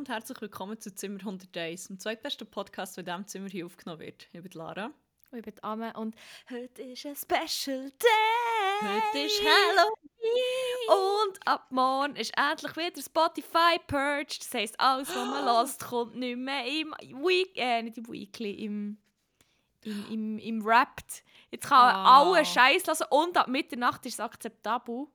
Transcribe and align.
Und 0.00 0.08
herzlich 0.08 0.40
willkommen 0.40 0.80
zu 0.80 0.94
Zimmer 0.94 1.18
101, 1.18 1.88
dem 1.88 1.98
zweitbesten 1.98 2.50
Podcast, 2.50 2.96
der 2.96 3.02
in 3.02 3.04
diesem 3.04 3.26
Zimmer 3.26 3.48
hier 3.50 3.66
aufgenommen 3.66 4.00
wird. 4.00 4.28
Ich 4.32 4.40
bin 4.42 4.50
Lara. 4.54 4.86
Und 5.30 5.38
ich 5.38 5.44
bin 5.44 5.52
Amme 5.62 5.92
und 5.92 6.14
heute 6.48 6.80
ist 6.84 7.04
ein 7.04 7.14
Special 7.14 7.90
Day. 7.90 8.80
Heute 8.80 9.18
ist 9.26 9.42
Halloween. 9.42 11.26
Und 11.28 11.46
ab 11.46 11.66
morgen 11.68 12.16
ist 12.16 12.32
endlich 12.34 12.74
wieder 12.78 13.02
Spotify 13.02 13.78
purged. 13.88 14.40
Das 14.40 14.54
heisst, 14.54 14.80
alles, 14.80 15.10
was 15.10 15.16
man 15.16 15.44
hört, 15.54 15.78
kommt 15.80 16.16
nicht 16.16 16.38
mehr 16.38 16.64
im 16.64 16.94
Week, 17.22 17.52
äh, 17.56 17.82
nicht 17.82 17.98
im 17.98 18.08
Weekly, 18.08 18.52
im, 18.52 18.96
im, 19.84 20.06
im, 20.10 20.38
im 20.38 20.64
Wrapped. 20.64 21.22
Jetzt 21.50 21.68
kann 21.68 21.78
man 21.78 21.94
Ah. 21.94 22.20
alle 22.20 22.46
Scheiß 22.46 22.86
hören 22.86 23.06
und 23.10 23.36
ab 23.36 23.48
Mitternacht 23.48 24.06
ist 24.06 24.14
es 24.14 24.20
akzeptabel. 24.20 25.08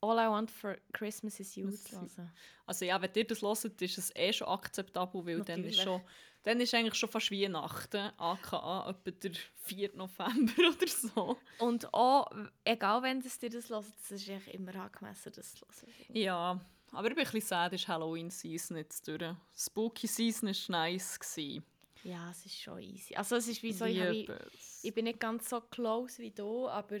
All 0.00 0.18
I 0.18 0.28
want 0.28 0.50
for 0.50 0.76
Christmas 0.92 1.40
is 1.40 1.56
you 1.56 1.70
zu 1.70 1.96
hören. 1.96 2.32
Also 2.66 2.84
ja, 2.84 3.00
wenn 3.00 3.10
ihr 3.14 3.26
das 3.26 3.42
hört, 3.42 3.82
ist 3.82 3.98
es 3.98 4.14
eh 4.14 4.32
schon 4.32 4.48
akzeptabel, 4.48 5.26
weil 5.26 5.42
dann 5.42 5.64
ist, 5.64 5.78
Natürlich. 5.78 5.82
schon, 5.82 6.00
dann 6.44 6.60
ist 6.60 6.74
eigentlich 6.74 6.94
schon 6.94 7.08
fast 7.08 7.30
Weihnachten, 7.32 8.12
aka 8.16 8.90
etwa 8.90 9.10
der 9.10 9.32
4. 9.64 9.96
November 9.96 10.52
oder 10.76 10.86
so. 10.86 11.36
Und 11.58 11.92
auch, 11.92 12.30
egal 12.64 13.02
wenn 13.02 13.20
das 13.20 13.38
dir 13.38 13.50
das 13.50 13.70
hört, 13.70 13.86
es 14.02 14.10
ist 14.12 14.28
eigentlich 14.28 14.54
immer 14.54 14.74
angemessen, 14.76 15.32
das 15.34 15.54
zu 15.54 15.66
hören. 15.66 16.16
Ja, 16.16 16.60
aber 16.92 17.08
ich 17.08 17.14
bin 17.14 17.26
ein 17.26 17.32
bisschen 17.32 17.48
sad, 17.48 17.72
ist 17.72 17.88
Halloween-Season 17.88 18.76
jetzt 18.76 19.06
durch. 19.08 19.34
Spooky-Season 19.56 20.48
war 20.48 20.80
nice. 20.86 21.18
gewesen. 21.18 21.64
Ja, 22.04 22.30
es 22.30 22.46
ist 22.46 22.60
schon 22.60 22.80
easy. 22.80 23.14
Also 23.14 23.36
es 23.36 23.48
ist 23.48 23.62
wie 23.62 23.72
so, 23.72 23.84
ich, 23.84 24.28
es. 24.28 24.84
ich 24.84 24.94
bin 24.94 25.04
nicht 25.04 25.20
ganz 25.20 25.50
so 25.50 25.60
close 25.60 26.22
wie 26.22 26.30
du, 26.30 26.68
aber... 26.68 26.98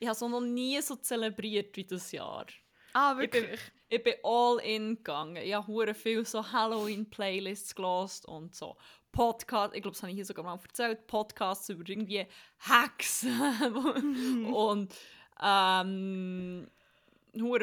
Ich 0.00 0.08
habe 0.08 0.24
auch 0.24 0.28
noch 0.28 0.40
nie 0.40 0.80
so 0.80 0.96
zelebriert 0.96 1.76
wie 1.76 1.84
das 1.84 2.12
Jahr. 2.12 2.46
Ah, 2.92 3.18
Ich 3.20 3.30
bin, 3.30 3.44
ich 3.88 4.02
bin 4.02 4.14
all 4.22 4.58
in 4.60 4.96
gegangen. 4.96 5.36
Ich 5.36 5.52
habe 5.54 5.94
viel 5.94 6.24
so 6.24 6.52
Halloween-Playlists 6.52 7.74
gelost 7.74 8.26
und 8.26 8.54
so 8.54 8.76
Podcasts. 9.12 9.74
Ich 9.76 9.82
glaube, 9.82 9.94
das 9.94 10.02
habe 10.02 10.10
ich 10.10 10.16
hier 10.16 10.24
sogar 10.24 10.44
mal 10.44 10.58
erzählt. 10.62 11.06
Podcasts 11.06 11.68
über 11.68 11.88
irgendwie 11.88 12.26
Hexen 12.58 14.46
und 14.52 14.94
ähm, 15.42 16.68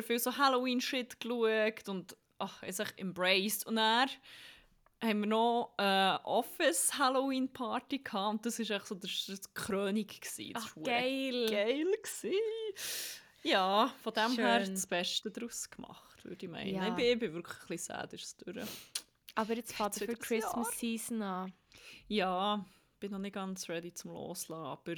viel 0.03 0.19
so 0.19 0.37
Halloween-Shit 0.37 1.19
geschaut 1.19 1.89
und 1.89 2.15
ach, 2.39 2.63
ich 2.63 2.75
sag 2.75 2.93
embraced. 2.99 3.65
Und 3.65 3.77
dann 3.77 4.09
haben 5.01 5.19
wir 5.21 5.27
noch 5.27 5.73
eine 5.77 6.19
Office-Halloween-Party 6.23 7.99
gehabt 7.99 8.33
und 8.33 8.45
das 8.45 8.59
war 8.59 8.77
echt 8.77 8.87
so 8.87 8.95
das, 8.95 9.25
das 9.27 9.53
Krönung. 9.53 10.07
gewesen. 10.07 10.53
Das 10.53 10.63
Ach, 10.65 10.75
geil. 10.83 11.47
geil. 11.49 11.85
Gewesen. 12.01 12.33
Ja, 13.43 13.93
von 14.01 14.13
dem 14.13 14.31
her 14.37 14.65
Schön. 14.65 14.73
das 14.73 14.87
Beste 14.87 15.29
daraus 15.29 15.69
gemacht, 15.69 16.25
würde 16.25 16.45
ich 16.45 16.51
meinen. 16.51 16.75
Ja. 16.75 16.87
Ich, 16.87 16.95
bin, 16.95 17.05
ich 17.05 17.19
bin 17.19 17.33
wirklich 17.33 17.57
ein 17.61 17.67
bisschen 17.67 17.95
sad, 17.95 18.13
ist 18.13 18.43
durch. 18.45 18.65
Aber 19.35 19.53
jetzt 19.53 19.73
fährt 19.73 19.99
Jetzt 19.99 20.11
für 20.11 20.17
Christmas 20.17 20.79
Season 20.79 21.21
an. 21.21 21.53
Ja, 22.07 22.65
bin 22.99 23.11
noch 23.11 23.19
nicht 23.19 23.33
ganz 23.33 23.69
ready 23.69 23.93
zum 23.93 24.11
Loslassen, 24.11 24.65
aber 24.65 24.95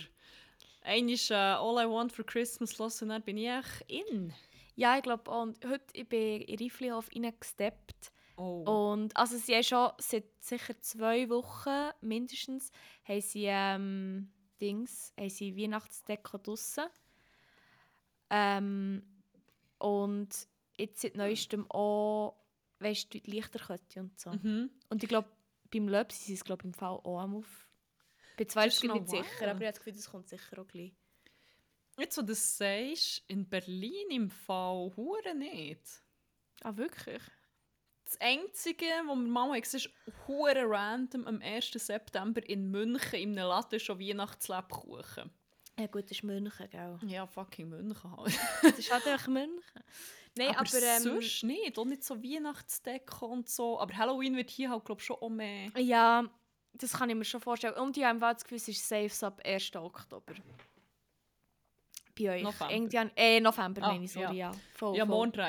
ist 0.86 1.31
äh, 1.31 1.34
All 1.34 1.86
I 1.86 1.90
Want 1.90 2.13
for 2.13 2.25
Christmas 2.25 2.78
los 2.78 3.02
und 3.02 3.09
dann 3.09 3.22
bin 3.24 3.38
ich 3.38 3.50
echt 3.50 3.84
in. 3.88 4.34
Ja, 4.75 4.96
ich 4.96 5.03
glaube. 5.03 5.30
Und 5.30 5.66
heute 5.66 5.84
ich 5.94 6.07
bin 6.07 6.41
in 6.41 6.57
Rifflihof 6.57 7.09
reingesteppt. 7.13 8.12
Oh. 8.38 8.92
Und 8.92 9.18
also 9.18 9.36
sie 9.38 9.56
haben 9.56 9.64
schon 9.64 9.92
seit 9.98 10.25
sicher 10.40 10.80
zwei 10.80 11.28
Wochen 11.30 11.92
mindestens 12.02 12.72
haben 13.03 13.22
sie 13.22 13.46
ähm, 13.48 14.31
Dings, 14.62 15.12
haben 15.20 15.30
sie 15.30 15.58
Weihnachtsdeko 15.58 16.38
draussen. 16.38 16.86
Ähm, 18.30 19.02
und 19.80 20.48
jetzt 20.78 21.02
seit 21.02 21.16
neuestem 21.16 21.70
auch, 21.72 22.38
weißt 22.80 23.12
du, 23.14 23.20
die 23.20 23.31
Lichterkette 23.31 24.02
und 24.02 24.20
so. 24.20 24.31
Mhm. 24.31 24.69
Und 24.90 25.02
ich 25.02 25.09
glaube, 25.09 25.30
beim 25.72 25.88
Löb 25.88 26.12
sind 26.12 26.25
sie 26.25 26.34
es 26.34 26.44
glaub, 26.44 26.64
im 26.64 26.74
Fall 26.74 27.00
auch 27.04 27.19
am 27.19 27.38
auf. 27.38 27.68
Ich 28.31 28.38
bin 28.38 28.50
zwar 28.50 28.66
nicht 28.66 28.80
sicher, 28.80 28.92
aber 28.92 29.02
ich 29.02 29.50
habe 29.50 29.59
das 29.66 29.80
Gefühl, 29.80 29.94
das 29.94 30.12
kommt 30.12 30.30
sicher 30.30 30.62
auch 30.62 30.68
gleich. 30.68 30.94
Jetzt, 31.98 32.18
wo 32.18 32.22
du 32.22 32.28
das 32.28 32.58
sagst, 32.58 33.24
in 33.28 33.50
Berlin 33.50 34.12
im 34.12 34.30
Fall 34.30 34.94
hure 34.96 35.34
nicht. 35.34 36.04
Ah, 36.62 36.78
wirklich? 36.78 37.24
Das 38.07 38.22
Einzige, 38.22 38.85
was 39.06 39.16
wir 39.18 39.28
mal 39.28 39.59
gesehen 39.59 39.79
ist 39.81 39.90
hure 40.28 40.63
random 40.66 41.28
am 41.28 41.41
1. 41.41 41.72
September 41.73 42.41
in 42.47 42.72
München 42.72 43.19
in 43.19 43.38
einem 43.38 43.50
Laden 43.50 43.81
schon 43.81 44.00
Weihnachtslebkuchen. 44.00 45.29
Ja 45.78 45.88
gut, 45.88 46.06
das 46.06 46.12
ist 46.12 46.23
München, 46.23 46.69
gell? 46.69 46.97
Ja, 47.06 47.28
fucking 47.28 47.68
München 47.68 48.18
halt. 48.18 48.40
Das 48.63 48.79
ist 48.79 48.91
halt 48.94 49.06
einfach 49.07 49.28
München. 49.28 49.84
Nein, 50.38 50.51
aber 50.56 50.59
aber, 50.62 50.81
ähm, 50.84 51.01
sonst 51.03 51.44
nicht. 51.44 51.78
Auch 51.78 51.84
nicht 51.85 52.03
so 52.06 52.23
Weihnachtsdeko 52.23 53.25
und 53.25 53.50
so. 53.50 53.78
Aber 53.78 53.95
Halloween 53.97 54.38
wird 54.38 54.51
hier 54.51 54.69
halt, 54.69 54.85
glaube 54.85 55.01
ich, 55.01 55.06
schon 55.06 55.18
auch 55.18 55.29
mehr. 55.29 55.69
ja, 55.78 56.24
das 56.74 56.94
kann 56.94 57.09
ich 57.09 57.16
mir 57.16 57.25
schon 57.25 57.41
vorstellen. 57.41 57.74
Und 57.74 57.97
ich 57.97 58.06
habe 58.06 58.19
das 58.19 58.44
Gefühl, 58.44 58.57
es 58.57 58.68
ist 58.69 58.88
safe 58.88 59.25
ab 59.25 59.41
1. 59.44 59.75
Oktober. 59.75 60.34
Bei 62.18 62.35
euch. 62.35 62.44
November. 62.44 62.72
Irgendwann, 62.72 63.12
äh, 63.18 63.39
November 63.41 63.84
Ah, 63.84 63.91
meine 63.91 64.06
ich, 64.06 64.13
sorry, 64.13 64.38
ja. 64.38 64.51
Voll, 64.75 64.95
ja, 64.95 65.06
voll. 65.06 65.16
morgen 65.16 65.41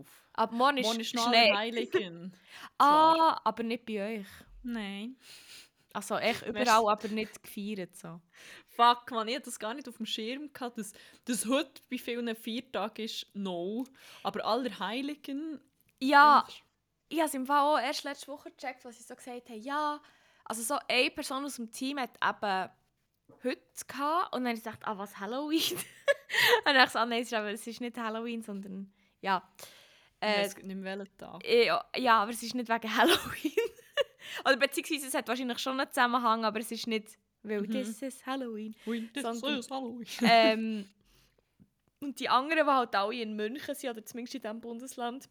auf. 0.00 0.27
Aber 0.38 0.54
morgen 0.54 0.76
ist, 0.78 0.86
Morgen 0.86 1.00
ist 1.00 1.10
Schnee. 1.10 1.52
Heiligen. 1.52 2.32
Ah, 2.78 3.40
aber 3.44 3.62
nicht 3.64 3.84
bei 3.86 4.20
euch. 4.20 4.26
Nein. 4.62 5.16
Also 5.92 6.16
echt 6.16 6.44
Weißt- 6.44 6.48
überall, 6.48 6.88
aber 6.88 7.08
nicht 7.08 7.42
gefeiert 7.42 7.96
so. 7.96 8.20
Fuck, 8.68 9.10
man, 9.10 9.26
ich 9.26 9.34
hatte 9.34 9.46
das 9.46 9.58
gar 9.58 9.74
nicht 9.74 9.88
auf 9.88 9.96
dem 9.96 10.06
Schirm 10.06 10.52
gehabt, 10.52 10.78
dass, 10.78 10.92
dass 11.24 11.46
heute 11.46 11.82
bei 11.90 11.98
vielen 11.98 12.34
Viertagen 12.36 13.04
ist 13.04 13.26
no. 13.34 13.84
Aber 14.22 14.44
Allerheiligen. 14.44 15.60
Ja, 16.00 16.46
ich 17.08 17.18
habe 17.18 17.28
es 17.28 17.34
im 17.34 17.46
Fall 17.46 17.60
auch 17.62 17.84
erst 17.84 18.04
letzte 18.04 18.28
Woche 18.28 18.50
gecheckt, 18.52 18.84
was 18.84 18.96
sie 18.96 19.02
so 19.02 19.16
gesagt 19.16 19.48
haben. 19.48 19.60
Ja, 19.60 20.00
also 20.44 20.62
so 20.62 20.78
eine 20.86 21.10
Person 21.10 21.44
aus 21.44 21.56
dem 21.56 21.72
Team 21.72 21.98
hat 21.98 22.10
eben 22.22 22.70
heute 23.42 23.86
gehabt 23.88 24.34
und 24.34 24.44
dann 24.44 24.48
habe 24.50 24.58
ich 24.58 24.62
gedacht, 24.64 24.80
ah, 24.84 24.96
was, 24.98 25.18
Halloween? 25.18 25.60
und 25.78 26.64
dann 26.64 26.76
habe 26.76 26.78
ich 26.78 26.84
gesagt, 26.84 26.96
ah, 26.96 27.06
nein, 27.06 27.22
es 27.22 27.28
ist, 27.28 27.34
aber, 27.34 27.50
es 27.50 27.66
ist 27.66 27.80
nicht 27.80 27.98
Halloween, 27.98 28.42
sondern, 28.42 28.92
ja. 29.20 29.42
Äh, 30.20 30.42
weiss 30.44 30.56
nicht 30.56 30.66
mehr 30.76 30.98
welchen 30.98 31.16
Tag. 31.16 31.46
ja, 31.46 31.84
ja, 31.96 32.22
aber 32.22 32.30
es 32.32 32.42
ist 32.42 32.54
nicht 32.54 32.68
wegen 32.68 32.96
Halloween. 32.96 33.52
Oder 34.44 34.56
beziehungsweise 34.56 35.06
es 35.06 35.14
hat 35.14 35.28
wahrscheinlich 35.28 35.58
schon 35.58 35.78
einen 35.80 35.90
Zusammenhang, 35.90 36.44
aber 36.44 36.60
es 36.60 36.70
ist 36.70 36.86
nicht, 36.86 37.16
weil 37.42 37.62
Mhm. 37.62 37.72
das 37.72 38.02
ist 38.02 38.26
Halloween. 38.26 38.74
Ui, 38.86 39.08
das 39.14 39.36
ist 39.36 39.70
Halloween. 39.70 40.06
ähm, 40.22 40.88
und 42.00 42.18
die 42.20 42.28
anderen, 42.28 42.66
die 42.66 42.72
halt 42.72 42.94
alle 42.94 43.14
in 43.22 43.34
München 43.36 43.74
sind, 43.74 43.90
oder 43.90 44.04
zumindest 44.04 44.34
in 44.36 44.42
diesem 44.42 44.60
Bundesland, 44.60 45.28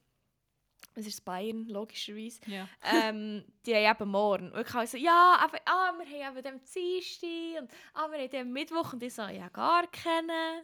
es 0.96 1.06
ist 1.08 1.24
Bayern, 1.24 1.66
logischerweise, 1.68 2.40
ja. 2.47 2.68
ähm, 2.84 3.44
die 3.66 3.76
haben 3.76 3.96
eben 4.02 4.09
morgen. 4.09 4.52
Und 4.52 4.62
ich 4.62 4.68
kann 4.68 4.88
so, 4.88 4.97
ja, 4.97 5.38
aber, 5.40 5.59
ah, 5.66 5.94
wir 5.97 6.06
haben 6.26 6.38
eben 6.38 6.44
den 6.44 6.62
Dienstag 6.74 7.62
und 7.62 7.72
ah, 7.94 8.12
wir 8.12 8.20
haben 8.20 8.30
den 8.30 8.52
Mittwoch 8.52 8.94
und 8.94 9.03
ich 9.03 9.14
so, 9.14 9.24
ja, 9.24 9.47
gar 9.50 9.86
keinen. 9.92 10.64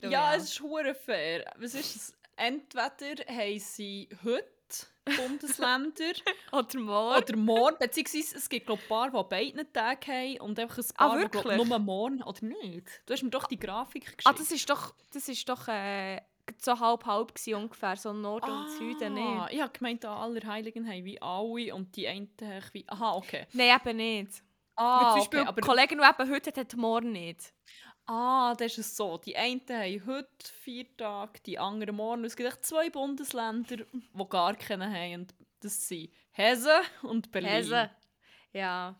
Darum, 0.00 0.12
ja, 0.12 0.34
es 0.34 0.44
ist 0.44 0.60
hure 0.60 0.94
fair. 0.94 1.44
Was 1.56 1.74
ist 1.74 1.96
es? 1.96 2.15
Entweder 2.36 3.24
haben 3.28 3.58
sie 3.58 4.08
heute 4.24 4.46
Bundesländer 5.16 6.12
Oder 6.52 6.80
morgen. 6.80 7.22
oder 7.22 7.36
morgen, 7.36 7.76
beziehungsweise 7.78 8.36
es 8.36 8.48
gibt 8.48 8.66
glaub, 8.66 8.80
ein 8.80 8.88
paar, 8.88 9.10
die 9.10 9.28
beide 9.30 9.72
Tage 9.72 10.06
haben 10.12 10.40
und 10.40 10.58
einfach 10.58 10.78
ein 10.78 10.84
Ah, 10.96 11.08
paar, 11.08 11.18
die 11.20 11.28
glaub, 11.28 11.44
wirklich? 11.44 11.68
nur 11.68 11.78
morgen 11.78 12.22
oder 12.24 12.44
nicht. 12.44 12.88
Du 13.06 13.12
hast 13.14 13.22
mir 13.22 13.30
doch 13.30 13.46
die 13.46 13.58
Grafik 13.58 14.02
geschickt. 14.04 14.22
ah, 14.26 14.32
das 14.32 14.50
ist 14.50 14.68
doch, 14.68 14.94
das 15.12 15.28
ist 15.28 15.48
doch 15.48 15.68
äh, 15.68 16.20
so 16.58 16.78
halb-halb 16.78 17.32
ungefähr, 17.54 17.96
so 17.96 18.12
Norden 18.12 18.50
und 18.50 18.70
Süden 18.70 19.14
nicht. 19.14 19.52
Ich 19.52 19.60
habe 19.60 19.72
gemeint, 19.72 20.02
die 20.02 20.08
Allerheiligen 20.08 20.86
haben 20.88 21.04
wie 21.04 21.22
alle 21.22 21.72
und 21.74 21.94
die 21.96 22.08
einen 22.08 22.28
haben 22.42 22.64
wie... 22.72 22.84
Aha, 22.88 23.14
okay. 23.14 23.46
Nein, 23.52 23.78
eben 23.84 23.96
nicht. 23.96 24.42
Ah, 24.74 25.00
Weil 25.00 25.10
zum 25.12 25.18
Beispiel 25.20 25.38
okay, 25.40 25.48
aber... 25.48 25.60
die 25.60 25.66
Kollegin, 25.66 25.98
die 25.98 26.04
eben 26.22 26.30
heute 26.32 26.50
hat, 26.50 26.56
hat 26.58 26.74
morgen 26.76 27.12
nicht. 27.12 27.52
Ah, 28.06 28.54
das 28.54 28.72
ist 28.72 28.78
es 28.78 28.96
so. 28.96 29.18
Die 29.18 29.36
einen 29.36 29.60
haben 29.68 30.06
heute 30.06 30.28
vier 30.60 30.96
Tage, 30.96 31.40
die 31.44 31.58
anderen 31.58 31.96
morgen. 31.96 32.24
Es 32.24 32.36
gibt 32.36 32.48
echt 32.48 32.64
zwei 32.64 32.88
Bundesländer, 32.88 33.78
die 33.78 34.28
gar 34.28 34.54
keinen 34.54 34.92
haben. 34.92 35.22
Und 35.22 35.34
Das 35.60 35.88
sind 35.88 36.10
Hesse 36.30 36.80
und 37.02 37.32
Berlin. 37.32 37.50
Hesse. 37.50 37.90
Ja. 38.52 38.94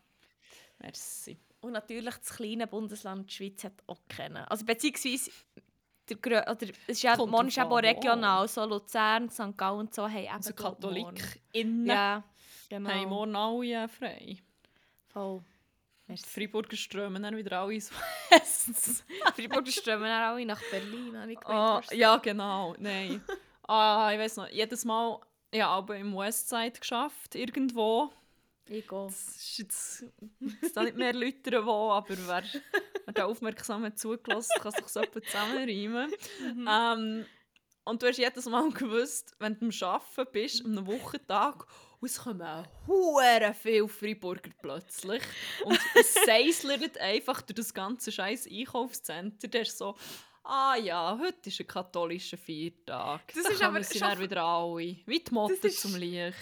Merci. 0.79 1.38
Und 1.61 1.73
natürlich 1.73 2.17
das 2.17 2.37
kleine 2.37 2.67
Bundesland 2.67 3.31
die 3.31 3.35
Schweiz 3.35 3.64
hat 3.64 3.82
auch 3.87 4.00
kennen. 4.08 4.44
Also 4.49 4.64
beziehungsweise 4.64 5.31
der 6.08 6.17
Grö 6.17 6.41
oder 6.41 6.62
es 6.62 6.76
ist 6.87 7.03
ja, 7.03 7.17
morgen 7.17 7.49
ist 7.49 7.58
auch 7.58 7.76
regional, 7.76 8.47
so 8.49 8.64
Luzern, 8.64 9.29
St. 9.31 9.56
Gallen 9.56 9.81
und 9.81 9.94
so 9.94 10.05
haben 10.05 10.17
eben 10.17 10.29
Also. 10.29 10.53
KatholikInnen 10.53 11.87
Ja, 11.87 12.23
genau. 12.69 12.91
haben 12.91 13.08
morgen 13.08 13.37
alle 13.37 13.88
frei. 13.88 14.37
Voll. 15.08 15.43
Merci. 16.08 16.26
Freiburger 16.29 16.76
strömen 16.76 17.23
dann 17.23 17.37
wieder 17.37 17.61
alle 17.61 17.75
ins 17.75 17.91
West. 18.31 19.05
Freiburg 19.35 19.69
strömen 19.69 20.05
dann 20.05 20.23
alle 20.23 20.47
nach 20.47 20.62
Berlin, 20.70 21.19
habe 21.19 21.32
ich 21.32 21.41
gemeint. 21.41 21.91
ja, 21.93 22.17
genau. 22.19 22.75
Nein. 22.79 23.23
ah, 23.69 24.11
ich 24.12 24.19
weiß 24.19 24.37
noch, 24.37 24.49
jedes 24.49 24.85
Mal, 24.85 25.19
ja, 25.53 25.69
aber 25.69 25.97
im 25.97 26.17
Westside 26.17 26.79
geschafft, 26.79 27.35
irgendwo. 27.35 28.12
Ich 28.69 28.87
gehe. 28.87 29.06
Es 29.06 29.37
ist 29.37 29.58
jetzt, 29.58 30.05
nicht 30.76 30.97
mehr 30.97 31.12
Leute 31.12 31.64
wo, 31.64 31.91
aber 31.93 32.17
wer, 32.26 32.43
wer 33.05 33.14
da 33.14 33.25
aufmerksam 33.26 33.85
hat 33.85 33.99
zugelassen 33.99 34.61
kann 34.61 34.73
sich 34.73 34.87
so 34.88 35.00
etwas 35.00 35.23
zusammenreimen. 35.25 36.11
Mhm. 36.41 36.69
Ähm, 36.69 37.26
Und 37.85 38.03
du 38.03 38.08
hast 38.08 38.19
jedes 38.19 38.47
Mal 38.47 38.69
gewusst, 38.70 39.37
wenn 39.38 39.56
du 39.58 39.67
am 39.67 39.88
Arbeiten 39.88 40.32
bist, 40.32 40.64
einem 40.64 40.87
Wochentag, 40.87 41.67
und 42.00 42.10
es 42.10 42.19
kommen 42.19 42.66
hure 42.87 43.54
viel 43.54 43.88
Freiburger 43.88 44.50
plötzlich. 44.60 45.22
Und 45.64 45.78
es 45.94 46.14
seislert 46.26 46.98
einfach 46.98 47.43
durch 47.43 47.56
das 47.56 47.72
ganze 47.75 48.12
scheiß 48.12 48.46
Einkaufszentrum. 48.50 49.50
Der 49.50 49.62
ist 49.62 49.78
so, 49.78 49.96
ah 50.44 50.76
ja, 50.76 51.19
heute 51.20 51.48
ist 51.48 51.58
ein 51.60 51.66
katholischer 51.66 52.37
Feiertag. 52.38 53.22
Das 53.34 53.43
Da 53.44 53.50
ist 53.50 53.62
aber 53.62 53.82
sie 53.82 53.98
schon- 53.98 54.19
wieder 54.20 54.43
alle. 54.44 54.96
Wie 55.06 55.19
die 55.20 55.66
ist- 55.69 55.81
zum 55.81 55.96
Licht. 55.96 56.34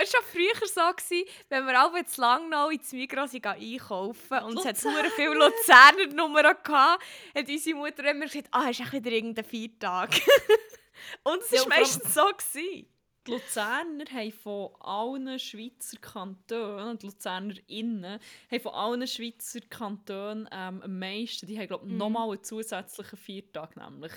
Es 0.00 0.12
war 0.12 0.20
schon 0.20 0.30
früher 0.32 0.66
so, 0.66 0.80
gewesen, 0.96 1.28
wenn 1.48 1.66
wir 1.66 1.78
alle 1.80 2.04
zu 2.04 2.20
lang 2.20 2.48
noch 2.48 2.70
ins 2.70 2.92
Migros 2.92 3.32
einkaufen 3.34 4.38
und 4.44 4.58
es 4.58 4.64
hat 4.64 4.82
Luzern. 4.82 5.06
viele 5.14 5.34
Luzerner 5.34 6.06
Nummern 6.14 6.56
gehabt, 6.64 7.04
hat 7.34 7.48
unsere 7.48 7.76
Mutter 7.76 8.10
immer 8.10 8.26
gesagt, 8.26 8.48
ah, 8.50 8.68
ist 8.70 8.80
auch 8.80 8.92
wieder 8.92 9.10
irgendein 9.12 9.44
Feiertag. 9.44 10.10
und 11.22 11.42
es 11.42 11.50
Ja, 11.52 11.60
war 11.60 11.72
allem- 11.72 11.80
meistens 11.82 12.14
so. 12.14 12.22
Gewesen. 12.26 12.86
Die 13.26 13.30
Luzerner 13.30 14.04
haben 14.12 14.32
von 14.32 14.74
allen 14.80 15.38
Schweizer 15.38 15.96
Kantonen, 15.98 16.88
und 16.88 17.02
die 17.02 17.06
LuzernerInnen 17.06 18.20
haben 18.50 18.60
von 18.60 18.72
allen 18.74 19.06
Schweizer 19.06 19.60
Kantonen 19.62 20.46
ähm, 20.52 20.82
am 20.82 20.98
meisten, 20.98 21.46
die 21.46 21.58
haben 21.58 21.68
glaube 21.68 21.86
ich 21.86 21.92
Mhm. 21.92 21.98
nochmal 21.98 22.30
einen 22.30 22.44
zusätzlichen 22.44 23.16
Viertag 23.18 23.76
nämlich. 23.76 24.12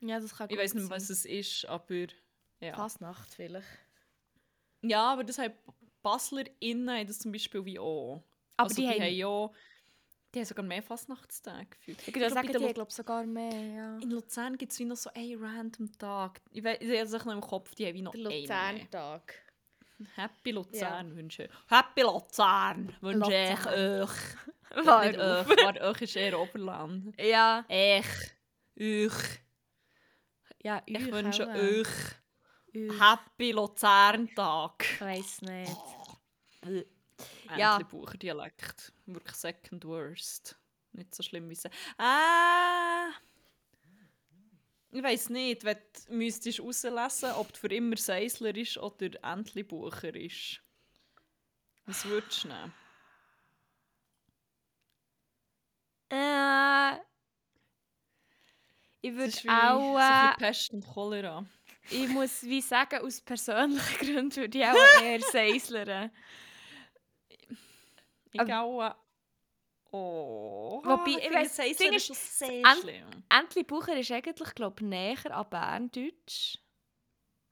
Ja, 0.00 0.20
das 0.20 0.36
kann 0.36 0.50
Ich 0.50 0.56
weiß 0.58 0.74
nicht 0.74 0.90
was 0.90 1.10
es 1.10 1.24
ist, 1.24 1.64
aber 1.66 2.06
ja. 2.60 2.74
Fasnacht 2.76 3.34
vielleicht. 3.34 3.66
Ja, 4.82 5.12
aber 5.12 5.24
das 5.24 5.38
haben 5.38 5.54
BaslerInnen 6.02 6.90
haben 6.90 7.06
das 7.06 7.18
zum 7.18 7.32
Beispiel 7.32 7.64
wie 7.64 7.78
auch. 7.78 8.22
Aber 8.56 8.68
also 8.68 8.82
die, 8.82 8.88
haben, 8.88 9.14
ja, 9.14 9.50
die 10.34 10.40
haben 10.40 10.46
sogar 10.46 10.64
mehr 10.64 10.82
Fastnachtstage 10.82 11.68
gefühlt. 11.70 12.00
ich 12.00 12.06
würde 12.08 12.18
glaub, 12.18 12.32
sagen, 12.32 12.46
bei 12.46 12.52
die 12.52 12.58
der 12.58 12.68
haben 12.68 12.74
glaub, 12.74 12.92
sogar 12.92 13.24
mehr. 13.24 13.60
Ja. 13.60 13.98
In 13.98 14.10
Luzern 14.10 14.58
gibt 14.58 14.72
es 14.72 14.78
wie 14.78 14.84
noch 14.84 14.96
so 14.96 15.10
einen 15.14 15.42
random 15.42 15.96
Tag. 15.98 16.40
Ich 16.50 16.64
weiß 16.64 16.78
ich 16.80 16.90
es 16.90 17.12
noch 17.12 17.32
im 17.32 17.40
Kopf, 17.40 17.74
die 17.74 17.86
haben 17.86 17.94
wie 17.94 18.02
noch 18.02 18.14
einen. 18.14 18.24
Luzerntag. 18.24 19.34
Happy 20.16 20.50
Luzern 20.50 21.16
wünsche 21.16 21.44
ich. 21.44 21.50
Happy 21.68 22.02
Luzern 22.02 22.94
wünsche 23.00 23.32
ich 23.32 23.66
euch. 23.66 24.10
War 24.86 25.06
Nicht 25.06 25.18
euch, 25.20 25.46
war 25.46 25.80
euch 25.80 26.02
ist 26.02 26.16
eher 26.16 26.38
Oberland. 26.38 27.14
Ja, 27.20 27.64
Ich, 27.68 28.04
euch, 28.76 29.12
ja, 30.64 30.82
ich 30.84 30.96
euch 30.96 31.12
wünsche 31.12 31.48
euch 31.48 31.86
Euch. 32.74 33.00
Happy 33.00 33.52
Luzern-Tag. 33.52 34.84
Ich 34.94 35.00
weiß 35.00 35.42
nicht. 35.42 36.90
Ja. 37.56 37.78
Bucher 37.78 38.18
Dialekt. 38.18 38.92
Wirklich 39.06 39.36
second 39.36 39.84
worst. 39.84 40.56
Nicht 40.92 41.14
so 41.14 41.22
schlimm 41.22 41.48
wie 41.50 41.54
sie. 41.54 41.68
Ah! 41.98 43.10
Ich 44.90 45.02
weiß 45.02 45.30
nicht, 45.30 45.64
wenn 45.64 45.76
du 46.06 46.14
müsstest 46.14 46.60
rauslesen, 46.60 47.32
ob 47.32 47.52
du 47.52 47.58
für 47.58 47.74
immer 47.74 47.96
Seisler 47.96 48.54
ist 48.56 48.78
oder 48.78 49.10
Entli-Bucher 49.24 50.14
ist. 50.14 50.60
Was 51.86 52.04
würdest 52.04 52.44
du 52.44 52.48
nehmen? 52.48 52.72
Äh, 56.10 56.96
ich 59.00 59.14
würde 59.14 59.32
auch. 59.48 59.94
so 59.94 59.98
Äh, 59.98 60.28
bisschen 60.28 60.36
Pest 60.38 60.72
und 60.72 60.86
Cholera. 60.86 61.44
ich 61.90 62.08
muss 62.08 62.42
wie 62.44 62.60
sagen, 62.60 63.00
aus 63.04 63.20
persönlichen 63.20 63.98
Gründen 63.98 64.36
würde 64.36 64.58
ich 64.58 64.64
auch 64.64 64.74
eher 65.02 65.20
Seislern. 65.20 66.10
Ich 68.34 68.40
Aber- 68.40 68.60
auch. 68.60 68.82
äh, 68.90 68.94
Oh. 69.96 70.82
Wobei, 70.84 71.10
ich 71.12 71.18
ich 71.18 71.32
weiss, 71.32 71.54
das 71.54 71.56
Seisler 71.56 71.86
Ding 71.86 71.92
ist 71.96 72.10
ist, 72.10 72.38
sehr 72.40 72.48
Ent- 72.64 72.80
schlimm. 72.82 73.06
Entli 73.28 73.62
Bucher 73.62 73.96
ist 73.96 74.10
eigentlich, 74.10 74.52
glaube 74.56 74.74
ich, 74.80 74.86
näher 74.88 75.30
an 75.36 75.48
Berndeutsch. 75.48 76.58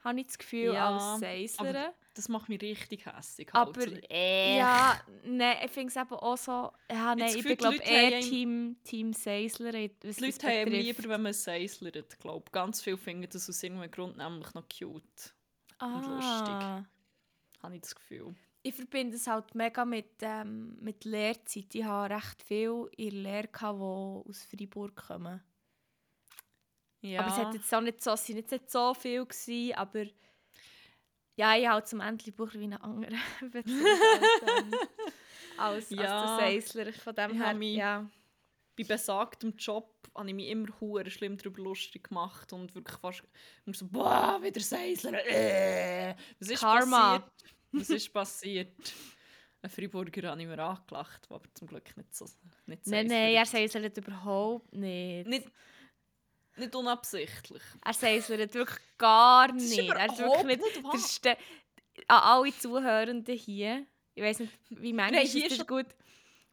Habe 0.01 0.19
ich 0.21 0.27
das 0.27 0.39
Gefühl, 0.39 0.75
Ja, 0.75 0.97
als 0.97 1.21
Seislern. 1.21 1.93
Das 2.15 2.29
macht 2.29 2.49
mich 2.49 2.61
richtig 2.61 3.07
hässlich. 3.07 3.49
Aber- 3.55 3.73
halt. 3.81 3.91
so, 3.91 4.07
äh. 4.11 4.59
Ja, 4.59 5.01
nein, 5.23 5.57
ich 5.65 5.71
finde 5.71 5.89
es 5.91 5.97
eben 5.97 6.15
auch 6.15 6.37
so. 6.37 6.73
Ja, 6.91 7.15
nein, 7.15 7.33
ich 7.35 7.45
bin, 7.45 7.57
glaube 7.57 7.77
ich, 7.77 7.87
eher 7.89 8.21
Team, 8.21 8.77
Team 8.83 9.13
Seisler. 9.13 9.71
Die 9.71 9.93
Leute 10.19 10.47
haben 10.49 10.73
lieber, 10.73 11.09
wenn 11.09 11.23
man 11.23 11.33
Seislert, 11.33 12.19
glaube 12.19 12.43
ich. 12.49 12.53
Ganz 12.53 12.83
viele 12.83 12.99
finden 12.99 13.29
das 13.31 13.49
aus 13.49 13.63
irgendeinem 13.63 13.91
Grund 13.93 14.17
nämlich 14.17 14.53
noch 14.53 14.65
cute. 14.69 15.33
und 15.81 16.03
lustig. 16.07 16.49
Ah. 16.55 16.85
Habe 17.63 17.77
ich 17.77 17.83
das 17.83 17.95
Gefühl. 17.95 18.35
Ich 18.65 18.75
verbinde 18.75 19.17
es 19.17 19.27
halt 19.27 19.55
mega 19.55 19.85
mit, 19.85 20.11
ähm, 20.21 20.77
mit 20.81 21.05
Lehrzeit. 21.05 21.75
Ich 21.75 21.83
habe 21.85 22.15
recht 22.15 22.43
viel 22.43 22.89
in 22.97 23.11
der 23.11 23.23
Lehre, 23.23 23.49
gehabt, 23.49 23.79
die 23.79 24.31
aus 24.31 24.45
Freiburg 24.49 24.95
kommen. 24.95 25.43
Ja. 27.01 27.21
Aber 27.23 27.29
es 27.31 27.37
hat 27.39 27.55
jetzt 27.55 27.75
auch 27.75 27.81
nicht 27.81 28.03
so, 28.03 28.13
es 28.13 28.29
jetzt 28.29 28.53
nicht 28.53 28.71
so 28.71 28.95
viel, 28.95 29.27
gewesen, 29.27 29.75
aber 29.75 30.05
ja, 31.35 31.57
ich 31.57 31.65
habe 31.67 31.75
halt 31.75 31.89
zum 31.89 32.01
Entlebucher 32.01 32.61
wie 32.61 32.65
einen 32.65 32.81
anderen 32.81 33.19
Bezug 33.51 33.85
als, 33.87 34.63
ähm, 34.65 34.75
als, 35.59 35.91
Ja. 35.91 36.21
als 36.23 36.39
der 36.39 36.47
Seisler. 36.63 36.93
Von 36.93 37.15
dem 37.17 37.31
Ich 37.33 37.39
her, 37.39 37.55
mich- 37.55 37.77
ja. 37.77 38.09
Bei 38.79 38.85
besagtem 38.85 39.55
Job 39.59 39.95
habe 40.15 40.29
ich 40.29 40.35
mich 40.35 40.49
immer 40.49 40.69
hure 40.81 41.11
schlimm 41.11 41.37
darüber 41.37 41.63
lustig 41.63 42.09
gemacht 42.09 42.53
und 42.55 42.75
wirklich 42.75 42.97
fast 42.99 43.23
immer 43.67 43.75
so, 43.75 43.87
boah, 43.87 44.39
wieder 44.43 44.61
Seisler, 44.63 45.27
äh. 45.27 46.15
Was 46.39 46.49
ist 46.49 46.61
Karma. 46.61 47.19
passiert? 47.19 47.33
Was 47.73 47.91
ist 47.91 48.13
passiert? 48.13 48.93
Ein 49.63 49.71
Freiburger 49.71 50.31
habe 50.31 50.41
ich 50.41 50.47
mir 50.49 50.59
angelacht, 50.59 51.27
aber 51.31 51.45
zum 51.55 51.69
Glück 51.69 51.97
nicht 51.97 52.15
so 52.15 52.27
nicht 52.67 52.87
Nein, 52.87 53.07
nein, 53.07 53.33
er. 53.35 53.47
Seislert 53.47 53.97
überhaupt 53.97 54.73
nicht. 54.75 55.29
Nicht, 55.29 55.49
nicht 56.57 56.75
unabsichtlich. 56.75 57.63
Er 57.85 57.93
Seislert 57.93 58.53
wirklich 58.55 58.79
gar 58.99 59.53
nicht. 59.53 59.79
Er 59.79 60.07
ist 60.07 60.19
wirklich 60.19 60.59
nicht 60.59 60.83
nicht 60.93 61.25
der 61.25 61.37
an 62.09 62.23
alle 62.23 62.53
Zuhörenden 62.59 63.37
hier. 63.37 63.87
Ich 64.15 64.23
weiß 64.23 64.41
nicht, 64.41 64.53
wie 64.71 64.93
manchmal 64.93 65.21
haben 65.21 65.27
ist 65.37 65.51
das 65.51 65.57
schon- 65.59 65.67
gut 65.67 65.87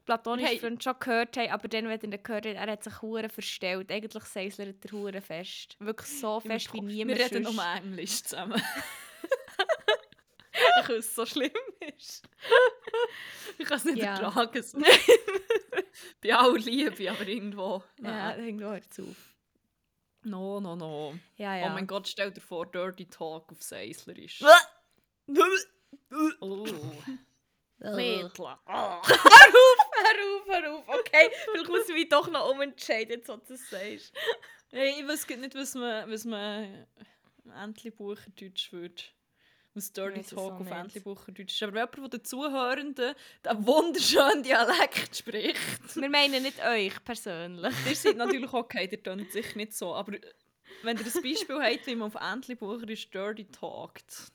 haben- 0.08 0.60
Freunde 0.60 0.82
schon 0.82 1.00
gehört 1.00 1.38
haben, 1.38 1.50
aber 1.51 1.67
dann, 1.67 1.88
wenn 1.88 2.00
ihr 2.00 2.03
ihn 2.17 2.24
gehört 2.24 2.46
habt, 2.46 2.55
er 2.55 2.72
hat 2.72 2.84
sich 2.84 3.01
hure 3.01 3.29
verstellt. 3.29 3.91
Eigentlich 3.91 4.24
Seislert 4.24 4.84
er 4.86 4.91
hure 4.91 5.22
fest. 5.22 5.75
Wirklich 5.79 6.10
so 6.20 6.39
fest 6.39 6.74
wie 6.74 6.82
niemand 6.82 7.17
Wir 7.20 7.25
reden 7.25 7.43
sonst. 7.46 7.58
um 7.60 7.65
Englisch 7.75 8.24
zusammen. 8.24 8.62
Weiß, 10.88 10.98
es 10.98 11.15
so 11.15 11.25
schlimm 11.25 11.51
ist. 11.98 12.27
ich 13.57 13.65
kann 13.65 13.77
es 13.77 13.86
nicht 13.86 13.98
Ja. 13.98 14.15
ertragen. 14.19 14.63
So. 14.63 14.77
Bei 16.21 16.36
aller 16.36 16.57
Liebe, 16.59 17.09
aber 17.12 17.27
irgendwo. 17.27 17.83
Ja, 18.01 18.36
nein. 18.36 18.45
irgendwo 18.45 18.65
hört 18.67 18.86
es 18.89 19.00
auf. 19.00 19.36
No, 20.24 20.59
no, 20.59 20.75
no. 20.75 21.17
Ja, 21.38 21.55
ja. 21.55 21.67
Oh 21.67 21.69
mein 21.69 21.88
Gott, 21.88 22.07
stell 22.07 22.31
dir 22.31 22.41
vor, 22.41 22.65
Dirty 22.65 23.05
Talk 23.05 23.51
auf 23.51 23.62
Seislerisch. 23.63 24.41
oh. 26.41 26.67
Mädchen. 27.79 28.45
Oh. 28.65 29.01
Hör 30.01 30.25
auf, 30.25 30.48
hör 30.48 30.74
auf, 30.74 30.88
okay. 30.89 31.29
Vielleicht 31.51 31.69
muss 31.69 31.88
ich 31.89 31.95
mich 31.95 32.09
doch 32.09 32.29
noch 32.29 32.50
umentscheiden, 32.50 33.21
so 33.24 33.38
du 33.38 33.55
sagst. 33.55 34.13
Hey, 34.71 34.95
ich 35.00 35.07
weiß 35.07 35.27
nicht, 35.29 35.55
was 35.55 35.75
man, 35.75 36.09
was 36.12 36.25
man 36.25 36.86
Entli-Bucher 37.62 38.29
Deutsch 38.39 38.71
würde. 38.71 39.01
Was 39.79 39.93
Dirty 39.93 40.24
Talk 40.24 40.53
auf 40.53 40.59
nicht. 40.62 40.71
Entli-Bucher 40.74 41.31
Deutsch 41.31 41.53
ist. 41.53 41.63
Aber 41.63 41.77
jemand, 41.77 41.98
der 41.98 42.09
den 42.19 42.24
Zuhörenden 42.25 43.15
den 43.45 43.65
wunderschönen 43.67 44.43
Dialekt 44.43 45.15
spricht. 45.15 45.57
Wir 45.95 46.09
meinen 46.09 46.43
nicht 46.43 46.63
euch 46.63 47.03
persönlich. 47.03 47.74
Ihr 47.88 47.95
seid 47.95 48.17
natürlich 48.17 48.51
okay, 48.53 48.88
ihr 48.91 49.01
tönt 49.03 49.31
sich 49.31 49.55
nicht 49.55 49.74
so. 49.74 49.95
Aber 49.95 50.13
wenn 50.83 50.98
ihr 50.98 51.05
ein 51.05 51.21
Beispiel 51.24 51.59
habt, 51.63 51.88
wie 51.88 51.95
man 51.95 52.07
auf 52.13 52.21
Entli-Bucher 52.21 52.88
ist 52.89 53.13
Dirty 53.13 53.45
Talkt. 53.45 54.31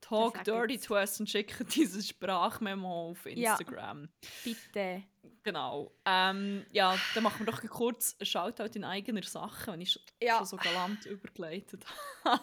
Talk 0.00 0.44
Dirty 0.44 0.78
to 0.78 0.94
us 0.94 1.18
und 1.18 1.28
schickt 1.28 1.56
dieses 1.74 2.06
Sprachmemo 2.08 3.10
auf 3.10 3.26
Ja. 3.26 3.52
Instagram. 3.52 4.08
Bitte. 4.44 5.02
Genau. 5.42 5.90
Ähm, 6.04 6.64
ja, 6.70 6.96
dann 7.14 7.22
machen 7.24 7.44
wir 7.44 7.52
doch 7.52 7.60
kurz 7.68 8.14
einen 8.20 8.26
Shoutout 8.26 8.70
in 8.76 8.84
eigener 8.84 9.22
Sache, 9.24 9.72
wenn 9.72 9.80
ich 9.80 9.92
schon, 9.92 10.02
Ja. 10.22 10.36
schon 10.38 10.46
so 10.46 10.56
galant 10.58 11.06
übergeleitet 11.06 11.84
habe. 12.24 12.40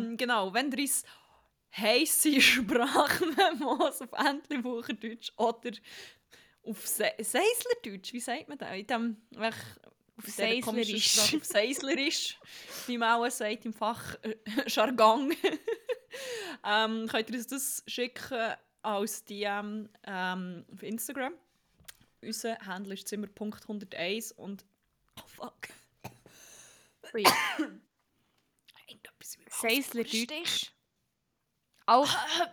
ähm, 0.00 0.16
genau, 0.16 0.52
wenn 0.54 0.72
ihr 0.72 0.78
uns 0.80 1.04
heisse 1.76 2.40
Sprachmemos 2.40 4.02
auf 4.02 4.12
Entlebucherdeutsch 4.12 5.32
oder 5.36 5.70
auf 6.62 6.86
Se 6.86 7.12
Seislerdeutsch, 7.18 8.12
wie 8.12 8.20
sagt 8.20 8.48
man 8.48 8.58
das? 8.58 8.76
In 8.76 8.86
dem, 8.86 9.16
welch, 9.30 9.54
auf 10.16 10.26
Seislerisch. 10.26 11.12
Sprache, 11.12 11.36
Auf 11.38 11.44
Seislerisch, 11.44 12.38
wie 12.86 12.98
man 12.98 13.20
auch 13.20 13.30
sagt 13.30 13.64
im 13.64 13.72
Fach 13.72 14.16
äh, 14.22 14.36
Jargon. 14.66 15.34
ähm, 16.66 17.06
könnt 17.08 17.30
ihr 17.30 17.36
uns 17.36 17.46
das 17.46 17.82
schicken 17.86 18.54
als 18.82 19.24
DM 19.24 19.88
ähm, 20.06 20.64
auf 20.72 20.82
Instagram. 20.82 21.34
Unser 22.22 22.58
Handle 22.58 22.94
ist 22.94 23.08
Zimmer.101 23.08 24.34
und 24.34 24.64
oh 25.18 25.26
fuck. 25.26 25.68
Ui. 27.14 27.22
Irgendetwas 28.88 29.38
Hals 29.62 29.86
Seislerdeutsch. 29.86 30.72
Auch 31.90 32.08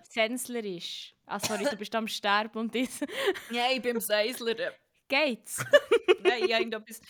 Senslerisch. 0.10 1.14
Ah, 1.28 1.40
sorry, 1.40 1.66
du 1.66 1.76
bist 1.76 1.94
am 1.94 2.08
Sterben 2.08 2.58
und 2.58 2.74
das. 2.76 3.02
Ja, 3.52 3.66
ich 3.72 3.82
bin 3.82 3.96
im 3.98 4.02
Seisler. 4.02 4.56
Geht's? 5.08 5.64
Nein, 6.24 6.44
ich 6.46 6.54
habe 6.54 6.64
irgendetwas. 6.64 7.02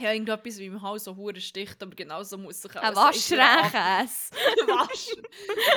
Ja, 0.00 0.12
irgendetwas 0.12 0.58
wie 0.58 0.66
im 0.66 0.82
Hals 0.82 1.04
so 1.04 1.14
hure 1.16 1.40
sticht, 1.40 1.80
aber 1.82 1.94
genauso 1.94 2.36
muss 2.36 2.60
sich 2.60 2.74
auch 2.76 2.82
Ein 2.82 2.96
Waschräkäse. 2.96 4.34
Wasch. 4.66 5.08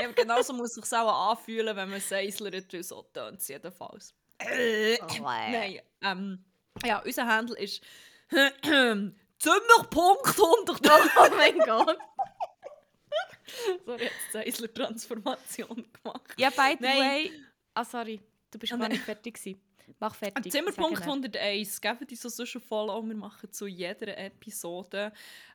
ja, 0.02 0.12
genauso 0.12 0.54
muss 0.54 0.74
sich 0.74 0.94
auch 0.94 1.32
anfühlen, 1.32 1.76
wenn 1.76 1.90
man 1.90 2.02
Seislert, 2.02 2.74
weil 2.74 2.84
so 2.84 3.04
tönt 3.14 3.40
es 3.40 3.48
jedenfalls. 3.48 4.14
Äh, 4.40 4.98
Oh, 5.02 5.22
Nein, 5.22 5.80
ähm, 6.02 6.44
ja, 6.84 7.00
unser 7.00 7.28
Handel 7.28 7.56
ist 7.58 7.82
Zimmerpunkt 8.30 10.28
100. 10.28 10.82
Oh 11.18 11.36
mein 11.38 11.60
Gott. 11.60 11.98
Sorry, 13.86 14.04
jetzt 14.04 14.32
Seisler-Transformation 14.32 15.86
gemacht. 16.04 16.36
Ja, 16.38 16.50
by 16.50 16.76
the 16.80 16.86
Nein. 16.86 17.00
way. 17.00 17.32
Ah, 17.74 17.86
sorry. 17.86 18.20
Du 18.52 18.58
bist 18.60 18.72
gar 18.78 18.90
nicht 18.90 19.04
fertig 19.04 19.36
gewesen. 19.36 19.62
Mach 20.00 20.14
fertig. 20.14 20.52
Zimmerpunkt 20.52 20.98
Sag 20.98 21.08
ihn 21.08 21.26
101, 21.26 21.82
gebt 21.82 22.12
uns 22.12 22.22
so 22.22 22.46
schon 22.46 22.62
Follow, 22.62 23.02
wir 23.02 23.16
machen 23.16 23.52
zu 23.52 23.66
jeder 23.66 24.16
Episode 24.18 25.12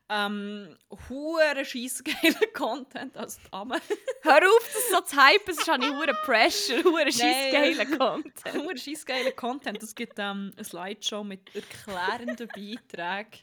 ähm, 0.09 0.77
hure 1.09 1.65
scheissgeilen 1.65 2.35
Content 2.53 3.17
als 3.17 3.39
Dame. 3.51 3.81
Hör 4.21 4.37
auf, 4.37 4.71
das 4.73 4.89
so 4.91 5.01
zu 5.01 5.17
hypen, 5.17 5.55
sonst 5.55 5.67
habe 5.67 5.85
ich 5.85 5.91
hure 5.91 6.13
Pressure, 6.25 6.83
hure 6.83 7.11
scheissgeilen 7.11 7.97
Content. 7.97 8.53
Hure 8.53 8.77
scheissgeilen 8.77 9.35
Content. 9.35 9.81
Es 9.81 9.95
gibt 9.95 10.19
ähm, 10.19 10.53
eine 10.55 10.63
Slideshow 10.63 11.23
mit 11.23 11.55
erklärenden 11.55 12.47
Beiträgen, 12.47 13.41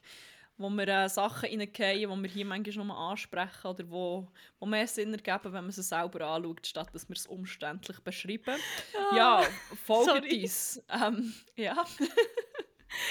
wo 0.59 0.69
wir 0.71 0.87
äh, 0.89 1.09
Sachen 1.09 1.49
reingehen, 1.49 1.99
die 1.99 2.07
wir 2.23 2.29
hier 2.31 2.45
manchmal 2.45 2.87
nur 2.87 2.97
ansprechen 2.97 3.67
oder 3.67 3.91
wo, 3.91 4.29
wo 4.61 4.67
mehr 4.67 4.87
Sinn 4.87 5.13
ergeben, 5.13 5.53
wenn 5.53 5.65
man 5.65 5.71
sie 5.71 5.83
selber 5.83 6.27
anschaut, 6.27 6.67
statt 6.67 6.89
dass 6.93 7.09
wir 7.09 7.17
es 7.17 7.27
umständlich 7.27 7.99
beschreiben. 8.01 8.57
Ja, 9.15 9.43
folgt 9.85 10.33
uns. 10.33 10.83
Ähm, 10.91 11.35
ja. 11.57 11.85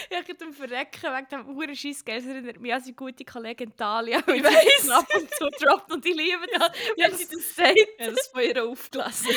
Ich 0.09 0.25
könnte 0.25 0.45
am 0.45 0.53
Verrecken 0.53 1.11
wegen 1.11 1.27
dem 1.29 1.55
hure 1.55 1.75
scheissgeil. 1.75 2.19
Es 2.19 2.25
erinnert 2.27 2.59
mich 2.59 2.71
an 2.71 2.81
seine 2.81 2.93
gute 2.93 3.25
Kollegin 3.25 3.75
Talia, 3.75 4.21
weil 4.27 4.35
Ich 4.35 4.41
die 4.43 4.47
weiss. 4.47 4.85
das 4.85 4.89
ab 4.91 5.07
und 5.15 5.29
zu 5.31 5.49
droppt 5.49 5.91
und 5.91 6.05
ich 6.05 6.15
liebe 6.15 6.45
das, 6.53 6.71
wenn 6.97 7.15
sie 7.15 7.25
das 7.25 7.55
sagt. 7.55 7.75
Ich 7.97 8.05
habe 8.05 8.15
das 8.15 8.27
von 8.27 8.41
ihr 8.41 8.63
aufgelesen. 8.63 9.27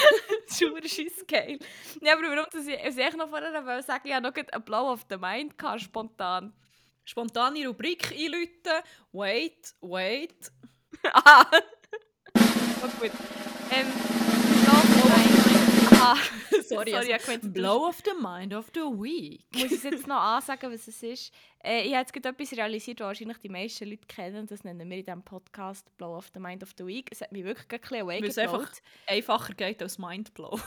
Das 0.46 0.60
ist 0.60 0.60
hure 0.60 0.86
scheissgeil. 0.88 1.58
Ja, 2.02 2.12
aber 2.12 2.22
warum, 2.28 2.46
dass 2.52 2.66
ich, 2.66 2.78
also 2.78 3.00
ich 3.00 3.16
noch 3.16 3.28
vorher 3.30 3.64
wollte 3.64 3.86
sagen, 3.86 4.06
ich 4.06 4.12
hatte 4.14 4.22
noch 4.22 4.34
einen 4.34 4.64
Blow 4.64 4.92
of 4.92 5.06
the 5.08 5.16
Mind, 5.16 5.56
gehabt, 5.56 5.80
spontan. 5.80 6.52
Spontane 7.04 7.66
Rubrik 7.66 8.12
einläuten. 8.12 8.82
Wait, 9.12 9.74
wait. 9.80 10.52
Ah. 11.12 11.44
Oh, 12.34 12.88
gut. 12.98 13.10
Ähm, 13.70 13.86
Blow 14.64 14.72
of 14.72 14.88
the 14.94 15.08
Mind. 15.08 16.00
Ah, 16.00 16.16
Sorry, 16.62 16.90
sorry, 16.92 17.12
also, 17.12 17.48
Blow 17.48 17.86
of 17.88 18.00
the 18.04 18.12
Mind 18.18 18.54
of 18.54 18.70
the 18.74 18.80
Week. 18.80 19.44
muss 19.52 19.64
ich 19.64 19.72
es 19.72 19.82
jetzt 19.82 20.06
noch 20.06 20.16
ansagen, 20.20 20.72
was 20.72 20.88
es 20.88 21.02
ist? 21.02 21.32
Äh, 21.62 21.82
ich 21.82 21.92
habe 21.92 22.00
jetzt 22.00 22.12
gerade 22.12 22.28
etwas 22.30 22.52
realisiert, 22.56 23.00
was 23.00 23.08
wahrscheinlich 23.08 23.38
die 23.38 23.48
meisten 23.50 23.88
Leute 23.88 24.06
kennen. 24.06 24.46
Das 24.46 24.64
nennen 24.64 24.88
wir 24.88 24.96
in 24.98 25.04
diesem 25.04 25.22
Podcast 25.22 25.94
Blow 25.98 26.16
of 26.16 26.30
the 26.32 26.40
Mind 26.40 26.62
of 26.62 26.70
the 26.78 26.86
Week. 26.86 27.08
Es 27.10 27.20
hat 27.20 27.32
mich 27.32 27.44
wirklich 27.44 27.66
ein 27.92 28.06
Weil 28.06 28.20
bisschen 28.20 28.30
es 28.30 28.38
einfach 28.38 28.70
einfacher 29.06 29.54
geht 29.54 29.82
als 29.82 29.98
Mindblow. 29.98 30.58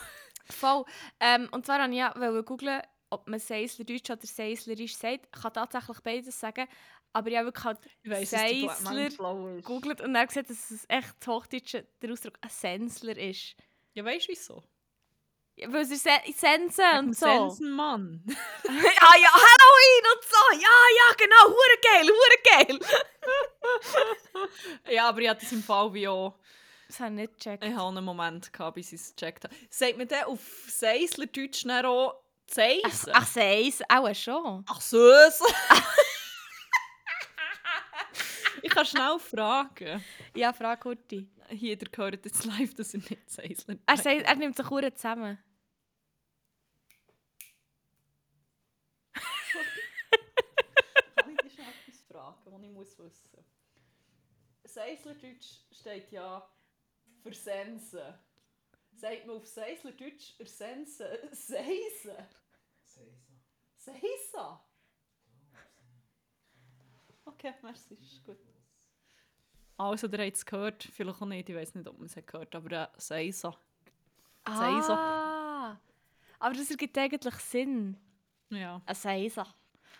Voll. 0.49 0.85
Ähm, 1.19 1.49
und 1.51 1.65
zwar 1.65 1.79
wollte 1.79 1.91
ich 1.91 1.97
ja 1.97 2.41
googlen, 2.41 2.81
ob 3.09 3.27
man 3.27 3.39
Seislerdeutsch 3.39 4.09
oder 4.09 4.25
Seislerisch 4.25 4.95
sagt. 4.95 5.27
Ich 5.33 5.41
kann 5.41 5.53
tatsächlich 5.53 5.99
beides 6.01 6.39
sagen. 6.39 6.67
Aber 7.13 7.29
ich 7.29 7.37
habe 7.37 7.47
wirklich 7.47 7.65
halt 7.65 7.79
Ich 8.03 8.11
weiss, 8.11 8.29
Seisler 8.29 9.09
gegoogelt 9.55 10.01
und 10.01 10.13
dann 10.13 10.27
gesehen, 10.27 10.45
dass 10.47 10.69
es 10.71 10.85
echt 10.87 11.15
das 11.19 11.27
Hochdeutsche 11.27 11.87
der 12.01 12.11
Ausdruck 12.11 12.37
ein 12.41 12.49
Sensler 12.49 13.17
ist. 13.17 13.55
Ja, 13.93 14.05
weißt 14.05 14.27
du 14.27 14.31
wieso? 14.31 14.63
Ja, 15.55 15.73
Weil 15.73 15.81
es 15.81 15.91
ist 15.91 16.03
Se 16.03 16.11
Sensen 16.33 16.99
und 16.99 17.15
so. 17.17 17.25
Sensenmann. 17.25 18.23
ah 18.27 18.29
ja, 18.67 19.31
Halloween 19.33 20.05
und 20.13 20.23
so. 20.23 20.59
Ja, 20.59 20.77
ja, 20.99 21.15
genau. 21.17 21.47
Hure 21.47 21.79
geil, 21.81 22.07
hure 22.07 22.77
geil. 22.77 22.79
ja, 24.95 25.09
aber 25.09 25.21
ich 25.21 25.29
hatte 25.29 25.41
das 25.41 25.51
im 25.51 25.63
Fall 25.63 25.91
wie 25.95 26.07
auch. 26.07 26.35
Das 26.87 26.99
habe 26.99 27.09
ich 27.15 27.21
nicht 27.21 27.33
gecheckt. 27.33 27.63
Ich 27.63 27.73
hatte 27.73 27.87
einen 27.87 28.05
Moment, 28.05 28.53
gehabt, 28.53 28.75
bis 28.75 28.93
ich 28.93 29.01
es 29.01 29.15
gecheckt 29.15 29.45
habe. 29.45 29.55
Sagt 29.71 29.97
man 29.97 30.07
dann 30.07 30.25
auf 30.25 30.41
Seislerdeutsch 30.67 31.65
dann 31.65 31.85
auch 31.87 32.21
Zeisen? 32.47 33.11
Ach, 33.13 33.27
Seis, 33.27 33.81
auch 33.89 34.13
schon. 34.15 34.63
Ach 34.67 34.81
süß! 34.81 35.41
ich 38.63 38.71
kann 38.71 38.85
schnell 38.85 39.19
fragen. 39.19 40.03
Ja, 40.35 40.53
frag 40.53 40.81
Kurti. 40.81 41.27
Hier, 41.49 41.77
der 41.77 41.89
gehört 41.89 42.25
jetzt 42.25 42.45
live, 42.45 42.73
dass 42.73 42.93
er 42.93 43.01
nicht 43.01 43.29
Seisler 43.29 43.77
Er, 43.85 43.97
sagt, 43.97 44.21
er 44.23 44.35
nimmt 44.35 44.55
sich 44.55 44.69
hure 44.69 44.93
zusammen. 44.93 45.37
Kann 51.15 51.29
ich 51.31 51.37
dich 51.37 51.59
etwas 51.59 52.01
fragen, 52.09 52.37
was 52.45 52.61
ich 52.61 52.71
muss 52.71 52.97
wissen 52.97 53.29
Seislerdeutsch 54.63 55.61
steht 55.71 56.11
ja 56.11 56.47
für 57.23 57.33
Sensen. 57.33 58.13
Sagt 58.99 59.27
man 59.27 59.35
auf 59.37 59.45
Seislerdeutsch 59.45 60.33
Sensen 60.43 61.05
Seisen? 61.31 62.17
Seisa? 63.75 64.59
Okay, 67.25 67.53
merci, 67.61 67.93
ist 67.93 68.23
gut. 68.25 68.37
Also, 69.77 70.07
der 70.07 70.25
hat 70.25 70.33
es 70.33 70.43
gehört, 70.45 70.83
vielleicht 70.83 71.21
auch 71.21 71.25
nicht, 71.27 71.47
ich 71.47 71.55
weiß 71.55 71.75
nicht, 71.75 71.87
ob 71.87 71.97
man 71.99 72.07
es 72.07 72.15
hat 72.15 72.25
gehört, 72.25 72.55
aber 72.55 72.71
äh, 72.71 72.87
Seisa. 72.97 73.55
Ah. 74.45 75.77
Aber 76.39 76.53
das 76.55 76.71
ergibt 76.71 76.97
eigentlich 76.97 77.35
Sinn. 77.35 77.97
Ja. 78.49 78.81
Ein 78.83 78.95
Seiser. 78.95 79.45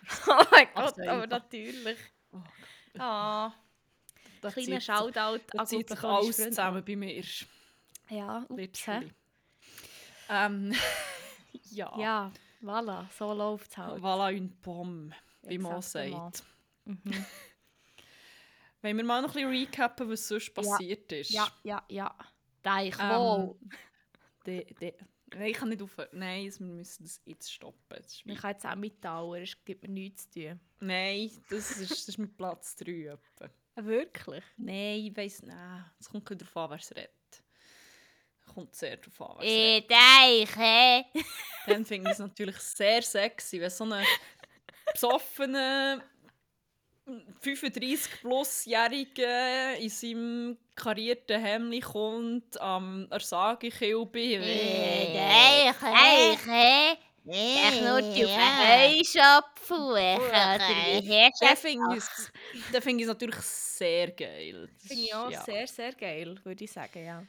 oh 0.26 0.42
mein 0.50 0.68
Gott, 0.74 0.96
Seiser. 0.96 1.12
aber 1.12 1.26
natürlich. 1.28 1.98
Oh, 2.32 2.38
Ah, 2.98 3.52
da 4.40 4.50
kleiner 4.50 4.66
zieht 4.66 4.74
sich- 4.74 4.84
Shoutout 4.86 5.40
da 5.52 5.64
zieht 5.66 5.88
sich 5.88 6.02
alles 6.02 6.36
zusammen 6.36 6.84
bei 6.84 6.96
mir. 6.96 7.22
Ja, 8.10 8.46
ups. 8.48 8.86
Ähm, 10.28 10.74
ja. 11.70 11.92
Ja, 11.98 12.32
voilà, 12.62 13.06
so 13.18 13.32
läuft 13.32 13.70
es 13.70 13.76
halt. 13.78 14.02
Voilà 14.02 14.30
une 14.32 14.50
pomme, 14.62 15.14
wie 15.42 15.58
man 15.58 15.76
Exactement. 15.76 16.36
sagt. 16.36 16.44
Mhm. 16.84 17.02
Wollen 18.82 18.96
wir 18.96 19.04
mal 19.04 19.22
noch 19.22 19.30
ein 19.30 19.34
bisschen 19.34 19.50
recappen, 19.50 20.08
was 20.10 20.28
sonst 20.28 20.54
passiert 20.54 21.10
ist? 21.12 21.30
Ja, 21.30 21.48
ja, 21.64 21.82
ja. 21.88 22.14
Deich 22.62 22.94
Ähm, 23.00 23.10
wohl. 23.10 23.56
De, 24.46 24.64
de, 24.74 24.94
nein, 25.34 25.48
ich 25.50 25.56
kann 25.56 25.68
nicht 25.68 25.82
aufhören. 25.82 26.08
Nein, 26.12 26.50
wir 26.58 26.66
müssen 26.66 27.02
das 27.02 27.20
jetzt 27.26 27.52
stoppen. 27.52 27.98
Das 28.02 28.22
Ich 28.24 28.38
kann 28.38 28.52
jetzt 28.52 28.64
auch 28.64 28.76
mitdauern, 28.76 29.42
es 29.42 29.62
gibt 29.64 29.82
mir 29.82 29.88
nichts 29.90 30.30
zu 30.30 30.40
tun. 30.40 30.60
nein, 30.80 31.30
das 31.50 31.72
ist, 31.72 31.90
das 31.90 32.08
ist 32.08 32.18
mit 32.18 32.34
Platz 32.36 32.74
3. 32.76 32.90
etwa. 33.12 33.50
Ah, 33.74 33.84
Wirklich? 33.84 34.42
Nein, 34.56 35.00
ich 35.06 35.16
weiss 35.16 35.42
nicht. 35.42 35.54
Es 36.00 36.08
kommt 36.08 36.30
darauf 36.30 36.56
an, 36.56 36.70
wer 36.70 36.78
es 36.78 36.90
redet. 36.96 37.10
Kommt 38.54 38.74
sehr 38.74 38.96
darauf 38.96 39.20
an, 39.20 39.36
redet. 39.40 39.90
Deich, 39.90 40.56
hä? 40.56 41.04
Dann 41.66 41.84
finde 41.84 42.10
ich 42.10 42.14
es 42.14 42.18
natürlich 42.18 42.56
sehr 42.58 43.02
sexy, 43.02 43.60
wenn 43.60 43.68
so 43.70 43.84
ein 43.84 44.04
besoffener 44.92 46.02
35-plus-Jähriger 47.42 49.76
in 49.78 49.88
seinem 49.88 50.58
karierten 50.74 51.40
Hemd 51.40 51.82
kommt, 51.84 52.60
am 52.60 53.06
Ersagekilbe. 53.10 54.18
Deich, 54.18 55.74
hä? 56.46 56.98
Ich 57.30 57.82
nur 57.82 58.00
die 58.00 58.24
auf 58.24 58.30
den 58.30 58.96
Heuschopfen 58.96 59.92
Dann 61.40 61.56
finde 61.56 61.96
ich 61.96 62.04
es 62.72 62.86
ich 62.86 63.06
natürlich 63.06 63.36
sehr 63.36 64.12
geil. 64.12 64.66
Finde 64.78 65.02
ich 65.02 65.14
auch 65.14 65.30
ja. 65.30 65.42
sehr, 65.42 65.66
sehr 65.66 65.92
geil, 65.92 66.40
würde 66.42 66.64
ich 66.64 66.72
sagen, 66.72 67.04
ja. 67.04 67.22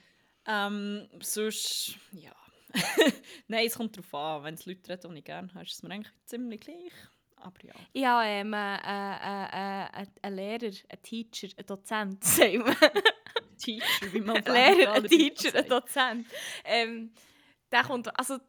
Ähm, 0.50 1.08
sonst, 1.22 1.96
ja. 2.12 2.32
Nein, 3.48 3.68
es 3.68 3.75
kommt 3.75 3.96
darauf 3.96 4.13
an. 4.13 4.44
Wenn 4.44 4.53
es 4.56 4.65
Leute 4.65 4.89
reden, 4.91 5.12
die 5.13 5.20
ich 5.20 5.25
gerne 5.25 5.53
habe, 5.53 5.63
ist 5.63 5.74
es 5.74 5.84
mir 5.84 5.91
eigentlich 5.91 6.13
ziemlich 6.25 6.62
gleich. 6.62 6.91
Aber 7.36 7.58
ja. 7.63 7.74
Habe 8.08 8.25
ähm, 8.25 8.53
äh, 8.53 8.75
äh, 8.75 9.46
äh, 9.53 10.03
äh, 10.03 10.08
einen 10.24 10.36
Lehrer, 10.36 10.75
einen 10.89 11.01
Teacher, 11.03 11.50
einen 11.56 11.68
Dozent, 11.68 12.24
sagen 12.25 12.65
wir. 12.65 13.03
Teacher, 13.58 14.13
wie 14.13 14.22
man 14.22 14.38
Ein 14.38 14.48
auf 14.48 14.53
Lehrer, 14.53 14.94
ein 14.94 15.03
Teacher, 15.03 15.50
ein 15.50 15.68
sagt. 15.68 15.72
Dozent. 15.72 16.27
Ähm, 16.65 17.13
der 17.72 17.84
kommt, 17.84 18.20
also, 18.20 18.39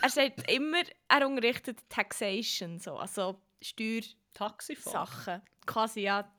er 0.00 0.08
sagt 0.08 0.50
immer, 0.50 0.82
er 1.08 1.26
unterrichtet 1.26 1.78
Taxation, 1.88 2.78
so, 2.78 2.96
also 2.96 3.42
Steuersachen. 3.60 5.42
Quasi, 5.66 6.00
ja. 6.00 6.32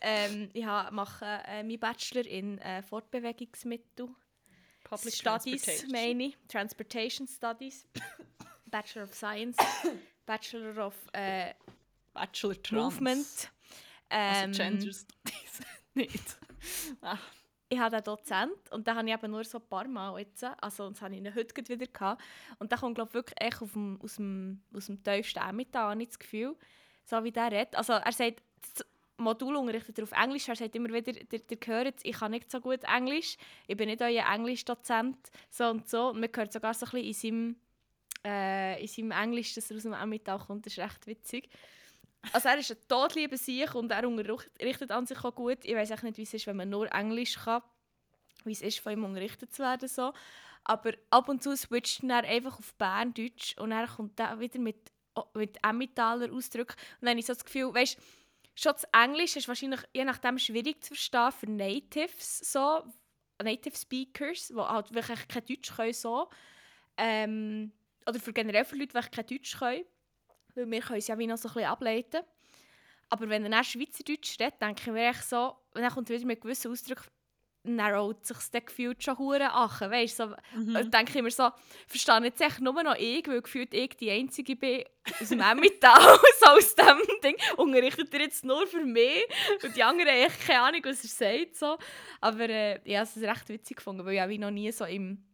Ähm, 0.00 0.50
ich 0.52 0.64
mache 0.64 1.24
äh, 1.24 1.62
meinen 1.62 1.80
Bachelor 1.80 2.26
in 2.26 2.58
äh, 2.58 2.82
Fortbewegungsmittel. 2.82 4.08
Public 4.84 5.14
Studies, 5.14 5.86
meine 5.90 6.26
ich. 6.26 6.38
Transportation 6.48 7.26
Studies. 7.26 7.86
Bachelor 8.66 9.04
of 9.04 9.14
Science. 9.14 9.56
Bachelor 10.24 10.86
of 10.86 10.94
äh, 11.12 11.54
Bachelor 12.12 12.62
Trans. 12.62 12.94
Movement. 12.94 13.50
Also 14.08 14.44
Ähm, 14.44 14.52
Gender 14.52 14.92
Studies. 14.92 15.60
nicht. 15.94 16.38
Ah, 17.00 17.18
ich 17.68 17.78
habe 17.78 17.96
einen 17.96 18.04
Dozent 18.04 18.52
und 18.70 18.86
den 18.86 18.94
habe 18.94 19.08
ich 19.08 19.14
eben 19.14 19.30
nur 19.30 19.44
so 19.44 19.58
ein 19.58 19.68
paar 19.68 19.88
Mal 19.88 20.20
jetzt. 20.20 20.44
Also 20.60 20.88
das 20.90 21.02
habe 21.02 21.14
ich 21.14 21.20
ihn 21.20 21.34
heute 21.34 21.68
wieder 21.68 21.86
gehabt. 21.86 22.22
Und 22.58 22.70
der 22.70 22.78
kommt 22.78 22.94
glaube 22.94 23.10
ich 23.10 23.14
wirklich 23.14 23.40
echt 23.40 23.60
auf 23.60 23.72
dem, 23.72 24.00
aus, 24.02 24.16
dem, 24.16 24.62
aus 24.72 24.86
dem 24.86 25.02
tiefsten 25.02 25.40
Emmental, 25.40 25.90
habe 25.90 26.02
ich 26.02 26.08
das 26.08 26.18
Gefühl. 26.18 26.56
so 27.04 27.24
wie 27.24 27.32
der 27.32 27.50
redet. 27.50 27.74
Also 27.74 27.94
er 27.94 28.12
sagt, 28.12 28.42
Modul 29.18 29.56
unterrichtet 29.56 29.98
er 29.98 30.04
auf 30.04 30.12
Englisch, 30.12 30.48
er 30.48 30.56
sagt 30.56 30.74
immer 30.74 30.92
wieder, 30.92 31.12
der, 31.12 31.38
der 31.38 31.58
hört, 31.66 32.00
ich 32.02 32.16
kann 32.18 32.30
nicht 32.30 32.50
so 32.50 32.60
gut 32.60 32.84
Englisch, 32.84 33.36
ich 33.66 33.76
bin 33.76 33.88
nicht 33.88 34.02
euer 34.02 34.26
Englischdozent, 34.26 35.16
so 35.50 35.64
und 35.68 35.88
so. 35.88 36.08
Und 36.08 36.20
man 36.20 36.30
hört 36.34 36.52
sogar 36.52 36.74
so 36.74 36.86
ein 36.86 36.92
bisschen 36.92 37.06
in 37.06 37.14
seinem, 37.14 37.56
äh, 38.24 38.82
in 38.82 38.88
seinem 38.88 39.10
Englisch, 39.12 39.54
dass 39.54 39.70
er 39.70 39.76
aus 39.76 39.82
dem 39.84 39.94
Emmental 39.94 40.38
kommt, 40.38 40.66
das 40.66 40.74
ist 40.74 40.78
recht 40.78 41.06
witzig. 41.06 41.48
Also 42.32 42.48
er 42.48 42.58
ist 42.58 42.70
ein 42.70 42.78
todlieber 42.88 43.36
Sieg 43.36 43.74
und 43.74 43.90
er 43.90 44.06
unterrichtet 44.06 44.90
an 44.90 45.06
sich 45.06 45.22
auch 45.24 45.34
gut. 45.34 45.58
Ich 45.62 45.74
weiß 45.74 46.02
nicht, 46.02 46.18
wie 46.18 46.22
es 46.22 46.34
ist, 46.34 46.46
wenn 46.46 46.56
man 46.56 46.68
nur 46.68 46.92
Englisch 46.92 47.36
kann, 47.36 47.62
wie 48.44 48.52
es 48.52 48.62
ist, 48.62 48.80
von 48.80 48.92
ihm 48.92 49.04
unterrichtet 49.04 49.54
zu 49.54 49.62
werden. 49.62 49.88
So. 49.88 50.12
Aber 50.64 50.92
ab 51.10 51.28
und 51.28 51.42
zu 51.42 51.56
switcht 51.56 52.02
er 52.04 52.24
einfach 52.24 52.58
auf 52.58 52.74
Berndeutsch 52.74 53.56
und 53.58 53.70
er 53.70 53.86
kommt 53.86 54.18
dann 54.18 54.40
wieder 54.40 54.58
mit, 54.58 54.90
mit 55.34 55.58
Emmentaler 55.62 56.32
Ausdrücken. 56.32 56.74
Und 57.00 57.02
dann 57.02 57.10
habe 57.10 57.20
ich 57.20 57.26
so 57.26 57.34
das 57.34 57.44
Gefühl, 57.44 57.72
weißt 57.72 57.96
schon 58.56 58.72
das 58.72 58.84
Englisch 58.92 59.36
ist 59.36 59.48
wahrscheinlich 59.48 59.80
je 59.92 60.04
nachdem 60.04 60.38
schwierig 60.38 60.82
zu 60.82 60.88
verstehen 60.88 61.32
für 61.32 61.50
Natives, 61.50 62.38
so, 62.38 62.82
Native 63.42 63.76
Speakers, 63.76 64.48
die 64.48 64.56
halt 64.56 64.94
wirklich 64.94 65.28
kein 65.28 65.44
Deutsch 65.44 65.74
können. 65.74 65.92
So. 65.92 66.28
Ähm, 66.96 67.72
oder 68.06 68.18
für 68.18 68.32
generell 68.32 68.64
für 68.64 68.76
Leute, 68.76 68.98
die 68.98 69.10
kein 69.10 69.26
Deutsch 69.26 69.58
können. 69.58 69.84
Weil 70.54 70.70
wir 70.70 70.80
können 70.80 70.98
es 70.98 71.06
ja 71.06 71.18
wie 71.18 71.26
noch 71.26 71.36
so 71.36 71.48
ein 71.48 71.54
bisschen 71.54 71.70
ableiten. 71.70 72.22
Aber 73.08 73.28
wenn 73.28 73.44
er 73.44 73.50
dann 73.50 73.64
Schweizerdeutsch 73.64 74.40
redet, 74.40 74.60
denke 74.60 74.80
ich 74.80 74.86
mir 74.92 75.10
echt 75.10 75.24
so, 75.24 75.56
dann 75.74 75.90
kommt 75.90 76.08
wieder 76.08 76.24
mit 76.26 76.40
gewissen 76.40 76.72
Ausdrücken, 76.72 77.04
narrowt 77.66 78.24
sich 78.24 78.36
das 78.36 78.64
gefühlt 78.64 79.02
schon 79.02 79.18
hure 79.18 79.52
achen, 79.52 79.90
weißt 79.90 80.16
so, 80.16 80.26
mhm. 80.54 80.90
denke 80.90 81.16
ich 81.16 81.22
mir 81.22 81.30
so, 81.30 81.50
verstehe 81.86 82.22
jetzt 82.22 82.40
echt 82.40 82.60
nur 82.60 82.82
noch 82.82 82.96
ich, 82.96 83.26
weil 83.26 83.42
gefühlt 83.42 83.74
ich 83.74 83.96
die 83.96 84.10
Einzige 84.10 84.56
bin 84.56 84.84
aus 85.20 85.28
dem 85.28 85.40
Emmental, 85.40 86.18
so 86.40 86.46
aus 86.46 86.74
dem 86.74 87.00
Ding, 87.22 87.36
unterrichtet 87.56 88.12
er 88.14 88.20
jetzt 88.20 88.44
nur 88.44 88.66
für 88.66 88.84
mich 88.84 89.24
und 89.62 89.76
die 89.76 89.82
anderen 89.82 90.10
haben 90.10 90.26
echt 90.26 90.46
keine 90.46 90.62
Ahnung, 90.62 90.80
was 90.84 91.04
er 91.04 91.38
sagt, 91.38 91.56
so. 91.56 91.78
aber 92.20 92.48
äh, 92.48 92.80
ja, 92.84 93.02
es 93.02 93.16
ist 93.16 93.24
recht 93.24 93.48
witzig 93.48 93.78
gefunden, 93.78 94.04
weil 94.04 94.14
ich 94.14 94.22
auch 94.22 94.40
noch 94.40 94.50
nie 94.50 94.70
so 94.72 94.84
im 94.84 95.24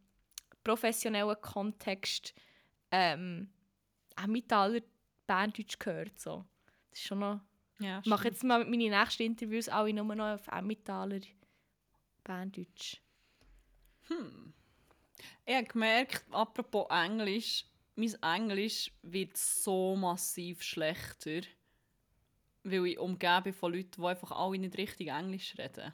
professionellen 0.65 1.41
Kontext 1.41 2.35
ähm, 2.91 3.51
Emmentaler 4.23 4.81
Berndeutsch 5.27 5.79
gehört, 5.79 6.19
so. 6.19 6.45
Das 6.91 6.99
ist 6.99 7.07
schon 7.07 7.21
noch... 7.21 7.41
Ja, 7.79 8.01
ich 8.01 8.07
mache 8.07 8.29
jetzt 8.29 8.45
mal 8.45 8.65
meine 8.65 8.91
nächsten 8.91 9.25
Interviews 9.25 9.69
alle 9.69 9.93
nur 9.93 10.15
noch 10.15 10.35
auf 10.35 10.47
Emmentaler 10.49 11.21
Berndeutsch. 12.25 13.01
Hm. 14.09 14.53
Ich 15.45 15.55
habe 15.55 15.67
gemerkt, 15.67 16.25
apropos 16.31 16.87
Englisch, 16.91 17.65
mein 17.97 18.15
Englisch 18.23 18.91
wird 19.03 19.37
so 19.37 19.97
massiv 19.97 20.63
schlechter, 20.63 21.43
weil 22.65 22.87
ich 22.87 22.99
umgebe 22.99 23.53
von 23.53 23.73
Leuten, 23.73 24.01
die 24.01 24.07
einfach 24.07 24.31
alle 24.33 24.59
nicht 24.59 24.79
richtig 24.79 25.09
Englisch 25.09 25.55
reden. 25.59 25.93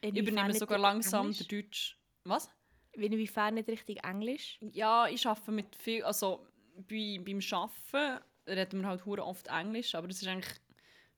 Ich 0.00 0.16
übernehme 0.16 0.54
sogar 0.54 0.78
langsam 0.78 1.26
Englisch? 1.26 1.48
den 1.48 1.62
Deutsch. 1.62 1.98
Was? 2.24 2.50
Inwiefern 2.92 3.54
nicht 3.54 3.68
richtig 3.68 4.04
Englisch? 4.04 4.58
Ja, 4.72 5.06
ich 5.08 5.26
arbeite 5.26 5.52
mit 5.52 5.74
viel, 5.76 6.04
also 6.04 6.46
bei, 6.88 7.20
beim 7.24 7.40
Arbeiten 7.52 8.14
reden 8.46 8.80
wir 8.80 8.88
halt 8.88 9.04
oft 9.06 9.48
Englisch, 9.48 9.94
aber 9.94 10.08
das 10.08 10.22
ist 10.22 10.28
eigentlich 10.28 10.60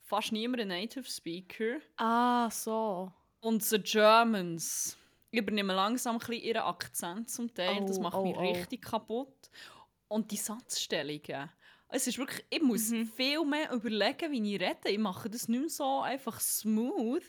fast 0.03 0.33
niemand 0.33 0.63
ein 0.63 0.69
Native 0.69 1.05
Speaker. 1.05 1.81
Ah, 1.97 2.51
so. 2.51 3.13
Und 3.41 3.71
die 3.71 3.79
Germans 3.79 4.97
übernehmen 5.31 5.75
langsam 5.75 6.17
ein 6.17 6.19
bisschen 6.19 6.43
ihren 6.43 6.63
Akzent 6.63 7.31
zum 7.31 7.53
Teil. 7.53 7.79
Oh, 7.83 7.87
das 7.87 7.99
macht 7.99 8.17
oh, 8.17 8.23
mich 8.23 8.37
oh. 8.37 8.41
richtig 8.41 8.83
kaputt. 8.83 9.51
Und 10.09 10.31
die 10.31 10.37
Satzstellungen. 10.37 11.51
Es 11.89 12.07
ist 12.07 12.19
wirklich, 12.19 12.45
ich 12.51 12.63
muss 12.63 12.91
mhm. 12.91 13.07
viel 13.07 13.45
mehr 13.45 13.73
überlegen, 13.73 14.31
wie 14.31 14.55
ich 14.55 14.61
rede. 14.61 14.89
Ich 14.89 14.99
mache 14.99 15.31
das 15.31 15.49
nicht 15.49 15.61
mehr 15.61 15.69
so 15.69 16.01
einfach 16.01 16.41
smooth. 16.41 17.25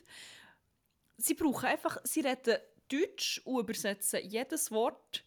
Sie 1.17 1.33
brauchen 1.33 1.65
einfach, 1.65 1.97
sie 2.03 2.21
reden 2.21 2.57
Deutsch 2.87 3.41
und 3.45 3.59
übersetzen 3.59 4.19
jedes 4.27 4.71
Wort 4.71 5.23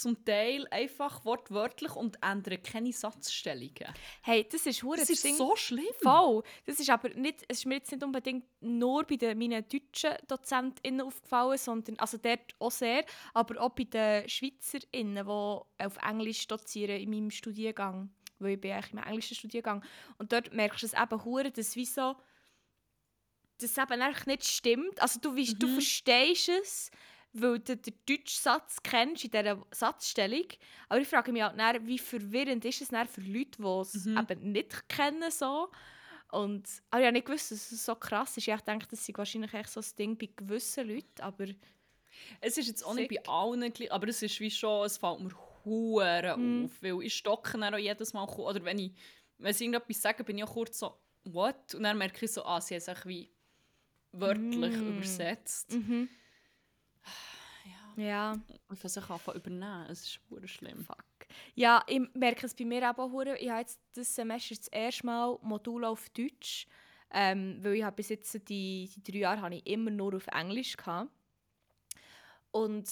zum 0.00 0.24
Teil 0.24 0.66
einfach 0.70 1.24
wortwörtlich 1.24 1.94
und 1.94 2.16
ändern 2.22 2.62
keine 2.62 2.92
Satzstellungen. 2.92 3.92
Hey, 4.22 4.46
das 4.50 4.66
ist 4.66 4.82
Das, 4.82 5.00
das 5.00 5.10
ist 5.10 5.24
Ding. 5.24 5.36
so 5.36 5.54
schlimm. 5.56 5.84
Voll. 6.02 6.42
Das 6.64 6.80
ist 6.80 6.88
aber 6.88 7.10
nicht, 7.10 7.44
es 7.48 7.58
ist 7.58 7.66
mir 7.66 7.74
jetzt 7.76 7.92
nicht 7.92 8.02
unbedingt 8.02 8.44
nur 8.60 9.04
bei 9.04 9.16
den, 9.16 9.38
meinen 9.38 9.62
deutschen 9.68 10.16
DozentInnen 10.26 11.02
aufgefallen, 11.02 11.58
sondern, 11.58 11.98
also 11.98 12.16
dort 12.16 12.54
auch 12.58 12.70
sehr, 12.70 13.04
aber 13.34 13.60
auch 13.60 13.70
bei 13.70 13.84
den 13.84 14.28
SchweizerInnen, 14.28 15.24
die 15.26 15.84
auf 15.84 15.96
Englisch 16.02 16.46
dozieren 16.48 16.98
in 17.00 17.10
meinem 17.10 17.30
Studiengang, 17.30 18.10
weil 18.38 18.54
ich 18.54 18.60
bin 18.60 18.72
eigentlich 18.72 18.92
im 18.92 18.98
englischen 18.98 19.36
Studiengang. 19.36 19.84
Und 20.16 20.32
dort 20.32 20.52
merkst 20.54 20.82
du 20.82 20.86
es 20.86 20.94
eben 20.94 21.24
hure, 21.24 21.50
dass 21.50 21.76
wieso 21.76 22.16
das 23.58 23.76
eben 23.76 24.00
eigentlich 24.00 24.26
nicht 24.26 24.46
stimmt. 24.46 25.00
Also 25.02 25.20
du, 25.20 25.36
weißt, 25.36 25.54
mhm. 25.54 25.58
du 25.58 25.68
verstehst 25.68 26.48
es, 26.48 26.90
weil 27.32 27.58
du 27.60 27.76
den 27.76 27.94
deutschen 28.08 28.42
Satz 28.42 28.82
kennst 28.82 29.24
in 29.24 29.30
dieser 29.30 29.64
Satzstellung. 29.70 30.46
Aber 30.88 31.00
ich 31.00 31.08
frage 31.08 31.32
mich 31.32 31.42
halt 31.42 31.86
wie 31.86 31.98
verwirrend 31.98 32.64
ist 32.64 32.82
es 32.82 32.88
für 32.88 33.20
Leute, 33.20 33.62
die 33.62 33.80
es 33.80 34.04
mhm. 34.04 34.18
eben 34.18 34.52
nicht 34.52 34.88
kennen. 34.88 35.30
So. 35.30 35.70
Und, 36.32 36.68
aber 36.90 37.00
ich 37.00 37.06
habe 37.06 37.12
nicht 37.12 37.26
gewusst, 37.26 37.50
dass 37.50 37.72
es 37.72 37.84
so 37.84 37.94
krass 37.94 38.36
ist. 38.36 38.48
Ich 38.48 38.60
denke, 38.60 38.86
das 38.88 39.08
ist 39.08 39.18
wahrscheinlich 39.18 39.52
echt 39.52 39.70
so 39.70 39.80
ein 39.80 39.96
Ding 39.98 40.18
bei 40.18 40.28
gewissen 40.34 40.88
Leuten, 40.88 41.20
aber... 41.20 41.46
Es 42.40 42.58
ist 42.58 42.66
jetzt 42.66 42.84
auch 42.84 42.94
nicht 42.94 43.10
bei 43.10 43.24
allen 43.26 43.72
gleich, 43.72 43.90
aber 43.90 44.08
es 44.08 44.22
ist 44.22 44.38
wie 44.40 44.50
schon, 44.50 44.84
es 44.84 44.98
fällt 44.98 45.20
mir 45.20 45.30
mm. 46.36 46.64
auf, 46.64 46.82
weil 46.82 47.02
ich 47.02 47.14
stocke 47.14 47.58
dann 47.58 47.74
auch 47.74 47.78
jedes 47.78 48.12
Mal, 48.12 48.24
oder 48.24 48.62
wenn 48.64 48.78
ich, 48.78 48.92
wenn 49.38 49.54
sie 49.54 49.64
irgendetwas 49.64 50.02
sagen, 50.02 50.24
bin 50.24 50.38
ich 50.38 50.44
auch 50.44 50.52
kurz 50.52 50.78
so, 50.78 50.98
what? 51.24 51.74
Und 51.74 51.84
dann 51.84 51.96
merke 51.96 52.24
ich 52.24 52.32
so, 52.32 52.44
ah, 52.44 52.60
sie 52.60 52.74
haben 52.74 52.82
es 52.86 53.06
wie 53.06 53.30
wörtlich 54.12 54.76
mm. 54.76 54.96
übersetzt. 54.96 55.72
Mm 55.72 55.78
-hmm. 55.78 56.08
Ja. 58.00 58.32
Und 58.68 58.78
von 58.78 58.90
sich 58.90 59.10
anfangen 59.10 59.38
übernehmen. 59.38 59.86
Es 59.90 60.00
ist 60.00 60.20
super 60.28 60.46
schlimm. 60.48 60.84
Fuck. 60.84 61.04
Ja, 61.54 61.82
ich 61.86 62.00
merke 62.14 62.46
es 62.46 62.54
bei 62.54 62.64
mir 62.64 62.90
auch. 62.90 63.22
Ich 63.38 63.50
habe 63.50 63.60
jetzt 63.60 63.78
dieses 63.94 64.14
Semester 64.14 64.54
das 64.54 64.68
erste 64.68 65.06
Mal 65.06 65.38
Modul 65.42 65.84
auf 65.84 66.08
Deutsch. 66.10 66.66
Ähm, 67.12 67.58
weil 67.62 67.74
ich 67.74 67.82
habe 67.82 67.96
bis 67.96 68.08
jetzt 68.08 68.32
die, 68.48 68.88
die 68.94 69.02
drei 69.02 69.18
Jahre 69.18 69.42
habe 69.42 69.56
ich 69.56 69.66
immer 69.66 69.90
nur 69.90 70.14
auf 70.14 70.28
Englisch 70.28 70.76
gehabt. 70.76 71.10
Und 72.52 72.88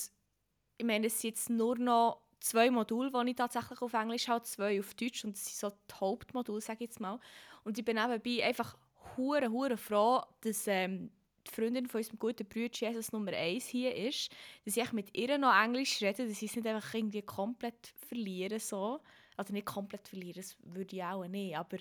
ich 0.76 0.86
meine, 0.86 1.06
es 1.06 1.20
sind 1.20 1.30
jetzt 1.30 1.50
nur 1.50 1.78
noch 1.78 2.20
zwei 2.40 2.70
Module, 2.70 3.10
die 3.10 3.30
ich 3.30 3.36
tatsächlich 3.36 3.80
auf 3.80 3.92
Englisch 3.94 4.28
habe, 4.28 4.44
zwei 4.44 4.78
auf 4.80 4.94
Deutsch 4.94 5.24
und 5.24 5.36
das 5.36 5.44
sind 5.44 5.56
so 5.56 5.70
die 5.70 5.94
Hauptmodule, 6.00 6.60
sage 6.60 6.84
ich 6.84 6.90
jetzt 6.90 7.00
mal. 7.00 7.18
Und 7.64 7.78
ich 7.78 7.84
bin 7.84 7.96
nebenbei 7.96 8.44
einfach 8.44 8.76
hure 9.16 9.50
hure 9.50 9.76
froh, 9.76 10.22
dass 10.40 10.66
ähm, 10.66 11.10
die 11.50 11.54
Freundin 11.54 11.86
von 11.86 11.98
unserem 11.98 12.18
guten 12.18 12.46
Bruder 12.46 12.70
Jesus 12.72 13.12
Nummer 13.12 13.32
1 13.32 13.66
hier 13.66 13.94
ist, 13.94 14.30
dass 14.64 14.76
ich 14.76 14.92
mit 14.92 15.16
ihr 15.16 15.38
noch 15.38 15.54
Englisch 15.54 16.00
rede, 16.00 16.26
dass 16.26 16.42
ich 16.42 16.50
es 16.50 16.56
nicht 16.56 16.66
einfach 16.66 16.94
irgendwie 16.94 17.22
komplett 17.22 17.94
verliere. 18.08 18.60
So. 18.60 19.00
Also 19.36 19.52
nicht 19.52 19.66
komplett 19.66 20.06
verlieren, 20.08 20.36
das 20.36 20.56
würde 20.62 20.96
ich 20.96 21.02
auch 21.04 21.26
nicht, 21.26 21.56
aber 21.56 21.78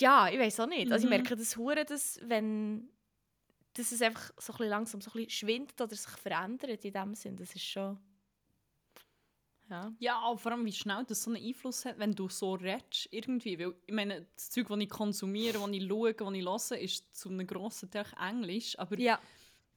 ja, 0.00 0.28
ich 0.28 0.38
weiß 0.38 0.60
auch 0.60 0.66
nicht. 0.66 0.90
Also 0.90 1.04
ich 1.06 1.10
mhm. 1.10 1.22
merke 1.22 1.36
das 1.36 1.56
hure, 1.56 1.84
dass 1.84 2.18
wenn 2.22 2.88
dass 3.74 3.90
es 3.90 4.02
einfach 4.02 4.30
so 4.36 4.52
ein 4.54 4.68
langsam 4.68 5.00
so 5.00 5.10
ein 5.18 5.30
schwindet 5.30 5.80
oder 5.80 5.94
sich 5.94 6.10
verändert 6.10 6.84
in 6.84 6.92
dem 6.92 7.14
Sinn, 7.14 7.36
das 7.36 7.54
ist 7.54 7.64
schon 7.64 7.98
ja. 9.72 9.92
ja, 9.98 10.36
vor 10.36 10.52
allem 10.52 10.64
wie 10.64 10.72
schnell 10.72 11.04
das 11.06 11.22
so 11.22 11.30
einen 11.30 11.42
Einfluss 11.42 11.84
hat, 11.84 11.98
wenn 11.98 12.14
du 12.14 12.28
so 12.28 12.54
redest, 12.54 13.08
irgendwie. 13.10 13.58
Weil, 13.58 13.74
ich 13.86 13.94
meine, 13.94 14.26
das 14.34 14.50
Zeug, 14.50 14.68
das 14.68 14.78
ich 14.78 14.88
konsumiere, 14.90 15.58
das 15.58 15.68
ich 15.70 15.88
schaue, 15.88 16.14
das 16.14 16.32
ich 16.32 16.44
höre, 16.44 16.78
ist 16.78 17.16
zu 17.16 17.28
einem 17.30 17.46
grossen 17.46 17.90
Teil 17.90 18.06
Englisch. 18.20 18.78
Aber 18.78 18.98
ja. 18.98 19.18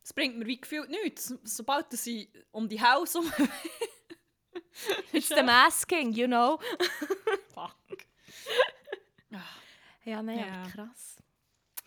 das 0.02 0.14
bringt 0.14 0.38
mir 0.38 0.46
wie 0.46 0.60
gefühlt 0.60 0.90
nichts. 0.90 1.34
Sobald 1.44 1.92
sie 1.92 2.30
um 2.52 2.68
die 2.68 2.82
Haus 2.82 3.16
um... 3.16 3.32
It's 5.14 5.30
the 5.30 5.42
masking, 5.42 6.12
you 6.12 6.28
know. 6.28 6.60
Fuck. 7.54 7.76
ja, 10.04 10.22
nein, 10.22 10.40
ja. 10.40 10.68
krass. 10.70 11.18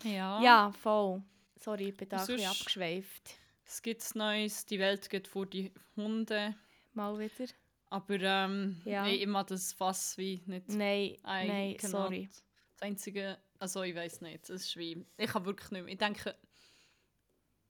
Ja. 0.03 0.41
Ja, 0.41 0.71
voll. 0.71 1.21
Sorry, 1.57 1.89
ich 1.89 1.97
bin 1.97 2.09
da 2.09 2.17
ein 2.17 2.25
bisschen 2.25 2.49
abgeschweift. 2.49 3.35
Es 3.63 3.83
gibt 3.83 4.15
Neues, 4.15 4.65
die 4.65 4.79
Welt 4.79 5.07
geht 5.09 5.27
vor 5.27 5.45
die 5.45 5.71
Hunde. 5.95 6.55
Mal 6.93 7.19
wieder. 7.19 7.53
Aber 7.89 8.19
ähm, 8.19 8.81
ja. 8.85 9.03
nee, 9.03 9.15
ich 9.15 9.27
mag 9.27 9.47
das 9.47 9.73
Fass 9.73 10.17
wie 10.17 10.41
nicht. 10.45 10.69
Nein, 10.69 11.17
nein, 11.23 11.77
sorry. 11.79 12.29
Das 12.73 12.81
einzige, 12.83 13.37
also 13.57 13.81
ich 13.81 13.95
weiß 13.95 14.21
nicht, 14.21 14.49
es 14.49 14.67
ist 14.67 14.77
wie, 14.77 15.05
ich 15.17 15.33
habe 15.33 15.45
wirklich 15.45 15.71
nicht 15.71 15.83
mehr. 15.83 15.93
Ich 15.93 15.97
denke, 15.97 16.35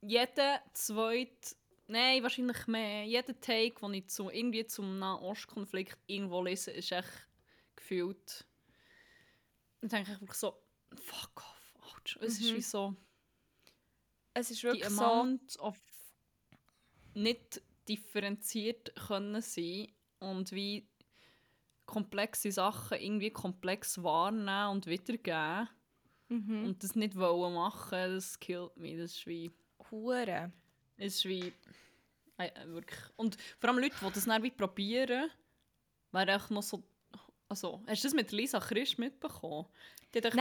jeder 0.01 0.61
zweite, 0.73 1.55
nein, 1.87 2.21
wahrscheinlich 2.21 2.67
mehr, 2.67 3.05
jeder 3.05 3.39
Take, 3.39 3.75
den 3.81 3.93
ich 3.93 4.09
zu, 4.09 4.29
irgendwie 4.29 4.65
zum 4.65 4.99
Nahostkonflikt 4.99 5.97
irgendwo 6.07 6.43
lese, 6.43 6.71
ist 6.71 6.91
echt 6.91 7.27
gefühlt. 7.75 8.45
Ich 9.81 9.89
denke 9.89 10.11
ich 10.11 10.21
wirklich 10.21 10.37
so, 10.37 10.61
fuck 10.95 11.37
off, 11.37 11.75
ouch. 11.81 12.17
Es 12.21 12.39
mhm. 12.39 12.45
ist 12.45 12.55
wie 12.55 12.61
so. 12.61 12.95
Es 14.33 14.51
ist 14.51 14.63
wirklich 14.63 14.85
die 14.85 14.87
Amount 14.87 15.51
so. 15.51 15.61
of 15.61 15.77
nicht 17.13 17.61
differenziert 17.87 18.93
können 18.95 19.41
sein 19.41 19.87
und 20.19 20.51
wie 20.51 20.87
komplexe 21.85 22.51
Sachen 22.51 22.99
irgendwie 22.99 23.31
komplex 23.31 24.01
wahrnehmen 24.03 24.69
und 24.69 24.85
wiedergeben 24.87 25.69
Mhm. 26.29 26.65
und 26.65 26.83
das 26.83 26.95
nicht 26.95 27.15
wollen 27.15 27.55
machen, 27.55 28.13
das 28.13 28.39
killt 28.39 28.77
mich. 28.77 28.97
Das 28.97 29.15
ist 29.15 29.25
wie... 29.25 29.51
Hure. 29.89 30.51
Es 30.95 31.15
ist 31.15 31.25
wie... 31.25 31.51
Äh, 32.37 32.49
äh, 32.49 32.67
wirklich. 32.67 32.99
Und 33.15 33.37
vor 33.57 33.71
allem 33.71 33.79
Leute, 33.79 33.95
die 33.99 34.11
das 34.13 34.25
dann 34.25 34.43
wie 34.43 34.51
probieren, 34.51 35.31
wäre 36.11 36.31
echt 36.31 36.51
noch 36.51 36.61
so... 36.61 36.83
Also, 37.47 37.81
hast 37.87 38.03
du 38.03 38.07
das 38.07 38.13
mit 38.13 38.31
Lisa 38.31 38.59
Christ 38.59 38.99
mitbekommen? 38.99 39.65
Die 40.13 40.19
hat 40.19 40.33
so... 40.33 40.39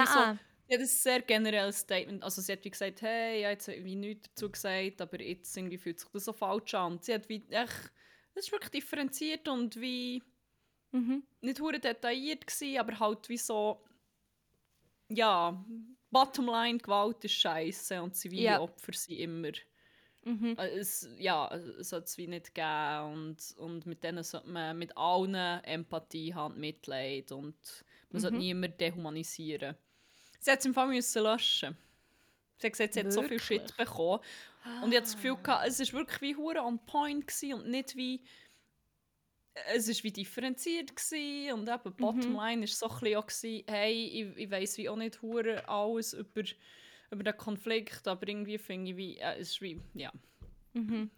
Ja, 0.70 0.76
das 0.76 0.90
ist 0.90 1.06
ein 1.06 1.12
sehr 1.12 1.22
generelles 1.22 1.78
Statement. 1.78 2.22
Also 2.22 2.42
sie 2.42 2.52
hat 2.52 2.62
wie 2.62 2.70
gesagt, 2.70 3.00
hey, 3.00 3.38
ich 3.38 3.44
habe 3.44 3.52
jetzt 3.52 3.68
wie 3.68 3.96
nichts 3.96 4.28
dazu 4.28 4.50
gesagt, 4.50 5.00
aber 5.00 5.22
jetzt 5.22 5.56
irgendwie 5.56 5.78
fühlt 5.78 5.98
sich 5.98 6.08
das 6.10 6.26
so 6.26 6.34
falsch 6.34 6.74
an. 6.74 6.92
Und 6.92 7.04
sie 7.04 7.14
hat 7.14 7.26
wie 7.30 7.42
echt, 7.48 7.90
das 8.38 8.46
ist 8.46 8.52
wirklich 8.52 8.70
differenziert 8.70 9.48
und 9.48 9.80
wie 9.80 10.22
Mhm. 10.92 11.22
nicht 11.40 11.60
hure 11.60 11.80
detailliert 11.80 12.46
gsi, 12.46 12.78
aber 12.78 12.98
halt 12.98 13.28
wie 13.28 13.36
so, 13.38 13.84
ja, 15.08 15.64
Bottomline 16.10 16.78
Gewalt 16.78 17.24
ist 17.24 17.32
scheiße 17.34 18.00
und 18.02 18.14
zivile 18.16 18.42
Ja. 18.44 18.60
Opfer 18.60 18.92
sind 18.92 19.16
immer. 19.18 19.52
Mhm. 20.24 20.56
Äh, 20.56 20.78
Es, 20.78 21.08
ja, 21.18 21.48
es 21.54 21.88
sollte 21.90 22.04
es 22.04 22.18
wie 22.18 22.26
nicht 22.28 22.54
geben 22.54 23.12
und, 23.12 23.54
und 23.58 23.86
mit 23.86 24.04
denen 24.04 24.22
sollte 24.24 24.48
man 24.48 24.78
mit 24.78 24.96
allen 24.96 25.34
Empathie 25.64 26.34
haben, 26.34 26.58
Mitleid 26.60 27.32
und 27.32 27.56
man 28.10 28.20
sollte 28.20 28.36
Mhm. 28.36 28.40
niemanden 28.40 28.78
dehumanisieren. 28.78 29.76
Sie 30.40 30.50
hat 30.50 30.60
es 30.60 30.66
im 30.66 30.74
Fall 30.74 30.88
müssen 30.88 31.22
löschen. 31.22 31.76
Sie 32.58 32.66
hat 32.66 32.72
gesagt, 32.72 32.94
sie 32.94 33.00
hat 33.00 33.12
so 33.12 33.22
viel? 33.22 33.40
Shit 33.40 33.76
bekommen. 33.76 34.20
Und 34.82 34.90
ich 34.92 34.96
hatte 34.96 35.06
das 35.06 35.16
Gefühl, 35.16 35.36
gehabt, 35.42 35.66
es 35.66 35.80
war 35.80 36.00
wirklich 36.00 36.20
wie 36.20 36.36
hure 36.36 36.62
on 36.62 36.78
point 36.86 37.26
gewesen 37.26 37.54
und 37.54 37.68
nicht 37.68 37.96
wie... 37.96 38.22
Es 39.74 39.88
war 39.88 40.04
wie 40.04 40.12
differenziert 40.12 40.94
gewesen 40.94 41.52
und 41.54 41.68
eben 41.68 41.82
die 41.84 41.90
Bottomline 41.90 42.60
war 42.60 42.66
so 42.68 42.88
ein 42.88 43.00
bisschen 43.00 43.16
auch, 43.16 43.26
gewesen, 43.26 43.64
hey, 43.66 44.06
ich, 44.06 44.36
ich 44.36 44.50
weiss 44.50 44.78
wie 44.78 44.88
auch 44.88 44.96
nicht 44.96 45.20
hure 45.20 45.68
alles 45.68 46.12
über, 46.12 46.42
über 47.10 47.24
den 47.24 47.36
Konflikt, 47.36 48.06
aber 48.06 48.28
irgendwie 48.28 48.58
finde 48.58 48.92
ich 48.92 48.96
wie... 48.96 49.18
Äh, 49.18 49.38
es 49.40 49.50
ist 49.50 49.60
wie... 49.60 49.80
Ja 49.94 50.12
Mhm. 50.74 51.10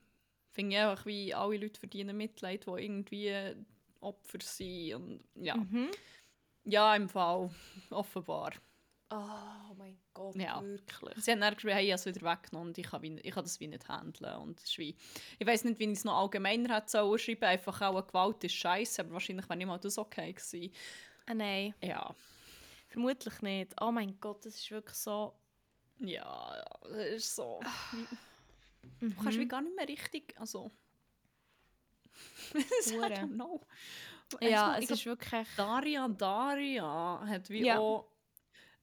finde 0.53 0.77
ich 0.77 0.81
einfach, 0.83 1.07
wie 1.07 1.35
alle 1.35 1.59
Leute 1.59 1.79
verdienen 1.79 2.17
Mitleid, 2.17 2.67
die 2.67 2.71
irgendwie 2.71 3.55
Opfer 4.01 4.39
sind. 4.41 4.95
Und 4.95 5.25
ja, 5.35 5.57
Mhm. 5.57 5.91
ja 6.65 6.97
im 6.97 7.09
Fall, 7.09 7.51
offenbar. 7.91 8.53
Oh 9.13 9.75
mein 9.77 9.99
Gott, 10.15 10.37
Ja. 10.37 10.63
wirklich. 10.63 11.17
Sie 11.25 11.33
haben 11.33 11.41
dann 11.41 11.55
geschrieben, 11.55 11.75
hey, 11.75 11.87
ich 11.87 11.91
habe 11.93 11.99
es 12.01 12.07
wieder 12.07 12.23
weggenommen 12.23 12.69
und 12.69 12.79
ich 12.79 12.87
kann, 12.87 13.03
wie, 13.03 13.19
ich 13.19 13.35
kann 13.35 13.43
das 13.43 13.59
wie 13.59 13.67
nicht 13.67 13.89
handeln. 13.89 14.37
Und 14.37 14.63
wie, 14.79 14.97
ich 15.39 15.47
weiß 15.47 15.65
nicht, 15.65 15.79
wie 15.81 15.85
ich 15.85 15.91
es 15.99 16.05
noch 16.05 16.17
allgemeiner 16.17 16.77
hätte 16.77 16.91
sollen 16.91 17.19
schreiben 17.19 17.45
einfach 17.45 17.81
auch 17.83 18.07
Gewalt 18.07 18.45
ist 18.45 18.55
scheiße, 18.55 19.03
aber 19.03 19.13
wahrscheinlich 19.13 19.49
wäre 19.49 19.57
nicht 19.57 19.67
mal 19.67 19.79
das 19.79 19.99
okay 19.99 20.33
gewesen. 20.33 20.73
Ah, 21.27 21.35
nein, 21.35 21.75
Ja, 21.83 22.15
vermutlich 22.89 23.41
nicht. 23.43 23.75
Oh 23.81 23.91
mein 23.91 24.19
Gott, 24.21 24.45
das 24.47 24.55
ist 24.55 24.71
wirklich 24.71 24.97
so... 24.97 25.35
ja, 25.99 26.63
es 26.85 27.25
ist 27.25 27.37
so. 27.37 27.61
Mhm. 29.01 29.11
du 29.11 29.23
kannst 29.23 29.39
wie 29.39 29.49
gar 29.49 29.61
nicht 29.63 29.75
mehr 29.75 29.89
richtig, 29.89 30.39
also... 30.39 30.71
I 32.55 32.59
don't 33.13 33.35
know. 33.35 33.61
Ja, 34.41 34.79
Ich 34.79 34.85
es 34.85 34.91
ist 34.91 35.07
wirklich... 35.07 35.49
Daria 35.57 36.07
Daria 36.09 37.23
hat 37.27 37.49
wie 37.51 37.65
Ja. 37.65 37.79
auch 37.79 38.10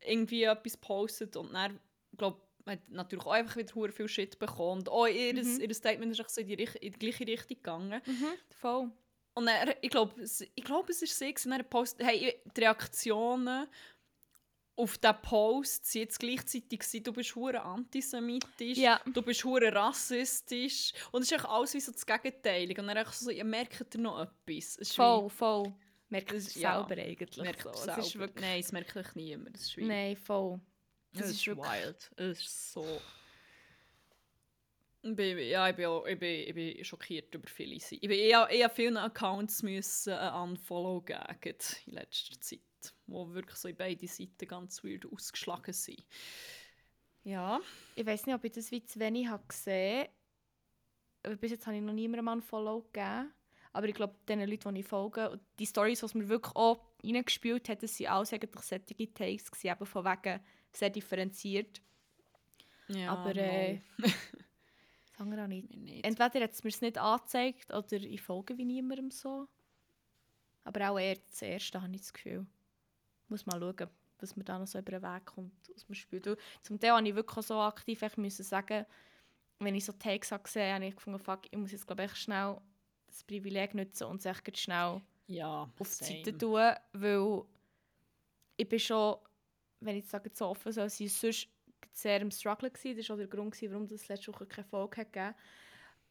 irgendwie 0.06 0.44
etwas 0.44 0.74
gepostet 0.74 1.36
und 1.36 1.54
dann, 1.54 1.80
glaube 2.18 2.42
hat 2.66 2.80
natürlich 2.90 3.26
auch 3.26 3.32
einfach 3.32 3.56
wieder 3.56 3.94
viel 3.94 4.10
Shit 4.10 4.38
bekommen. 4.40 4.80
Und 4.82 4.90
auch 4.90 5.08
ihr, 5.08 5.34
Mhm. 5.42 5.62
ihr 5.62 5.74
Statement 5.74 6.12
ist 6.20 6.30
so 6.30 6.42
in 6.42 6.48
die, 6.48 6.56
in 6.82 6.92
die 6.92 7.00
gleiche 7.00 7.26
Richtung 7.26 7.56
gegangen. 7.58 8.02
Mhm. 8.06 8.26
Voll. 8.60 8.92
Und 9.36 9.46
dann, 9.46 9.74
ich 9.82 9.90
glaube, 9.90 10.14
ich 10.22 10.64
glaube, 10.66 10.92
es 10.92 11.02
ist 11.02 11.18
sie, 11.18 11.34
gewesen, 11.34 11.52
dann 11.52 11.70
postet, 11.70 12.06
hey, 12.06 12.36
die 12.58 12.60
Reaktionen 12.62 13.68
auf 14.76 14.98
diesen 14.98 15.22
Post 15.22 15.86
sind 15.86 16.02
jetzt 16.02 16.20
gleichzeitig 16.20 16.80
gewesen, 16.80 17.04
du 17.04 17.14
bist 17.14 17.36
hure 17.36 17.62
antisemitisch, 17.62 18.78
Ja. 18.78 19.00
du 19.12 19.22
bist 19.22 19.44
hure 19.44 19.74
rassistisch 19.74 20.92
und 21.12 21.22
es 21.22 21.32
ist 21.32 21.38
echt 21.38 21.46
alles 21.50 21.74
wie 21.74 21.80
so 21.80 21.92
das 21.92 22.06
Gegenteil. 22.06 22.70
Und 22.78 22.88
dann 22.88 23.06
so, 23.12 23.30
ihr 23.32 23.46
merkt 23.46 23.96
ihr 23.96 24.02
noch 24.02 24.20
etwas. 24.22 24.76
Ist 24.76 24.92
wie- 24.92 24.96
Voll, 24.96 25.30
voll. 25.30 25.74
Merkt 26.10 26.32
es 26.32 26.56
ja, 26.56 26.86
selber 26.86 27.02
eigentlich. 27.02 27.38
merkt 27.38 27.64
so. 27.64 27.70
es 27.72 27.88
Es 27.88 27.98
ist 27.98 28.10
selber. 28.12 28.28
wirklich... 28.28 28.46
Nein, 28.46 28.60
es 28.60 28.72
merkt 28.72 28.96
echt 28.96 29.16
niemand. 29.16 29.56
Das 29.56 29.62
ist 29.64 29.78
wie... 29.78 29.86
Nein, 29.86 30.16
voll. 30.16 30.60
Das 31.14 31.28
ist, 31.28 31.36
ist 31.38 31.48
wirklich- 31.48 31.66
wild. 31.70 32.12
Es 32.16 32.40
ist 32.40 32.72
so. 32.74 33.02
Ich 35.02 35.16
bin, 35.16 35.38
ja, 35.38 35.70
ich 35.70 35.76
bin, 35.76 35.86
auch, 35.86 36.06
ich, 36.06 36.20
bin, 36.20 36.48
ich 36.48 36.54
bin 36.54 36.84
schockiert 36.84 37.34
über 37.34 37.48
viele 37.48 37.80
Seiten. 37.80 37.96
Ich 38.02 38.10
bin 38.10 38.20
eher, 38.20 38.50
eher 38.50 38.70
vielen 38.70 38.98
Accounts 38.98 39.64
müssen 39.64 40.14
ein 40.14 40.50
Unfollow 40.50 41.02
geben 41.02 41.58
in 41.86 41.94
letzter 41.94 42.40
Zeit, 42.42 42.60
wo 43.06 43.32
wirklich 43.34 43.58
so 43.58 43.68
in 43.68 43.76
beide 43.78 44.08
Seiten 44.08 44.48
ganz 44.48 44.84
weird 44.84 45.06
ausgeschlagen 45.06 45.74
sind. 45.74 46.04
Ja. 47.24 47.60
Ich 47.96 48.06
weiß 48.06 48.26
nicht, 48.26 48.36
ob 48.36 48.44
ich 48.44 48.52
das 48.54 48.72
wie 48.72 48.84
zu 48.84 49.00
wenig 49.00 49.28
habe 49.28 49.46
gesehen 49.48 50.08
habe. 51.26 51.38
Bis 51.38 51.52
jetzt 51.52 51.68
habe 51.68 51.78
ich 51.78 51.84
noch 51.84 51.94
niemandem 51.94 52.28
einen 52.28 52.42
Follow 52.42 52.82
gegeben. 52.82 53.34
Aber 53.74 53.88
ich 53.88 53.96
glaube, 53.96 54.16
den 54.28 54.40
Leuten, 54.48 54.74
die 54.74 54.82
ich 54.82 54.88
folge, 54.88 55.30
und 55.30 55.42
die 55.60 55.66
Stories, 55.66 56.02
die 56.02 56.18
mir 56.18 56.30
wirklich 56.30 56.56
auch 56.56 56.80
reingespielt 57.04 57.70
hat, 57.70 57.84
das 57.84 58.00
waren 58.00 58.08
alles 58.08 58.34
eigentlich 58.34 58.62
solche 58.62 59.14
Takes, 59.14 59.52
gewesen, 59.52 59.68
eben 59.68 59.86
von 59.86 60.06
wegen 60.06 60.40
sehr 60.72 60.90
differenziert. 60.90 61.82
ja 62.88 63.12
Aber 63.12 63.36
äh, 63.36 63.82
das 63.98 64.12
andere 65.18 65.44
auch 65.44 65.48
nicht. 65.48 65.70
Nicht. 65.76 66.06
Entweder 66.06 66.44
hat 66.44 66.54
es 66.54 66.64
mir 66.64 66.70
es 66.70 66.82
nicht 66.82 66.98
angezeigt 66.98 67.74
oder 67.74 67.94
ich 67.94 68.22
folge 68.22 68.58
wie 68.58 68.66
niemandem 68.66 69.12
so. 69.12 69.48
Aber 70.64 70.90
auch 70.90 71.00
eher 71.00 71.16
das 71.16 71.42
Erste, 71.42 71.82
habe 71.82 71.94
ich 71.96 72.02
das 72.02 72.14
Gefühl. 72.14 72.46
Muss 73.30 73.46
mal 73.46 73.60
schauen, 73.60 73.90
was 74.20 74.36
mir 74.36 74.44
da 74.44 74.60
noch 74.60 74.68
so 74.68 74.80
über 74.80 74.92
den 74.92 75.02
Weg 75.04 75.26
kommt, 75.26 75.70
was 75.74 75.88
man 75.88 75.96
spielt. 75.96 76.28
Zum 76.62 76.80
Teil 76.80 76.92
habe 76.92 77.08
ich 77.08 77.16
wirklich 77.16 77.46
so 77.46 77.60
aktiv 77.60 78.02
echt 78.02 78.18
müssen 78.18 78.44
sagen, 78.44 78.86
wenn 79.60 79.76
ich 79.76 79.86
so 79.86 79.94
Takes 79.94 80.32
habe 80.32 80.44
gesehen 80.44 80.74
habe, 80.74 80.76
habe 80.76 80.86
ich 80.86 80.96
gefunden, 80.96 81.20
fuck, 81.20 81.42
ich 81.50 81.58
muss 81.58 81.72
jetzt 81.72 81.88
glaube 81.88 82.06
ich 82.06 82.16
schnell 82.16 82.58
das 83.18 83.24
Privileg 83.24 83.74
nutzen 83.74 84.06
und 84.06 84.24
es 84.24 84.44
grad 84.44 84.58
schnell 84.58 85.02
ja, 85.28 85.64
auf 85.64 85.98
die. 86.00 86.06
Seite 86.06 86.38
tun, 86.38 86.74
weil 86.94 87.42
ich 88.58 88.70
bin 88.70 88.80
schon, 88.80 89.18
wenn 89.80 89.98
ich 89.98 90.06
sage, 90.06 90.30
so 90.34 90.48
offen 90.48 90.72
soll 90.72 90.90
sein, 90.90 91.08
sonst 91.08 91.48
sehr 91.92 92.22
im 92.22 92.32
Struggle 92.32 92.70
gewesen. 92.70 92.98
Das 92.98 93.10
war 93.10 93.16
auch 93.16 93.20
der 93.20 93.28
Grund, 93.28 93.62
warum 93.62 93.88
das 93.88 94.08
letzte 94.08 94.34
Woche 94.34 94.46
keine 94.46 94.68
Folge 94.68 95.04
gegeben 95.06 95.36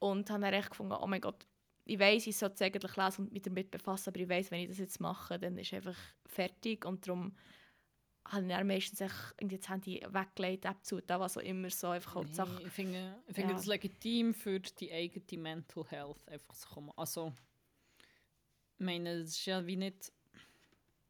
Und 0.00 0.30
habe 0.30 0.42
dann 0.42 0.54
echt 0.54 0.70
gefunden, 0.70 0.94
oh 1.00 1.06
mein 1.06 1.20
Gott, 1.20 1.46
ich 1.84 1.98
weiß, 1.98 2.26
ich 2.26 2.36
sollte 2.36 2.56
es 2.56 2.62
eigentlich 2.62 2.96
lesen 2.96 3.26
und 3.26 3.32
mich 3.32 3.42
damit 3.42 3.70
befassen, 3.70 4.10
aber 4.10 4.20
ich 4.20 4.28
weiß, 4.28 4.50
wenn 4.50 4.62
ich 4.62 4.68
das 4.68 4.78
jetzt 4.78 5.00
mache, 5.00 5.38
dann 5.38 5.56
ist 5.56 5.68
es 5.68 5.74
einfach 5.74 5.98
fertig 6.26 6.84
und 6.84 7.06
darum 7.06 7.36
habe 8.28 8.46
ich 8.46 8.64
meistens 8.64 9.00
irgendwie 9.38 9.58
das 9.58 9.68
Handy 9.68 10.04
weggelegt, 10.08 10.64
App 10.64 10.84
zu, 10.84 11.00
was 11.06 11.36
auch 11.36 11.42
immer 11.42 11.70
so, 11.70 11.88
einfach 11.88 12.14
halt 12.16 12.28
Nee, 12.36 12.66
ich 12.66 12.72
finde, 12.72 13.16
ich 13.28 13.34
finde 13.34 13.50
Ja. 13.50 13.56
das 13.56 13.66
legitim 13.66 14.34
für 14.34 14.60
die 14.60 14.92
eigene 14.92 15.42
Mental 15.42 15.84
Health 15.88 16.28
einfach 16.28 16.54
zu 16.54 16.68
kommen. 16.68 16.92
Also, 16.96 17.32
ich 18.78 18.84
meine, 18.84 19.10
es 19.10 19.30
ist 19.30 19.46
ja 19.46 19.66
wie 19.66 19.76
nicht. 19.76 20.12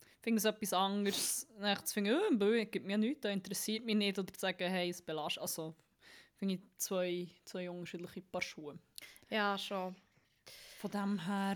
Ich 0.02 0.22
finde 0.22 0.38
es 0.38 0.44
etwas 0.44 0.72
anderes, 0.72 1.46
zu 1.84 1.94
finden, 1.94 2.16
oh, 2.32 2.36
bö, 2.36 2.64
gibt 2.66 2.84
mir 2.86 2.98
nichts, 2.98 3.20
das 3.22 3.32
interessiert 3.32 3.84
mich 3.84 3.94
nicht, 3.96 4.18
oder 4.18 4.32
zu 4.32 4.40
sagen, 4.40 4.68
hey, 4.70 4.90
es 4.90 5.00
belastet. 5.00 5.42
Also, 5.42 5.74
finde 6.34 6.54
ich 6.56 6.60
zwei, 6.78 7.28
zwei 7.44 7.70
unterschiedliche 7.70 8.22
Paar 8.22 8.42
Schuhe. 8.42 8.78
Ja, 9.30 9.56
schon. 9.56 9.94
Von 10.90 10.90
dem 10.90 11.26
her, 11.26 11.54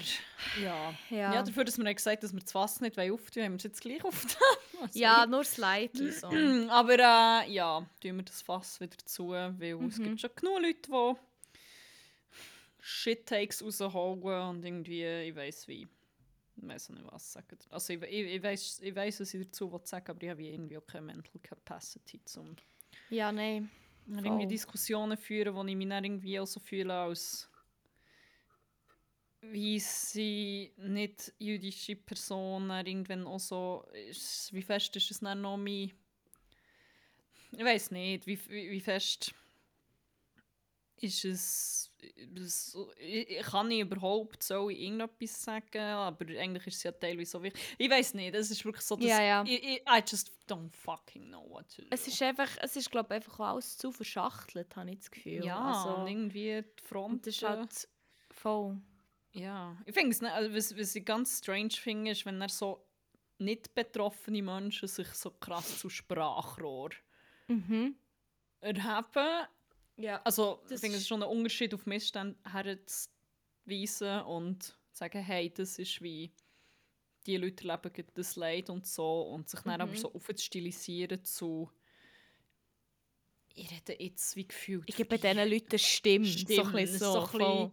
ja. 0.61 0.95
Ja, 1.11 1.35
Ja, 1.35 1.43
dafür, 1.43 1.64
dass 1.64 1.79
wir 1.79 1.95
gesagt 1.95 2.16
haben, 2.16 2.21
dass 2.23 2.33
wir 2.33 2.40
das 2.40 2.55
Wasser 2.55 2.83
nicht 2.85 2.99
auftun, 2.99 3.43
haben 3.45 3.53
wir 3.53 3.57
es 3.59 3.62
jetzt 3.64 3.81
gleich 3.81 4.05
aufgetan. 4.05 4.40
Also, 4.81 4.99
ja 4.99 5.27
nur 5.27 5.45
slightly 5.45 6.11
so. 6.11 6.29
Aber 6.71 6.95
äh, 6.95 7.53
ja, 7.53 7.87
tun 8.01 8.16
wir 8.16 8.23
das 8.23 8.40
Fass 8.40 8.81
wieder 8.81 8.97
zu, 9.05 9.29
weil 9.29 9.75
es 9.87 9.99
Mhm. 9.99 10.05
gibt 10.05 10.21
schon 10.23 10.31
genug 10.35 10.62
Leute, 10.62 10.81
die 10.90 11.16
Shit-Takes 12.81 13.62
rausholen 13.62 14.49
und 14.49 14.64
irgendwie, 14.64 15.05
ich 15.05 15.37
weiß 15.37 15.69
wie. 15.69 15.87
Ich 16.57 16.66
weiß 16.69 16.88
nicht, 16.90 17.05
was 17.12 17.33
sagen. 17.33 17.59
Also 17.69 17.93
ich, 17.93 18.03
ich, 18.05 18.35
ich 18.37 18.43
weiß 18.43 18.81
ich 18.83 18.95
weiss, 18.95 19.21
was 19.21 19.35
ich 19.35 19.45
dazu 19.47 19.71
will 19.71 19.81
sagen 19.85 20.05
aber 20.11 20.23
ich 20.23 20.31
habe 20.31 20.43
irgendwie 20.43 20.79
auch 20.79 20.87
keine 20.87 21.07
Mental 21.07 21.40
Capacity, 21.43 22.21
um 22.38 22.57
Ja, 23.11 23.31
nein. 23.33 23.71
irgendwie. 24.07 24.47
Diskussionen 24.47 25.19
führen, 25.19 25.55
wo 25.55 25.62
ich 25.64 25.77
mich 25.77 25.88
dann 25.90 26.05
irgendwie 26.05 26.40
auch 26.40 26.47
so 26.47 26.59
fühle 26.59 26.95
als 26.95 27.50
wie 29.42 29.79
sie 29.81 30.72
nicht 30.76 31.33
jüdische 31.38 31.96
Personen 31.96 32.87
irgendwann 32.87 33.26
auch 33.26 33.40
so 33.40 33.87
ist, 34.09 34.53
wie 34.53 34.62
fest 34.62 34.94
ist 34.96 35.11
es 35.11 35.20
dann 35.20 35.40
noch 35.40 35.57
mein 35.57 35.92
ich 37.53 37.64
weiß 37.64 37.90
nicht 37.90 38.26
wie, 38.26 38.38
wie, 38.48 38.70
wie 38.70 38.81
fest 38.81 39.35
ist 40.98 41.24
es, 41.24 41.90
es 42.37 42.76
ich, 42.98 43.31
ich 43.31 43.42
kann 43.46 43.68
nicht 43.68 43.81
überhaupt 43.81 44.42
so 44.42 44.68
irgendetwas 44.68 45.42
sagen 45.42 45.81
aber 45.81 46.26
eigentlich 46.38 46.66
ist 46.66 46.76
es 46.76 46.83
ja 46.83 46.92
teilweise 46.92 47.31
so 47.31 47.42
wichtig 47.42 47.62
ich 47.79 47.90
weiß 47.90 48.14
nicht 48.14 48.35
es 48.35 48.50
ist 48.50 48.64
wirklich 48.64 48.85
so 48.85 48.96
dass 48.96 49.07
Ja, 49.07 49.22
ja. 49.22 49.44
Ich, 49.46 49.62
ich, 49.62 49.81
I 49.88 50.03
just 50.07 50.33
don't 50.46 50.70
fucking 50.70 51.29
know 51.29 51.48
what 51.48 51.66
to 51.74 51.83
do 51.83 51.88
Es 51.90 52.07
ist 52.07 52.20
einfach, 52.20 52.50
es 52.61 52.76
ist 52.76 52.90
glaube 52.90 53.14
ich 53.14 53.16
einfach 53.16 53.40
alles 53.40 53.79
zu 53.79 53.90
verschachtelt, 53.90 54.76
habe 54.76 54.90
ich 54.90 54.98
das 54.98 55.11
Gefühl. 55.11 55.44
ja 55.44 55.59
also, 55.59 56.03
und 56.03 56.09
irgendwie 56.09 56.62
die 56.62 56.83
Front 56.85 57.26
ist 57.26 57.42
halt 57.42 57.88
voll. 58.31 58.79
Ja, 59.33 59.77
ich 59.87 59.95
finde 59.95 60.11
es 60.11 60.21
nicht, 60.21 60.33
also 60.33 60.55
was, 60.55 60.77
was 60.77 60.95
ich 60.95 61.05
ganz 61.05 61.38
strange 61.38 61.71
finde, 61.71 62.11
ist, 62.11 62.27
wenn 62.27 62.40
er 62.40 62.49
so 62.49 62.85
nicht 63.38 63.75
betroffene 63.75 64.43
Menschen 64.43 64.88
sich 64.88 65.09
so 65.09 65.31
krass 65.31 65.79
zu 65.79 65.88
Sprachrohr 65.88 66.90
Mhm. 67.49 67.97
erheben. 68.61 69.47
Ja. 69.97 70.21
Also 70.25 70.61
ich 70.71 70.79
finde 70.81 70.97
es 70.97 71.03
ist- 71.03 71.09
schon 71.09 71.23
ein 71.23 71.29
Unterschied, 71.29 71.73
auf 71.75 71.87
Missstände 71.87 72.37
herzuweisen 72.51 74.23
und 74.23 74.62
zu 74.64 74.73
sagen, 74.93 75.23
hey, 75.23 75.51
das 75.53 75.79
ist 75.79 76.01
wie 76.03 76.33
die 77.27 77.37
Leute 77.37 77.69
erleben 77.69 78.07
das 78.14 78.37
Leid 78.37 78.71
und 78.71 78.87
so 78.87 79.23
und 79.23 79.49
sich 79.49 79.61
dann 79.61 79.81
aber 79.81 79.93
Mhm. 79.93 79.97
so 79.97 80.12
aufzustilisieren 80.14 81.23
zu 81.25 81.71
ich 83.55 83.71
rede 83.71 84.03
jetzt 84.03 84.37
wie 84.37 84.47
gefühlt. 84.47 84.85
Ich 84.88 84.97
gebe 84.97 85.19
diesen 85.19 85.37
Leuten 85.51 85.69
eine 85.71 85.79
Stimme. 85.79 86.25
so 86.25 86.62
ein 86.62 86.73
bisschen 86.73 86.79
es 86.95 86.99
so. 86.99 87.12
so 87.12 87.19
ein 87.21 87.25
bisschen- 87.33 87.73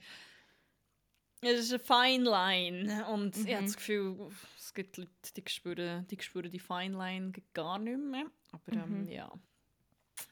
Es 1.41 1.59
ist 1.59 1.71
eine 1.71 1.79
fine 1.79 2.23
line 2.23 3.07
und 3.09 3.37
ich 3.37 3.53
habe 3.53 3.61
Mhm. 3.61 3.65
das 3.67 3.75
Gefühl, 3.75 4.31
es 4.57 4.73
gibt 4.73 4.97
Leute, 4.97 5.11
die 5.35 5.43
spüren 5.47 6.07
die, 6.07 6.19
spüren 6.21 6.49
die 6.51 6.59
fine 6.59 6.97
line 6.97 7.31
gar 7.53 7.77
nicht 7.79 7.97
mehr. 7.99 8.25
Aber 8.51 8.71
ähm, 8.73 9.03
Mhm. 9.03 9.07
ja. 9.09 9.31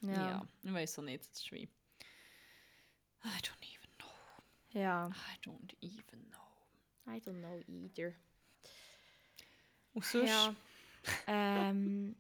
Ja. 0.01 0.11
ja, 0.13 0.47
ich 0.63 0.73
weiß 0.73 0.99
auch 0.99 1.03
nicht, 1.03 1.21
das 1.31 1.39
ist 1.41 1.51
wie... 1.51 1.63
I 1.63 3.27
don't 3.41 3.63
even 3.63 3.89
know. 3.97 4.79
ja. 4.79 5.07
I 5.09 5.47
don't 5.47 5.75
even 5.81 6.29
know. 6.29 7.13
I 7.13 7.19
don't 7.19 7.39
know 7.39 7.63
either. 7.67 8.13
Und 9.93 10.05
sonst? 10.05 10.29
Ja. 10.29 10.55
ähm, 11.27 12.15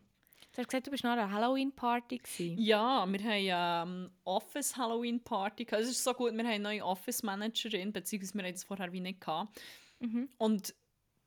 du 0.55 0.61
hast 0.61 0.69
gesagt, 0.69 0.87
du 0.87 0.91
bist 0.91 1.03
nach 1.03 1.13
einer 1.13 1.31
Halloween-Party. 1.31 2.21
Ja, 2.57 3.05
wir 3.05 3.19
haben 3.53 3.89
ähm, 3.89 4.11
Office 4.23 4.75
Halloween 4.77 5.23
Party. 5.23 5.65
gehabt. 5.65 5.83
Es 5.83 5.89
ist 5.89 6.03
so 6.03 6.13
gut, 6.13 6.31
wir 6.33 6.39
haben 6.39 6.47
eine 6.47 6.63
neue 6.63 6.83
Office 6.85 7.23
Managerin, 7.23 7.91
beziehungsweise 7.91 8.33
wir 8.35 8.43
haben 8.45 8.53
das 8.53 8.63
vorher 8.63 8.91
wie 8.91 9.01
nicht 9.01 9.21
gehabt. 9.21 9.59
Mhm. 9.99 10.29
Und 10.37 10.73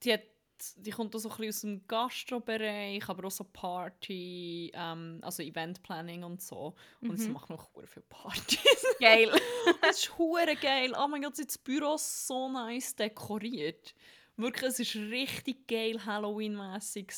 die, 0.02 0.12
hat, 0.14 0.22
die 0.76 0.90
kommt 0.90 1.14
auch 1.14 1.18
so 1.18 1.28
ein 1.30 1.36
bisschen 1.36 1.48
aus 1.48 1.60
dem 1.60 1.86
Gastrobereich, 1.88 3.08
aber 3.08 3.26
auch 3.26 3.30
so 3.30 3.44
Party, 3.44 4.70
ähm, 4.74 5.18
also 5.22 5.42
Event 5.42 5.82
Planning 5.82 6.24
und 6.24 6.40
so. 6.40 6.74
Und 7.00 7.18
sie 7.18 7.28
Mhm. 7.28 7.34
macht 7.34 7.50
noch 7.50 7.68
viele 7.86 8.04
Partys. 8.08 8.86
Geil. 9.00 9.30
das 9.82 9.98
ist 9.98 10.18
hure 10.18 10.56
geil. 10.56 10.92
Oh 10.98 11.06
mein 11.08 11.22
Gott, 11.22 11.36
sie 11.36 11.42
hat 11.42 11.48
das 11.50 11.58
Büro 11.58 11.96
so 11.98 12.48
nice 12.50 12.94
dekoriert. 12.96 13.94
Wirklich, 14.40 14.78
es 14.78 14.94
war 14.94 15.10
richtig 15.10 15.66
geil 15.66 16.04
Halloween-mässig. 16.06 17.12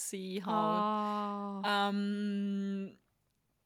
Halt. 0.44 0.46
Ah. 0.48 1.88
Ähm, 1.90 2.98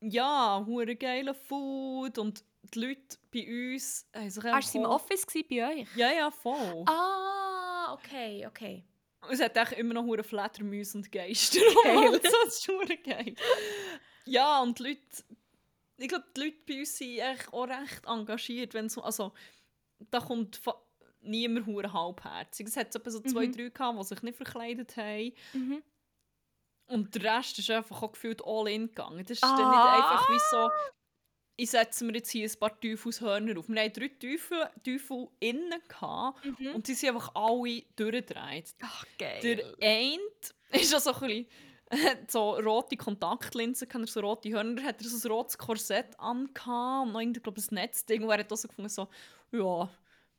ja, 0.01 0.63
hure 0.67 0.97
geile 0.97 1.35
Food 1.35 2.19
und 2.19 2.45
die 2.75 2.81
Leute 2.81 3.17
bei 3.33 3.73
uns 3.75 4.09
haben 4.15 4.29
sich 4.31 4.43
Ah, 4.45 4.47
einfach 4.49 4.55
war 4.55 4.63
sie 4.63 4.79
im 4.79 4.85
auch- 4.87 4.97
Office 4.97 5.27
gewesen 5.27 5.47
bei 5.49 5.69
euch? 5.83 5.97
Ja, 5.97 6.11
ja, 6.13 6.31
voll. 6.31 6.85
Ah, 6.87 7.93
okay, 7.95 8.45
okay. 8.47 8.85
Es 9.31 9.41
hat 9.41 9.57
echt 9.57 9.73
immer 9.73 9.95
noch 9.95 10.03
hure 10.05 10.25
Fledermäuse 10.25 10.99
und 10.99 11.11
Geister. 11.13 11.61
Geil. 11.85 12.21
das 12.23 12.33
ist 12.59 12.69
hure 12.69 12.97
geil. 12.99 13.35
Ja, 14.27 14.61
und 14.63 14.79
die 14.79 14.83
Leute, 14.83 15.01
ich 15.97 16.09
glaube, 16.09 16.25
die 16.37 16.41
Leute 16.41 16.57
bei 16.67 16.79
uns 16.81 16.97
sind 16.99 17.19
echt 17.21 17.53
auch 17.53 17.69
recht 17.69 18.05
engagiert, 18.07 18.75
wenn 18.75 18.89
so, 18.89 19.03
also 19.03 19.33
da 20.11 20.19
kommt 20.21 20.61
niemand 21.25 21.67
hure 21.67 21.93
halbherzig. 21.93 22.67
Es 22.69 22.77
hat 22.77 22.93
so 22.93 22.99
zwei, 23.01 23.47
Mhm. 23.47 23.53
drei 23.53 23.69
gehabt, 23.69 23.99
die 23.99 24.05
sich 24.05 24.23
nicht 24.23 24.37
verkleidet 24.37 24.97
haben. 24.97 25.33
Mhm. 25.53 25.83
Und 26.87 27.15
der 27.15 27.37
Rest 27.37 27.59
ist 27.59 27.71
einfach 27.71 28.03
auch 28.03 28.13
gefühlt 28.13 28.43
all 28.45 28.69
in 28.69 28.89
gegangen. 28.89 29.21
Das 29.25 29.31
ist 29.33 29.43
dann 29.43 29.51
Ah. 29.53 29.97
nicht 29.97 30.05
einfach 30.05 30.29
wie 30.29 30.41
so, 30.51 30.71
ich 31.57 31.71
setze 31.71 32.05
mir 32.05 32.15
jetzt 32.15 32.31
hier 32.31 32.49
ein 32.49 32.59
paar 32.59 32.79
Teufelshörner 32.81 33.59
auf. 33.59 33.69
Wir 33.69 33.81
hatten 33.83 33.93
drei 34.01 34.09
Teufel, 34.09 34.69
Teufel 34.85 35.29
innen 35.41 35.81
gehabt, 35.89 36.45
Mhm. 36.45 36.75
und 36.75 36.87
die 36.89 36.95
sind 36.95 37.11
einfach 37.11 37.31
alle 37.35 37.83
durchgedreht. 37.97 38.75
Ach, 38.83 39.05
geil. 39.19 39.41
Der 39.41 39.75
eine 39.81 40.19
ist 40.71 40.95
auch 40.95 41.01
so 41.01 41.13
ein 41.15 41.21
bisschen 41.21 41.47
so 42.29 42.51
rote 42.57 42.97
Kontaktlinsen, 42.97 43.89
kann 43.89 44.03
er 44.03 44.07
so 44.09 44.21
rote 44.21 44.51
Hörner, 44.51 44.83
hat 44.83 45.01
er 45.01 45.09
so 45.09 45.29
ein 45.29 45.33
rotes 45.33 45.57
Korsett 45.57 46.19
angehabt 46.19 47.07
und 47.07 47.13
noch 47.13 47.21
irgendwie, 47.21 47.41
glaube 47.41 47.61
ich, 47.61 47.71
ein 47.71 47.77
Netzding. 47.77 48.25
Und 48.25 48.31
er 48.31 48.39
hat 48.41 48.53
auch 48.53 48.57
so 48.57 48.67
gefunden, 48.69 48.89
so, 48.89 49.09
ja, 49.53 49.89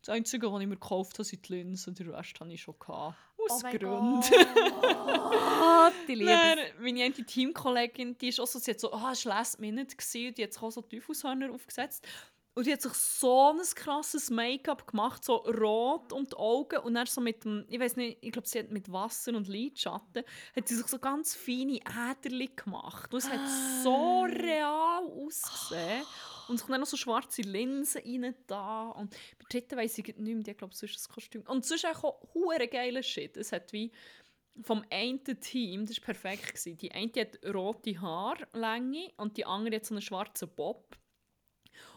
das 0.06 0.13
Einzige, 0.13 0.52
was 0.54 0.62
ich 0.62 0.68
mir 0.68 0.76
gekauft 0.76 1.13
habe, 1.15 1.24
sind 1.24 1.50
die 1.50 1.54
Linsen, 1.54 1.96
den 1.96 2.12
Rest 2.12 2.39
habe 2.39 2.54
ich 2.54 2.62
schon 2.62 2.78
gehabt. 2.78 3.18
Aus 3.38 3.63
Oh 3.63 3.70
Gründen. 3.70 4.22
Gott, 4.22 5.94
ich 6.08 6.15
liebe 6.15 6.26
Dann, 6.26 6.60
meine 6.80 7.04
eine 7.04 7.13
Teamkollegin, 7.13 8.15
die 8.20 8.28
ist 8.28 8.39
auch 8.39 8.46
so, 8.46 8.60
sie 8.60 8.72
hat 8.72 8.80
so, 8.80 8.94
ah, 8.94 9.13
es 9.13 9.26
war 9.26 9.38
last 9.38 9.60
minute 9.60 9.96
gewesen, 9.96 10.28
und 10.28 10.38
die 10.38 10.44
hat 10.44 10.54
sich 10.54 10.62
auch 10.62 10.72
so 10.72 10.82
Teufelshörner 10.82 11.52
aufgesetzt. 11.52 12.08
Und 12.54 12.68
die 12.68 12.74
hat 12.74 12.84
sich 12.84 12.94
so 12.94 13.52
ein 13.52 13.60
krasses 13.76 14.30
Make-up 14.30 14.88
gemacht, 14.88 15.26
so 15.26 15.38
rot 15.38 16.13
um 16.13 16.24
die 16.26 16.38
Augen 16.38 16.80
und 16.80 16.94
dann 16.94 17.08
so 17.08 17.20
mit 17.20 17.44
dem, 17.44 17.65
ich 17.68 17.80
weiß 17.80 17.96
nicht, 17.98 18.20
ich 18.22 18.32
glaube, 18.32 18.48
sie 18.48 18.60
hat 18.60 18.70
mit 18.70 18.89
Wasser 18.91 19.34
und 19.36 19.48
Lidschatten, 19.48 20.24
hat 20.56 20.68
sie 20.68 20.76
sich 20.76 20.88
so 20.88 21.00
ganz 21.00 21.36
feine 21.36 21.80
Äderli 21.80 22.52
gemacht. 22.56 23.12
Und 23.12 23.20
es 23.20 23.30
hat 23.30 23.41
so 23.84 24.22
real 24.30 25.04
ausgesehen. 25.04 26.04
Und 26.48 26.60
sich 26.60 26.68
dann 26.68 26.80
noch 26.80 26.88
so 26.88 26.98
schwarze 26.98 27.42
Linsen 27.42 28.02
rein 28.02 28.36
da. 28.48 28.90
Und 28.90 29.12
bei 29.12 29.18
der 29.42 29.48
dritten 29.50 29.78
weiss 29.78 29.98
ich 29.98 30.06
nicht 30.06 30.20
mehr, 30.20 30.36
die 30.44 30.54
glaube 30.54 30.74
ich, 30.74 30.80
sonst 30.80 31.10
ein 31.10 31.14
Kostüm. 31.14 31.42
Und 31.48 31.66
sonst 31.66 31.86
auch 31.86 32.20
hure 32.34 32.68
geiler 32.68 33.04
Shit. 33.04 33.38
Es 33.38 33.52
hat 33.52 33.74
wie 33.74 33.92
vom 34.62 34.84
einen 34.90 35.24
Team, 35.24 35.86
das 35.86 35.98
war 35.98 36.06
perfekt. 36.06 36.48
Gewesen. 36.48 36.78
Die 36.78 36.92
eine 36.92 37.12
hat 37.18 37.40
rote 37.54 38.00
Haarlänge 38.00 39.12
und 39.18 39.38
die 39.38 39.46
andere 39.46 39.76
hat 39.78 39.86
so 39.86 39.94
einen 39.94 40.02
schwarzen 40.02 40.50
Bob. 40.56 40.98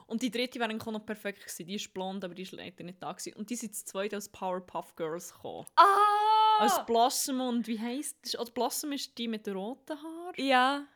Und 0.07 0.23
die 0.23 0.31
dritte 0.31 0.59
wäre 0.59 0.75
noch 0.75 1.05
perfekt 1.05 1.41
gewesen. 1.41 1.67
Die 1.67 1.75
ist 1.75 1.93
blond, 1.93 2.25
aber 2.25 2.35
die 2.35 2.43
ist 2.43 2.53
leider 2.53 2.83
nicht 2.83 3.03
da 3.03 3.13
gewesen. 3.13 3.35
Und 3.35 3.51
die 3.51 3.57
sind 3.57 3.75
zu 3.75 3.85
zweit 3.85 4.15
als 4.15 4.31
Powerpuff 4.31 4.97
Girls 4.97 5.35
gekommen. 5.35 5.67
Ah! 5.77 6.61
Als 6.61 6.85
Blossom 6.87 7.41
und 7.41 7.69
wie 7.69 7.79
heisst 7.79 8.17
das? 8.23 8.35
Also 8.35 8.53
Blossom 8.53 8.93
ist 8.93 9.17
die 9.17 9.29
mit 9.29 9.47
den 9.47 9.55
roten 9.55 9.97
Haaren 10.03 10.35
ja, 10.37 10.87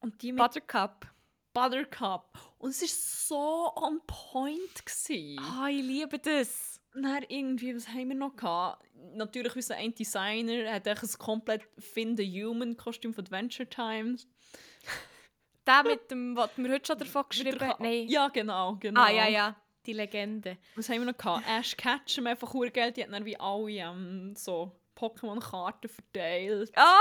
und 0.00 0.20
die 0.20 0.32
mit 0.32 0.42
Buttercup. 0.42 1.11
Buttercup. 1.52 2.38
Und 2.58 2.70
es 2.70 2.82
war 2.82 2.88
so 2.88 3.72
on 3.76 4.00
point. 4.06 4.86
Gewesen. 4.86 5.38
Ah, 5.40 5.68
ich 5.68 5.82
liebe 5.82 6.18
das. 6.18 6.80
Dann 6.94 7.24
irgendwie, 7.28 7.74
was 7.74 7.88
haben 7.88 8.08
wir 8.08 8.16
noch 8.16 8.36
gehabt? 8.36 8.84
Natürlich 9.14 9.56
unser 9.56 9.76
ein 9.76 9.94
Designer 9.94 10.72
hat 10.72 10.86
ein 10.86 10.96
komplett 11.18 11.62
Finn 11.78 12.16
the 12.16 12.44
Human 12.44 12.76
Kostüm 12.76 13.14
von 13.14 13.24
Adventure 13.24 13.68
Time. 13.68 14.16
Der 15.66 15.84
mit 15.84 16.10
dem, 16.10 16.36
was 16.36 16.50
wir 16.56 16.72
heute 16.72 16.86
schon 16.86 16.98
davon 16.98 17.24
geschrieben 17.28 17.60
haben. 17.60 17.82
Nein. 17.82 18.08
Ja, 18.08 18.28
genau, 18.28 18.76
genau. 18.80 19.00
Ah, 19.00 19.10
ja, 19.10 19.28
ja. 19.28 19.56
Die 19.86 19.92
Legende. 19.92 20.58
Was 20.74 20.88
haben 20.88 20.98
wir 20.98 21.06
noch 21.06 21.16
gehabt? 21.16 21.44
Ash 21.48 21.76
Ketchum, 21.76 22.26
einfach 22.26 22.52
Geld. 22.72 22.96
Die 22.96 23.04
hat 23.04 23.12
dann 23.12 23.24
wie 23.24 23.38
alle 23.38 23.70
ähm, 23.70 24.34
so 24.36 24.72
Pokémon-Karten 25.02 25.88
verteilt. 25.88 26.70
Ah, 26.76 27.00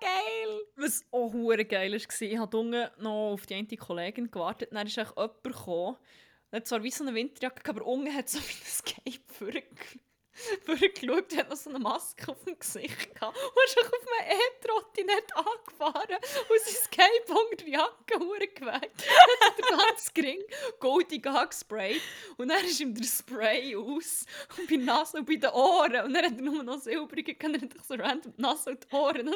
geil! 0.00 0.60
Was 0.76 1.04
auch 1.12 1.32
hure 1.32 1.64
geil 1.64 1.92
war, 1.92 2.22
ich 2.22 2.38
habe 2.38 2.56
unten 2.58 2.88
noch 2.98 3.32
auf 3.32 3.46
die 3.46 3.54
eine 3.54 3.66
Kollegin 3.66 4.30
gewartet. 4.30 4.70
Dann 4.72 4.86
ist 4.86 4.98
echt 4.98 5.14
jemand 5.16 5.42
gekommen. 5.42 5.96
Er 6.50 6.56
hat 6.58 6.66
zwar 6.66 6.82
wie 6.82 6.90
so 6.90 7.04
eine 7.04 7.14
Winterjacke, 7.14 7.68
aber 7.70 7.84
unten 7.86 8.12
hat 8.14 8.28
so 8.28 8.38
wie 8.40 8.52
ein 8.52 8.66
Escape 8.66 9.32
vorge- 9.38 10.00
vorgeschaut. 10.64 11.32
Er 11.32 11.38
hat 11.40 11.50
noch 11.50 11.56
so 11.56 11.70
eine 11.70 11.78
Maske 11.78 12.30
auf 12.30 12.44
dem 12.44 12.58
Gesicht 12.58 13.14
gehabt. 13.14 13.36
Und 13.36 13.64
ist 13.64 13.78
auf 13.78 13.92
einem 13.92 14.38
E-Trottinett 14.38 15.36
angefahren 15.36 16.16
und 16.48 16.60
sein 16.60 17.10
unter 17.28 17.64
die 17.64 17.72
Jacke 17.72 18.18
hure 18.18 18.48
geweckt. 18.48 19.04
Dann 19.06 19.48
hat 19.48 19.58
er 19.58 19.76
ganz 19.76 20.12
gering 20.14 20.42
goldig 20.80 21.26
angesprayt 21.26 22.00
und 22.36 22.48
dann 22.48 22.64
ist 22.64 22.80
ihm 22.80 22.94
der 22.94 23.04
Spray 23.04 23.76
aus 23.76 24.26
und 24.58 24.68
bei 24.68 24.76
Nase 24.76 25.18
und 25.18 25.26
bei 25.26 25.36
den 25.36 25.50
Ohren. 25.50 26.04
Und 26.04 26.14
dann 26.14 26.24
hat 26.24 26.36
er 26.36 26.42
nur 26.42 26.62
noch 26.62 26.80
silbrige, 26.80 27.34
kann 27.34 27.54
er 27.54 27.60
sich 27.60 27.70
so 27.86 27.94
random 27.94 28.34
die 28.36 28.42
Nase 28.42 28.70
und 28.70 28.84
die 28.84 28.94
Ohren 28.94 29.26
noch 29.26 29.34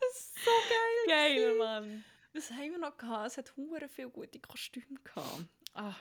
das 0.00 0.20
ist 0.20 0.44
so 0.44 0.50
geil. 0.50 1.06
Geil. 1.06 1.54
Mann. 1.56 2.04
Was 2.32 2.50
haben 2.50 2.72
wir 2.72 2.78
noch 2.78 2.96
gehabt? 2.96 3.28
Es 3.28 3.38
hat 3.38 3.56
hure 3.56 3.88
viele 3.88 4.10
gute 4.10 4.40
Kostüme 4.40 4.98
gehabt. 5.02 5.46
Ah. 5.74 5.94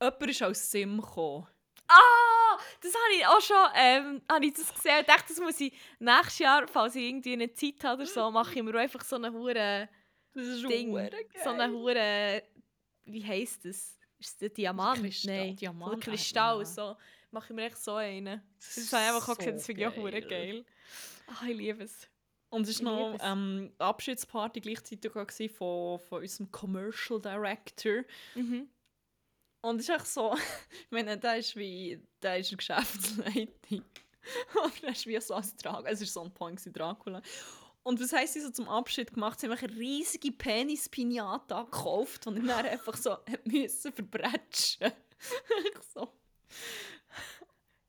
Jemand 0.00 0.22
ist 0.30 0.42
als 0.42 0.70
Sim 0.70 1.00
gekommen. 1.00 1.46
Ah, 1.88 2.58
das 2.82 2.92
habe 2.94 3.14
ich 3.16 3.26
auch 3.26 3.40
schon 3.40 3.56
ähm, 3.74 4.22
habe 4.30 4.44
ich 4.46 4.52
das 4.54 4.72
gesehen. 4.74 5.00
Ich 5.00 5.06
dachte, 5.06 5.24
das 5.28 5.38
muss 5.40 5.58
ich 5.60 5.72
nächstes 5.98 6.38
Jahr, 6.40 6.66
falls 6.68 6.94
ich 6.96 7.04
irgendwie 7.04 7.32
eine 7.32 7.52
Zeit 7.52 7.82
habe 7.84 8.02
oder 8.02 8.10
so, 8.10 8.30
mache 8.30 8.54
ich 8.58 8.62
mir 8.62 8.74
einfach 8.78 9.02
so 9.04 9.16
eine 9.16 9.32
hure 9.32 9.88
Das 10.34 10.46
ist 10.46 10.68
Ding. 10.68 10.92
So 11.42 11.50
eine 11.50 11.72
hure, 11.72 12.42
wie 13.06 13.24
heisst 13.24 13.64
das? 13.64 13.98
Ist 14.20 14.30
es 14.30 14.36
der 14.36 14.48
Diamant? 14.50 15.00
Kristall- 15.00 15.46
Nein, 15.46 15.56
Diamant, 15.56 16.06
äh, 16.06 16.10
Kristall. 16.10 16.58
ja. 16.58 16.64
So. 16.64 16.96
Mache 17.30 17.46
ich 17.52 17.54
mir 17.56 17.66
echt 17.66 17.78
so 17.78 17.94
einen. 17.94 18.42
Das 18.58 18.74
Das 18.74 18.76
ist 18.84 18.92
habe 18.92 19.02
ich 19.04 19.08
einfach 19.10 19.26
so 19.26 19.34
gesehen, 19.34 19.54
das 19.54 19.66
finde 19.66 19.80
ich 19.82 19.86
auch 19.86 19.96
hure 19.96 20.20
geil. 20.22 20.64
Ah, 21.26 21.46
ich 21.46 21.56
liebe 21.56 21.84
es. 21.84 22.08
Und 22.50 22.66
es 22.66 22.82
war 22.82 22.92
noch 23.12 23.18
ähm, 23.22 23.72
die 23.78 23.80
Abschiedsparty 23.84 24.60
gleichzeitig 24.60 25.12
von, 25.12 25.98
von 25.98 26.20
unserem 26.22 26.50
Commercial 26.50 27.20
Director. 27.20 28.02
Mhm. 28.34 28.68
Und 29.60 29.80
es 29.80 29.88
ist 29.88 29.94
echt 29.94 30.06
so, 30.06 30.34
ich 30.84 30.90
meine, 30.90 31.18
der 31.18 31.36
ist 31.36 31.56
wie, 31.56 32.00
der 32.22 32.38
ist 32.38 32.50
eine 32.50 32.56
Geschäftsleitung. 32.58 33.84
Und 34.62 34.82
er 34.82 34.90
ist 34.90 35.06
wie 35.06 35.20
so 35.20 35.34
als 35.34 35.56
Dracula, 35.56 35.90
es 35.90 36.00
war 36.00 36.06
so 36.06 36.22
ein 36.22 36.32
Point 36.32 36.58
gewesen, 36.58 36.72
Dracula. 36.72 37.22
Und 37.82 38.00
was 38.00 38.12
heisst 38.12 38.34
sie 38.34 38.40
so 38.40 38.50
zum 38.50 38.68
Abschied 38.68 39.14
gemacht? 39.14 39.40
Sie 39.40 39.48
haben 39.48 39.56
eine 39.56 39.76
riesige 39.76 40.32
Penis-Pinata 40.32 41.62
gekauft 41.62 42.26
und 42.26 42.36
dann 42.36 42.50
einfach 42.50 42.96
so 42.96 43.16
müssen 43.44 43.92
verbretschen. 43.92 44.92
so. 45.94 46.12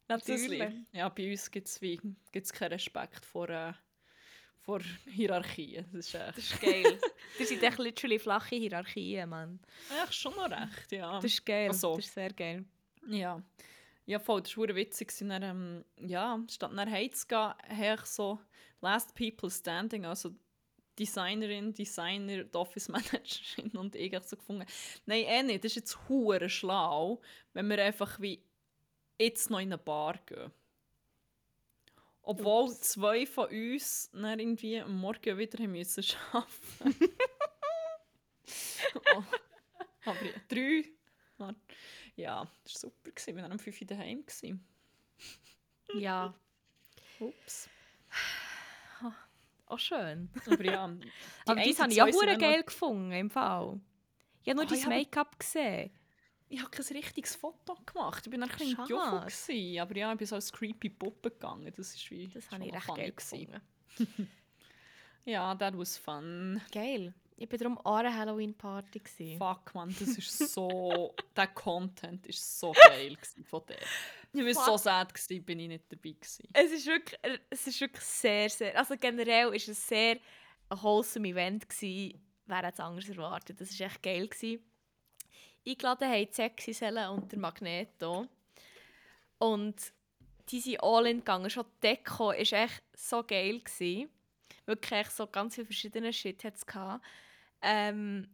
Natürlich. 0.08 0.64
Ja, 0.94 1.10
bei 1.10 1.30
uns 1.30 1.52
gibt 1.52 1.68
es 1.68 2.54
keinen 2.54 2.72
Respekt 2.72 3.26
vor, 3.26 3.50
äh, 3.50 3.74
vor 4.62 4.82
Hierarchien. 5.06 5.86
Das 5.92 6.08
ist 6.08 6.16
echt... 6.16 6.38
Das 6.38 6.44
ist 6.44 6.62
geil. 6.62 7.00
das 7.40 7.50
sind 7.50 7.64
echt 7.64 7.78
literally 7.78 8.20
flache 8.20 8.56
Hierarchien, 8.56 9.30
Mann. 9.30 9.60
Echt 10.04 10.14
schon 10.16 10.36
noch 10.36 10.50
recht, 10.50 10.92
ja. 10.92 11.16
Das 11.16 11.26
ist 11.26 11.46
geil. 11.46 11.70
Also. 11.70 11.96
Das 11.96 12.06
ist 12.06 12.14
sehr 12.14 12.34
geil. 12.34 12.66
Ja. 13.08 13.42
Ja, 14.06 14.20
voll, 14.20 14.42
das 14.42 14.58
war 14.58 14.74
witzig. 14.76 15.14
Und 15.22 15.30
dann, 15.30 15.44
ähm, 15.44 15.86
ja, 15.98 16.44
statt 16.50 16.74
nach 16.74 16.90
Hause 16.90 17.12
zu 17.12 17.28
gehen, 17.28 17.38
habe 17.38 17.96
ich 17.96 18.06
so 18.06 18.40
Last 18.82 19.14
People 19.14 19.52
Standing, 19.52 20.06
also 20.06 20.32
Designerin, 20.98 21.74
Designer, 21.74 22.44
die 22.44 22.56
Office 22.56 22.90
Managerin 22.90 23.72
und 23.78 23.96
ich 23.96 24.14
so 24.26 24.36
gefunden. 24.36 24.66
Nein, 25.06 25.24
eh 25.28 25.44
nicht. 25.44 25.64
Das 25.64 25.72
ist 25.72 25.76
jetzt 25.76 26.10
hure 26.10 26.50
schlau, 26.50 27.22
wenn 27.54 27.70
wir 27.70 27.84
einfach 27.84 28.20
wie 28.20 28.44
jetzt 29.18 29.50
noch 29.50 29.60
in 29.60 29.70
eine 29.70 29.78
Bar 29.78 30.20
gehen. 30.26 30.52
Obwohl 32.30 32.66
Ups. 32.66 32.82
zwei 32.82 33.26
von 33.26 33.50
uns 33.50 34.12
dann 34.14 34.40
irgendwie 34.40 34.80
am 34.80 35.00
Morgen 35.00 35.36
wieder 35.40 35.58
haben 35.58 35.72
müssen 35.72 36.06
arbeiten 36.32 36.46
oh. 39.16 39.24
Aber 40.06 40.24
ja, 40.24 40.34
drei. 40.48 40.86
Ja, 42.16 42.48
das 42.64 42.84
war 42.84 42.92
super. 42.92 43.10
Wir 43.26 43.36
waren 43.38 43.52
am 43.52 43.58
5 43.58 43.82
Uhr 43.82 43.88
daheim. 43.88 44.24
Ja. 45.96 46.36
Ups. 47.20 47.68
Auch 49.66 49.80
schön. 49.80 50.30
Aber 50.46 50.64
ja. 50.64 50.88
Die 51.00 51.12
Aber 51.48 51.64
das 51.64 51.80
habe 51.80 51.92
ich 51.92 52.02
auch 52.04 52.38
geil 52.38 52.64
gefunden, 52.64 53.12
im 53.12 53.32
Fall. 53.32 53.82
Ich 54.44 54.50
habe 54.50 54.64
nur 54.64 54.72
oh, 54.72 54.76
dein 54.76 54.88
Make-up 54.88 55.40
gesehen 55.40 55.90
ich 56.50 56.60
habe 56.60 56.72
kein 56.72 56.86
richtiges 56.98 57.36
Foto 57.36 57.76
gemacht. 57.86 58.26
Ich 58.26 58.34
war 58.34 58.42
ein 58.42 58.50
bisschen 58.50 58.88
Joffo. 58.88 59.82
Aber 59.82 59.98
ja, 59.98 60.12
ich 60.12 60.18
bin 60.18 60.28
so 60.28 60.36
als 60.36 60.52
creepy 60.52 60.90
Puppe 60.90 61.30
gegangen. 61.30 61.72
Das 61.76 61.94
ist 61.94 62.10
wie 62.10 62.28
Das 62.28 62.50
habe 62.50 62.66
ich 62.66 62.74
recht 62.74 62.88
geil 62.88 63.12
gefunden. 63.12 63.62
ja, 65.26 65.54
that 65.56 65.78
was 65.78 65.96
fun. 65.98 66.60
Geil. 66.72 67.14
Ich 67.38 67.50
war 67.50 67.58
darum 67.58 67.78
auch 67.78 67.98
eine 67.98 68.14
Halloween-Party. 68.14 69.38
Fuck, 69.38 69.74
man, 69.74 69.96
das 69.98 70.10
ist 70.10 70.38
so... 70.54 71.16
der 71.36 71.48
Content 71.48 72.26
war 72.26 72.34
so 72.34 72.72
geil 72.74 73.16
von 73.44 73.62
dir. 73.66 73.78
Ich 74.34 74.58
war 74.58 74.66
so 74.66 74.78
sad, 74.78 75.14
gewesen, 75.14 75.46
bin 75.46 75.60
ich 75.60 75.68
nicht 75.70 75.86
dabei 75.90 76.12
gewesen. 76.12 76.50
Es 76.52 76.72
ist 76.72 76.86
wirklich, 76.86 77.20
es 77.50 77.68
ist 77.68 77.80
wirklich 77.80 78.04
sehr, 78.04 78.50
sehr... 78.50 78.78
Also 78.78 78.96
generell 78.98 79.48
war 79.48 79.54
es 79.54 79.88
sehr 79.88 80.18
ein 80.68 80.82
wholesome 80.82 81.30
Event 81.30 81.70
gewesen. 81.70 82.20
Wer 82.46 82.58
hätte 82.58 82.74
es 82.74 82.80
anders 82.80 83.08
erwartet. 83.08 83.62
Das 83.62 83.80
war 83.80 83.88
echt 83.88 84.04
geil. 84.04 84.28
Gewesen 84.28 84.69
eingeladen 85.68 86.10
haben, 86.10 86.28
die 86.28 86.34
Sexy 86.34 86.74
Selle 86.74 87.12
und 87.12 87.32
der 87.32 87.40
Magneto. 87.40 88.28
Und 89.38 89.76
die 90.50 90.60
sind 90.60 90.84
all 90.84 91.08
in 91.08 91.20
gegangen. 91.20 91.50
Schon 91.50 91.66
die 91.84 91.88
Deko 91.88 92.28
war 92.28 92.38
echt 92.38 92.84
so 92.96 93.24
geil. 93.24 93.60
Gewesen. 93.60 94.10
Wirklich 94.66 95.10
so 95.10 95.28
ganz 95.28 95.56
viele 95.56 95.66
verschiedene 95.66 96.14
Shit 96.14 96.44
hat 96.44 96.56
es 96.56 96.66
ähm, 97.62 98.28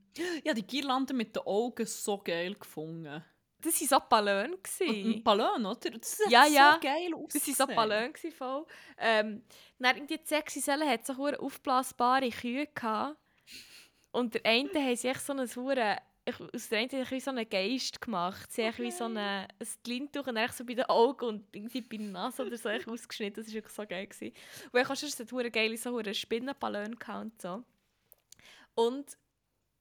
Ja, 0.43 0.53
die 0.53 0.65
Girlande 0.65 1.13
mit 1.13 1.35
den 1.35 1.43
Augen 1.43 1.85
so 1.85 2.17
geil 2.17 2.55
gefunden. 2.55 3.23
Das 3.61 3.81
waren 3.81 3.87
so 3.87 3.99
Ballon. 4.09 4.57
Ein 4.81 5.23
Ballon, 5.23 5.65
oder? 5.65 5.89
Das 5.91 6.19
ja, 6.29 6.45
so 6.45 6.53
ja. 6.53 6.77
geil 6.77 7.13
aus. 7.15 7.33
Das 7.33 7.47
waren 7.47 7.55
so 7.55 7.67
Ballon. 7.67 8.13
Voll. 8.37 8.65
Ähm, 8.97 9.43
dann 9.79 10.07
die 10.07 10.19
sexy 10.23 10.59
Selle 10.59 10.87
hat 10.87 11.05
so 11.05 11.13
aufblasbare 11.13 12.29
Kühe 12.29 12.67
gehabt. 12.67 13.17
Und 14.11 14.35
der 14.35 14.45
eine 14.45 14.91
hat 14.91 14.97
sich 14.97 15.17
so 15.17 15.33
eine 15.33 15.47
ich, 16.25 16.39
aus 16.39 16.69
der 16.69 16.79
einen 16.79 16.89
Seite 16.89 17.19
so 17.19 17.29
einen 17.29 17.47
Geist 17.47 18.01
gemacht. 18.01 18.51
Sie 18.51 18.63
okay. 18.63 18.83
wie 18.83 18.91
so 18.91 19.05
eine, 19.05 19.47
ein 19.59 19.67
Lindtuch 19.85 20.27
und 20.27 20.53
so 20.53 20.65
bei 20.65 20.73
den 20.73 20.85
Augen 20.85 21.25
und 21.25 21.55
irgendwie 21.55 21.81
bei 21.81 21.97
der 21.97 22.07
Nase 22.07 22.45
oder 22.45 22.57
so 22.57 22.69
ausgeschnitten. 22.69 23.43
Das 23.43 23.47
war 23.47 23.53
wirklich 23.53 23.73
so 23.73 23.85
geil. 23.85 24.07
Gewesen. 24.07 24.33
Und 24.71 24.81
ich 24.81 24.87
hatte 24.87 25.07
schon 25.07 25.39
eine 25.39 25.51
geile 25.51 25.77
so 25.77 26.13
Spinnenballon 26.13 26.97
und 27.07 27.41
so. 27.41 27.63
Und 28.73 29.17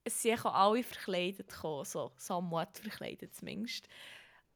es 0.05 0.23
sind 0.23 0.45
auch 0.45 0.55
alle 0.55 0.83
verkleidet 0.83 1.49
gekommen, 1.49 1.85
so 1.85 2.13
somewhat 2.17 2.79
verkleidet 2.79 3.35
zumindest. 3.35 3.89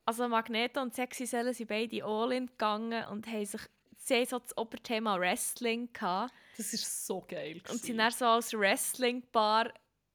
Also 0.05 0.29
Magneto 0.29 0.81
und 0.81 0.95
Sexy 0.95 1.27
Sellen 1.27 1.55
sind 1.55 1.69
beide 1.69 2.05
all 2.05 2.33
in 2.33 2.47
gegangen 2.47 3.05
und 3.09 3.27
haben 3.27 3.45
sich 3.45 3.63
sie 3.97 4.25
so 4.25 4.39
das 4.39 4.57
Oberthema 4.57 5.19
Wrestling 5.19 5.93
gehabt. 5.93 6.33
Das 6.57 6.73
ist 6.73 7.07
so 7.07 7.21
geil. 7.21 7.55
Gewesen. 7.55 7.71
Und 7.73 7.81
sie 7.81 7.87
sind 7.89 7.99
dann 7.99 8.11
so 8.11 8.27
als 8.27 8.53
Wrestling-Paar 8.53 9.73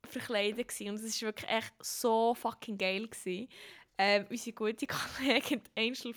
verkleidet 0.07 0.67
gewesen. 0.67 0.89
und 0.89 1.03
es 1.03 1.21
war 1.21 1.27
wirklich 1.29 1.49
echt 1.49 1.73
so 1.81 2.33
fucking 2.33 2.77
geil. 2.77 3.07
Gewesen. 3.07 3.47
Ähm, 3.97 4.25
unsere 4.29 4.53
gute 4.53 4.87
Kollegin 5.19 5.61
Angel 5.77 6.13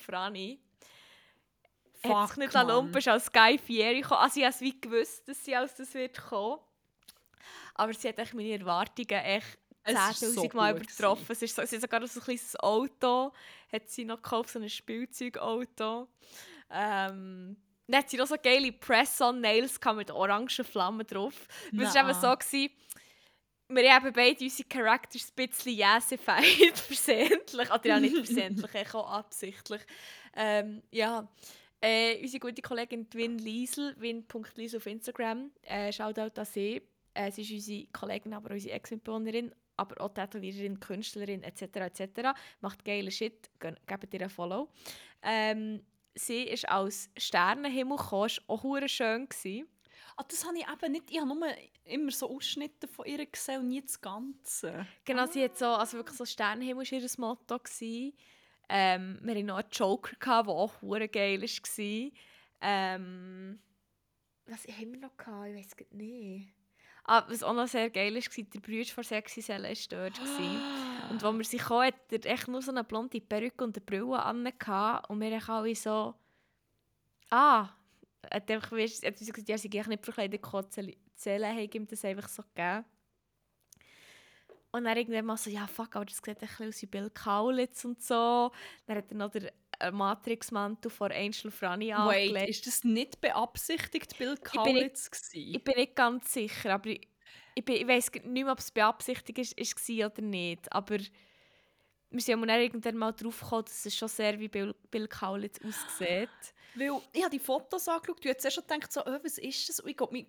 Fuck, 2.02 2.14
hat 2.14 2.28
sich 2.28 2.36
nicht 2.38 2.56
an 2.56 2.68
Lumpen 2.68 3.08
als 3.08 3.32
Guy 3.32 3.58
Fieri 3.58 4.00
gekommen. 4.00 4.20
Also 4.20 4.40
ich 4.40 4.60
wie 4.60 4.80
gewusst, 4.80 5.26
dass 5.28 5.44
sie 5.44 5.56
aus 5.56 5.74
das 5.74 5.92
wird 5.94 6.16
kommen. 6.18 6.60
Aber 7.74 7.92
sie 7.92 8.08
hat 8.08 8.18
echt 8.18 8.34
meine 8.34 8.58
Erwartungen 8.58 9.08
echt 9.08 9.58
10'000 9.84 10.32
so 10.32 10.48
Mal 10.54 10.76
übertroffen. 10.76 11.26
Es 11.28 11.42
ist 11.42 11.54
so, 11.54 11.64
sie 11.64 11.76
hat 11.76 11.82
sogar 11.82 12.06
so 12.06 12.20
ein 12.20 12.24
kleines 12.24 12.58
Auto 12.60 13.32
hat 13.72 13.88
sie 13.88 14.04
noch 14.04 14.22
gekauft, 14.22 14.50
so 14.50 14.58
ein 14.58 14.68
Spielzeugauto. 14.68 16.08
Ähm, 16.70 17.56
dann 17.86 18.00
hat 18.00 18.10
sie 18.10 18.16
noch 18.16 18.26
so 18.26 18.36
geile 18.42 18.72
Press-on-Nails 18.72 19.78
mit 19.94 20.10
orangen 20.10 20.48
Flammen 20.48 21.06
drauf. 21.06 21.46
Es 21.72 21.94
war 21.94 22.08
eben 22.08 22.20
so, 22.20 22.36
gewesen, 22.36 22.70
wir 23.68 23.94
haben 23.94 24.12
beide 24.12 24.44
unsere 24.44 24.68
Characters 24.68 25.32
ein 25.36 25.46
bisschen 25.48 25.72
jäsified, 25.74 26.76
versehentlich. 26.78 27.70
Oder 27.70 27.86
ja, 27.86 28.00
nicht 28.00 28.14
versehentlich, 28.24 28.94
auch 28.94 29.10
absichtlich. 29.10 29.82
Ähm, 30.34 30.82
ja, 30.90 31.28
äh, 31.80 32.20
unsere 32.22 32.40
gute 32.40 32.62
Kollegin 32.62 33.06
Win 33.12 33.38
Liesel, 33.38 33.94
win.liesel 33.98 34.78
auf 34.78 34.86
Instagram, 34.86 35.50
äh, 35.62 35.92
schaut 35.92 36.18
auch 36.18 36.30
an 36.36 36.44
sie. 36.44 36.82
Äh, 37.14 37.30
sie 37.30 37.42
ist 37.42 37.50
unsere 37.50 37.86
Kollegin, 37.92 38.34
aber 38.34 38.52
unsere 38.52 38.74
Ex-Mitbewohnerin, 38.74 39.54
aber 39.76 40.00
auch 40.00 40.12
Tätowiererin, 40.12 40.80
Künstlerin 40.80 41.42
etc. 41.42 41.62
etc. 41.62 42.30
Macht 42.60 42.84
geile 42.84 43.10
Shit, 43.10 43.50
gebt 43.58 44.14
ihr 44.14 44.22
ein 44.22 44.30
Follow. 44.30 44.68
Ähm, 45.22 45.82
sie 46.14 46.42
ist 46.44 46.68
als 46.68 47.10
Sternenhimmel 47.16 47.96
gekommen, 47.96 48.30
war 48.46 48.64
auch 48.64 48.88
schön. 48.88 49.28
Gewesen. 49.28 49.68
Ah, 50.18 50.24
das 50.26 50.46
habe 50.46 50.56
ich 50.56 50.66
eben 50.66 50.92
nicht. 50.92 51.10
Ich 51.10 51.20
habe 51.20 51.28
nur 51.28 51.48
immer 51.84 52.10
so 52.10 52.30
Ausschnitte 52.30 52.88
von 52.88 53.04
ihr 53.04 53.24
gesehen 53.26 53.60
und 53.60 53.68
nie 53.68 53.82
das 53.82 54.00
Ganze. 54.00 54.86
Genau, 55.04 55.24
ah. 55.24 55.26
sie 55.26 55.44
hat 55.44 55.58
so, 55.58 55.66
also 55.66 55.98
wirklich 55.98 56.16
so 56.16 56.24
Sternenhimmel 56.24 56.84
war 56.84 56.92
ihr 56.92 57.10
Motto. 57.18 57.60
Ähm, 58.68 59.18
wir 59.22 59.34
hatten 59.34 59.46
noch 59.46 59.58
einen 59.58 59.68
Joker, 59.70 60.16
der 60.18 60.48
auch 60.48 60.80
geil 61.12 61.42
war. 61.42 62.10
Ähm, 62.62 63.60
was 64.46 64.66
haben 64.66 64.92
wir 64.92 65.00
noch? 65.00 65.16
Gehabt? 65.16 65.48
Ich 65.48 65.56
weiß 65.56 65.76
es 65.78 65.92
nicht. 65.92 66.48
Ah, 67.04 67.24
was 67.28 67.42
auch 67.42 67.52
noch 67.52 67.68
sehr 67.68 67.90
geil 67.90 68.14
war, 68.14 68.44
der 68.44 68.60
Bruder 68.60 68.84
von 68.86 69.04
Sexy 69.04 69.40
Selle 69.40 69.68
war 69.68 69.76
dort. 69.90 70.20
Ah. 70.20 71.08
Und 71.10 71.22
als 71.22 71.36
wir 71.36 71.44
sie 71.44 71.58
kamen, 71.58 71.86
hat 71.86 71.94
er 72.10 72.26
echt 72.26 72.48
nur 72.48 72.62
so 72.62 72.72
eine 72.72 72.82
blonde 72.82 73.20
Perücke 73.20 73.62
und 73.62 73.76
eine 73.76 73.84
Brille 73.84 74.20
an. 74.20 74.38
Und 75.08 75.20
wir 75.20 75.40
haben 75.40 75.48
alle 75.48 75.74
so... 75.76 76.14
Ah, 77.30 77.68
hat 78.32 78.50
einfach, 78.50 78.72
weißt, 78.72 79.04
hat 79.04 79.18
gesagt, 79.18 79.48
ja, 79.48 79.58
sie 79.58 79.70
gehen 79.70 79.88
nicht 79.88 80.04
verkleidet, 80.04 80.44
Zählen 81.16 81.56
haben 81.56 81.70
ihm 81.72 81.86
das 81.86 82.04
einfach 82.04 82.28
so 82.28 82.42
gegeben. 82.42 82.84
Und 84.72 84.84
dann 84.84 84.96
irgendwann 84.96 85.24
mal 85.24 85.36
so, 85.36 85.48
ja 85.48 85.66
fuck, 85.66 85.96
aber 85.96 86.04
das 86.04 86.18
sieht 86.18 86.28
ein 86.28 86.36
bisschen 86.36 86.68
aus 86.68 86.82
wie 86.82 86.86
Bill 86.86 87.10
Kaulitz 87.10 87.84
und 87.84 88.02
so. 88.02 88.52
Dann 88.86 88.98
hat 88.98 89.10
er 89.10 89.16
noch 89.16 89.30
den 89.30 89.48
äh, 89.80 89.90
Matrix-Mantel 89.90 90.90
von 90.90 91.12
Angel 91.12 91.50
Franny 91.50 91.92
angelegt. 91.92 92.34
Wait, 92.34 92.48
ist 92.50 92.66
das 92.66 92.84
nicht 92.84 93.20
beabsichtigt, 93.20 94.18
Bill 94.18 94.36
Kaulitz 94.36 95.10
ich 95.12 95.32
bin, 95.32 95.42
nicht, 95.44 95.56
ich 95.56 95.64
bin 95.64 95.74
nicht 95.76 95.96
ganz 95.96 96.32
sicher, 96.32 96.74
aber 96.74 96.90
ich, 96.90 97.08
ich, 97.54 97.66
ich 97.66 97.88
weiß 97.88 98.12
nicht 98.12 98.26
mehr, 98.26 98.52
ob 98.52 98.58
es 98.58 98.70
beabsichtigt 98.70 99.38
ist, 99.38 99.58
ist 99.58 99.90
oder 99.90 100.20
nicht. 100.20 100.70
Aber 100.72 100.98
wir 102.10 102.20
sind 102.20 102.48
ja 102.48 102.58
irgendwann 102.58 102.96
mal 102.96 103.12
drauf 103.12 103.40
gekommen, 103.40 103.64
dass 103.64 103.86
es 103.86 103.94
schon 103.94 104.08
sehr 104.08 104.38
wie 104.38 104.48
Bill, 104.48 104.74
Bill 104.90 105.08
Kaulitz 105.08 105.58
aussieht. 105.58 106.28
Weil 106.74 107.00
ich 107.12 107.22
habe 107.22 107.30
die 107.30 107.38
Fotos 107.38 107.88
angeschaut 107.88 108.16
und 108.16 108.24
jetzt 108.24 108.52
schon 108.52 108.64
gedacht, 108.66 108.92
so, 108.92 109.00
oh, 109.04 109.18
was 109.22 109.38
ist 109.38 109.68
das? 109.68 109.80
Und 109.80 109.90
ich 109.90 109.96
glaube, 109.96 110.12
mein, 110.12 110.26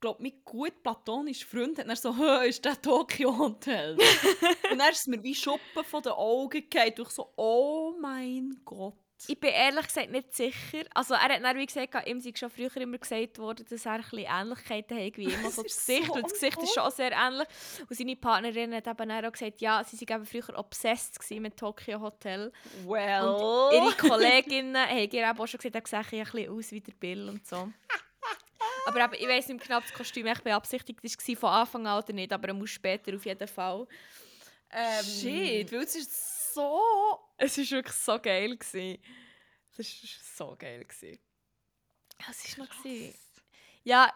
glaub, 0.00 0.20
mein 0.20 0.40
gut 0.44 0.82
platonischer 0.82 1.46
Freund 1.46 1.78
hat 1.78 1.88
dann 1.88 1.96
so, 1.96 2.16
hä, 2.16 2.48
ist 2.48 2.64
das 2.64 2.80
Tokyo 2.80 3.36
Hotel? 3.36 3.96
und 4.70 4.78
dann 4.78 4.92
ist 4.92 5.08
mir 5.08 5.22
wie 5.22 5.34
Schuppen 5.34 5.84
von 5.84 6.02
den 6.02 6.12
Augen 6.12 6.68
gefallen. 6.68 6.94
Und 6.98 7.06
ich 7.06 7.08
so, 7.08 7.32
oh 7.36 7.94
mein 8.00 8.60
Gott. 8.64 8.94
Ich 9.28 9.38
bin 9.38 9.50
ehrlich 9.50 9.86
gesagt 9.86 10.10
nicht 10.10 10.34
sicher. 10.34 10.84
Also 10.94 11.14
er 11.14 11.22
hat 11.22 11.42
dann, 11.42 11.56
wie 11.56 11.66
gesagt, 11.66 12.06
ihm 12.06 12.20
sei 12.20 12.32
schon 12.34 12.50
früher 12.50 12.74
immer 12.78 12.98
gesagt 12.98 13.38
worden, 13.38 13.66
dass 13.68 13.84
er 13.84 13.92
ein 13.92 14.00
bisschen 14.00 14.26
Ähnlichkeiten 14.26 14.98
hat 14.98 15.16
wie 15.16 15.24
immer 15.24 15.50
so 15.50 15.62
das 15.62 15.76
Gesicht. 15.76 16.06
So 16.06 16.14
und 16.14 16.24
das 16.24 16.32
Gesicht 16.32 16.62
ist 16.62 16.74
schon 16.74 16.90
sehr 16.90 17.12
ähnlich. 17.12 17.46
Und 17.88 17.96
seine 17.96 18.16
Partnerin 18.16 18.74
hat 18.74 18.86
eben 18.86 19.10
auch 19.10 19.32
gesagt, 19.32 19.60
ja, 19.60 19.84
sie 19.84 20.08
waren 20.08 20.24
früher 20.24 20.58
obsessed 20.58 21.18
mit 21.40 21.56
Tokyo 21.56 22.00
Hotel. 22.00 22.52
Well. 22.86 23.28
Und 23.28 23.74
ihre 23.74 23.96
Kolleginnen 23.96 24.76
haben 24.88 25.10
ihr 25.10 25.30
auch 25.30 25.46
schon 25.46 25.58
gesagt, 25.58 25.76
er 25.76 26.04
sehe 26.04 26.20
ein 26.20 26.24
bisschen 26.24 26.50
aus 26.50 26.72
wie 26.72 26.80
der 26.80 26.92
Bill 26.92 27.28
und 27.28 27.46
so. 27.46 27.70
aber 28.86 29.04
eben, 29.04 29.14
ich 29.14 29.28
weiß 29.28 29.48
nicht 29.48 29.62
genau, 29.62 29.78
ob 29.78 29.84
das 29.84 29.92
Kostüm 29.92 30.26
echt 30.26 30.44
beabsichtigt 30.44 31.02
war 31.02 31.36
von 31.36 31.50
Anfang 31.50 31.86
an 31.86 32.02
oder 32.02 32.12
nicht, 32.12 32.32
aber 32.32 32.48
er 32.48 32.54
muss 32.54 32.70
später 32.70 33.14
auf 33.14 33.24
jeden 33.26 33.48
Fall. 33.48 33.86
Ähm, 34.72 35.04
Shit, 35.04 35.72
weil 35.72 35.82
es 35.82 35.96
ist 35.96 36.39
so... 36.54 37.20
Es 37.36 37.56
war 37.58 37.70
wirklich 37.70 37.96
so 37.96 38.18
geil. 38.18 38.56
Gewesen. 38.56 39.02
Das 39.76 39.86
war 39.86 40.48
so 40.48 40.56
geil. 40.56 40.84
Gewesen. 40.84 41.18
Was 42.26 42.58
war 42.58 42.66
noch? 42.66 42.82
Gewesen? 42.82 43.18
Ja, 43.84 44.12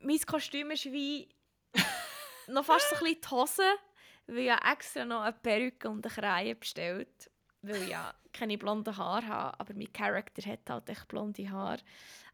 mein 0.00 0.20
Kostüm 0.20 0.70
ist 0.70 0.86
wie... 0.86 1.28
noch 2.48 2.64
fast 2.64 2.90
so 2.90 2.96
ein 2.96 3.02
bisschen 3.02 3.20
die 3.20 3.28
Hose, 3.28 3.78
weil 4.26 4.38
ich 4.38 4.46
ja 4.46 4.72
extra 4.72 5.04
noch 5.04 5.22
eine 5.22 5.32
Perücke 5.32 5.88
und 5.88 6.04
eine 6.06 6.14
Kreie 6.14 6.54
bestellt 6.54 7.30
weil 7.66 7.82
ich 7.82 7.90
ja 7.90 8.14
keine 8.32 8.58
blonden 8.58 8.96
Haare 8.96 9.26
habe, 9.26 9.60
aber 9.60 9.74
mein 9.74 9.92
Charakter 9.92 10.42
hat 10.50 10.68
halt 10.68 10.88
echt 10.88 11.08
blonde 11.08 11.48
Haare. 11.50 11.80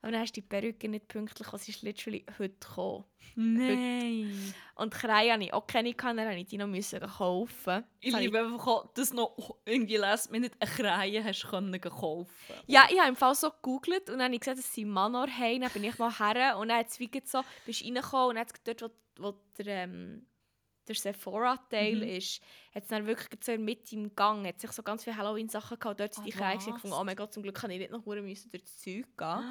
Aber 0.02 0.12
dann 0.12 0.22
hast 0.22 0.34
du 0.34 0.40
die 0.40 0.46
Perücke 0.46 0.88
nicht 0.88 1.08
pünktlich, 1.08 1.46
sie 1.58 1.72
ist 1.72 1.82
literally 1.82 2.24
heute 2.38 2.54
gekommen. 2.58 3.04
Nein. 3.36 4.54
Und 4.76 4.94
Kreie 4.94 5.32
hatte 5.32 5.44
ich 5.44 5.52
auch 5.52 5.66
keine, 5.66 5.92
dann 5.94 6.16
musste 6.16 6.40
ich 6.40 6.46
die 6.46 6.56
noch 6.56 6.66
müssen 6.66 7.00
kaufen. 7.00 7.84
Ich 8.00 8.16
liebe 8.16 8.38
einfach 8.38 8.86
dass 8.94 9.12
noch 9.12 9.36
irgendwie 9.66 9.98
mir 9.98 10.40
nicht 10.40 10.54
eine 10.58 10.70
Kreie 10.70 11.22
hast 11.22 11.46
können 11.48 11.78
kaufen. 11.78 12.54
Ja, 12.66 12.86
ich 12.90 12.98
habe 12.98 13.10
im 13.10 13.16
Fall 13.16 13.34
so 13.34 13.50
gegoogelt 13.50 14.08
und 14.08 14.18
dann 14.18 14.24
habe 14.24 14.34
ich 14.34 14.40
gesehen, 14.40 14.56
dass 14.56 14.72
sie 14.72 14.86
Manor 14.86 15.28
haben. 15.28 15.60
Dann 15.60 15.70
bin 15.70 15.84
ich 15.84 15.98
mal 15.98 16.18
her 16.18 16.56
und 16.56 16.68
dann 16.68 16.78
hat 16.78 16.88
es 16.88 16.98
so, 17.30 17.42
bist 17.66 17.84
reingekommen 17.84 18.28
und 18.30 18.34
dann 18.36 18.46
hat 18.46 18.80
dort, 18.80 18.94
wo, 19.18 19.22
wo 19.22 19.34
der... 19.58 19.84
Ähm, 19.84 20.26
der 20.88 20.94
Sephora-Teil 20.94 21.96
mhm. 21.96 22.02
ist, 22.02 22.42
hat 22.74 22.84
es 22.84 22.88
dann 22.88 23.06
wirklich 23.06 23.28
so 23.42 23.56
Mitte 23.58 23.94
im 23.94 24.14
Gang, 24.14 24.46
hat 24.46 24.60
sich 24.60 24.72
so 24.72 24.82
ganz 24.82 25.04
viele 25.04 25.16
Halloween-Sachen 25.16 25.78
gehabt, 25.78 26.00
dort 26.00 26.14
sind 26.14 26.26
die 26.26 26.32
Kreise 26.32 26.72
gefunden, 26.72 26.96
oh 26.98 27.04
mein 27.04 27.16
Gott, 27.16 27.32
zum 27.32 27.42
Glück 27.42 27.56
kann 27.56 27.70
ich 27.70 27.78
nicht 27.78 27.90
noch 27.90 28.04
durch 28.04 28.46
das 28.50 28.78
Zeug 28.78 28.84
gehen. 28.84 29.04
Ah. 29.20 29.42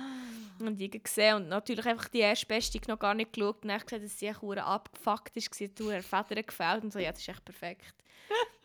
Und 0.59 0.77
die 0.77 0.89
gesehen 0.89 1.36
und 1.36 1.49
natürlich 1.49 1.86
einfach 1.86 2.07
die 2.09 2.19
erste 2.19 2.45
Beste 2.45 2.80
noch 2.88 2.99
gar 2.99 3.13
nicht 3.13 3.34
geschaut 3.34 3.63
und 3.63 3.69
dann 3.69 3.80
gesehen, 3.80 4.03
dass 4.03 4.19
sie 4.19 4.27
echt 4.27 4.43
abgefuckt 4.43 5.38
ist, 5.38 5.53
sie 5.53 5.65
hat 5.65 6.27
Federn 6.27 6.45
gefällt 6.45 6.84
und 6.84 6.93
so, 6.93 6.99
ja, 6.99 7.11
das 7.11 7.21
ist 7.21 7.30
echt 7.30 7.45
perfekt. 7.45 7.95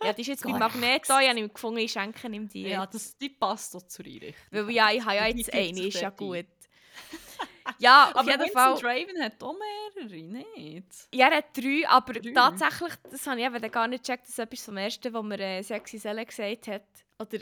Ja, 0.03 0.13
die 0.13 0.21
ist 0.21 0.29
jetzt 0.29 0.45
bei 0.45 0.51
Magneto, 0.51 1.19
ich 1.19 1.29
habe 1.29 1.39
ihn 1.39 1.53
gefunden, 1.53 1.79
ich 1.79 1.93
schenke 1.93 2.29
ihm 2.29 2.49
die. 2.49 2.69
Ja, 2.69 2.85
das, 2.87 3.17
die 3.17 3.31
passt 3.31 3.75
doch 3.75 3.83
zur 3.83 4.05
Einrichtung. 4.05 4.35
Weil 4.51 4.71
ja, 4.71 4.91
ich 4.93 5.05
habe 5.05 5.17
ja 5.17 5.27
jetzt 5.27 5.53
eine, 5.53 5.87
ist 5.87 6.01
ja 6.01 6.11
gut. 6.11 6.47
Ja, 7.79 8.11
auf 8.15 8.17
aber 8.17 8.31
jeden 8.31 8.51
Fall. 8.51 8.75
Draven 8.75 9.23
hat 9.23 9.43
auch 9.43 9.55
mehrere, 9.95 10.23
nicht? 10.23 11.09
Ja, 11.13 11.29
er 11.29 11.39
hat 11.39 11.57
drei, 11.57 11.89
aber 11.89 12.15
drei. 12.15 12.33
tatsächlich, 12.33 12.93
das 13.11 13.27
habe 13.27 13.41
ich 13.41 13.47
eben 13.47 13.71
gar 13.71 13.89
nicht 13.89 14.05
gecheckt, 14.05 14.25
das 14.25 14.31
ist 14.31 14.39
etwas 14.39 14.65
vom 14.65 14.77
Ersten, 14.77 15.13
was 15.13 15.23
mir 15.23 15.41
äh, 15.41 15.63
Sexy 15.63 15.99
Selle 15.99 16.25
gesagt 16.25 16.69
hat. 16.69 16.87
Oder, 17.19 17.39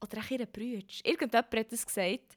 oder 0.00 0.18
auch 0.18 0.30
ihre 0.30 0.46
Brüder. 0.46 0.86
Irgendjemand 1.04 1.54
hat 1.54 1.72
das 1.72 1.86
gesagt. 1.86 2.36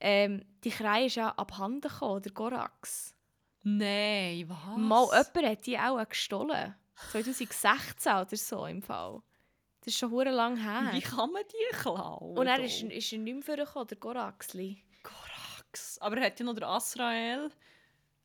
Ähm, 0.00 0.44
die 0.64 0.70
Krei 0.70 1.06
ist 1.06 1.16
ja 1.16 1.30
abhanden 1.30 1.82
gekommen, 1.82 2.22
der 2.22 2.32
Gorax. 2.32 3.14
Nein, 3.62 4.46
was? 4.48 4.78
Mal 4.78 5.04
jemand 5.04 5.58
hat 5.58 5.66
die 5.66 5.78
auch 5.78 6.08
gestohlen. 6.08 6.74
2016 7.10 8.12
oder 8.12 8.36
so 8.36 8.66
im 8.66 8.82
Fall. 8.82 9.22
Das 9.80 9.94
ist 9.94 9.98
schon 9.98 10.10
hure 10.10 10.30
lang 10.30 10.56
her. 10.56 10.90
Wie 10.92 11.00
kann 11.00 11.32
man 11.32 11.42
die 11.50 11.76
klauen? 11.76 12.36
Und 12.36 12.46
er 12.46 12.62
ist, 12.62 12.82
ist 12.82 13.12
er 13.12 13.18
nicht 13.18 13.34
mehr 13.34 13.42
vorgekommen, 13.42 13.88
der 13.88 13.96
Goraxli. 13.96 14.82
Aber 16.00 16.16
er 16.16 16.26
hat 16.26 16.38
ja 16.38 16.46
noch 16.46 16.54
der 16.54 16.68
Azrael. 16.68 17.50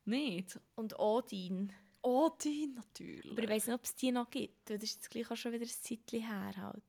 Nicht. 0.04 0.58
Und 0.74 0.98
Odin. 0.98 1.72
Odin, 2.02 2.74
natürlich. 2.74 3.32
Aber 3.32 3.42
ich 3.42 3.48
weiß 3.48 3.66
nicht, 3.66 3.74
ob 3.74 3.84
es 3.84 3.94
die 3.96 4.12
noch 4.12 4.30
gibt. 4.30 4.70
Das 4.70 4.82
ist 4.82 4.94
jetzt 4.94 5.10
gleich 5.10 5.30
auch 5.30 5.36
schon 5.36 5.52
wieder 5.52 5.64
ein 5.64 5.68
Zeitchen 5.68 6.22
her. 6.22 6.52
Halt. 6.56 6.82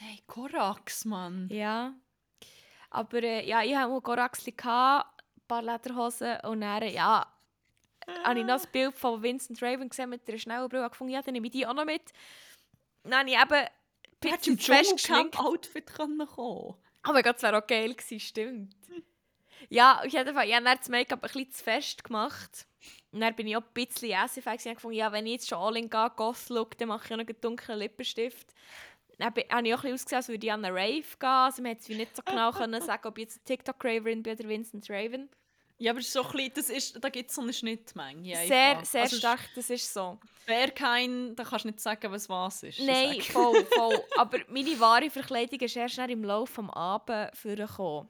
Nein, 0.00 0.18
Korax, 0.26 1.04
Mann. 1.04 1.48
Ja. 1.50 1.94
Aber 2.88 3.22
äh, 3.22 3.46
ja, 3.46 3.62
ich 3.62 3.76
hatte 3.76 4.00
Korax, 4.00 4.46
ein 4.46 4.54
paar 4.56 5.62
Lederhosen 5.62 6.38
und 6.44 6.62
dann, 6.62 6.88
ja, 6.88 7.26
ah. 8.06 8.24
habe 8.24 8.40
ich 8.40 8.46
noch 8.46 8.54
das 8.54 8.66
Bild 8.66 8.96
von 8.96 9.22
Vincent 9.22 9.62
Raven 9.62 9.90
gesehen 9.90 10.10
mit 10.10 10.26
der 10.26 10.38
schnellen 10.38 10.68
Brille 10.68 10.88
gefunden. 10.88 11.12
Ja, 11.12 11.22
dann 11.22 11.34
nehme 11.34 11.46
ich 11.46 11.52
die 11.52 11.66
auch 11.66 11.74
noch 11.74 11.84
mit. 11.84 12.12
Dann 13.04 13.14
habe 13.14 13.30
ich 13.30 13.36
eben 13.36 13.52
ein 13.52 13.68
bisschen 14.20 14.58
festgeschminkt. 14.58 15.38
Outfit 15.38 15.92
kommen 15.92 16.26
Oh 16.36 17.12
mein 17.12 17.22
Gott, 17.22 17.36
das 17.36 17.42
wäre 17.42 17.58
auch 17.58 17.66
geil 17.66 17.94
gewesen, 17.94 18.20
stimmt. 18.20 18.74
Ja. 19.68 20.02
Ich 20.04 20.16
habe 20.16 20.32
das 20.32 20.88
Make-up 20.88 21.22
ein 21.22 21.32
bisschen 21.32 21.52
zu 21.52 21.64
fest 21.64 22.04
gemacht. 22.04 22.66
Und 23.12 23.20
dann 23.20 23.34
bin 23.34 23.46
ich 23.46 23.56
auch 23.56 23.62
ein 23.62 23.74
bisschen 23.74 24.12
ässig 24.12 24.46
und 24.46 24.74
gefunden, 24.74 24.96
ja, 24.96 25.10
wenn 25.12 25.26
ich 25.26 25.32
jetzt 25.32 25.48
schon 25.48 25.58
all 25.58 25.76
in 25.76 25.90
gehe, 25.90 26.10
Goth-Look, 26.14 26.78
dann 26.78 26.88
mache 26.88 27.06
ich 27.06 27.12
auch 27.12 27.16
noch 27.16 27.26
einen 27.26 27.40
dunklen 27.40 27.78
Lippenstift. 27.78 28.54
Dann 29.18 29.26
habe 29.26 29.40
ich 29.40 29.52
auch 29.52 29.56
ein 29.56 29.64
bisschen 29.64 29.94
ausgesehen, 29.94 30.16
als 30.16 30.28
würde 30.28 30.46
ich 30.46 30.52
an 30.52 30.64
eine 30.64 30.74
Rave 30.74 31.02
gehen. 31.18 31.28
Also 31.28 31.62
man 31.62 31.76
konnte 31.76 31.94
nicht 31.94 32.16
so 32.16 32.22
genau 32.24 32.52
können 32.52 32.80
sagen, 32.80 33.08
ob 33.08 33.18
ich 33.18 33.24
jetzt 33.24 33.44
TikTok-Raverin 33.44 34.22
bin 34.22 34.34
oder 34.34 34.48
Vincent 34.48 34.88
Raven. 34.88 35.28
Ja, 35.80 35.92
aber 35.92 36.02
so 36.02 36.22
bisschen, 36.22 36.52
das 36.54 36.68
ist, 36.68 37.02
da 37.02 37.08
gibt 37.08 37.30
es 37.30 37.36
so 37.36 37.40
eine 37.40 37.54
Schnittmenge. 37.54 38.36
Sehr, 38.46 38.84
sehr 38.84 39.02
also 39.02 39.16
stark, 39.16 39.40
das 39.54 39.70
ist 39.70 39.92
so. 39.92 40.18
Wer 40.44 40.70
kein, 40.72 41.34
da 41.34 41.42
kannst 41.42 41.64
du 41.64 41.68
nicht 41.68 41.80
sagen, 41.80 42.12
was 42.12 42.28
was 42.28 42.62
ist. 42.64 42.80
Nein, 42.80 43.22
voll, 43.22 43.64
voll. 43.64 43.98
aber 44.18 44.38
meine 44.48 44.78
wahre 44.78 45.08
Verkleidung 45.08 45.58
ist 45.58 45.76
erst 45.76 45.96
im 45.98 46.22
Laufe 46.22 46.60
des 46.60 46.70
Abends 46.70 47.40
vorgekommen. 47.40 48.08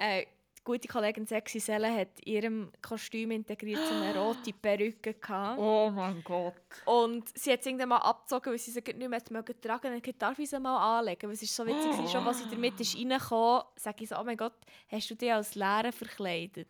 Äh, 0.00 0.26
die 0.58 0.64
gute 0.64 0.88
Kollegin 0.88 1.26
Sexy 1.26 1.60
Selle 1.60 1.94
hat 1.94 2.20
in 2.20 2.32
ihrem 2.32 2.72
Kostüm 2.82 3.30
integriert 3.30 3.80
so 3.86 3.94
eine 3.94 4.14
rote 4.18 4.52
Perücke 4.52 5.14
gehabt. 5.14 5.58
Oh 5.58 5.90
mein 5.90 6.22
Gott. 6.24 6.54
Und 6.86 7.36
sie 7.38 7.52
hat 7.52 7.60
es 7.60 7.66
irgendwann 7.66 7.90
mal 7.90 7.98
abgezogen, 7.98 8.50
weil 8.50 8.58
sie 8.58 8.70
sie 8.70 8.80
nicht 8.80 9.08
mehr 9.08 9.22
mögen 9.30 9.60
tragen 9.60 10.00
dann 10.02 10.18
darf 10.18 10.38
ich 10.38 10.48
sie 10.48 10.58
mal 10.58 10.98
anlegen. 10.98 11.28
Weil 11.28 11.34
es 11.34 11.42
ist 11.42 11.54
so 11.54 11.66
witzig, 11.66 11.92
oh. 11.98 12.08
schon 12.08 12.26
als 12.26 12.38
sie 12.38 12.48
damit 12.50 12.80
ist 12.80 12.96
reingekommen, 12.96 13.62
sage 13.76 14.04
ich 14.04 14.08
so, 14.08 14.18
oh 14.18 14.24
mein 14.24 14.36
Gott, 14.36 14.54
hast 14.88 15.10
du 15.10 15.14
dich 15.14 15.32
als 15.32 15.54
Lehrer 15.54 15.92
verkleidet? 15.92 16.68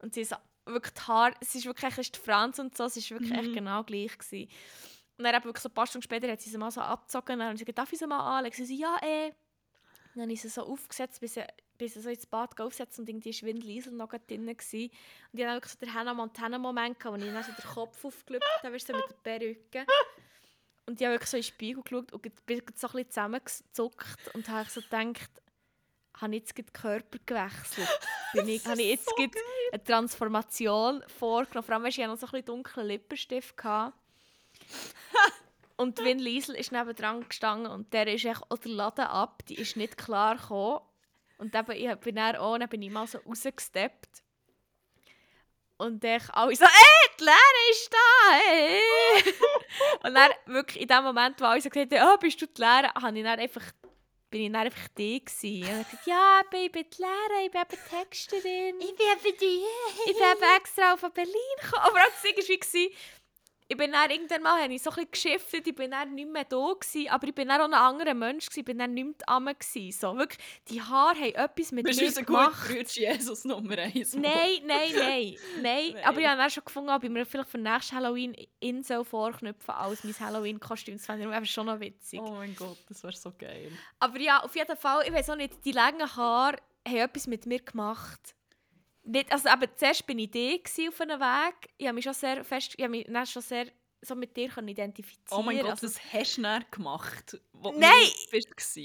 Und 0.00 0.14
sie 0.14 0.22
ist 0.22 0.30
so, 0.30 0.36
wirklich 0.66 0.94
die 0.94 1.00
Haare, 1.02 1.34
es 1.40 1.54
ist 1.54 1.64
wirklich 1.64 1.98
echt 1.98 2.16
die 2.16 2.20
Franz 2.20 2.58
und 2.58 2.76
so, 2.76 2.84
es 2.84 2.96
ist 2.96 3.10
wirklich 3.10 3.32
mhm. 3.32 3.38
echt 3.38 3.54
genau 3.54 3.82
gleich 3.82 4.16
gewesen. 4.18 4.50
Und 5.16 5.24
dann 5.24 5.44
wirklich 5.44 5.62
so 5.62 5.68
ein 5.68 5.74
paar 5.74 5.86
Stunden 5.86 6.04
später 6.04 6.30
hat 6.30 6.40
sie 6.40 6.50
sie 6.50 6.58
mal 6.58 6.70
so 6.70 6.80
abgezogen 6.80 7.34
und 7.34 7.38
dann 7.40 7.48
hat 7.48 7.58
sie 7.58 7.64
gesagt, 7.64 7.78
darf 7.78 7.92
ich 7.92 7.98
sie 7.98 8.06
mal 8.06 8.38
anlegen? 8.38 8.54
Sie 8.54 8.64
so, 8.64 8.80
ja 8.80 8.96
eh. 9.02 9.32
dann 10.14 10.30
ich 10.30 10.40
sie 10.40 10.48
so 10.48 10.62
aufgesetzt, 10.62 11.20
bis 11.20 11.34
sie 11.34 11.44
bis 11.78 11.94
so 11.94 12.08
ins 12.08 12.26
Bad 12.26 12.60
aufsetzen 12.60 13.02
und 13.02 13.08
irgendwie 13.08 13.32
Schwindeliesel 13.32 13.92
noch 13.92 14.08
drin 14.08 14.46
war. 14.46 14.52
Und 14.52 14.58
ich 14.62 14.90
hatte 15.44 15.54
wirklich 15.54 15.72
so 15.72 15.78
den 15.78 15.94
Hannah 15.94 16.14
Montana-Moment, 16.14 17.04
wo 17.04 17.14
ich 17.14 17.24
dann 17.24 17.44
so 17.44 17.52
den 17.52 17.70
Kopf 17.70 18.04
aufgelöst 18.04 18.44
habe, 18.62 18.78
so 18.78 18.92
mit 18.92 19.04
der 19.08 19.14
Perücke. 19.22 19.86
Und 20.86 21.00
ich 21.00 21.06
habe 21.06 21.14
wirklich 21.14 21.30
so 21.30 21.36
in 21.36 21.42
den 21.42 21.46
Spiegel 21.46 21.82
geschaut 21.82 22.12
und 22.12 22.22
bin 22.22 22.32
so 22.74 22.86
ein 22.86 22.92
bisschen 22.92 23.10
zusammengezuckt 23.10 24.34
und 24.34 24.48
habe 24.48 24.68
so 24.68 24.80
gedacht, 24.80 25.30
habe 26.20 26.34
ich 26.34 26.40
jetzt 26.40 26.58
den 26.58 26.72
Körper 26.72 27.18
gewechselt? 27.24 27.88
Bin 28.32 28.48
ich, 28.48 28.66
habe 28.66 28.82
ich 28.82 28.88
jetzt 28.88 29.08
so 29.08 29.14
eine 29.16 29.84
Transformation 29.84 31.02
vorgenommen? 31.18 31.64
Vor 31.64 31.74
allem, 31.74 31.84
weil 31.84 31.90
ich 31.90 31.98
noch 31.98 32.16
so 32.16 32.26
ein 32.26 32.30
bisschen 32.30 32.46
dunklen 32.46 32.86
Lippenstift 32.86 33.62
hatte. 33.62 33.94
und 35.76 35.98
Win 35.98 36.18
Liesel 36.18 36.54
ist 36.54 36.72
nebendran 36.72 37.26
gestanden 37.28 37.70
und 37.70 37.92
der 37.92 38.06
ist 38.12 38.24
echt 38.24 38.42
auch 38.50 38.58
der 38.58 38.72
Laden 38.72 39.06
ab. 39.06 39.44
Die 39.46 39.54
ist 39.54 39.76
nicht 39.76 39.96
klar 39.96 40.36
gekommen. 40.36 40.80
Und 41.38 41.54
dann, 41.54 41.70
ich 41.70 41.94
bin 41.96 42.16
dann 42.16 42.36
auch, 42.36 42.58
dann 42.58 42.68
bin 42.68 42.82
ich 42.82 42.90
mal 42.90 43.06
so 43.06 43.18
rausgesteppt. 43.18 44.22
Und 45.78 46.02
ich 46.02 46.28
alle 46.30 46.56
so, 46.56 46.64
ey, 46.64 47.10
die 47.20 47.24
Lehre 47.24 47.70
ist 47.70 47.92
da, 47.92 48.38
ey. 48.52 48.80
und 50.02 50.14
dann 50.14 50.32
wirklich 50.46 50.82
in 50.82 50.88
dem 50.88 51.04
Moment, 51.04 51.40
wo 51.40 51.44
alle 51.44 51.60
so 51.60 51.70
gesagt 51.70 51.94
haben, 51.94 52.08
oh, 52.14 52.18
bist 52.18 52.42
du 52.42 52.46
die 52.46 52.60
Lehre, 52.60 52.92
habe 53.00 53.16
ich 53.16 53.22
dann 53.22 53.38
einfach, 53.38 53.62
bin 54.28 54.42
ich 54.42 54.52
dann 54.52 54.62
einfach 54.62 54.88
die 54.96 55.24
gewesen. 55.24 55.72
Und 55.72 55.80
ich 55.82 55.88
gesagt, 55.88 56.06
ja, 56.08 56.40
ich 56.50 56.72
bin 56.72 56.84
die 56.90 57.00
Lehre, 57.00 57.44
ich 57.44 57.50
bin 57.52 57.60
eben 57.60 57.88
Texterin. 57.90 58.80
Ich 58.80 58.96
bin 58.96 59.06
eben 59.06 59.38
die. 59.40 59.62
ich 60.06 60.16
bin 60.16 60.30
eben 60.32 60.56
extra 60.56 60.94
auf 60.94 61.00
Berlin 61.14 61.34
gekommen. 61.62 61.84
Aber 61.84 61.98
auch 62.00 62.10
das 62.10 62.24
war, 62.24 62.88
ich 63.70 63.76
bin 63.76 63.92
dann 63.92 64.10
irgendwann 64.10 64.42
mal 64.42 64.70
ich 64.70 64.82
so 64.82 64.88
ein 64.90 65.06
bisschen 65.06 65.10
geschiftet, 65.10 65.66
ich 65.66 65.74
bin 65.74 65.90
dann 65.90 66.14
nicht 66.14 66.30
mehr 66.30 66.44
da 66.44 66.72
gewesen, 66.72 67.08
aber 67.10 67.28
ich 67.28 67.34
bin 67.34 67.48
dann 67.48 67.60
auch 67.60 67.66
ein 67.66 67.74
anderer 67.74 68.14
Mensch 68.14 68.46
gewesen, 68.46 68.60
ich 68.60 68.64
bin 68.64 68.78
dann 68.78 68.94
nicht 68.94 69.06
mehr 69.28 69.54
gewesen. 69.54 69.92
So, 69.92 70.16
wirklich, 70.16 70.38
die 70.68 70.80
Haare 70.80 71.18
haben 71.18 71.34
etwas 71.34 71.72
mit 71.72 71.84
Bist 71.84 72.00
mir 72.00 72.10
gemacht. 72.24 72.26
gemacht. 72.26 72.68
Bist 72.68 72.96
du 72.96 73.00
Jesus 73.02 73.44
Nummer 73.44 73.76
1? 73.76 74.14
Nein, 74.14 74.62
nein, 74.64 74.92
nein, 74.96 75.36
nein, 75.60 75.96
Aber 76.02 76.18
ich 76.18 76.26
habe 76.26 76.38
dann 76.38 76.50
schon 76.50 76.64
gefunden, 76.64 76.88
ob 76.88 77.04
ich 77.04 77.10
mir 77.10 77.26
vielleicht 77.26 77.50
für 77.50 77.58
nächstes 77.58 77.92
Halloween 77.92 78.34
in 78.58 78.82
so 78.82 79.04
vorknüpfen 79.04 79.74
als 79.74 80.02
mein 80.02 80.18
Halloween-Kostüm. 80.18 80.96
Das 80.96 81.04
fände 81.04 81.38
ich 81.42 81.50
schon 81.50 81.66
noch 81.66 81.78
witzig. 81.78 82.20
Oh 82.22 82.30
mein 82.30 82.56
Gott, 82.56 82.78
das 82.88 83.02
wäre 83.02 83.14
so 83.14 83.34
geil. 83.36 83.70
Aber 84.00 84.18
ja, 84.18 84.42
auf 84.42 84.56
jeden 84.56 84.76
Fall, 84.78 85.06
ich 85.06 85.12
weiß 85.12 85.28
auch 85.28 85.36
nicht, 85.36 85.62
die 85.66 85.72
langen 85.72 86.16
Haare 86.16 86.56
haben 86.86 86.96
etwas 86.96 87.26
mit 87.26 87.44
mir 87.44 87.60
gemacht 87.60 88.34
nicht, 89.08 89.32
also 89.32 89.48
aber 89.48 89.74
zuerst 89.74 90.06
bin 90.06 90.18
ich 90.18 90.30
die 90.30 90.60
auf 90.88 91.00
einem 91.00 91.20
Weg. 91.20 91.70
Ich 91.76 91.86
habe 91.86 91.94
mich 91.94 92.04
schon 92.04 92.14
sehr 92.14 92.44
fest, 92.44 92.74
ich 92.76 92.82
habe 92.82 92.90
mich 92.90 93.06
dann 93.08 93.26
schon 93.26 93.42
sehr 93.42 93.66
so 94.00 94.14
mit 94.14 94.36
dir 94.36 94.56
identifizieren 94.56 95.18
Oh 95.30 95.42
mein 95.42 95.58
Gott, 95.58 95.70
also, 95.70 95.86
das 95.86 95.98
hast 96.12 96.36
du 96.36 96.42
nicht 96.42 96.70
gemacht, 96.70 97.40
wo 97.52 97.72
Nein! 97.72 97.90
du 98.24 98.30
bist 98.30 98.48
warst. 98.50 98.76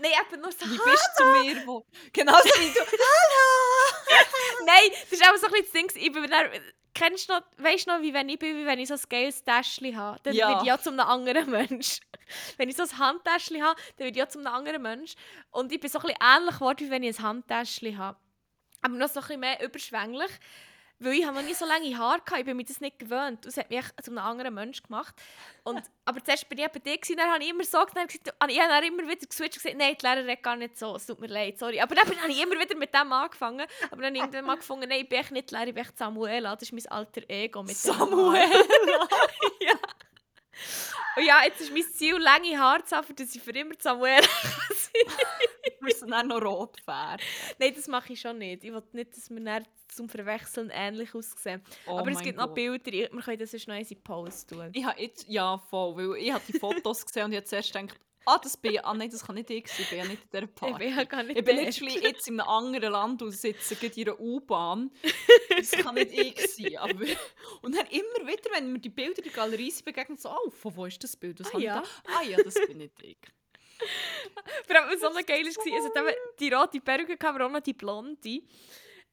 Nein, 0.00 0.12
eben 0.30 0.40
nur 0.40 0.52
so, 0.52 0.64
Wie 0.66 0.78
bist 0.78 1.08
du 1.16 1.22
zu 1.22 1.30
mir, 1.30 1.66
wo... 1.66 1.84
Genau 2.12 2.38
so 2.38 2.44
wie 2.44 2.72
du... 2.72 2.80
Hallo! 2.80 4.24
Nein, 4.66 4.90
das 5.02 5.12
ist 5.12 5.28
auch 5.28 5.36
so 5.36 5.46
ein 5.46 5.52
bisschen 5.52 5.86
das 5.86 5.94
Ding, 5.94 6.02
ich 6.02 6.12
bin 6.12 6.30
dann, 6.30 6.50
Kennst 6.94 7.28
du 7.28 7.34
noch, 7.34 7.42
weißt 7.58 7.86
du 7.86 7.92
noch, 7.92 8.02
wie 8.02 8.12
wenn 8.12 8.28
ich 8.28 8.38
bin, 8.38 8.56
wie 8.56 8.66
wenn 8.66 8.78
ich 8.80 8.88
so 8.88 8.94
ein 8.94 9.00
geiles 9.08 9.44
Täschchen 9.44 9.96
habe? 9.96 10.18
Dann 10.22 10.34
ja. 10.34 10.60
ich 10.60 10.66
ja 10.66 10.78
zu 10.80 10.90
einem 10.90 11.00
anderen 11.00 11.48
Mensch. 11.48 12.00
wenn 12.56 12.68
ich 12.68 12.76
so 12.76 12.82
ein 12.82 12.98
Handtäschchen 12.98 13.62
habe, 13.62 13.80
dann 13.96 14.08
ich 14.08 14.16
ja 14.16 14.28
zu 14.28 14.38
einem 14.38 14.48
anderen 14.48 14.82
Mensch. 14.82 15.14
Und 15.50 15.70
ich 15.72 15.78
bin 15.78 15.90
so 15.90 15.98
ein 16.00 16.06
bisschen 16.06 16.18
ähnlich 16.20 16.54
geworden, 16.54 16.80
wie 16.80 16.90
wenn 16.90 17.02
ich 17.04 17.18
ein 17.18 17.22
Handtäschchen 17.22 17.98
habe 17.98 18.18
aber 18.82 18.94
noch 18.94 19.08
so 19.08 19.20
ein 19.20 19.26
bisschen 19.26 19.40
mehr 19.40 19.62
überschwänglich. 19.62 20.30
Weil 21.00 21.12
ich 21.12 21.24
habe 21.24 21.36
noch 21.36 21.44
nie 21.44 21.54
so 21.54 21.64
lange 21.64 21.96
Haare 21.96 22.20
hatte, 22.20 22.40
ich 22.40 22.44
bin 22.44 22.56
mir 22.56 22.64
das 22.64 22.80
nicht 22.80 22.98
gewöhnt. 22.98 23.46
Das 23.46 23.56
hat 23.56 23.70
mich 23.70 23.84
zu 24.02 24.10
einem 24.10 24.18
anderen 24.18 24.52
Menschen 24.52 24.84
gemacht. 24.84 25.14
Und, 25.62 25.80
aber 26.04 26.24
zuerst 26.24 26.48
bin 26.48 26.58
ich 26.58 26.66
bei 26.66 26.80
dir, 26.80 26.98
dann 27.16 27.30
habe 27.30 27.44
ich 27.44 27.50
immer 27.50 27.62
so 27.62 27.78
gesagt, 27.84 28.14
ich 28.14 28.32
habe 28.38 28.52
dann 28.52 28.82
immer 28.82 29.04
wieder 29.04 29.26
geswitcht 29.26 29.58
und 29.58 29.62
gesagt, 29.62 29.76
nein, 29.76 29.96
die 30.00 30.04
Lehrerin 30.04 30.26
redet 30.26 30.42
gar 30.42 30.56
nicht 30.56 30.76
so, 30.76 30.96
es 30.96 31.06
tut 31.06 31.20
mir 31.20 31.28
leid, 31.28 31.56
sorry. 31.56 31.80
Aber 31.80 31.94
dann 31.94 32.04
habe 32.04 32.32
ich 32.32 32.42
immer 32.42 32.58
wieder 32.58 32.76
mit 32.76 32.92
dem 32.92 33.12
angefangen. 33.12 33.64
Aber 33.90 34.02
dann 34.02 34.06
habe 34.06 34.16
ich 34.16 34.22
irgendwann 34.22 34.44
mal 34.46 34.56
gefunden, 34.56 34.88
nein, 34.88 35.02
ich 35.02 35.08
bin 35.08 35.20
echt 35.20 35.30
nicht 35.30 35.50
die 35.50 35.54
Lehrerin, 35.54 35.68
ich 35.68 35.74
bin 35.76 35.84
echt 35.84 35.98
Samuela, 35.98 36.56
das 36.56 36.62
ist 36.64 36.72
mein 36.72 36.86
alter 36.86 37.22
Ego 37.28 37.62
mit. 37.62 37.76
Samuela! 37.76 38.48
ja. 39.60 39.74
Und 41.16 41.24
ja, 41.24 41.44
jetzt 41.44 41.60
ist 41.60 41.72
mein 41.72 41.84
Ziel, 41.84 42.16
lange 42.16 42.58
Haare 42.58 42.82
zu 42.82 42.96
haben, 42.96 43.14
dass 43.14 43.34
ich 43.34 43.42
für 43.42 43.52
immer 43.52 43.74
Samuela 43.78 44.26
kann 44.26 44.76
sein 44.76 45.02
Du 45.04 45.57
musst 45.88 46.02
dann 46.02 46.12
auch 46.14 46.22
noch 46.24 46.42
rot 46.42 46.80
färben. 46.84 47.22
Nein, 47.58 47.72
das 47.74 47.86
mache 47.88 48.12
ich 48.12 48.20
schon 48.20 48.38
nicht. 48.38 48.64
Ich 48.64 48.72
will 48.72 48.82
nicht, 48.92 49.16
dass 49.16 49.30
wir 49.30 49.40
dann 49.40 49.64
zum 49.88 50.08
Verwechseln 50.08 50.70
ähnlich 50.72 51.14
aussehen. 51.14 51.62
Oh 51.86 51.98
Aber 51.98 52.10
es 52.10 52.20
gibt 52.22 52.38
noch. 52.38 52.52
Bilder, 52.54 52.92
ich- 52.92 53.12
wir 53.12 53.22
können 53.22 53.38
das 53.38 53.50
sonst 53.50 53.68
noch 53.68 53.74
in 53.76 54.02
Post 54.02 54.50
tun. 54.50 54.70
Ich 54.74 54.84
habe 54.84 55.00
jetzt, 55.00 55.26
ja 55.28 55.58
voll, 55.58 55.96
weil 55.96 56.22
ich 56.22 56.32
habe 56.32 56.44
die 56.46 56.58
Fotos 56.58 57.04
gesehen 57.06 57.24
und 57.24 57.32
ich 57.32 57.36
habe 57.38 57.46
zuerst 57.46 57.72
gedacht, 57.72 57.98
ah, 58.26 58.38
das 58.42 58.56
bin 58.58 58.72
ich, 58.72 58.84
ah 58.84 58.92
nein, 58.92 59.08
das 59.10 59.24
kann 59.24 59.36
nicht 59.36 59.48
ich 59.48 59.66
sein, 59.68 59.76
ich 59.80 59.88
bin 59.88 59.98
ja 60.00 60.04
nicht 60.04 60.22
in 60.24 60.28
dieser 60.30 60.42
Ich 60.44 60.54
Party. 60.54 60.78
bin 60.84 60.96
ja 60.96 61.04
gar 61.04 61.22
nicht 61.22 61.38
Ich 61.38 61.44
bin 61.44 61.56
literally 61.56 61.98
jetzt 62.02 62.28
in 62.28 62.38
einem 62.38 62.48
anderen 62.50 62.92
Land 62.92 63.22
und 63.22 63.30
sitze 63.32 63.74
in 63.86 64.06
einer 64.08 64.20
U-Bahn. 64.20 64.90
Das 65.56 65.70
kann 65.72 65.94
nicht 65.94 66.12
ich 66.12 66.38
sein. 66.52 66.76
Aber, 66.76 66.92
und 67.62 67.74
dann 67.74 67.86
immer 67.86 68.28
wieder, 68.30 68.50
wenn 68.52 68.70
mir 68.72 68.78
die 68.80 68.90
Bilder 68.90 69.18
in 69.18 69.24
der 69.24 69.32
Galerie 69.32 69.72
begegnen 69.82 70.18
so, 70.18 70.28
oh, 70.30 70.50
von 70.50 70.76
wo 70.76 70.84
ist 70.84 71.02
das 71.02 71.16
Bild? 71.16 71.40
Was 71.40 71.54
Ah, 71.54 71.58
ja. 71.58 71.82
ich 71.82 71.88
da? 72.04 72.12
Ah 72.18 72.22
ja, 72.22 72.36
das 72.42 72.54
bin 72.66 72.76
nicht 72.78 73.02
ich. 73.02 73.16
Vor 74.66 74.76
allem, 74.76 74.90
was 74.90 75.00
so 75.00 75.10
geil 75.26 75.44
war, 75.44 75.48
es 75.48 75.84
hat 75.84 75.96
eben 75.96 76.16
die 76.38 76.52
rote 76.52 76.80
Perücke, 76.80 77.28
aber 77.28 77.46
auch 77.46 77.50
noch 77.50 77.60
die 77.60 77.74
blonde. 77.74 78.42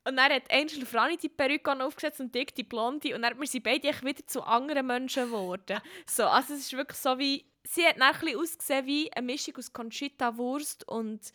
Und 0.08 0.18
dann 0.18 0.32
hat 0.32 0.52
Angel 0.52 0.86
Franny 0.86 1.18
die 1.18 1.30
Perücke 1.30 1.72
aufgesetzt 1.84 2.20
und 2.20 2.34
Dick 2.34 2.54
die 2.54 2.64
blonde. 2.64 3.16
Und 3.16 3.24
dann 3.24 3.44
sind 3.46 3.64
beide 3.64 3.88
wieder 3.88 4.26
zu 4.28 4.44
anderen 4.44 4.86
Menschen 4.86 5.26
geworden. 5.26 5.82
So, 6.06 6.26
also 6.26 6.54
es 6.54 6.62
ist 6.62 6.74
wirklich 6.74 7.00
so 7.00 7.18
wie... 7.18 7.46
Sie 7.68 7.84
hat 7.84 8.00
dann 8.00 8.14
ein 8.14 8.38
ausgesehen 8.38 8.86
wie 8.86 9.12
eine 9.12 9.26
Mischung 9.26 9.58
aus 9.58 9.74
Conchita 9.74 10.38
Wurst 10.38 10.88
und 10.88 11.34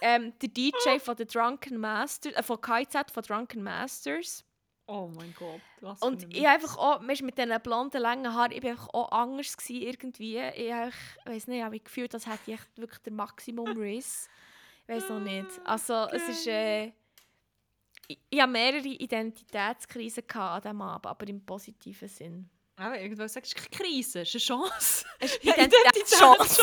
ähm, 0.00 0.32
der 0.38 0.48
DJ 0.50 1.00
von 1.00 1.16
The 1.16 1.26
Drunken 1.26 1.78
Masters, 1.78 2.34
äh, 2.34 2.42
von 2.44 2.60
KZ 2.60 3.10
von 3.10 3.24
Drunken 3.24 3.64
Masters. 3.64 4.44
Oh 4.90 5.10
mein 5.14 5.34
Gott. 5.38 5.60
Was 5.82 6.00
Und 6.00 6.34
ich 6.34 6.46
habe 6.46 6.54
einfach 6.54 6.78
auch, 6.78 7.06
weißt, 7.06 7.20
mit 7.20 7.36
diesen 7.36 7.60
blonden, 7.60 8.00
langen 8.00 8.34
Haaren, 8.34 8.52
ich 8.52 8.62
war 8.62 8.70
einfach 8.70 8.88
auch 8.94 9.12
anders 9.12 9.54
gewesen, 9.54 9.82
irgendwie. 9.82 10.38
Ich 10.38 10.72
habe, 10.72 10.92
weiß 11.26 11.46
nicht, 11.46 11.58
ich 11.58 11.64
habe 11.64 11.78
gefühlt, 11.78 12.14
das 12.14 12.26
hätte 12.26 12.52
ich 12.52 12.60
wirklich 12.74 12.98
der 13.00 13.12
Maximum-Riss. 13.12 14.30
Ich 14.82 14.88
weiß 14.88 15.10
noch 15.10 15.20
nicht. 15.20 15.46
Also, 15.64 16.08
es 16.10 16.26
ist, 16.30 16.46
äh, 16.46 16.86
ich, 18.06 18.18
ich 18.30 18.40
hatte 18.40 18.50
mehrere 18.50 18.88
Identitätskrisen 18.88 20.24
an 20.30 20.62
diesem 20.62 20.80
Abend, 20.80 21.06
aber 21.06 21.28
im 21.28 21.44
positiven 21.44 22.08
Sinn. 22.08 22.48
Aber 22.76 22.98
irgendwas 22.98 23.34
sagst 23.34 23.58
du, 23.58 23.60
keine 23.60 23.90
Krise, 23.90 24.22
es 24.22 24.34
ist 24.34 24.50
eine 24.50 24.60
Chance. 24.60 25.04
Es 25.18 25.36
ist 25.36 25.44
Ja, 25.44 25.52
Identitätschance. 25.52 26.62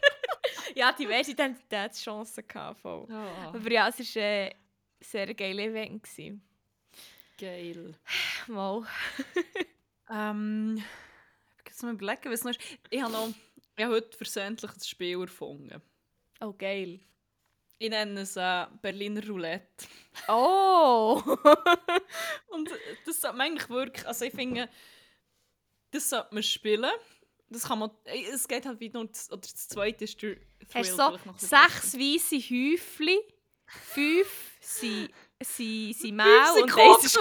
ja, 0.74 0.92
diverse 0.92 1.32
Identitätschancen 1.32 2.48
gehabt, 2.48 2.80
voll. 2.80 3.06
Ja, 3.10 3.50
Aber 3.52 3.70
ja, 3.70 3.88
es 3.88 3.98
war 4.16 4.22
äh, 4.22 4.46
ein 4.46 4.54
sehr 5.02 5.34
geiles 5.34 5.66
Event. 5.66 6.02
Gewesen. 6.02 6.42
Geil. 7.38 7.94
Mal. 8.48 8.86
Ähm, 10.08 10.82
ich 11.64 11.72
muss 11.72 11.82
mal 11.82 11.94
überlegen, 11.94 12.30
was 12.30 12.44
noch 12.44 12.52
ist. 12.52 12.60
Ich 12.90 13.02
habe 13.02 13.12
noch, 13.12 13.28
ich 13.76 13.84
habe 13.84 13.94
heute 13.94 14.16
versehentlich 14.16 14.72
ein 14.72 14.80
Spiel 14.80 15.20
erfunden. 15.20 15.82
Oh, 16.40 16.52
geil. 16.52 17.00
Ich 17.78 17.90
nenne 17.90 18.20
es 18.20 18.36
äh, 18.36 18.66
Berliner 18.80 19.26
Roulette. 19.26 19.86
Oh! 20.28 21.20
Und 22.48 22.70
das 23.04 23.20
sollte 23.20 23.36
man 23.36 23.48
eigentlich 23.48 23.68
wirklich, 23.68 24.06
also 24.06 24.24
ich 24.24 24.32
finde, 24.32 24.68
das 25.90 26.08
sollte 26.08 26.34
man 26.34 26.42
spielen. 26.42 26.90
Das 27.48 27.64
kann 27.64 27.78
man, 27.78 27.90
äh, 28.04 28.24
es 28.32 28.48
geht 28.48 28.64
halt 28.64 28.80
wieder, 28.80 29.02
noch 29.02 29.10
das, 29.10 29.30
oder 29.30 29.40
das 29.40 29.68
zweite 29.68 30.04
ist 30.04 30.20
der 30.22 30.36
Thrill 30.36 30.46
Hast 30.72 30.90
du 30.90 30.96
so 30.96 31.10
noch 31.26 31.38
sechs 31.38 31.94
weisse 31.94 32.36
Häufchen, 32.36 33.18
fünf 33.66 34.56
sind, 34.60 35.10
sind 35.42 36.16
Mehl 36.16 36.46
sind 36.54 36.62
und 36.64 36.78
eins 36.78 37.04
ist 37.04 37.18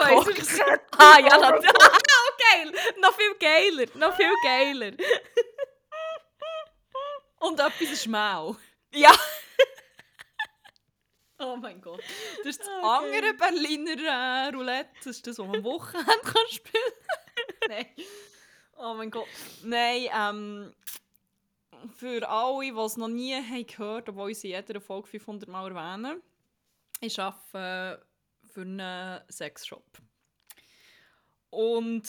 Ah 0.97 1.19
ja, 1.19 1.37
natürlich. 1.37 1.71
oh, 1.77 2.31
geil. 2.51 2.71
Noch 2.99 3.13
viel 3.13 3.35
geiler. 3.39 3.85
Noch 3.95 4.15
viel 4.15 4.33
geiler. 4.43 4.91
Und 7.39 7.59
etwas 7.59 7.81
ist 7.81 8.07
Mau. 8.07 8.55
Ja. 8.93 9.13
Oh 11.37 11.57
mein 11.57 11.81
Gott. 11.81 12.01
Das 12.37 12.47
ist 12.47 12.61
das 12.61 12.69
Okay. 12.69 12.85
andere 12.85 13.33
Berliner 13.33 14.47
äh, 14.47 14.55
Roulette. 14.55 14.89
Das 14.99 15.17
ist 15.17 15.27
das, 15.27 15.37
was 15.37 15.45
man 15.45 15.57
am 15.57 15.63
Wochenende 15.65 16.21
kann 16.23 16.47
spielen 16.49 16.93
Nein. 17.67 17.87
Oh 18.77 18.93
mein 18.93 19.11
Gott. 19.11 19.27
Nein, 19.63 20.07
ähm, 20.13 20.73
für 21.97 22.27
alle, 22.27 22.61
die 22.61 22.79
es 22.79 22.97
noch 22.97 23.07
nie 23.09 23.35
haben 23.35 23.67
gehört 23.67 24.07
haben, 24.07 24.15
obwohl 24.17 24.31
ich 24.31 24.39
sie 24.39 24.51
in 24.51 24.65
jeder 24.65 24.79
Folge 24.79 25.07
500 25.07 25.49
Mal 25.49 25.67
erwähne, 25.67 26.21
ich 27.01 27.19
arbeite 27.19 28.05
für 28.43 28.61
einen 28.61 29.21
Sexshop. 29.29 29.85
Und 31.49 32.03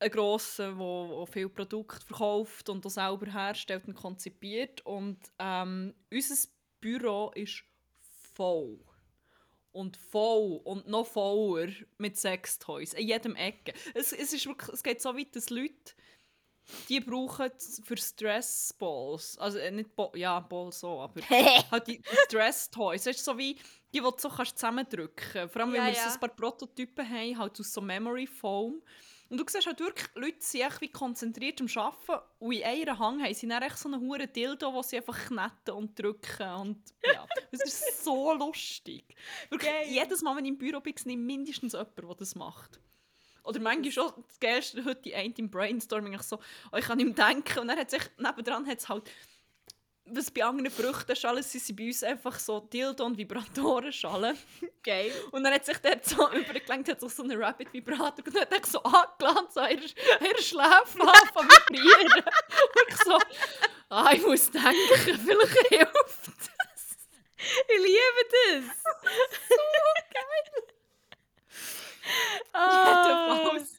ein 0.00 0.10
grosser, 0.10 0.74
der 0.74 1.26
viele 1.26 1.48
Produkte 1.48 2.04
verkauft 2.06 2.68
und 2.68 2.84
das 2.84 2.94
selber 2.94 3.26
herstellt 3.32 3.86
und 3.86 3.94
konzipiert. 3.94 4.84
Und 4.86 5.18
ähm, 5.38 5.94
unser 6.12 6.48
Büro 6.80 7.32
ist 7.34 7.64
voll. 8.34 8.78
Und 9.72 9.96
voll 9.96 10.60
und 10.64 10.88
noch 10.88 11.06
voller 11.06 11.70
mit 11.98 12.16
Sextoys. 12.16 12.94
In 12.94 13.08
jedem 13.08 13.36
Ecke. 13.36 13.72
Es, 13.94 14.12
es, 14.12 14.32
ist 14.32 14.46
wirklich, 14.46 14.72
es 14.72 14.82
geht 14.82 15.00
so 15.00 15.16
weit, 15.16 15.34
dass 15.36 15.50
Leute 15.50 15.94
die 16.88 17.00
brauchen 17.00 17.50
für 17.84 17.96
Stressballs. 17.96 19.38
Also 19.38 19.58
äh, 19.58 19.70
nicht 19.70 19.94
Ball, 19.96 20.10
ja, 20.14 20.40
Ball 20.40 20.72
so, 20.72 21.00
aber 21.00 21.20
halt 21.70 21.86
die 21.86 22.02
Stress-Toys. 22.26 23.06
Es 23.06 23.16
ist 23.16 23.24
so 23.24 23.36
wie 23.38 23.56
die, 23.94 23.98
die 23.98 24.04
du 24.04 24.12
so 24.18 24.28
kannst 24.28 24.58
zusammendrücken 24.58 25.48
Vor 25.48 25.62
allem, 25.62 25.72
wenn 25.72 25.82
Ja, 25.82 25.86
wir 25.86 25.92
ja. 25.92 26.08
so 26.08 26.14
ein 26.14 26.20
paar 26.20 26.28
Prototypen 26.34 27.08
haben, 27.08 27.38
halt 27.38 27.58
aus 27.60 27.72
so 27.72 27.80
Memory 27.80 28.26
Foam. 28.26 28.82
Und 29.30 29.36
du 29.38 29.44
siehst 29.46 29.66
halt 29.66 29.78
wirklich, 29.80 30.08
Leute 30.14 30.38
sind 30.40 30.62
echt 30.62 30.80
wie 30.80 30.90
konzentriert 30.90 31.60
am 31.60 31.68
Arbeiten 31.76 32.24
und 32.38 32.52
in 32.52 32.62
einer 32.64 32.98
Hand 32.98 33.22
haben 33.22 33.34
sie 33.34 33.46
dann 33.46 33.62
echt 33.62 33.76
so 33.78 33.88
einen 33.88 34.00
hohen 34.00 34.32
Dildo, 34.32 34.72
wo 34.72 34.82
sie 34.82 34.96
einfach 34.96 35.26
kneten 35.26 35.74
und 35.74 35.98
drücken 35.98 36.48
und 36.54 36.82
ja, 37.04 37.26
es 37.50 37.62
ist 37.62 38.04
so 38.04 38.32
lustig. 38.32 39.14
Wirklich, 39.50 39.70
Geil. 39.70 39.86
jedes 39.86 40.22
Mal, 40.22 40.34
wenn 40.36 40.46
ich 40.46 40.52
im 40.52 40.58
Büro 40.58 40.80
bin, 40.80 40.96
sehe 40.96 41.12
ich 41.12 41.18
mindestens 41.18 41.74
jemanden, 41.74 42.06
der 42.06 42.14
das 42.16 42.34
macht. 42.36 42.80
Oder 43.44 43.60
manchmal 43.60 43.92
schon, 43.92 44.12
das 44.26 44.40
Geilste 44.40 44.84
heute 44.84 45.02
die 45.02 45.14
eine 45.14 45.34
im 45.36 45.50
Brainstorming, 45.50 46.14
ich 46.14 46.22
so, 46.22 46.38
oh, 46.72 46.76
ich 46.76 46.84
kann 46.86 46.98
ihm 47.00 47.14
denken 47.14 47.58
und 47.60 47.68
dann 47.68 47.78
hat 47.78 47.90
sich, 47.90 48.02
nebendran 48.18 48.66
hat 48.66 48.78
es 48.78 48.88
halt, 48.88 49.10
was 50.12 50.30
bei 50.30 50.44
anderen 50.44 50.70
Früchtenschalen 50.70 51.42
sind, 51.42 51.62
sind 51.62 51.76
bei 51.76 51.86
uns 51.86 52.02
einfach 52.02 52.38
so 52.38 52.60
Dildo- 52.60 53.04
und 53.04 53.18
Vibratorenschalen. 53.18 54.36
Geil. 54.82 55.12
Und 55.30 55.44
dann 55.44 55.52
hat 55.52 55.64
sich 55.64 55.78
der 55.78 56.00
so 56.02 56.30
übergelenkt, 56.32 56.88
hat 56.88 57.00
sich 57.00 57.12
so 57.12 57.22
einen 57.22 57.42
Rabbit-Vibrator 57.42 58.24
und 58.24 58.34
dann 58.34 58.42
hat 58.42 58.52
er 58.52 58.66
so 58.66 58.82
angeladen, 58.82 59.48
so 59.50 59.60
ihre, 59.60 59.74
ihre 59.74 60.42
Schläfe 60.42 61.00
anfangen 61.00 61.50
vibrieren. 61.50 62.24
Und 62.24 62.88
ich 62.88 62.96
so, 62.96 63.18
ah, 63.90 64.12
ich 64.12 64.26
muss 64.26 64.50
denken, 64.50 64.74
vielleicht 65.04 65.68
hilft 65.68 66.30
Ich 67.68 67.78
liebe 67.78 68.64
das. 68.64 68.76
Ah. 72.52 73.36
Jedenfalls. 73.36 73.78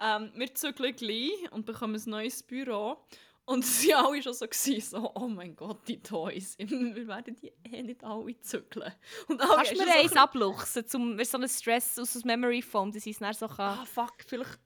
Ähm, 0.00 0.32
wir 0.34 0.52
zügeln 0.54 0.96
gleich 0.96 1.52
und 1.52 1.64
bekommen 1.64 1.94
ein 1.94 2.10
neues 2.10 2.42
Büro. 2.42 3.04
Und 3.52 3.66
sie 3.66 3.90
waren 3.90 4.06
alle 4.06 4.22
schon 4.22 4.32
so, 4.32 4.46
gewesen, 4.46 4.80
so, 4.80 5.12
oh 5.14 5.28
mein 5.28 5.54
Gott, 5.54 5.86
die 5.86 6.02
Toys. 6.02 6.56
Wir 6.58 7.06
werden 7.06 7.36
die 7.36 7.52
eh 7.64 7.82
nicht 7.82 8.02
alle 8.02 8.40
zügeln. 8.40 8.94
Und 9.28 9.42
alle 9.42 9.56
Kannst 9.56 9.72
du 9.72 9.84
mir 9.84 9.94
eins 9.94 10.12
so 10.14 10.18
abluchsen, 10.18 10.86
zum 10.86 11.22
so 11.22 11.36
einen 11.36 11.48
Stress 11.50 11.98
aus 11.98 12.14
dem 12.14 12.22
Memory 12.24 12.62
Foam, 12.62 12.90
dass 12.92 13.04
ich 13.04 13.12
es 13.12 13.18
dann 13.18 13.34
so 13.34 13.46
kann... 13.48 13.78
Ah, 13.78 13.84
fuck, 13.84 14.14
vielleicht. 14.26 14.58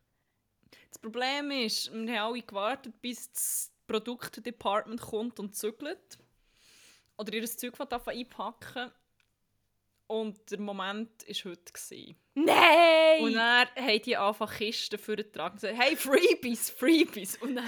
Das 0.88 1.00
Problem 1.00 1.50
ist, 1.50 1.92
wir 1.92 2.20
haben 2.20 2.32
alle 2.32 2.42
gewartet, 2.42 2.94
bis 3.02 3.30
das 3.32 3.72
Produktdepartment 3.88 5.00
kommt 5.00 5.40
und 5.40 5.56
zügelt. 5.56 6.18
Oder 7.18 7.32
ihr 7.32 7.44
Zeug 7.44 7.74
einpacken. 7.80 8.92
Und 10.06 10.48
der 10.48 10.60
Moment 10.60 11.26
war 11.26 11.50
heute. 11.50 11.72
Gewesen. 11.72 12.16
Nein! 12.34 13.22
Und 13.22 13.34
dann 13.34 13.66
haben 13.74 14.02
die 14.02 14.16
einfach 14.16 14.56
Kisten 14.56 14.98
vorgetragen 14.98 15.54
und 15.54 15.60
gesagt, 15.60 15.76
hey, 15.76 15.96
Freebies, 15.96 16.70
Freebies. 16.70 17.36
Und 17.38 17.56
dann, 17.56 17.64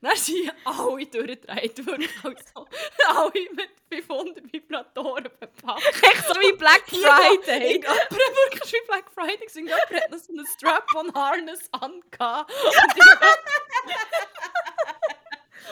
dann 0.00 0.16
sind 0.16 0.52
alle 0.64 1.06
durchgedreht, 1.06 1.80
also, 2.24 2.66
alle 3.06 3.32
mit 3.52 3.70
500 3.90 4.52
Vibratoren 4.52 5.30
bepackt. 5.38 5.86
Echt 6.02 6.26
so 6.28 6.34
wie 6.40 6.52
Black 6.56 6.82
Friday. 6.88 7.74
Irgendjemand 7.74 8.10
wirklich 8.10 8.72
wie 8.72 8.86
Black 8.86 9.04
Friday. 9.14 9.38
Irgendjemand 9.40 9.90
hat 9.90 10.10
noch 10.10 10.18
so 10.18 10.32
einen 10.32 10.46
Strap-on-Harness 10.46 11.68
angehabt. 11.72 12.50
Und 12.52 12.96
ich- 12.96 13.96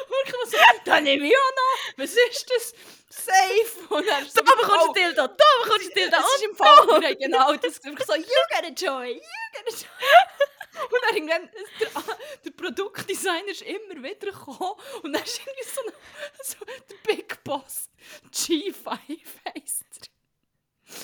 Wirklich 0.08 0.50
so, 0.50 0.56
dann 0.84 1.04
nehme 1.04 1.26
ich 1.26 1.34
auch 1.36 1.50
noch. 1.56 1.98
Was 1.98 2.10
ist 2.12 2.50
das? 2.54 2.74
safe. 3.10 3.94
Und 3.94 4.06
dann 4.08 4.24
ist 4.24 4.36
Da 4.36 4.40
so 4.40 4.46
wie, 4.46 4.62
bekommst 4.62 4.86
du 4.86 4.90
oh, 4.90 4.92
Dildo, 4.92 5.26
da 5.26 5.44
bekommst 5.64 5.86
du 5.88 5.94
Dildo. 5.94 6.16
Das 6.16 6.34
ist 6.34 6.44
im 6.44 6.56
Fall 6.56 7.16
genau 7.16 7.54
das 7.56 7.74
so, 7.76 7.88
you 8.14 8.24
get 8.50 8.64
a 8.64 8.68
joy, 8.68 9.12
you 9.14 9.20
get 9.52 9.66
a 9.66 9.70
joy. 9.70 9.86
Und 10.90 11.00
dann 11.02 11.16
irgendwann, 11.16 11.50
der, 11.80 11.90
der 12.44 12.50
Produktdesigner 12.50 13.48
ist 13.48 13.62
immer 13.62 14.02
wieder 14.02 14.30
gekommen 14.30 14.74
und 15.02 15.12
dann 15.12 15.22
ist 15.22 15.40
irgendwie 15.40 15.68
so, 15.68 15.80
ein, 15.82 15.92
so 16.42 16.56
der 16.64 17.14
Big 17.14 17.44
Boss, 17.44 17.90
G5 18.32 19.20
heisst 19.54 19.84
er. 20.02 20.08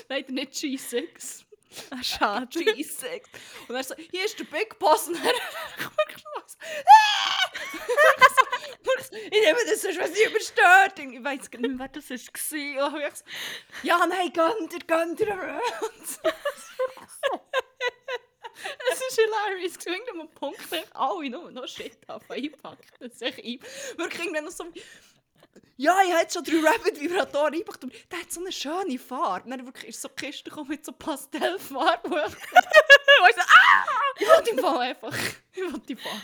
Leider 0.08 0.32
nicht 0.32 0.52
G6. 0.52 1.44
Ah, 1.90 2.02
schade. 2.02 2.58
G6. 2.58 3.22
Und 3.68 3.74
er 3.74 3.84
so, 3.84 3.94
hier 3.96 4.24
ist 4.24 4.38
der 4.38 4.44
Big 4.44 4.78
Boss. 4.78 5.08
Und 5.08 5.24
dann 5.24 5.24
guck 5.78 6.16
ich 9.12 9.30
nehme 9.30 9.58
das 9.68 9.82
sonst, 9.82 9.98
was 9.98 10.10
ich 10.10 10.26
überstört. 10.26 10.98
Ich 10.98 11.22
weiß 11.22 11.48
gar 11.50 11.60
nicht 11.60 11.70
mehr, 11.70 11.78
wer 11.78 11.88
das 11.88 12.10
war. 12.10 12.94
Und 12.94 13.00
ich 13.00 13.14
so, 13.14 13.24
ja, 13.82 14.06
nein, 14.06 14.32
gönn 14.32 14.68
dir, 14.68 14.78
gönn 14.86 15.16
dir. 15.16 15.60
Und 15.80 16.08
so. 16.08 16.20
Es 18.92 19.00
ist 19.00 19.20
hilarious. 19.20 19.78
Zu 19.78 19.90
irgendeinem 19.90 20.28
Punkt 20.30 20.60
haben 20.70 20.92
alle 20.92 21.30
nur 21.30 21.50
noch 21.50 21.68
Shit 21.68 21.98
einpacken. 22.08 22.86
Das 23.00 23.12
ist 23.12 23.22
echt 23.22 23.38
ein... 23.38 23.60
Wirklich 23.98 24.20
irgendwann 24.20 24.44
noch 24.44 24.52
so... 24.52 24.64
Ja, 25.78 25.98
ich 26.02 26.12
habe 26.12 26.30
schon 26.30 26.42
drei 26.42 26.70
Rapid 26.70 27.00
Vibratoren 27.00 27.52
eingepackt 27.52 27.84
der 28.10 28.20
hat 28.20 28.32
so 28.32 28.40
eine 28.40 28.50
schöne 28.50 28.98
Farbe. 28.98 29.50
Dann 29.50 29.66
wirklich 29.66 29.90
ist 29.90 30.00
so 30.00 30.08
eine 30.08 30.14
Kiste 30.14 30.48
gekommen 30.48 30.70
mit 30.70 30.84
so 30.84 30.92
Pastellfarbe. 30.92 32.10
wo 32.10 32.16
ich 32.16 32.24
Weißt 32.24 33.38
du, 33.38 33.42
ah! 33.42 33.84
ich 34.18 34.26
will 34.26 34.48
im 34.52 34.58
Fall 34.58 34.80
einfach. 34.80 35.16
Ich 35.52 35.62
will 35.62 35.82
die 35.86 35.96
Farbe. 35.96 36.20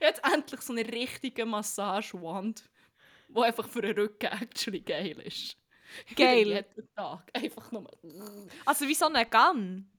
Jetzt 0.00 0.22
endlich 0.24 0.60
so 0.60 0.72
eine 0.72 0.86
richtige 0.86 1.46
Massagewand, 1.46 2.62
die 3.28 3.40
einfach 3.40 3.68
für 3.68 3.82
den 3.82 3.96
Rücken 3.98 4.26
actually 4.26 4.80
geil 4.80 5.18
ist. 5.20 5.57
Geil. 6.16 6.46
Jeden 6.48 6.94
Tag. 6.94 7.30
Einfach 7.32 7.70
nur. 7.72 7.90
Also 8.64 8.86
wie 8.86 8.94
so 8.94 9.06
eine 9.06 9.26
Gun. 9.26 9.90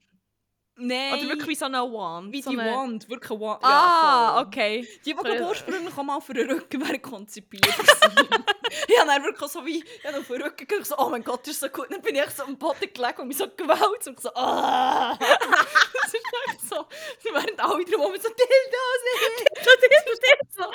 Nein. 0.75 1.13
Oder 1.13 1.29
wirklich 1.29 1.47
wie 1.49 1.55
so 1.55 1.65
eine 1.65 1.79
Wand. 1.79 2.31
wie 2.31 2.41
so 2.41 2.51
die 2.51 2.59
eine... 2.59 2.71
Wand. 2.71 3.09
Wirklich 3.09 3.31
eine 3.31 3.39
Wand. 3.41 3.63
Ah, 3.63 4.33
voll. 4.35 4.43
okay. 4.45 4.87
Die, 5.05 5.13
die 5.13 5.41
ursprünglich 5.41 5.97
auch 5.97 6.03
mal 6.03 6.21
für 6.21 6.33
den 6.33 6.49
Rücken 6.49 7.01
konzipiert 7.01 7.65
gewesen. 7.65 8.45
Habe 8.99 9.07
dann 9.07 9.23
wirklich 9.23 9.51
so 9.51 9.65
wie, 9.65 9.83
habe 10.03 10.17
auf 10.19 10.27
den 10.27 10.41
Rücken 10.41 10.67
gedacht, 10.67 10.85
so, 10.85 10.97
oh 10.97 11.09
mein 11.09 11.23
Gott, 11.23 11.41
das 11.41 11.53
ist 11.53 11.59
so 11.59 11.69
gut. 11.69 11.87
Dann 11.89 12.01
bin 12.01 12.15
ich 12.15 12.21
echt 12.21 12.37
so 12.37 12.43
am 12.43 12.57
Boden 12.57 12.91
gelegen 12.93 13.21
und 13.21 13.27
mich 13.27 13.37
so 13.37 13.47
gewälzt 13.47 14.07
und 14.07 14.19
so, 14.19 14.29
ah. 14.35 15.17
Das 15.19 16.13
ist 16.13 16.25
echt 16.47 16.69
so, 16.69 16.85
während 17.23 17.59
alle 17.59 17.85
drum 17.85 18.13
so, 18.15 18.29
Dildos, 18.29 19.01
Dildo. 19.55 20.71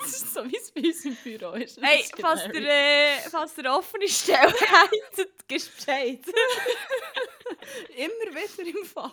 Das 0.00 0.08
ist 0.08 0.34
so, 0.34 0.44
wie 0.44 0.56
es 0.56 0.70
bei 0.70 0.80
uns 0.82 1.04
im 1.04 1.16
Büro 1.16 1.52
ist. 1.52 1.78
Hey, 1.80 2.04
falls 2.18 2.42
äh, 2.44 3.18
falls 3.30 3.54
der 3.54 3.74
offene 3.74 4.08
Stelle 4.08 4.54
habt, 4.72 5.48
gibst 5.48 5.76
Bescheid. 5.76 6.20
Immer 7.96 8.34
wieder 8.34 8.78
im 8.78 8.84
Fall. 8.86 9.12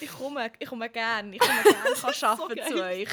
Ich 0.00 0.10
komme, 0.10 0.50
ich 0.58 0.68
komme 0.68 0.90
gerne. 0.90 1.34
Ich 1.34 1.40
komme 1.40 1.62
gerne 1.62 1.94
kann 1.94 2.14
arbeiten 2.22 2.56
geil. 2.56 2.68
zu 2.68 2.84
euch. 2.84 3.08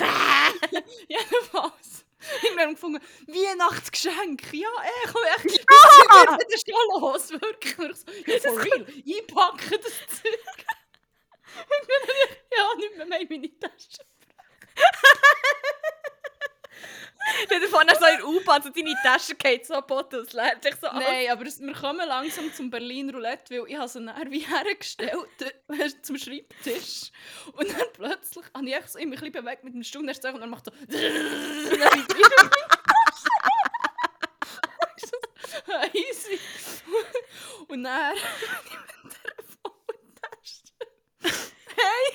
Jedenfalls. 1.07 2.04
Irgendwann 2.43 2.73
gefunden, 2.73 3.01
Weihnachtsgeschenk. 3.27 4.53
Ja, 4.53 4.67
eh, 4.83 5.07
komm 5.11 5.23
echt. 5.37 5.59
Ja! 5.59 6.37
Das 6.37 6.53
ist 6.53 6.67
ja 6.67 6.75
los, 6.93 7.31
wirklich. 7.31 7.91
Ich 8.25 8.41
so, 8.41 8.49
ja, 8.49 8.53
for 8.53 8.63
real. 8.63 8.85
Einpacken 8.85 9.79
das 9.81 10.21
Zeug. 10.21 10.65
Habe 11.55 11.67
ich, 11.87 12.57
ja, 12.57 12.75
nicht 12.77 12.97
mehr, 12.97 13.05
mehr 13.05 13.21
in 13.21 13.27
meine 13.29 13.59
Tasche. 13.59 14.05
Stell 17.45 17.59
dir 17.59 17.67
vor, 17.67 17.81
so 17.81 18.05
in 18.05 18.17
der 18.17 18.27
U-Bahn, 18.27 18.61
so 18.61 18.69
deine 18.69 18.95
Tasche 19.03 19.35
geht 19.35 19.65
so 19.65 19.81
Boden 19.81 20.21
aus, 20.21 20.33
leert 20.33 20.63
dich 20.63 20.75
so 20.75 20.87
Nein, 20.87 21.29
aber 21.31 21.45
es, 21.45 21.59
wir 21.59 21.73
kommen 21.73 22.07
langsam 22.07 22.53
zum 22.53 22.69
Berlin 22.69 23.09
Roulette, 23.09 23.55
weil 23.55 23.67
ich 23.67 23.77
habe 23.77 23.87
sie 23.87 24.05
dann 24.05 24.31
wie 24.31 24.39
hergestellt 24.39 25.41
äh, 25.41 25.89
zum 26.01 26.17
Schreibtisch. 26.17 27.11
Und 27.53 27.69
dann 27.71 27.87
plötzlich 27.93 28.45
habe 28.53 28.69
ich 28.69 28.87
so 28.87 28.99
immer 28.99 29.15
ein 29.15 29.19
bisschen 29.19 29.31
bewegt 29.31 29.63
mit 29.63 29.73
dem 29.73 29.83
Stuhl 29.83 30.01
und 30.07 30.23
dann 30.23 30.35
und 30.35 30.49
macht 30.49 30.65
so... 30.65 30.71
Und 30.71 30.91
so, 35.01 35.17
Easy. 35.93 36.39
Und 37.67 37.83
dann... 37.83 38.15
Telefontasche. 39.23 40.61
Hey! 41.75 42.05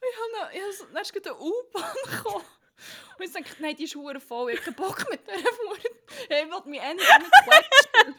Ich 0.00 0.16
habe 0.16 0.32
noch... 0.32 0.52
Ich 0.52 0.60
habe 0.60 0.72
so, 0.72 0.84
dann 0.92 1.02
ist 1.02 1.12
gerade 1.12 1.30
eine 1.30 1.40
U-Bahn 1.40 1.94
gekommen. 2.04 2.57
Und 3.18 3.24
ich 3.24 3.32
dachte, 3.32 3.62
nein, 3.62 3.76
die 3.76 3.84
ist 3.84 3.94
hure 3.94 4.20
voll, 4.20 4.52
ich 4.52 4.60
habe 4.60 4.72
Bock 4.72 5.06
mit 5.10 5.20
dieser 5.26 5.50
Hure. 5.50 5.78
Ich 6.24 6.30
will 6.30 6.70
mich 6.70 6.80
endlich 6.80 7.08
quetschen. 7.08 8.14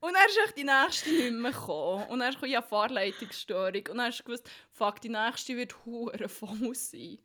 Und 0.00 0.12
dann 0.12 0.26
echt 0.26 0.56
die 0.58 0.64
nächste 0.64 1.10
nicht 1.10 1.32
mehr 1.32 1.50
gekommen. 1.50 2.06
Und 2.08 2.18
dann 2.18 2.38
kam 2.38 2.48
ja 2.48 2.60
Fahrleitungsstörung. 2.60 3.86
Und 3.88 3.96
dann 3.96 4.12
du 4.12 4.22
gewusst, 4.22 4.50
fuck, 4.70 5.00
die 5.00 5.08
nächste 5.08 5.56
wird 5.56 5.74
hure 5.86 6.28
voll 6.28 6.74
sein. 6.74 7.18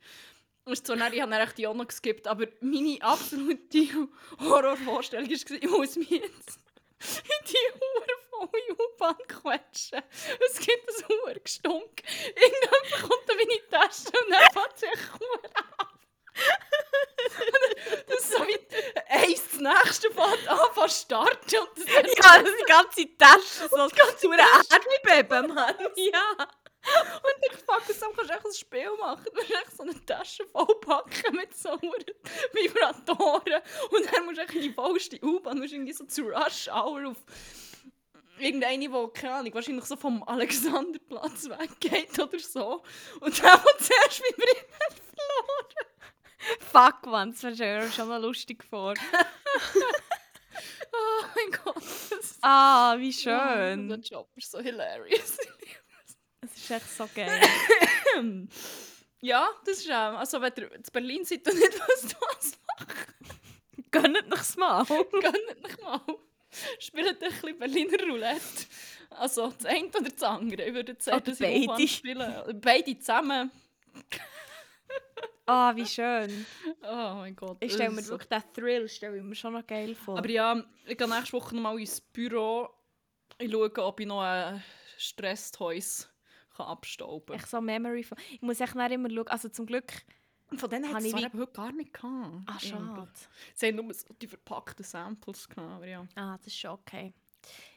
Und 0.64 0.86
zwar 0.86 0.96
nicht, 0.96 1.12
ich 1.12 1.20
habe 1.20 1.30
dann 1.30 1.48
die 1.56 1.66
auch 1.66 1.74
noch 1.74 1.88
geskippt, 1.88 2.26
aber 2.26 2.46
meine 2.60 2.96
absolute 3.02 4.08
Horrorvorstellung 4.40 5.28
war, 5.28 5.56
ich 5.62 5.70
muss 5.70 5.96
mich 5.96 6.10
jetzt 6.10 6.60
in 7.00 7.46
die 7.48 7.72
hure 7.74 8.16
volle 8.30 8.78
U-Bahn 8.78 9.16
quetschen. 9.28 10.02
Es 10.48 10.58
gibt 10.58 10.88
ein 10.88 11.08
hure 11.08 11.40
Gestunk. 11.40 12.02
Irgendjemand 12.34 12.92
kommt 13.02 13.30
in 13.30 13.36
meine 13.36 13.68
Tasche 13.68 14.08
und 14.08 14.30
dann 14.30 14.52
fängt 14.52 14.78
sich 14.78 14.90
ab. 15.76 15.89
Das 18.06 18.20
ist 18.20 18.32
so 18.32 18.38
wie 18.46 18.58
eins 19.08 19.42
das 19.50 19.60
nächste 19.60 20.10
fängt 20.10 20.48
an, 20.48 20.58
fast 20.74 21.02
starten 21.02 21.58
und 21.58 21.70
das 21.76 21.86
Ja, 21.86 22.42
das 22.42 22.52
die 22.58 22.64
ganze 22.66 23.18
Tasche 23.18 23.68
so. 23.70 23.76
Das 23.76 23.94
ganze 23.94 24.28
Erdbeben, 24.28 25.54
Mann. 25.54 25.74
Ja. 25.96 26.48
Und 27.22 27.44
ich 27.44 27.56
fuck 27.58 27.86
dann 28.00 28.14
kannst 28.16 28.30
du 28.30 28.34
echt 28.34 28.46
ein 28.46 28.54
Spiel 28.54 28.90
machen. 28.98 29.24
Du 29.24 29.32
musst 29.34 29.50
echt 29.50 29.76
so 29.76 29.82
eine 29.82 30.06
Tasche 30.06 30.46
vollpacken 30.46 31.36
mit 31.36 31.54
so 31.56 31.78
Vibratoren. 32.52 33.62
Und 33.90 34.12
dann 34.12 34.24
musst 34.24 34.38
du 34.38 34.42
echt 34.42 34.54
in 34.54 34.62
die 34.62 34.72
vollste 34.72 35.18
U-Bahn, 35.22 35.58
musst 35.58 35.72
irgendwie 35.72 35.92
so 35.92 36.04
zu 36.04 36.22
Rush 36.22 36.68
Hour 36.68 37.10
auf 37.10 37.18
irgendeine, 38.38 38.88
die, 38.88 39.08
keine 39.12 39.34
Ahnung, 39.34 39.54
wahrscheinlich 39.54 39.84
so 39.84 39.96
vom 39.96 40.22
Alexanderplatz 40.22 41.48
weggeht 41.48 42.18
oder 42.18 42.38
so. 42.38 42.82
Und 43.20 43.42
dann, 43.42 43.60
der 43.62 43.78
zuerst 43.78 44.22
vibriert, 44.22 44.66
hat 44.86 44.94
verloren. 44.94 45.90
Fuck, 46.72 47.06
Mann, 47.06 47.32
das 47.32 47.42
wäre 47.58 47.82
schon- 47.82 47.92
schon 47.92 48.08
mal 48.08 48.20
lustig 48.22 48.64
vor. 48.64 48.94
Oh 50.92 51.24
mein 51.34 51.60
Gott. 51.64 51.82
Ah, 52.42 52.96
wie 52.98 53.12
schön. 53.12 53.88
der 53.88 53.98
Job 53.98 54.28
ist 54.34 54.50
so 54.50 54.58
hilarious. 54.60 55.36
Das 56.40 56.56
ist 56.56 56.70
echt 56.70 56.90
so 56.96 57.08
geil. 57.14 57.40
ja, 59.20 59.48
das 59.64 59.78
ist 59.78 59.90
auch. 59.90 60.18
Also, 60.18 60.40
wenn 60.40 60.52
ihr 60.56 60.72
in 60.74 60.82
Berlin 60.92 61.24
seid 61.24 61.46
und 61.46 61.54
nicht 61.54 61.72
wisst, 61.74 62.16
was 62.20 62.52
Gönnt 63.90 64.28
nich's 64.30 64.56
mal. 64.56 64.84
Gönnt 64.84 65.62
nicht 65.62 65.82
mal. 65.82 66.00
Spielt 66.78 67.22
ein 67.22 67.30
bisschen 67.30 67.58
Berliner 67.58 68.04
Roulette. 68.08 68.40
Also 69.10 69.48
das 69.50 69.66
eine 69.66 69.88
oder 69.88 70.10
das 70.10 70.22
andere. 70.22 70.64
Ich 70.64 70.74
würde 70.74 70.96
sagen, 70.98 71.16
Oder 71.18 71.30
dass 71.30 71.40
ich 71.40 71.66
beide. 71.66 71.88
spielen. 71.88 72.60
Beide 72.60 72.98
zusammen. 72.98 73.50
Ah, 75.50 75.74
wie 75.76 75.86
schön. 75.86 76.46
Oh 76.82 77.14
mein 77.16 77.34
Gott. 77.34 77.56
Ich 77.60 77.72
stelle 77.72 77.90
mir 77.90 78.06
wirklich 78.06 78.28
den 78.28 78.42
Thrill 78.52 78.88
stelle 78.88 79.16
ich 79.16 79.22
mir 79.22 79.34
schon 79.34 79.52
noch 79.52 79.66
geil 79.66 79.94
vor. 79.94 80.18
Aber 80.18 80.28
ja, 80.30 80.62
ich 80.86 80.96
gehe 80.96 81.08
nächste 81.08 81.32
Woche 81.32 81.54
nochmal 81.54 81.78
ins 81.80 82.00
Büro. 82.00 82.68
Ich 83.38 83.50
schaue, 83.50 83.72
ob 83.78 84.00
ich 84.00 84.06
noch 84.06 84.22
ein 84.22 84.62
Stresstoys 84.96 86.08
kann 86.56 86.66
abstauben 86.66 87.34
echt 87.34 87.48
so 87.48 87.60
Memory 87.60 88.02
von... 88.02 88.18
Ich 88.30 88.42
muss 88.42 88.60
echt 88.60 88.74
immer 88.74 89.10
schauen. 89.10 89.28
Also 89.28 89.48
zum 89.48 89.66
Glück... 89.66 89.86
kann. 90.48 90.58
Von 90.58 90.68
denen 90.70 90.92
hat 90.92 91.02
ich 91.02 91.12
es 91.14 91.18
wie- 91.18 91.24
heute 91.26 91.46
gar 91.52 91.72
nicht 91.72 91.92
gehabt. 91.94 92.34
Ah, 92.46 92.58
schade. 92.58 93.08
Sie 93.54 93.66
haben 93.68 93.76
nur 93.76 93.94
so 93.94 94.12
die 94.20 94.26
verpackten 94.26 94.84
Samples 94.84 95.48
gehabt. 95.48 95.72
Aber 95.76 95.86
ja. 95.86 96.06
Ah, 96.16 96.36
das 96.36 96.48
ist 96.48 96.58
schon 96.58 96.72
okay. 96.72 97.14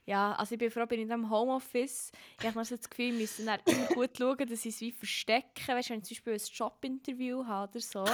Ja, 0.06 0.34
also 0.34 0.54
ich 0.54 0.60
bin 0.60 0.70
froh, 0.70 0.86
bin 0.86 1.00
in 1.00 1.08
diesem 1.08 1.30
Homeoffice. 1.30 2.12
Ich 2.40 2.46
habe 2.46 2.66
so 2.66 2.76
das 2.76 2.90
Gefühl, 2.90 3.14
ich 3.14 3.22
müsste 3.22 3.46
dann 3.46 3.60
immer 3.66 3.88
gut 3.88 4.18
schauen, 4.18 4.38
dass 4.38 4.66
ich 4.66 4.76
es 4.76 4.82
wie 4.82 4.92
verstecke. 4.92 5.68
Weißt 5.68 5.90
du, 5.90 5.94
wenn 5.94 6.02
ich 6.02 6.06
zum 6.06 6.16
Beispiel 6.16 6.34
ein 6.34 6.42
Jobinterview 6.54 7.46
habe 7.46 7.72
oder 7.72 7.80
so. 7.80 8.06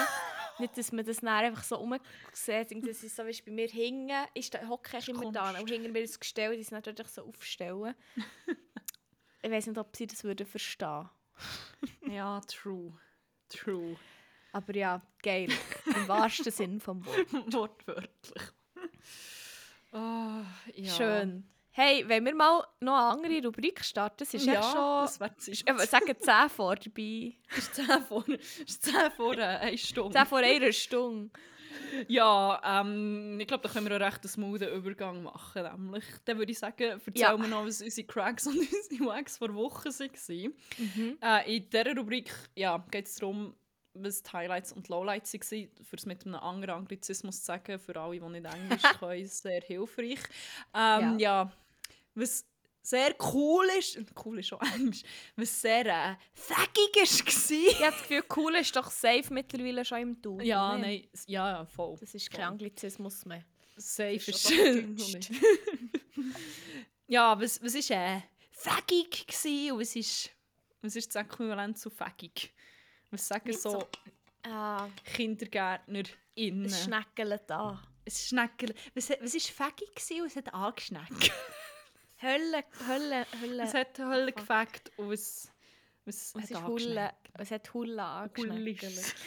Nicht, 0.60 0.78
dass 0.78 0.92
man 0.92 1.06
das 1.06 1.18
dann 1.18 1.30
einfach 1.30 1.64
so 1.64 1.78
rumsieht. 1.78 2.88
Das 2.88 3.04
ist 3.04 3.16
so, 3.16 3.26
weißt, 3.26 3.46
bei 3.46 3.52
mir 3.52 3.68
hinten 3.68 4.12
ist 4.36 4.54
da 4.54 4.68
hocke 4.68 4.98
ich 4.98 5.10
immer 5.10 5.32
da. 5.32 5.58
Und 5.60 5.70
hinter 5.70 5.90
mir 5.90 6.04
das 6.04 6.20
Gestell, 6.20 6.56
die 6.56 6.64
sind 6.64 6.74
natürlich 6.74 7.08
so 7.08 7.24
aufstellen. 7.24 7.96
ich 9.42 9.50
weiß 9.50 9.68
nicht, 9.68 9.78
ob 9.78 9.96
sie 9.96 10.06
das 10.06 10.24
würden 10.24 10.46
verstehen 10.46 11.10
ja, 12.10 12.42
true. 12.42 12.94
True. 13.50 13.96
Aber 14.52 14.76
ja, 14.76 15.02
geil. 15.22 15.50
Im 15.86 16.08
wahrsten 16.08 16.52
Sinn 16.52 16.80
vom 16.80 17.06
Wort. 17.06 17.32
Wortwörtlich. 17.54 18.44
Ah, 19.92 20.42
ja. 20.74 20.94
Schön. 20.94 21.44
Hey, 21.72 22.04
wenn 22.08 22.26
wir 22.26 22.36
mal 22.36 22.64
noch 22.82 22.94
eine 22.94 23.28
andere 23.28 23.46
Rubrik 23.48 23.84
starten, 23.84 24.18
das 24.20 24.34
ist 24.34 24.46
ja, 24.46 24.54
echt 24.60 24.72
schon... 24.72 25.02
das 25.02 25.20
wäre. 25.20 25.84
Ich 25.84 25.90
sage 25.90 26.18
10 26.18 26.50
vor 26.50 26.76
dabei. 26.76 27.36
ist 27.58 27.76
10 27.76 27.86
vor, 28.08 28.26
ist 28.28 28.84
10 28.84 29.12
vor 29.16 29.38
äh, 29.38 29.44
1 29.44 29.82
Stunde. 29.82 30.18
10 30.18 30.26
vor 30.26 30.40
einer 30.40 30.72
Stunde. 30.72 31.30
Ja, 32.08 32.82
ähm, 32.82 33.40
ich 33.40 33.48
glaube, 33.48 33.64
da 33.68 33.74
können 33.74 33.88
wir 33.88 33.96
einen 33.96 34.04
recht 34.04 34.28
smoothen 34.28 34.70
Übergang 34.74 35.24
machen. 35.24 35.64
Nämlich, 35.64 36.04
dann 36.26 36.38
würde 36.38 36.52
ich 36.52 36.60
sagen, 36.60 36.84
erzählen 36.84 37.16
Ja. 37.16 37.38
wir 37.38 37.48
noch, 37.48 37.66
was 37.66 37.82
unsere 37.82 38.08
Cracks 38.08 38.48
und 38.48 38.58
unsere 38.58 39.06
Wags 39.06 39.38
vor 39.38 39.54
Wochen 39.54 39.90
waren. 39.90 40.54
Mhm. 40.78 41.18
Äh, 41.22 41.58
in 41.58 41.70
dieser 41.70 41.96
Rubrik 41.96 42.32
ja, 42.56 42.84
geht 42.92 43.06
es 43.08 43.16
darum, 43.16 43.56
was 43.94 44.24
die 44.24 44.32
Highlights 44.32 44.72
und 44.72 44.88
Lowlights 44.88 45.34
waren. 45.34 45.70
Für 45.84 45.96
es 45.96 46.06
mit 46.06 46.26
einem 46.26 46.36
anderen 46.36 46.76
Anglizismus 46.76 47.40
zu 47.40 47.46
sagen, 47.46 47.80
für 47.80 48.00
alle, 48.00 48.20
die 48.20 48.30
nicht 48.30 48.46
Englisch 48.46 48.82
können, 49.00 49.24
ist 49.24 49.42
sehr 49.42 49.62
hilfreich. 49.62 50.20
Ähm, 50.74 51.20
ja. 51.20 51.52
was 52.16 52.46
sehr 52.82 53.16
cool 53.34 53.68
ist, 53.78 54.00
cool 54.26 54.40
ist 54.40 54.54
auch 54.54 54.62
Englisch, 54.74 55.04
was 55.36 55.62
sehr 55.62 55.86
äh, 55.86 56.16
fäckig 56.34 56.96
war. 56.96 57.70
Ich 57.70 57.82
habe 57.82 57.92
das 57.92 58.02
Gefühl, 58.02 58.24
cool 58.36 58.56
ist 58.56 58.76
doch 58.76 58.90
safe 58.90 59.34
mittlerweile 59.34 59.86
schon 59.86 60.00
im 60.00 60.22
Duden. 60.22 60.46
ja, 60.46 60.76
ne? 60.76 60.82
nein, 60.82 61.08
ja, 61.28 61.52
ja, 61.52 61.66
voll. 61.66 61.98
Das 62.00 62.14
ist 62.16 62.30
voll. 62.30 62.40
kein 62.40 62.50
Anglizismus 62.50 63.26
mehr. 63.26 63.44
Safe 63.76 64.16
ist 64.16 64.28
ist 64.28 64.52
nicht. 64.52 65.32
ja, 67.08 67.40
was, 67.40 67.62
was 67.64 67.76
ist 67.76 67.92
äh, 67.92 68.22
fäckig 68.52 69.26
und 69.72 69.80
was 69.80 69.96
ist, 69.96 70.32
was 70.82 70.96
ist 70.96 71.16
das 71.16 71.24
Äquivalent 71.24 71.78
zu 71.78 71.90
fäckig? 71.90 72.54
Was 73.12 73.28
sagen 73.28 73.48
Nicht 73.50 73.62
so, 73.62 73.72
so- 73.72 73.88
Ah, 74.44 74.88
KindergärtnerInnen? 75.04 76.66
es 76.66 76.84
schneckelt 76.84 77.52
an. 77.52 77.80
Es 78.06 78.28
Schnecken. 78.28 78.74
Was, 78.96 79.10
was 79.10 79.36
ist 79.36 79.50
fäckig 79.50 79.94
gsi 79.96 80.22
und 80.22 80.28
es 80.28 80.36
hat 80.36 80.54
angeschneckt? 80.54 81.32
Hölle, 82.22 82.64
Hölle, 82.88 83.26
Hölle. 83.42 83.64
es 83.64 83.74
hat 83.74 83.98
Hölle 84.00 84.32
gefackt 84.32 84.92
und 84.98 85.12
es, 85.12 85.52
es, 86.06 86.34
Es 86.36 86.54
hat 86.54 86.66
Hulle, 86.68 87.12
es 87.34 87.52
hat 87.52 87.74
Hulle 87.74 88.04
angeschneckelt. 88.04 88.82
Hullis. 88.82 89.16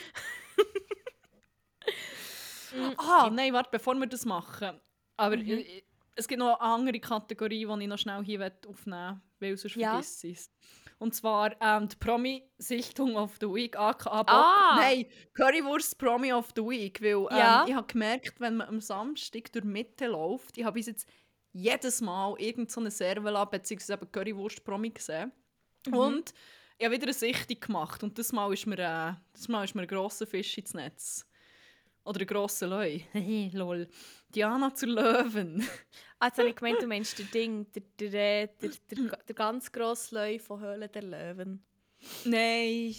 Ah, 2.96 3.28
nein, 3.30 3.52
warte, 3.52 3.68
bevor 3.70 3.94
wir 3.96 4.06
das 4.06 4.24
machen. 4.24 4.80
Aber 5.18 5.36
Mhm. 5.36 5.46
äh, 5.58 5.82
es 6.14 6.26
gibt 6.26 6.38
noch 6.38 6.58
eine 6.58 6.60
andere 6.60 7.00
Kategorie, 7.00 7.66
die 7.66 7.82
ich 7.82 7.86
noch 7.88 7.98
schnell 7.98 8.24
hier 8.24 8.50
aufnehmen 8.66 9.20
will, 9.38 9.50
weil 9.50 9.56
sonst 9.58 9.76
Ja. 9.76 9.90
vergiss 9.92 10.24
ich 10.24 10.38
es. 10.38 10.50
Und 11.02 11.14
zwar 11.14 11.54
ähm, 11.60 11.88
die 11.88 11.96
Promi-Sichtung 11.96 13.16
of 13.16 13.32
the 13.40 13.46
Week. 13.48 13.76
aka 13.76 14.22
Bock- 14.22 14.28
Ah! 14.34 14.76
Nein, 14.76 15.06
Currywurst 15.34 15.98
Promi 15.98 16.32
of 16.32 16.50
the 16.54 16.62
Week. 16.62 17.02
Weil 17.02 17.26
ähm, 17.30 17.36
Ja. 17.38 17.64
ich 17.66 17.74
habe 17.74 17.86
gemerkt, 17.86 18.40
wenn 18.40 18.56
man 18.56 18.68
am 18.68 18.80
Samstag 18.80 19.50
durch 19.52 19.62
die 19.64 19.68
Mitte 19.68 20.06
läuft, 20.06 20.56
ich 20.58 20.64
habe 20.64 20.74
bis 20.74 20.86
jetzt 20.86 21.08
jedes 21.52 22.00
Mal 22.00 22.34
irgendeine 22.38 22.70
so 22.70 22.80
eine 22.80 22.90
Servola 22.90 23.44
bzw. 23.44 23.96
Currywurst 24.10 24.64
Promi 24.64 24.90
gesehen. 24.90 25.32
Mhm. 25.86 25.94
Und 25.94 26.34
ich 26.78 26.84
habe 26.86 26.94
wieder 26.94 27.04
eine 27.06 27.12
Sichtung 27.14 27.60
gemacht 27.60 28.02
und 28.02 28.16
das 28.18 28.32
Mal 28.32 28.52
ist 28.52 28.66
mir, 28.66 28.78
äh, 28.78 29.12
das 29.32 29.48
Mal 29.48 29.64
ist 29.64 29.74
mir 29.74 29.82
ein 29.82 29.88
grosser 29.88 30.26
Fisch 30.26 30.56
ins 30.56 30.72
Netz. 30.72 31.26
Oder 32.04 32.20
ein 32.20 32.26
grosser 32.26 32.66
Leu. 32.68 33.00
Lol. 33.52 33.88
Diana 34.34 34.74
zur 34.74 34.88
Löwen. 34.90 35.60
Jetzt 36.22 36.38
habe 36.38 36.48
ich 36.48 36.56
gemeint, 36.56 36.80
du 36.82 36.86
meinst 36.86 37.18
den 37.18 37.30
Ding, 37.30 37.66
der, 37.72 37.82
der, 37.98 38.46
der, 38.48 38.70
der, 39.26 39.34
ganz 39.34 39.70
grosse 39.72 40.14
Leu 40.14 40.38
von 40.38 40.60
Höhle 40.60 40.88
der 40.88 41.02
Löwen. 41.02 41.64
Nein, 42.24 42.94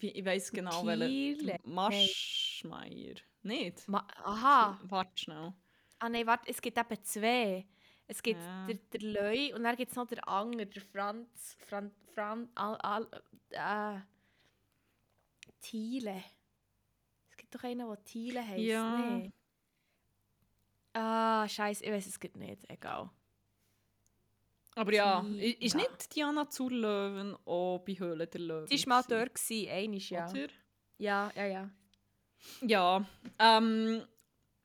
ich 0.00 0.24
weiß 0.24 0.52
genau 0.52 0.86
welchen. 0.86 1.58
Maschmeier. 1.64 3.14
Nicht? 3.42 3.86
Aha. 3.88 4.78
Warte 4.84 5.22
schnell. 5.22 5.52
Ah 5.98 6.08
nein, 6.08 6.26
warte, 6.26 6.48
es 6.50 6.60
gibt 6.60 6.78
eben 6.78 7.04
zwei. 7.04 7.66
Es 8.06 8.22
gibt 8.22 8.40
Ja. 8.40 8.66
der, 8.66 8.76
der 8.92 9.00
Leu 9.22 9.54
und 9.54 9.62
dann 9.64 9.76
gibt 9.76 9.90
es 9.90 9.96
noch 9.96 10.06
der 10.06 10.26
Anger, 10.28 10.64
der 10.66 10.82
Franz, 10.82 11.56
Fran, 11.66 11.90
Fran, 12.14 12.48
al, 12.54 12.76
al, 12.76 13.08
äh, 13.50 14.00
Thiele. 15.60 16.22
Es 17.30 17.36
gibt 17.36 17.54
doch 17.54 17.62
einen, 17.64 17.86
der 17.86 18.04
Thiele 18.04 18.46
heisst, 18.46 18.58
Ja. 18.60 18.98
nee. 18.98 19.32
Ah, 20.94 21.48
scheiße, 21.48 21.84
ich 21.84 21.90
weiß 21.90 22.06
es 22.06 22.20
gibt 22.20 22.36
nicht, 22.36 22.58
egal. 22.68 23.08
Aber 24.74 24.92
ja, 24.92 25.20
Tina. 25.20 25.42
i- 25.42 25.56
ist 25.64 25.74
nicht 25.76 26.14
Diana 26.14 26.48
zur 26.48 26.70
Löwen 26.70 27.36
auch 27.44 27.78
bei 27.86 27.92
Höhle 27.94 28.26
der 28.26 28.40
Löwen? 28.40 28.66
Sie 28.68 28.86
war 28.86 28.96
mal 28.96 29.04
dort, 29.08 29.34
gewesen, 29.34 29.70
einiges, 29.70 30.10
ja. 30.10 30.30
Oder? 30.30 30.46
Ja, 30.98 31.30
ja, 31.34 31.46
ja. 31.46 31.70
Ja. 32.62 33.04
Ähm, 33.38 34.02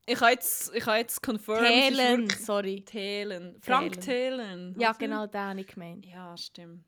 ich 0.06 0.18
kann 0.18 0.32
jetzt, 0.32 0.74
ich 0.74 0.84
kann 0.84 0.98
jetzt 0.98 1.22
confirm. 1.22 1.64
es 1.66 1.90
ist 1.90 1.98
Thelen, 1.98 2.30
sorry. 2.30 2.82
Thelen. 2.86 3.58
Frank 3.62 4.00
Thelen. 4.00 4.76
Ja, 4.80 4.94
genau, 4.94 5.28
den 5.28 5.42
habe 5.42 5.60
ich 5.62 5.68
gemeint. 5.68 6.06
Ja, 6.06 6.36
stimmt. 6.38 6.86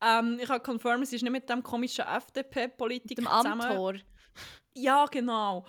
Ähm, 0.00 0.38
ich 0.40 0.46
kann 0.46 0.62
confirm, 0.62 1.02
es 1.02 1.12
ist 1.12 1.22
nicht 1.22 1.32
mit 1.32 1.48
dem 1.48 1.62
komischen 1.62 2.04
FDP-Politiker 2.06 3.22
zusammen. 3.22 3.60
Amtor. 3.62 3.94
Ja, 4.78 5.06
genau. 5.06 5.64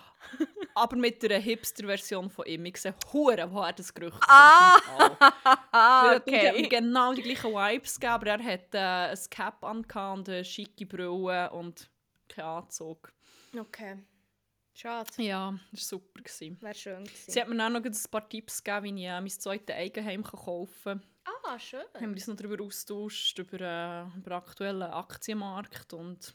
Aber 0.74 0.96
mit 0.96 1.24
einer 1.24 1.38
Hipster-Version 1.38 2.28
von 2.28 2.44
ihm. 2.44 2.66
Ich 2.66 2.76
sehe 2.76 2.94
Huren, 3.10 3.50
wo 3.50 3.62
er 3.62 3.72
das 3.72 3.92
Gerücht 3.94 4.22
Ah! 4.28 4.76
kommt. 4.98 5.16
Ah, 5.72 6.12
Er 6.26 6.52
hat 6.58 6.70
genau 6.70 7.14
die 7.14 7.22
gleichen 7.22 7.50
Vibes 7.52 7.94
gegeben, 7.98 8.12
aber 8.12 8.26
er 8.26 8.44
hat 8.44 8.74
äh, 8.74 9.12
ein 9.12 9.18
Cap 9.30 9.64
angehabt 9.64 10.18
und 10.18 10.28
eine 10.28 10.44
schicke 10.44 10.84
Brille 10.84 11.50
und 11.52 11.90
keinen 12.28 12.44
Anzug. 12.44 13.10
Okay. 13.58 14.04
Schade. 14.74 15.10
Ja, 15.16 15.58
das 15.72 15.90
war 15.90 15.98
super. 16.00 16.22
Wäre 16.60 16.74
schön 16.74 17.04
gewesen. 17.04 17.32
Sie 17.32 17.40
hat 17.40 17.48
mir 17.48 17.56
dann 17.56 17.72
noch 17.72 17.84
ein 17.84 17.96
paar 18.10 18.28
Tipps 18.28 18.62
gegeben, 18.62 18.84
wie 18.96 19.00
ich 19.04 19.08
äh, 19.08 19.20
mein 19.20 19.28
zweites 19.30 19.74
Eigenheim 19.74 20.22
kaufen 20.22 21.00
kann. 21.00 21.02
Ah, 21.46 21.58
schön. 21.58 21.80
Wir 21.94 22.02
haben 22.02 22.12
uns 22.12 22.26
noch 22.26 22.36
darüber 22.36 22.62
austauscht, 22.62 23.38
über, 23.38 23.58
äh, 23.60 24.02
über 24.18 24.30
den 24.30 24.32
aktuellen 24.34 24.82
Aktienmarkt 24.82 25.94
und 25.94 26.34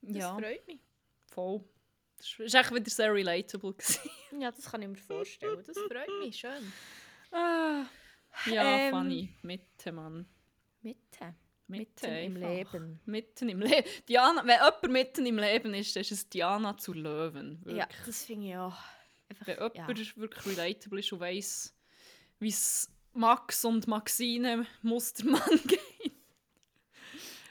Das 0.00 0.16
ja, 0.16 0.34
freut 0.34 0.66
mich. 0.66 0.80
Voll. 1.32 1.64
Das 2.18 2.38
war 2.38 2.60
echt 2.60 2.74
wieder 2.74 2.90
sehr 2.90 3.12
relatable. 3.12 3.72
gewesen. 3.72 4.10
Ja, 4.40 4.50
das 4.50 4.70
kann 4.70 4.82
ich 4.82 4.88
mir 4.88 4.96
vorstellen. 4.96 5.62
Das 5.66 5.76
freut 5.76 6.08
mich, 6.20 6.36
schön. 6.38 6.72
ah, 7.32 7.84
ja, 8.46 8.78
Ähm, 8.78 8.90
funny. 8.90 9.34
Mitte, 9.42 9.92
Mann. 9.92 10.26
Mitte. 10.82 11.34
Mitte 11.66 12.06
Mitten 12.08 12.16
im. 12.16 12.36
Leben. 12.36 13.00
Mitten 13.06 13.48
im 13.48 13.60
Leben. 13.60 13.88
Diana, 14.08 14.42
wenn 14.44 14.54
jemand 14.58 14.88
mitten 14.90 15.26
im 15.26 15.38
Leben 15.38 15.74
ist, 15.74 15.96
dann 15.96 16.02
ist 16.02 16.12
es 16.12 16.28
Diana 16.28 16.76
zu 16.76 16.92
Löwen. 16.92 17.58
Wirklich. 17.64 17.76
Ja, 17.76 17.88
das 18.06 18.24
finde 18.24 18.48
ich 18.48 18.56
auch. 18.56 18.76
Einfach, 19.28 19.46
Wenn 19.46 19.56
jemand 19.56 19.98
ja. 19.98 20.16
wirklich 20.16 20.46
relatable 20.46 21.00
ist 21.00 21.12
und 21.12 21.20
weiss, 21.20 21.74
wie 22.38 22.48
es 22.48 22.90
Max 23.14 23.64
und 23.64 23.86
Maxine 23.86 24.66
Mustermann 24.82 25.60
geht, 25.66 26.12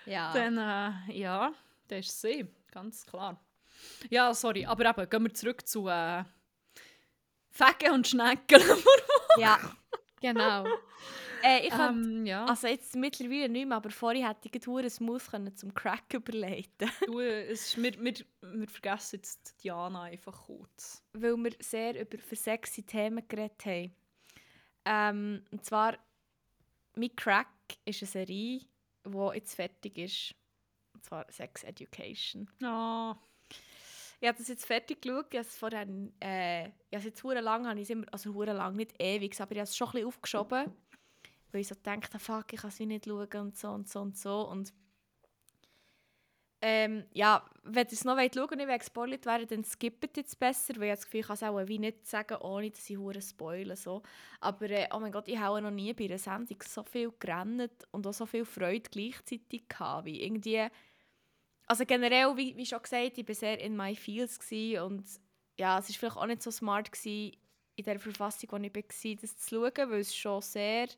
ja. 0.05 0.34
dann 0.34 0.57
äh, 0.57 1.17
ja, 1.17 1.53
das 1.88 2.07
ist 2.07 2.21
sie, 2.21 2.47
ganz 2.71 3.05
klar. 3.05 3.39
Ja, 4.09 4.34
sorry, 4.34 4.65
aber 4.65 4.89
eben, 4.89 5.09
gehen 5.09 5.23
wir 5.23 5.34
zurück 5.34 5.67
zu 5.67 5.88
äh, 5.88 6.23
Fegen 7.49 7.93
und 7.93 8.07
Schnecken. 8.07 8.61
ja, 9.38 9.59
genau. 10.21 10.65
Äh, 11.43 11.67
ich 11.67 11.69
kann, 11.69 12.03
ähm, 12.03 12.25
ja, 12.25 12.45
also 12.45 12.67
jetzt 12.67 12.95
mittlerweile 12.95 13.49
nicht 13.49 13.67
mehr, 13.67 13.77
aber 13.77 13.89
vorher 13.89 14.29
hätte 14.29 14.49
ich 14.51 14.61
gerade 14.61 14.89
Smooth 14.89 15.25
können 15.29 15.55
zum 15.55 15.73
Crack 15.73 16.13
überleiten 16.13 16.89
du, 17.05 17.19
es 17.19 17.67
ist, 17.67 17.82
wir, 17.82 17.93
wir, 17.99 18.13
wir 18.41 18.67
vergessen 18.67 19.17
jetzt 19.17 19.63
Diana 19.63 20.03
einfach 20.03 20.45
kurz. 20.45 21.03
weil 21.13 21.36
wir 21.38 21.51
sehr 21.59 21.99
über 21.99 22.17
für 22.19 22.36
sexy 22.36 22.84
Themen 22.84 23.27
geredet 23.27 23.65
haben. 23.65 23.95
Ähm, 24.86 25.43
und 25.51 25.65
zwar, 25.65 25.97
«My 26.95 27.09
Crack» 27.09 27.47
ist 27.86 28.01
eine 28.01 28.09
Serie, 28.09 28.61
die 29.05 29.36
jetzt 29.36 29.55
fertig 29.55 29.97
ist. 29.97 30.36
Und 30.93 31.03
zwar 31.03 31.25
«Sex 31.32 31.63
Education». 31.63 32.49
Ah, 32.63 33.15
Ich 34.22 34.28
habe 34.28 34.38
das 34.38 34.49
jetzt 34.49 34.67
fertig 34.67 35.01
geschaut. 35.01 35.26
Ich 35.32 35.39
habe 35.39 35.47
es 35.47 35.57
vorher, 35.57 35.88
äh, 36.22 36.67
ich 36.67 36.95
habe 36.95 37.05
jetzt 37.05 37.24
hure 37.24 37.41
lang, 37.41 37.67
habe 37.67 37.82
immer, 37.82 38.05
also 38.11 38.32
hure 38.36 38.53
lang, 38.53 38.76
nicht 38.76 38.93
ewig, 39.01 39.41
aber 39.41 39.51
ich 39.53 39.57
habe 39.57 39.63
es 39.63 39.76
schon 39.76 39.88
ein 39.88 39.91
bisschen 39.93 40.07
aufgeschoben, 40.07 40.72
weil 41.51 41.61
ich 41.61 41.67
so 41.67 41.74
gedacht 41.74 42.13
habe, 42.13 42.24
fuck, 42.24 42.53
ich 42.53 42.61
kann 42.61 42.69
es 42.69 42.80
nicht 42.80 43.05
schauen 43.05 43.28
und 43.41 43.57
so 43.57 43.69
und 43.69 43.89
so 43.89 43.99
und 43.99 44.15
so. 44.15 44.47
Und 44.47 44.72
ähm, 46.61 47.05
ja, 47.13 47.43
wenn 47.63 47.88
ihr 47.88 47.93
es 47.93 48.05
noch 48.05 48.15
wollt 48.15 48.36
schauen 48.36 48.49
und 48.51 48.57
nicht 48.57 48.80
gespoilert 48.80 49.26
werden, 49.26 49.47
dann 49.47 49.63
skippt 49.63 50.15
jetzt 50.15 50.39
besser, 50.39 50.76
weil 50.78 50.89
ich 50.89 50.95
das 50.97 51.05
Gefühl, 51.05 51.22
ich 51.22 51.26
kann 51.26 51.34
es 51.34 51.43
auch 51.43 51.67
wie 51.67 51.80
nicht 51.80 52.05
sagen, 52.05 52.38
ohne 52.41 52.69
dass 52.69 52.88
ich 52.88 52.97
hure 52.97 53.24
spoilern 53.24 53.76
so. 53.76 54.03
Aber 54.39 54.69
äh, 54.69 54.88
oh 54.93 54.99
mein 54.99 55.11
Gott, 55.11 55.28
ich 55.30 55.39
habe 55.39 55.63
noch 55.63 55.72
nie 55.72 55.93
bei 55.93 56.05
einer 56.05 56.19
Sendung 56.19 56.61
so 56.63 56.84
viel 56.84 57.11
gerannt 57.19 57.72
und 57.89 58.05
auch 58.05 58.13
so 58.13 58.28
viel 58.28 58.45
Freude 58.45 58.88
gleichzeitig 58.88 59.67
gehabt, 59.67 60.05
wie 60.05 60.22
irgendwie 60.22 60.67
also 61.72 61.86
generell, 61.86 62.36
wie, 62.36 62.57
wie 62.57 62.65
schon 62.65 62.82
gesagt, 62.82 63.17
ich 63.17 63.26
war 63.26 63.34
sehr 63.34 63.57
in 63.61 63.78
my 63.78 63.95
feels 63.95 64.38
und 64.84 65.05
ja, 65.57 65.80
es 65.80 65.88
war 65.88 65.95
vielleicht 65.95 66.17
auch 66.17 66.26
nicht 66.26 66.43
so 66.43 66.51
smart 66.51 66.91
gsi 66.91 67.38
in 67.78 67.86
der 67.86 67.97
Verfassung, 67.97 68.51
wo 68.51 68.57
ich 68.57 68.76
war, 68.76 69.15
das 69.22 69.38
zu 69.38 69.55
schauen, 69.55 69.89
weil 69.89 70.01
es 70.01 70.13
schon 70.13 70.41
sehr 70.41 70.89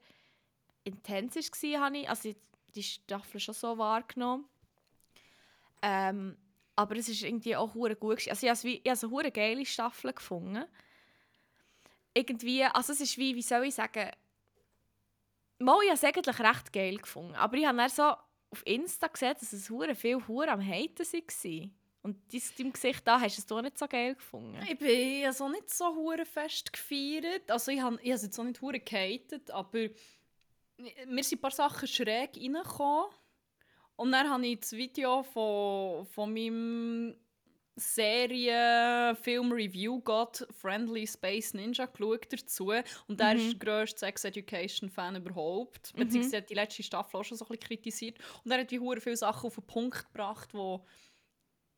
intens 0.84 1.36
war, 1.36 1.80
habe 1.80 1.98
ich, 2.00 2.10
also 2.10 2.34
die 2.74 2.82
Staffel 2.82 3.40
schon 3.40 3.54
so 3.54 3.78
wahrgenommen. 3.78 4.46
Ähm, 5.84 6.38
aber 6.76 6.96
es 6.98 7.08
ist 7.08 7.22
irgendwie 7.22 7.56
auch 7.56 7.76
hure 7.76 7.96
gut. 7.96 8.18
gewesen. 8.18 8.32
Also 8.32 8.48
ich 8.48 8.50
habe 8.50 8.64
wie- 8.64 8.82
ich 8.84 8.90
habe 8.90 9.12
hure 9.12 9.30
geile 9.30 9.68
Staffel 9.68 10.12
gefunden. 10.12 10.66
Irgendwie, 12.16 12.64
also 12.64 12.94
es 12.94 13.02
ist 13.02 13.20
wie, 13.20 13.36
wie 13.36 13.44
soll 13.44 13.66
ich 13.66 13.76
sagen, 13.76 14.10
Mal, 15.60 15.78
ich 15.84 15.90
habe 15.90 15.98
es 15.98 16.04
eigentlich 16.04 16.40
recht 16.40 16.74
geil 16.74 16.98
gefunden, 16.98 17.36
aber 17.36 17.56
ich 17.58 17.66
habe 17.68 17.78
dann 17.78 17.90
so 17.90 18.16
auf 18.54 18.66
Insta 18.66 19.08
gesehen, 19.08 19.36
dass 19.40 19.52
es 19.52 19.70
hure 19.70 19.96
viel 19.96 20.26
hure 20.28 20.50
am 20.50 20.62
Haten 20.62 21.00
waren. 21.00 21.76
Und 22.04 22.18
dies, 22.32 22.54
deinem 22.56 22.74
Gesicht 22.74 23.08
da 23.08 23.20
hast 23.20 23.50
du 23.50 23.56
es 23.56 23.64
nicht 23.64 23.78
so 23.78 23.88
geil 23.88 24.16
gefunden. 24.16 24.60
Ich 24.70 24.78
bin 24.78 25.26
also 25.26 25.48
nicht 25.50 25.70
so 25.70 25.96
hure 25.96 26.26
fest 26.26 26.72
gefeiert. 26.72 27.50
Also 27.50 27.72
ich 27.72 27.82
habe 27.82 27.98
es 28.04 28.24
jetzt 28.24 28.38
auch 28.38 28.44
nicht 28.44 28.62
hure 28.62 28.80
gehatet, 28.80 29.50
aber 29.52 29.88
mir 31.08 31.24
sind 31.24 31.40
ein 31.40 31.42
paar 31.42 31.52
Sachen 31.52 31.88
schräg 31.88 32.36
reingekommen. 32.36 33.10
Und 33.96 34.12
dann 34.12 34.30
habe 34.30 34.46
ich 34.46 34.60
das 34.60 34.74
Video 34.74 35.24
von, 35.24 36.06
von 36.08 36.34
meinem 36.34 37.16
Serie, 37.76 39.16
Film 39.22 39.52
Review 39.52 40.00
Gott 40.02 40.46
Friendly 40.52 41.08
Space 41.08 41.54
Ninja 41.54 41.86
geschaut 41.88 42.32
dazu. 42.32 42.72
Und 43.08 43.20
der 43.20 43.34
Mhm. 43.34 43.40
ist 43.40 43.52
der 43.54 43.60
grösste 43.60 44.00
Sex 44.00 44.24
Education 44.26 44.90
Fan 44.90 45.16
überhaupt. 45.16 45.94
Mhm. 45.96 46.00
Beziehungsweise 46.00 46.38
hat 46.38 46.50
die 46.50 46.54
letzte 46.56 46.84
Staffel 46.84 47.18
auch 47.20 47.24
schon 47.24 47.38
so 47.38 47.46
ein 47.46 47.50
bisschen 47.50 47.68
kritisiert. 47.68 48.18
Und 48.44 48.52
er 48.52 48.60
hat 48.60 48.72
wie 48.72 48.80
hure 48.80 49.02
viele 49.02 49.18
Sachen 49.18 49.48
auf 49.48 49.56
den 49.56 49.66
Punkt 49.66 50.06
gebracht, 50.14 50.54
wo 50.54 50.86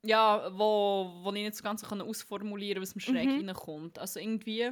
ja, 0.03 0.51
wo, 0.53 1.11
wo 1.23 1.29
ich 1.33 1.43
nicht 1.43 1.55
so 1.55 1.63
ganz 1.63 1.81
so 1.81 1.87
ausformulieren 1.87 2.75
kann, 2.75 2.81
was 2.83 2.95
mir 2.95 3.01
schräg 3.01 3.27
Mhm. 3.27 3.49
reinkommt. 3.49 3.97
Also 3.99 4.19
irgendwie... 4.19 4.71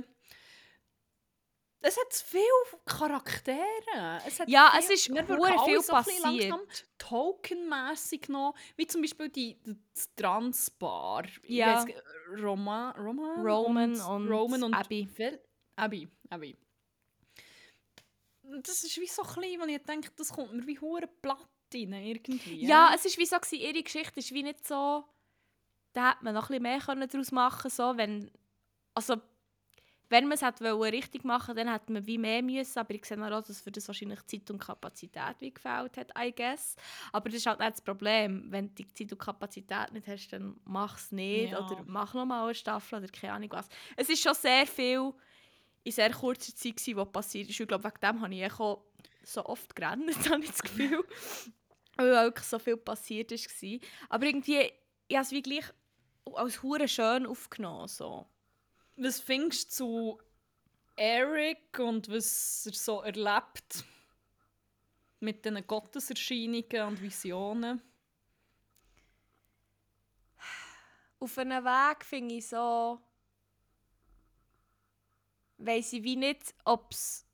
Es 1.86 1.97
hat 1.97 2.13
zu 2.13 2.23
viele 2.25 2.43
Charaktere. 2.86 4.21
Es 4.25 4.39
hat 4.39 4.47
Ja, 4.47 4.69
viel, 4.71 4.79
es 4.79 4.89
ist 4.89 5.09
mir 5.09 5.25
viel 5.25 5.81
so 5.81 5.91
passiert. 5.91 6.55
Tokenmässig 6.97 8.29
noch, 8.29 8.55
wie 8.77 8.88
zum 8.88 9.01
Beispiel 9.01 9.27
die, 9.29 9.55
die, 9.61 9.75
Transbar. 10.15 11.25
Ja. 11.43 11.84
g- 11.84 11.93
Roma, 12.41 12.91
Roma 12.97 13.36
Roman 13.36 13.99
und 13.99 14.29
Roman 14.29 14.63
und 14.63 14.73
Abby. 14.73 15.09
Abby. 15.75 16.07
Abby. 16.29 16.57
Das 18.61 18.84
ist 18.84 18.97
wie 18.99 19.07
so 19.07 19.23
klein, 19.23 19.59
wo 19.59 19.65
ich 19.65 19.84
denke, 19.84 20.09
das 20.15 20.31
kommt 20.31 20.53
mir 20.53 20.65
wie 20.65 20.79
hure 20.79 21.07
platt 21.21 21.47
rein, 21.73 21.93
irgendwie. 21.93 22.65
Ja, 22.65 22.91
es 22.95 23.03
war 23.03 23.11
wie 23.17 23.25
so, 23.25 23.36
gewesen, 23.38 23.59
ihre 23.59 23.84
Geschichte 23.84 24.19
ist 24.19 24.31
wie 24.31 24.43
nicht 24.43 24.65
so... 24.65 25.03
Da 25.91 26.11
hätte 26.11 26.23
man 26.23 26.34
noch 26.34 26.43
ein 26.43 26.47
bisschen 26.47 26.63
mehr 26.63 26.79
können 26.79 27.09
daraus 27.09 27.31
machen 27.31 27.69
so, 27.69 27.97
wenn... 27.97 28.31
Also, 28.95 29.15
wenn 30.10 30.28
man 30.28 30.38
es 30.38 30.41
wollen, 30.41 30.93
richtig 30.93 31.24
machen 31.24 31.56
dann 31.56 31.72
hätte 31.72 31.91
man 31.91 32.06
wie 32.06 32.18
mehr 32.18 32.41
müssen, 32.43 32.78
aber 32.78 32.93
ich 32.93 33.06
sehe 33.06 33.18
auch, 33.18 33.43
dass 33.43 33.62
für 33.62 33.72
das 33.72 33.88
wahrscheinlich 33.88 34.24
Zeit 34.26 34.49
und 34.51 34.60
Kapazität 34.60 35.36
wie 35.39 35.54
gefällt 35.54 35.97
hat, 35.97 36.12
I 36.18 36.32
guess. 36.36 36.76
Aber 37.12 37.30
das 37.30 37.38
ist 37.38 37.45
halt 37.45 37.60
nicht 37.60 37.72
das 37.72 37.82
Problem. 37.82 38.45
Wenn 38.51 38.68
du 38.70 38.84
die 38.84 38.93
Zeit 38.93 39.12
und 39.12 39.18
Kapazität 39.20 39.91
nicht 39.91 40.08
hast, 40.08 40.30
dann 40.30 40.56
mach 40.66 40.97
es 40.97 41.12
nicht 41.12 41.51
Ja. 41.51 41.60
oder 41.66 41.84
mach 41.86 42.14
noch 42.14 42.26
mal 42.26 42.45
eine 42.45 42.56
Staffel 42.56 42.99
oder 42.99 43.08
keine 43.08 43.34
Ahnung 43.34 43.49
was. 43.51 43.68
Es 43.95 44.10
ist 44.10 44.22
schon 44.22 44.34
sehr 44.36 44.68
viel 44.68 45.14
in 45.84 45.91
sehr 45.91 46.12
kurzer 46.12 46.56
Zeit, 46.56 46.78
gewesen, 46.78 46.95
was 46.97 47.12
passiert 47.12 47.49
ist. 47.49 47.60
Ich 47.60 47.68
glaube, 47.68 47.84
wegen 47.84 47.99
dem 48.01 48.22
habe 48.22 48.34
ich 48.36 48.51
auch 48.54 48.84
so 49.24 49.45
oft 49.45 49.76
gerannt, 49.76 50.10
habe 50.30 50.43
ich 50.43 50.51
das 50.51 50.62
Gefühl. 50.62 51.04
Weil 51.97 52.12
wirklich 52.12 52.47
so 52.47 52.60
viel 52.60 52.78
passiert 52.78 53.32
ist. 53.32 53.49
Aber 54.10 54.26
irgendwie, 54.26 54.72
ich 55.08 55.16
habe 55.16 55.26
es 55.26 55.32
wie 55.32 55.41
gleich 55.41 55.66
als 56.34 56.64
hure 56.64 56.88
schön 56.88 57.26
aufgenommen. 57.26 57.88
So. 57.88 58.26
Was 58.95 59.19
findest 59.19 59.71
du 59.79 60.17
zu 60.17 60.21
Eric 60.95 61.79
und 61.79 62.07
was 62.09 62.67
er 62.67 62.73
so 62.73 63.01
erlebt 63.01 63.83
mit 65.19 65.43
diesen 65.43 65.65
Gotteserscheinungen 65.65 66.87
und 66.87 67.01
Visionen? 67.01 67.81
Auf 71.19 71.37
einem 71.37 71.63
Weg 71.63 72.05
finde 72.05 72.35
ich 72.35 72.47
so... 72.47 73.01
Weiss 75.57 75.93
ich 75.93 76.03
wie 76.03 76.17
nicht, 76.17 76.53
ob 76.65 76.91
es 76.91 77.25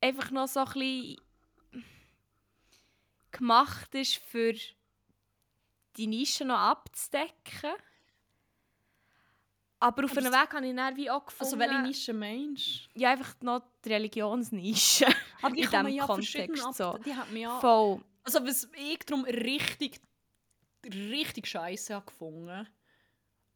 einfach 0.00 0.30
noch 0.30 0.48
so 0.48 0.64
ein 0.64 1.16
gemacht 3.30 3.94
ist, 3.94 4.16
für 4.16 4.54
die 5.96 6.06
Nische 6.06 6.44
noch 6.44 6.58
abzudecken. 6.58 7.74
Aber 9.82 10.04
auf 10.04 10.16
einem 10.16 10.26
es- 10.26 10.32
Weg 10.32 10.52
habe 10.54 10.66
ich 10.66 10.76
dann 10.76 10.96
wie 10.96 11.10
auch 11.10 11.24
gefunden... 11.26 11.44
Also 11.54 11.58
welche 11.58 11.82
Nische 11.82 12.12
meinst 12.12 12.88
Ja, 12.94 13.10
einfach 13.10 13.34
noch 13.40 13.62
die 13.84 13.92
Religionsnische. 13.92 15.06
du? 15.06 15.12
Aber 15.42 15.56
In 15.56 15.64
kann 15.64 15.82
man 15.84 15.86
diesem 15.92 15.98
ja 15.98 16.06
Kontext 16.06 16.74
so. 16.74 16.98
Die 17.04 17.14
hat 17.14 17.30
man 17.30 17.40
ja... 17.40 17.60
Voll. 17.60 18.00
Also 18.24 18.46
was 18.46 18.68
ich 18.76 18.98
darum 19.00 19.24
richtig, 19.24 20.00
richtig 20.86 21.46
scheiße 21.48 21.94
habe 21.94 22.06
gefunden, 22.06 22.68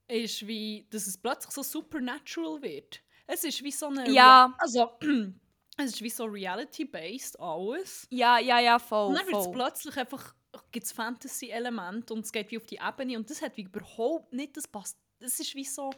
ist 0.09 0.47
wie, 0.47 0.87
dass 0.91 1.07
es 1.07 1.17
plötzlich 1.19 1.53
so 1.53 1.63
supernatural 1.63 2.61
wird. 2.63 3.01
Es 3.27 3.45
ist 3.45 3.63
wie 3.63 3.73
so 3.73 3.87
eine... 3.87 4.09
Ja. 4.11 4.47
Rea- 4.47 4.55
Also, 4.59 4.91
es 5.79 5.87
ist 5.95 6.03
wie 6.03 6.11
so 6.11 6.25
reality-based 6.25 7.39
alles. 7.41 8.07
Ja, 8.11 8.39
ja, 8.39 8.59
ja, 8.61 8.79
voll. 8.79 9.09
Und 9.09 9.15
dann 9.19 9.27
wird 9.27 9.37
es 9.37 9.51
plötzlich 9.51 9.97
einfach 9.97 10.35
gibt's 10.73 10.91
Fantasy-Element 10.93 12.11
und 12.11 12.25
es 12.25 12.33
geht 12.33 12.51
wie 12.51 12.57
auf 12.57 12.65
die 12.67 12.79
Ebene 12.83 13.17
und 13.19 13.29
das 13.29 13.43
hat 13.43 13.57
wie 13.59 13.63
überhaupt 13.63 14.33
nicht, 14.33 14.57
das 14.57 14.67
passt, 14.67 14.97
das 15.19 15.41
ist 15.41 15.55
wie 15.55 15.65
so, 15.65 15.93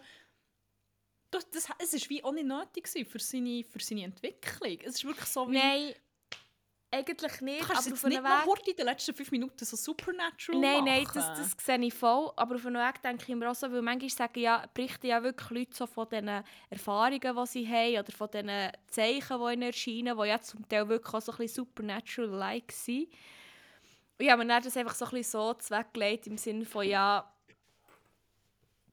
das, 1.31 1.49
das, 1.51 1.69
es 1.79 1.95
ist 1.95 2.09
wie 2.09 2.23
auch 2.25 2.33
nicht 2.33 2.47
nötig 2.47 2.89
für 2.89 3.19
seine, 3.19 3.65
für 3.65 3.81
seine 3.81 4.05
Entwicklung. 4.05 4.79
Es 4.83 4.97
ist 4.97 5.05
wirklich 5.05 5.27
so 5.27 5.49
wie, 5.49 5.59
Nein, 5.59 5.95
eigentlich 6.91 7.41
nicht. 7.43 7.61
du 7.61 7.65
aber 7.65 7.75
kannst 7.75 7.87
auf 7.87 7.87
jetzt 7.89 8.05
einem 8.05 8.15
nicht 8.15 8.23
noch 8.23 8.41
Weg... 8.41 8.47
heute 8.47 8.71
in 8.71 8.77
den 8.77 8.87
letzten 8.87 9.15
fünf 9.15 9.31
Minuten 9.31 9.65
so 9.65 9.77
supernatural 9.77 10.61
Nein, 10.61 10.85
machen. 10.85 10.85
nein, 10.87 11.07
das, 11.13 11.27
das 11.39 11.65
sehe 11.65 11.79
ich 11.85 11.93
voll. 11.93 12.33
Aber 12.37 12.55
auf 12.55 12.65
einem 12.65 12.81
Weg 12.83 13.03
denke 13.03 13.25
ich 13.29 13.35
mir 13.37 13.51
auch 13.51 13.55
so, 13.55 13.71
weil 13.71 13.83
manchmal 13.83 14.11
sagen 14.11 14.41
ja, 14.41 14.65
berichten 14.73 15.07
ja 15.07 15.23
wirklich 15.23 15.51
Leute 15.51 15.77
so 15.77 15.87
von 15.87 16.09
diesen 16.09 16.43
Erfahrungen, 16.71 17.21
die 17.21 17.47
sie 17.47 17.69
haben 17.69 17.99
oder 17.99 18.13
von 18.13 18.31
diesen 18.31 18.73
Zeichen, 18.87 19.39
die 19.39 19.53
ihnen 19.53 19.63
erscheinen, 19.63 20.19
die 20.19 20.29
ja 20.29 20.41
zum 20.41 20.67
Teil 20.67 20.89
wirklich 20.89 21.15
auch 21.15 21.21
so 21.21 21.33
ein 21.33 21.39
bisschen 21.39 21.67
supernatural-like 21.67 22.73
sind. 22.73 23.09
Und 24.19 24.25
ich 24.25 24.31
habe 24.31 24.45
mir 24.45 24.61
das 24.61 24.77
einfach 24.77 24.95
so 24.95 25.05
ein 25.05 25.11
bisschen 25.11 25.41
so 25.41 25.55
zweckgelegt 25.55 26.27
im 26.27 26.39
Sinne 26.39 26.65
von, 26.65 26.87
ja, 26.87 27.31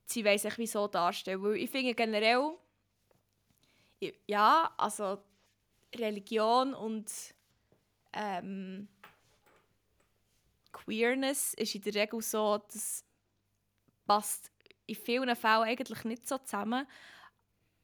sie 0.05 0.25
wollen 0.25 0.37
sich 0.37 0.57
wie 0.57 0.67
so 0.67 0.87
darstellen. 0.87 1.41
Weil 1.41 1.57
ich 1.57 1.69
finde 1.69 1.93
generell, 1.93 2.51
ja, 4.27 4.73
also 4.77 5.19
Religion 5.95 6.73
und 6.73 7.11
ähm, 8.13 8.87
Queerness 10.71 11.53
ist 11.53 11.75
in 11.75 11.81
der 11.81 11.95
Regel 11.95 12.21
so, 12.21 12.61
das 12.71 13.03
passt 14.05 14.51
in 14.87 14.95
vielen 14.95 15.35
Fällen 15.35 15.63
eigentlich 15.63 16.03
nicht 16.03 16.27
so 16.27 16.37
zusammen. 16.37 16.87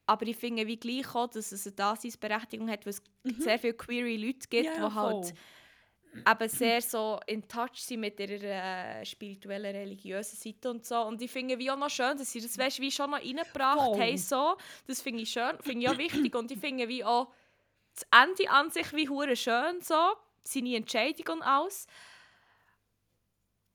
Aber 0.05 0.27
ich 0.27 0.35
finde 0.35 0.67
wie 0.67 0.77
gleich 0.77 1.15
auch, 1.15 1.27
dass 1.27 1.51
es 1.51 1.65
eine 1.65 1.75
Daseinsberechtigung 1.75 2.69
hat, 2.69 2.85
weil 2.85 2.93
es 2.93 3.01
sehr 3.39 3.59
viele 3.59 3.73
queere 3.73 4.17
Leute 4.17 4.47
gibt, 4.49 4.65
ja, 4.65 4.75
die 4.75 4.93
halt 4.93 5.25
voll. 5.25 5.33
Eben 6.13 6.49
sehr 6.49 6.81
so 6.81 7.19
in 7.25 7.47
touch 7.47 7.75
sind 7.75 8.01
mit 8.01 8.19
ihrer 8.19 8.99
äh, 8.99 9.05
spirituellen, 9.05 9.75
religiösen 9.75 10.35
Seite 10.37 10.69
und 10.69 10.85
so. 10.85 11.01
Und 11.03 11.21
ich 11.21 11.31
finde 11.31 11.57
wie 11.57 11.71
auch 11.71 11.77
noch 11.77 11.89
schön, 11.89 12.17
dass 12.17 12.31
sie 12.31 12.41
das 12.41 12.57
weißt, 12.57 12.79
wie 12.81 12.91
schon 12.91 13.11
noch 13.11 13.19
reingebracht 13.19 13.79
Voll. 13.79 13.99
haben. 13.99 14.17
So. 14.17 14.57
Das 14.87 15.01
finde 15.01 15.23
ich 15.23 15.31
schön, 15.31 15.57
finde 15.61 15.85
ich 15.85 15.89
auch 15.89 15.97
wichtig. 15.97 16.35
Und 16.35 16.51
ich 16.51 16.59
finde 16.59 16.87
wie 16.87 17.03
auch 17.03 17.31
das 17.93 18.05
Ende 18.11 18.49
an 18.49 18.69
sich 18.69 18.91
wie 18.93 19.07
hure 19.09 19.35
schön 19.35 19.81
so, 19.81 20.13
seine 20.43 20.75
Entscheidung 20.75 21.35
und 21.37 21.41
alles. 21.43 21.87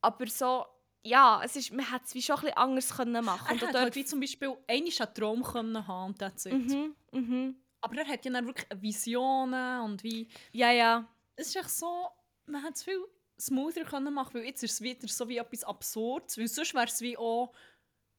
Aber 0.01 0.27
so, 0.27 0.67
ja, 1.03 1.41
es 1.45 1.57
ist, 1.57 1.73
man 1.73 1.91
hätte 1.91 2.05
es 2.07 2.15
wie 2.15 2.23
schon 2.23 2.37
bisschen 2.37 2.57
anders 2.57 2.97
können 2.97 3.25
machen 3.25 3.47
Er 3.49 3.53
Und 3.55 3.63
auch 3.63 3.67
hat 3.69 3.75
dort- 3.75 3.83
halt 3.85 3.95
wie 3.97 4.05
zum 4.05 4.21
Beispiel 4.21 4.57
einen 4.69 4.87
Traum 5.15 5.43
können 5.43 5.87
haben 5.87 6.11
und 6.13 6.19
that's 6.19 6.47
it. 6.47 6.53
Mhm, 6.53 6.95
mhm. 7.13 7.57
Aber 7.81 7.97
er 7.99 8.07
hat 8.09 8.25
ja 8.25 8.33
dann 8.33 8.47
wirklich 8.47 8.67
Visionen 8.81 9.81
und 9.83 10.03
wie... 10.03 10.29
Ja, 10.53 10.71
ja. 10.73 11.07
Es 11.37 11.49
ist 11.49 11.57
echt 11.57 11.71
so, 11.71 12.09
man 12.47 12.63
hätte 12.63 12.75
es 12.75 12.83
viel 12.85 13.05
smoother 13.41 13.85
können 13.85 14.15
machen 14.15 14.35
weil 14.35 14.45
jetzt 14.45 14.63
ist 14.63 14.73
es 14.73 14.81
wieder 14.81 15.07
so 15.09 15.29
wie 15.29 15.37
etwas 15.39 15.65
Absurdes, 15.65 16.39
weil 16.39 16.49
sonst 16.49 16.75
wäre 16.75 16.87
es 16.87 17.01
wie 17.01 17.17
auch 17.19 17.53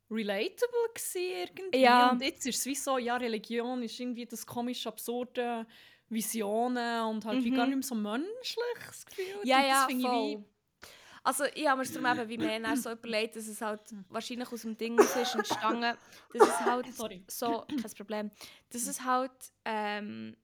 relatable 0.09 0.89
gewesen 0.93 1.21
irgendwie. 1.57 1.79
Ja. 1.79 2.11
Und 2.11 2.21
jetzt 2.21 2.45
ist 2.45 2.59
es 2.59 2.65
wie 2.65 2.75
so, 2.75 2.97
ja, 2.97 3.17
Religion 3.17 3.81
ist 3.83 3.99
irgendwie 3.99 4.25
das 4.25 4.45
komische, 4.45 4.87
absurde 4.89 5.65
Visionen 6.09 7.01
und 7.05 7.25
halt 7.25 7.43
wie 7.43 7.51
Mhm. 7.51 7.55
gar 7.55 7.65
nicht 7.65 7.75
mehr 7.75 7.83
so 7.83 7.95
menschlich 7.95 8.63
das 8.85 9.05
Gefühl. 9.05 9.39
Ja, 9.43 9.65
ja, 9.65 9.87
ich 9.89 10.01
voll. 10.01 10.11
wie- 10.37 10.43
Also 11.23 11.43
ich 11.55 11.67
habe 11.67 11.79
mir 11.79 11.83
es 11.83 11.91
darum 11.91 12.19
eben 12.19 12.29
wie 12.29 12.37
mehr 12.37 12.77
so 12.77 12.89
überlegt, 12.91 13.35
dass 13.35 13.47
es 13.47 13.59
halt 13.59 13.81
wahrscheinlich 14.07 14.49
aus 14.49 14.61
dem 14.61 14.77
Ding 14.77 14.97
ist 14.97 15.13
entstanden, 15.35 15.97
dass 16.33 16.47
es 16.47 16.59
halt 16.61 16.85
Sorry. 16.95 17.23
so, 17.27 17.65
kein 17.67 17.91
Problem, 17.97 18.31
dass 18.69 18.87
es 18.87 19.03
halt 19.03 19.33
ähm, 19.65 20.37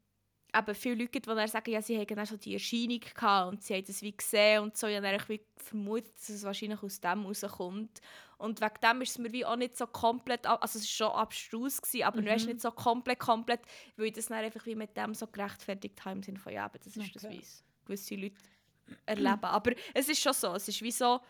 eben 0.55 0.75
viele 0.75 0.95
Leute 0.95 1.09
gibt, 1.09 1.25
die 1.25 1.29
dann 1.35 1.47
sagen, 1.47 1.71
ja, 1.71 1.81
sie 1.81 1.97
hätten 1.97 2.15
dann 2.15 2.25
so 2.25 2.37
die 2.37 2.53
Erscheinung 2.53 2.99
gehabt 2.99 3.51
und 3.51 3.63
sie 3.63 3.73
haben 3.75 3.85
das 3.85 4.01
wie 4.01 4.15
gesehen 4.15 4.63
und 4.63 4.77
so. 4.77 4.87
Ich 4.87 4.95
habe 4.95 5.07
dann 5.07 5.29
wie 5.29 5.41
vermutet, 5.57 6.13
dass 6.17 6.29
es 6.29 6.43
wahrscheinlich 6.43 6.81
aus 6.83 6.99
dem 6.99 7.25
rauskommt. 7.25 8.01
Und 8.37 8.61
wegen 8.61 8.73
dem 8.83 9.01
ist 9.01 9.11
es 9.11 9.17
mir 9.19 9.31
wie 9.31 9.45
auch 9.45 9.55
nicht 9.55 9.77
so 9.77 9.87
komplett, 9.87 10.45
also 10.45 10.77
es 10.79 10.99
war 10.99 11.09
schon 11.09 11.17
abstrus, 11.17 11.81
gewesen, 11.81 12.03
aber 12.03 12.21
Mhm. 12.21 12.25
du 12.25 12.31
hast 12.31 12.45
nicht 12.47 12.61
so 12.61 12.71
komplett, 12.71 13.19
komplett, 13.19 13.61
weil 13.95 14.07
ich 14.07 14.13
das 14.13 14.27
dann 14.27 14.39
einfach 14.39 14.65
wie 14.65 14.75
mit 14.75 14.95
dem 14.97 15.13
so 15.13 15.27
gerechtfertigt 15.27 16.03
habe, 16.03 16.17
im 16.17 16.23
Sinne 16.23 16.39
von, 16.39 16.51
ja, 16.53 16.65
aber 16.65 16.77
das 16.79 16.95
ist 16.97 17.15
das, 17.15 17.23
Okay. 17.23 17.35
wie 17.35 17.39
es 17.41 17.63
gewisse 17.85 18.15
Leute 18.15 18.35
erleben. 19.05 19.45
Aber 19.45 19.71
es 19.93 20.09
ist 20.09 20.21
schon 20.21 20.33
so, 20.33 20.53
es 20.55 20.67
ist 20.67 20.81
wie 20.81 20.91
so, 20.91 21.21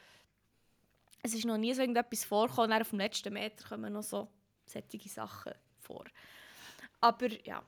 es 1.21 1.33
ist 1.33 1.45
noch 1.45 1.57
nie 1.57 1.73
so 1.73 1.81
irgendetwas 1.81 2.25
vorgekommen, 2.25 2.81
auf 2.81 2.89
dem 2.89 2.99
letzten 2.99 3.31
Meter 3.33 3.67
kommen 3.69 3.93
noch 3.93 4.03
so 4.03 4.27
solche 4.65 5.07
Sachen 5.09 5.53
vor. 5.79 6.05
Aber 6.99 7.27
ja, 7.45 7.61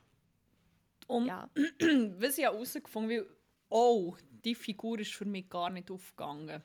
Und 1.07 1.27
ja. 1.27 1.49
was 2.19 2.37
ich 2.37 2.43
herausgefunden 2.43 3.17
habe, 3.19 3.35
oh, 3.69 4.15
die 4.43 4.55
Figur 4.55 4.99
ist 4.99 5.13
für 5.13 5.25
mich 5.25 5.49
gar 5.49 5.69
nicht 5.69 5.89
aufgegangen. 5.91 6.63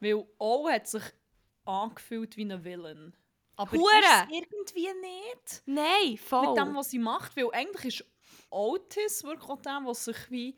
Weil 0.00 0.24
O 0.38 0.68
hat 0.68 0.86
sich 0.88 1.02
angefühlt 1.64 2.36
wie 2.36 2.44
ein 2.44 2.64
Villain. 2.64 3.14
Aber 3.56 3.76
Hure! 3.76 4.28
irgendwie 4.30 4.88
nicht. 5.00 5.62
Nein, 5.66 6.16
voll. 6.16 6.48
Mit 6.48 6.58
dem, 6.58 6.74
was 6.74 6.90
sie 6.90 6.98
macht. 6.98 7.36
Weil 7.36 7.50
eigentlich 7.52 8.00
ist 8.00 8.04
Otis 8.50 9.22
wirklich 9.24 9.48
auch 9.48 9.60
der, 9.62 9.80
der 9.84 9.94
sich 9.94 10.30
wie 10.30 10.56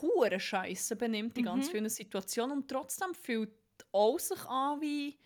hure 0.00 0.38
Scheiße 0.40 0.96
benimmt 0.96 1.36
in 1.38 1.44
ganz 1.44 1.66
Mhm. 1.68 1.70
vielen 1.70 1.88
Situationen. 1.88 2.58
Und 2.58 2.68
trotzdem 2.68 3.14
fühlt 3.14 3.52
O 3.92 4.18
sich 4.18 4.42
an 4.46 4.80
wie 4.80 5.18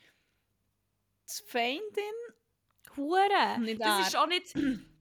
die 1.29 1.43
Feindin. 1.47 2.15
Hure. 2.97 3.77
Das 3.79 4.09
ist 4.09 4.17
auch 4.17 4.27
nicht 4.29 4.55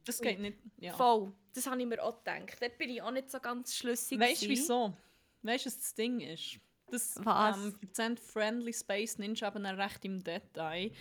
Das 0.05 0.19
geht 0.21 0.39
nicht. 0.39 0.57
Ja. 0.77 0.93
voll. 0.93 1.33
Das 1.55 1.65
habe 1.67 1.81
ich 1.81 1.87
mir 1.87 2.03
auch 2.03 2.17
gedacht. 2.17 2.61
Dort 2.61 2.77
bin 2.77 2.89
ich 2.89 3.01
auch 3.01 3.11
nicht 3.11 3.31
so 3.31 3.39
ganz 3.39 3.73
schlüssig. 3.75 4.19
Weißt 4.19 4.43
du 4.43 4.49
wieso? 4.49 4.93
Weißt 5.41 5.65
du, 5.65 5.69
was 5.69 5.77
das 5.77 5.95
Ding 5.95 6.19
ist? 6.19 6.59
Das 6.87 7.15
Was? 7.23 7.57
Ähm, 7.97 8.17
Friendly 8.17 8.73
Space 8.73 9.17
Ninja 9.17 9.47
eben 9.47 9.63
dann 9.63 9.79
recht 9.79 10.03
im 10.03 10.21
Detail. 10.21 10.91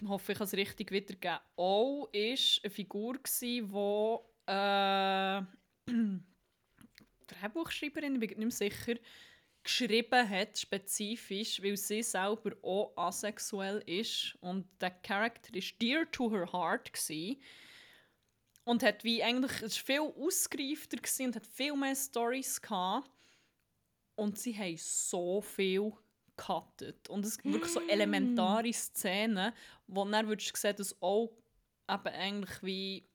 Ich 0.00 0.08
hoffe, 0.08 0.32
ich 0.32 0.38
kann 0.38 0.46
es 0.46 0.54
richtig 0.54 0.92
wiedergeben. 0.92 1.38
O 1.56 2.04
war 2.04 2.08
eine 2.12 2.70
Figur, 2.70 3.18
die 3.40 3.58
äh, 4.46 5.42
Drehbuchschreiberin, 7.26 8.14
ich 8.14 8.20
bin 8.20 8.28
nicht 8.28 8.38
mehr 8.38 8.50
sicher, 8.50 8.94
geschrieben 9.62 10.28
hat, 10.28 10.58
spezifisch, 10.58 11.60
weil 11.62 11.76
sie 11.76 12.02
selber 12.02 12.52
auch 12.62 12.92
asexuell 12.96 13.82
ist. 13.86 14.36
Und 14.40 14.66
der 14.80 14.90
Charakter 14.90 15.54
ist 15.54 15.80
dear 15.80 16.08
to 16.10 16.30
her 16.30 16.52
heart. 16.52 16.92
Gewesen. 16.92 17.42
Und 18.64 18.82
hat 18.82 19.04
wie 19.04 19.22
eigentlich, 19.22 19.62
es 19.62 19.76
war 19.76 19.84
viel 19.84 20.24
ausgereifter 20.24 20.96
gewesen 20.96 21.26
und 21.26 21.36
hat 21.36 21.46
viel 21.46 21.76
mehr 21.76 21.94
Stories 21.94 22.60
gehabt. 22.60 23.10
Und 24.16 24.38
sie 24.38 24.56
haben 24.56 24.76
so 24.78 25.40
viel 25.40 25.92
gecuttet. 26.36 27.08
Und 27.08 27.24
es 27.24 27.34
sind 27.34 27.52
wirklich 27.52 27.72
so 27.72 27.80
elementare 27.80 28.72
Szenen, 28.72 29.52
wo 29.86 30.04
dann 30.04 30.28
würdest 30.28 30.52
du 30.54 30.58
sehen, 30.58 30.76
dass 30.76 31.00
auch 31.02 31.30
eben 31.88 32.06
eigentlich 32.06 32.62
wie 32.62 33.08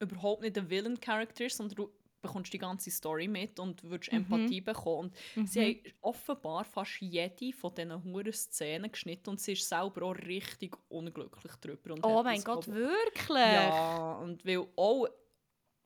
überhaupt 0.00 0.42
nicht 0.42 0.56
ein 0.58 0.68
Villain-Charakter 0.68 1.46
ist, 1.46 1.56
sondern 1.56 1.88
bekommst 2.22 2.52
die 2.52 2.58
ganze 2.58 2.90
Story 2.90 3.28
mit 3.28 3.58
und 3.58 3.82
würdest 3.84 4.12
Empathie 4.12 4.60
bekommen. 4.60 5.08
Und 5.10 5.48
sie 5.48 5.60
haben 5.60 5.82
offenbar 6.00 6.64
fast 6.64 7.00
jede 7.00 7.52
von 7.52 7.74
diesen 7.74 8.04
huren 8.04 8.32
Szenen 8.32 8.90
geschnitten 8.92 9.30
und 9.30 9.40
sie 9.40 9.52
ist 9.52 9.68
selber 9.68 10.02
auch 10.06 10.16
richtig 10.16 10.76
unglücklich 10.88 11.52
darüber. 11.60 11.94
Und 11.94 12.04
Oh 12.04 12.22
mein 12.22 12.42
Gott, 12.44 12.66
wirklich? 12.68 13.76
ja, 13.76 14.14
und 14.18 14.44
weil 14.44 14.66
auch, 14.76 15.08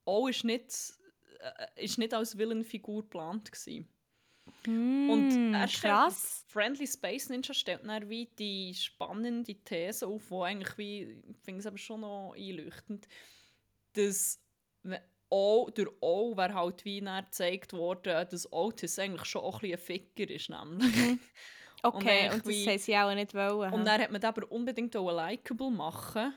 auch 0.05 0.29
ist 0.29 0.45
nicht, 0.45 0.73
äh, 1.41 1.85
ist 1.85 1.99
nicht 1.99 2.15
als 2.15 2.37
Villain-Figur 2.39 3.03
geplant 3.03 3.53
gewesen. 3.53 3.89
Und 5.07 5.41
Mm, 5.47 5.53
er 5.53 5.69
krass. 5.69 6.47
Friendly 6.47 6.87
Space 6.87 7.29
Ninja 7.29 7.53
stellt 7.53 7.85
dann 7.85 8.09
wie 8.09 8.27
die 8.39 8.75
spannende 8.75 9.55
These 9.63 10.07
auf, 10.07 10.29
die 10.29 10.35
eigentlich 10.35 10.79
wie, 10.79 11.03
ich 11.31 11.37
finde 11.43 11.61
es 11.61 11.67
aber 11.67 11.77
schon 11.79 12.01
noch 12.01 12.33
einleuchtend, 12.35 13.07
dass 13.95 14.41
auch, 15.31 15.71
durch 15.71 15.91
O 16.01 16.37
wäre 16.37 16.55
halt 16.55 16.85
wie 16.85 17.01
dann 17.01 17.25
gezeigt 17.25 17.73
worden, 17.73 18.27
dass 18.31 18.53
Otis 18.53 18.99
eigentlich 18.99 19.25
schon 19.25 19.43
auch 19.43 19.63
ein 19.63 19.71
bisschen 19.71 19.79
ein 19.79 19.79
Ficker 19.79 20.31
ist, 20.31 20.51
nämlich. 20.51 21.19
Okay, 21.87 22.31
eigentlich 22.31 22.33
und, 22.33 22.47
das 22.47 22.49
wie- 22.49 22.67
haben 22.67 22.79
sie 22.79 22.97
auch 22.97 23.15
nicht 23.15 23.35
wollen. 23.35 23.73
Und 23.75 23.85
dann 23.85 24.01
hat 24.01 24.11
man 24.11 24.25
aber 24.25 24.51
unbedingt 24.51 24.97
auch 24.97 25.11
likable 25.11 25.71
machen. 25.71 26.33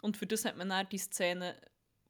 Und 0.00 0.16
für 0.16 0.26
das 0.26 0.46
hat 0.46 0.56
man 0.56 0.70
dann 0.70 0.88
die 0.88 0.96
Szene, 0.96 1.54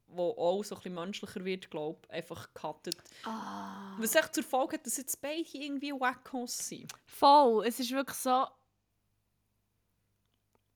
wo 0.07 0.29
auch 0.31 0.63
so 0.63 0.75
ein 0.75 0.79
bisschen 0.79 0.95
menschlicher 0.95 1.43
wird, 1.43 1.69
glaube 1.69 1.99
ich, 2.05 2.11
einfach 2.11 2.53
gecuttet. 2.53 2.95
Ah. 3.25 3.97
Was 3.99 4.15
echt 4.15 4.33
zur 4.33 4.45
Folge 4.45 4.77
hat, 4.77 4.85
dass 4.85 4.95
jetzt 4.95 5.21
beide 5.21 5.43
irgendwie 5.51 5.91
Wackos 5.91 6.57
sind. 6.57 6.89
Voll, 7.05 7.65
es 7.67 7.81
ist 7.81 7.91
wirklich 7.91 8.17
so... 8.17 8.45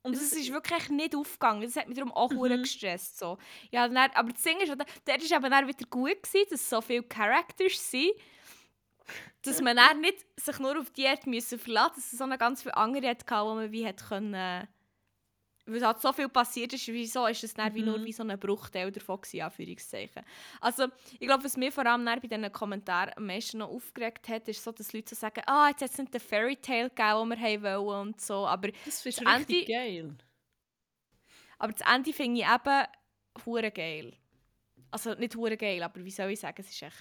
Und 0.03 0.15
Es 0.15 0.31
ist 0.31 0.51
wirklich 0.51 0.89
nicht 0.89 1.15
aufgegangen. 1.15 1.61
Das 1.61 1.75
hat 1.75 1.87
mich 1.87 1.97
darum 1.97 2.13
auch 2.13 2.31
mhm. 2.31 2.61
Gestresst. 2.61 3.19
So. 3.19 3.37
Ja, 3.71 3.87
dann, 3.87 4.11
aber 4.13 4.31
das 4.31 4.41
Ding 4.41 4.59
ist, 4.59 4.73
der 5.05 5.17
ist 5.17 5.31
eben 5.31 5.51
dann 5.51 5.67
wieder 5.67 5.85
gut 5.89 6.23
gewesen, 6.23 6.47
dass 6.49 6.69
so 6.69 6.81
viele 6.81 7.03
Characters 7.03 7.91
sind, 7.91 8.11
dass 9.41 9.61
man 9.61 9.75
dann 9.77 10.01
nicht 10.01 10.25
sich 10.37 10.59
nur 10.59 10.79
auf 10.79 10.89
die 10.91 11.07
hat 11.07 11.27
müssen 11.27 11.59
verlassen, 11.59 11.93
dass 11.95 12.13
es 12.13 12.19
so 12.19 12.27
ganz 12.37 12.61
viele 12.61 12.77
andere 12.77 13.09
hatte, 13.09 13.25
wo 13.25 13.55
man 13.55 13.71
wie 13.71 13.85
hat 13.85 14.07
können... 14.07 14.67
Weil 15.69 15.85
halt 15.85 15.99
so 15.99 16.13
viel 16.13 16.29
passiert 16.29 16.71
ist, 16.71 16.87
wieso 16.87 17.25
ist 17.27 17.43
es 17.43 17.53
dann 17.53 17.73
wie 17.75 17.81
nur 17.83 17.97
Mhm. 17.99 18.05
wie 18.05 18.13
so 18.13 18.23
ein 18.23 18.39
Bruchteil 18.39 18.89
davon 18.91 19.19
gewesen, 19.19 19.41
Anführungszeichen. 19.41 20.23
Also, 20.61 20.87
ich 21.13 21.27
glaube, 21.27 21.43
was 21.43 21.57
mir 21.57 21.71
vor 21.73 21.85
allem 21.85 22.05
bei 22.05 22.19
diesen 22.19 22.51
Kommentaren 22.53 23.11
am 23.17 23.25
meisten 23.25 23.57
noch 23.57 23.69
aufgeregt 23.69 24.29
hat, 24.29 24.47
ist 24.47 24.63
so, 24.63 24.71
dass 24.71 24.93
Leute 24.93 25.13
so 25.13 25.19
sagen, 25.19 25.41
ah, 25.45 25.67
jetzt 25.69 25.81
hat 25.81 25.91
es 25.91 25.97
nicht 25.97 26.13
den 26.13 26.21
Fairy 26.21 26.55
Tale 26.55 26.89
gegeben, 26.89 27.29
den 27.29 27.39
wir 27.39 27.39
haben 27.39 27.63
wollen 27.85 28.07
und 28.09 28.21
so, 28.21 28.47
aber 28.47 28.69
das 28.85 29.05
ist 29.05 29.19
das 29.21 29.27
richtig 29.27 29.69
Ende- 29.69 29.71
geil. 29.71 30.15
aber 31.57 31.73
das 31.73 31.81
Ende 31.93 32.13
finde 32.13 32.39
ich 32.41 32.47
eben 32.47 32.85
hure 33.45 33.71
geil. 33.71 34.15
Also 34.89 35.15
nicht 35.15 35.35
hure 35.35 35.57
geil, 35.57 35.83
aber 35.83 36.03
wie 36.05 36.11
soll 36.11 36.31
ich 36.31 36.39
sagen, 36.39 36.61
es 36.61 36.69
ist 36.69 36.81
echt 36.81 36.95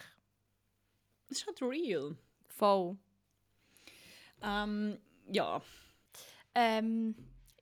Das 1.28 1.38
ist 1.38 1.46
halt 1.46 1.62
real. 1.62 2.16
voll. 2.48 2.96
Ähm, 4.42 4.98
ja. 5.30 5.62
Ähm, 6.54 7.14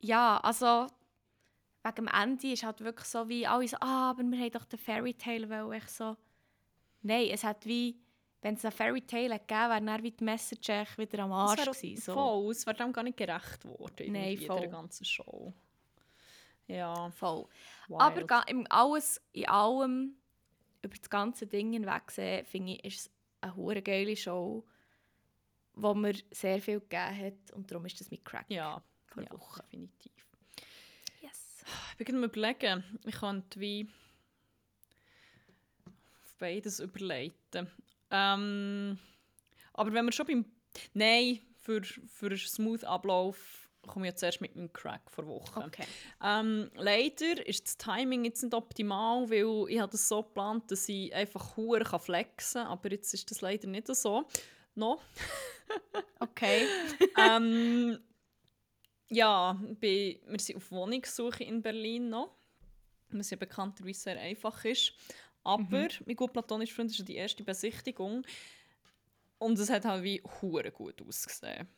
ja, 0.04 0.38
also 0.38 0.86
wegen 1.82 1.94
dem 1.96 2.08
Ende 2.08 2.52
ist 2.52 2.62
halt 2.62 2.80
wirklich 2.80 3.08
so 3.08 3.28
wie 3.28 3.46
alle 3.46 3.66
so, 3.66 3.76
ah, 3.80 4.10
aber 4.10 4.22
wir 4.22 4.38
haben 4.38 4.50
doch 4.50 4.64
den 4.64 4.78
Fairy 4.78 5.14
Tale 5.14 5.48
wollen. 5.48 5.78
Ich 5.78 5.88
so, 5.88 6.16
nein, 7.02 7.28
es 7.30 7.42
hat 7.44 7.64
wie, 7.66 7.98
wenn 8.42 8.54
es 8.54 8.64
einen 8.64 8.72
Fairy 8.72 9.02
Tale 9.02 9.38
gegeben 9.38 9.70
wäre 9.70 9.82
dann 9.82 10.02
wie 10.02 10.10
die 10.10 10.24
Message 10.24 10.98
wieder 10.98 11.24
am 11.24 11.32
Arsch 11.32 11.66
es 11.66 11.80
gewesen. 11.80 12.02
So. 12.02 12.12
voll, 12.12 12.50
es 12.50 12.66
wäre 12.66 12.76
dem 12.76 12.92
gar 12.92 13.02
nicht 13.02 13.16
gerecht 13.16 13.64
worden. 13.64 14.12
Nein, 14.12 14.38
voll. 14.38 14.60
der 14.60 14.68
ganzen 14.68 15.04
Show. 15.04 15.52
Ja, 16.66 17.10
voll. 17.10 17.46
wild. 17.88 18.00
Aber 18.00 18.48
im 18.48 18.66
alles, 18.70 19.20
in 19.32 19.48
allem, 19.48 20.16
über 20.82 20.96
das 20.96 21.10
ganze 21.10 21.46
Ding 21.46 21.72
hinweg 21.72 22.06
gesehen, 22.06 22.44
finde 22.46 22.72
ich, 22.72 22.84
ist 22.84 23.00
es 23.00 23.10
eine 23.40 23.56
hure 23.56 23.82
geile 23.82 24.16
Show, 24.16 24.64
wo 25.74 25.94
mir 25.94 26.14
sehr 26.30 26.60
viel 26.60 26.80
gegeben 26.80 27.18
hat. 27.18 27.52
Und 27.52 27.70
darum 27.70 27.84
ist 27.84 28.00
das 28.00 28.10
mit 28.10 28.24
Crack 28.24 28.46
Ja, 28.48 28.82
vor 29.14 29.22
ja 29.22 29.30
Wochen. 29.32 29.60
definitiv. 29.62 30.12
Yes. 31.20 31.64
Ich 31.92 31.96
bin 31.98 32.20
gerade 32.20 32.24
überlegen, 32.26 32.84
ich 33.04 33.14
könnte 33.14 33.60
wie 33.60 33.88
auf 35.86 36.34
beides 36.38 36.80
überleiten. 36.80 37.70
Ähm, 38.10 38.98
aber 39.72 39.92
wenn 39.92 40.04
wir 40.04 40.12
schon 40.12 40.26
beim... 40.26 40.44
Nein, 40.92 41.40
für, 41.58 41.82
für 41.82 42.26
einen 42.26 42.38
smooth 42.38 42.84
Ablauf 42.84 43.64
komme 43.86 44.06
ich 44.06 44.12
jetzt 44.12 44.22
erst 44.22 44.40
mit 44.40 44.56
meinem 44.56 44.72
Crack 44.72 45.10
vor 45.10 45.26
Wochen. 45.26 45.62
Okay. 45.62 45.84
Ähm, 46.22 46.70
leider 46.74 47.46
ist 47.46 47.66
das 47.66 47.76
Timing 47.76 48.24
jetzt 48.24 48.42
nicht 48.42 48.54
optimal, 48.54 49.28
weil 49.30 49.70
ich 49.70 49.80
habe 49.80 49.92
das 49.92 50.08
so 50.08 50.22
geplant, 50.22 50.70
dass 50.70 50.88
ich 50.88 51.14
einfach 51.14 51.56
hure 51.56 51.84
kann 51.84 52.00
flexen 52.00 52.62
kann, 52.62 52.70
aber 52.70 52.90
jetzt 52.90 53.12
ist 53.14 53.30
das 53.30 53.40
leider 53.40 53.68
nicht 53.68 53.94
so. 53.94 54.26
No. 54.74 55.00
Okay. 56.18 56.66
ähm, 57.18 57.98
ja, 59.08 59.58
bin, 59.80 60.18
wir 60.26 60.40
sind 60.40 60.56
auf 60.56 60.70
Wohnungssuche 60.70 61.44
in 61.44 61.62
Berlin 61.62 62.08
noch, 62.08 62.30
was 63.10 63.30
ja 63.30 63.36
bekannterweise 63.36 64.00
sehr 64.00 64.18
einfach 64.18 64.64
ist. 64.64 64.92
Aber 65.42 65.88
mein 66.06 66.16
gut 66.16 66.32
platonischer 66.32 66.74
Freund 66.74 66.90
ist 66.90 67.06
die 67.06 67.16
erste 67.16 67.44
Besichtigung 67.44 68.24
und 69.38 69.58
es 69.58 69.68
hat 69.68 69.84
halt 69.84 70.02
wie 70.02 70.22
hure 70.40 70.70
gut 70.70 71.02
ausgesehen. 71.02 71.68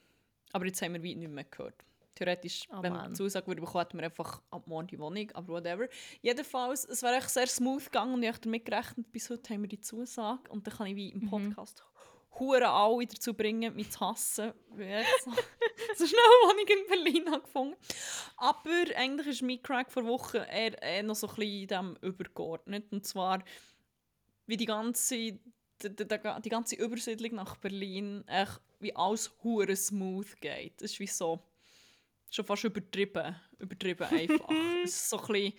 Aber 0.52 0.66
jetzt 0.66 0.80
haben 0.82 0.94
wir 0.94 1.02
wie 1.02 1.16
nicht 1.16 1.30
mehr 1.30 1.44
gehört. 1.44 1.84
Theoretisch, 2.14 2.66
Oh 2.70 2.82
wenn 2.82 2.94
die 3.08 3.12
Zusage 3.12 3.46
würde 3.46 3.60
bekommen, 3.60 3.84
hätten 3.84 3.98
wir 3.98 4.04
einfach 4.04 4.40
ab 4.50 4.66
morgen 4.66 4.86
die 4.86 4.98
Wohnung, 4.98 5.30
aber 5.32 5.54
whatever. 5.54 5.86
Jedenfalls, 6.22 6.86
es 6.86 7.02
wäre 7.02 7.16
echt 7.16 7.28
sehr 7.28 7.46
smooth 7.46 7.84
gegangen 7.84 8.14
und 8.14 8.22
ich 8.22 8.28
habe 8.28 8.38
damit 8.40 8.64
gerechnet, 8.64 9.12
bis 9.12 9.28
heute 9.28 9.52
haben 9.52 9.62
wir 9.62 9.68
die 9.68 9.80
Zusage 9.80 10.48
und 10.50 10.66
dann 10.66 10.74
kann 10.74 10.86
ich 10.86 10.96
wie 10.96 11.10
im 11.10 11.28
Podcast 11.28 11.84
hure 12.38 12.68
alle 12.68 13.06
dazu 13.06 13.34
bringen, 13.34 13.74
mich 13.74 13.90
zu 13.90 14.00
hassen, 14.00 14.52
ich 14.78 15.06
so, 15.24 15.30
so 15.96 16.06
schnell 16.06 16.20
eine 16.20 16.48
Wohnung 16.48 16.66
in 16.68 16.88
Berlin 16.88 17.30
habe 17.30 17.42
gefunden 17.42 17.76
Aber 18.36 18.96
eigentlich 18.96 19.26
ist 19.26 19.42
mein 19.42 19.62
Crack 19.62 19.90
vor 19.90 20.04
Wochen 20.04 20.38
eher, 20.38 20.80
eher 20.82 21.02
noch 21.02 21.16
so 21.16 21.28
ein 21.28 21.34
bisschen 21.34 21.68
dem 21.68 21.96
übergeordnet. 22.02 22.92
Und 22.92 23.06
zwar, 23.06 23.42
wie 24.46 24.56
die 24.56 24.66
ganze, 24.66 25.14
die, 25.14 25.40
die, 25.82 26.06
die, 26.06 26.48
ganze 26.48 26.76
Übersiedlung 26.76 27.34
nach 27.34 27.56
Berlin 27.56 28.26
echt 28.28 28.60
wie 28.80 28.94
alles 28.94 29.32
hure 29.42 29.74
smooth 29.74 30.40
geht. 30.40 30.80
Das 30.80 30.92
ist 30.92 31.00
wie 31.00 31.06
so, 31.06 31.40
schon 32.30 32.44
fast 32.44 32.64
übertrieben, 32.64 33.36
übertrieben 33.58 34.06
einfach. 34.06 34.48
es 34.84 34.90
ist 34.90 35.10
so 35.10 35.18
ein 35.18 35.26
bisschen, 35.26 35.52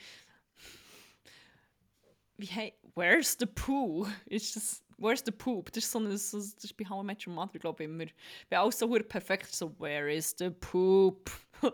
wie 2.37 2.45
hey, 2.45 2.73
where's 2.95 3.35
the 3.39 3.47
poo? 3.47 4.07
Ist 4.25 4.55
das, 4.55 4.83
where's 4.97 5.23
the 5.25 5.31
poop? 5.31 5.71
Das 5.71 5.83
ist 5.83 5.91
so 5.91 5.99
ein, 5.99 6.17
so, 6.17 6.37
das 6.37 6.63
ist 6.63 6.77
bei 6.77 6.85
How 6.85 7.03
I 7.03 7.05
Met 7.05 7.25
Your 7.27 7.33
Mother, 7.33 7.59
glaube 7.59 7.83
ich, 7.83 7.89
immer. 7.89 8.05
Weil 8.49 8.59
alles 8.59 8.79
so 8.79 8.87
perfekt 8.87 9.43
ist, 9.43 9.57
so, 9.57 9.73
where 9.79 10.13
is 10.13 10.35
the 10.37 10.49
poop? 10.49 11.29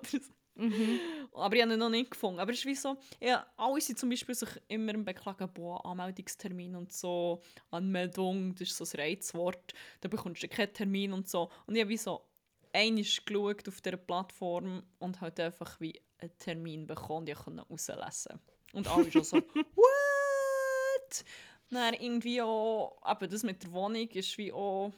Mhm. 0.55 0.99
Aber 1.33 1.55
ich 1.55 1.63
habe 1.63 1.73
ihn 1.73 1.79
noch 1.79 1.89
nicht 1.89 2.11
gefunden. 2.11 2.39
Aber 2.39 2.51
es 2.51 2.59
ist 2.59 2.65
wie 2.65 2.75
so, 2.75 2.95
ja, 3.19 3.45
alle 3.57 3.81
sind 3.81 3.97
zum 3.97 4.09
Beispiel 4.09 4.35
sich 4.35 4.49
immer 4.67 4.93
im 4.93 5.03
Beklagen, 5.03 5.49
boah, 5.51 5.83
Anmeldungstermin 5.85 6.75
und 6.75 6.93
so, 6.93 7.41
Anmeldung, 7.71 8.53
das 8.53 8.69
ist 8.69 8.77
so 8.77 8.85
ein 8.85 9.01
Reizwort, 9.01 9.73
da 10.01 10.09
bekommst 10.09 10.43
du 10.43 10.47
keinen 10.47 10.73
Termin 10.73 11.11
und 11.13 11.27
so. 11.27 11.49
Und 11.65 11.75
ich 11.75 11.81
habe 11.81 11.89
wie 11.89 11.97
so, 11.97 12.23
einmal 12.71 13.03
geschaut 13.03 13.67
auf 13.67 13.81
dieser 13.81 13.97
Plattform 13.97 14.83
und 14.99 15.21
halt 15.21 15.39
einfach 15.39 15.79
wie 15.79 15.99
einen 16.19 16.37
Termin 16.37 16.87
bekommen 16.87 17.19
und 17.19 17.29
ich 17.29 17.35
konnte 17.35 17.63
rauslesen. 17.63 18.39
Und 18.73 18.87
alle 18.87 19.11
schon 19.11 19.23
so, 19.23 19.37
what? 19.75 21.25
Dann 21.73 21.93
irgendwie 21.95 22.41
auch, 22.41 22.97
aber 23.01 23.27
das 23.27 23.43
mit 23.43 23.63
der 23.63 23.71
Wohnung 23.71 24.07
ist 24.09 24.37
wie 24.37 24.51
auch... 24.51 24.91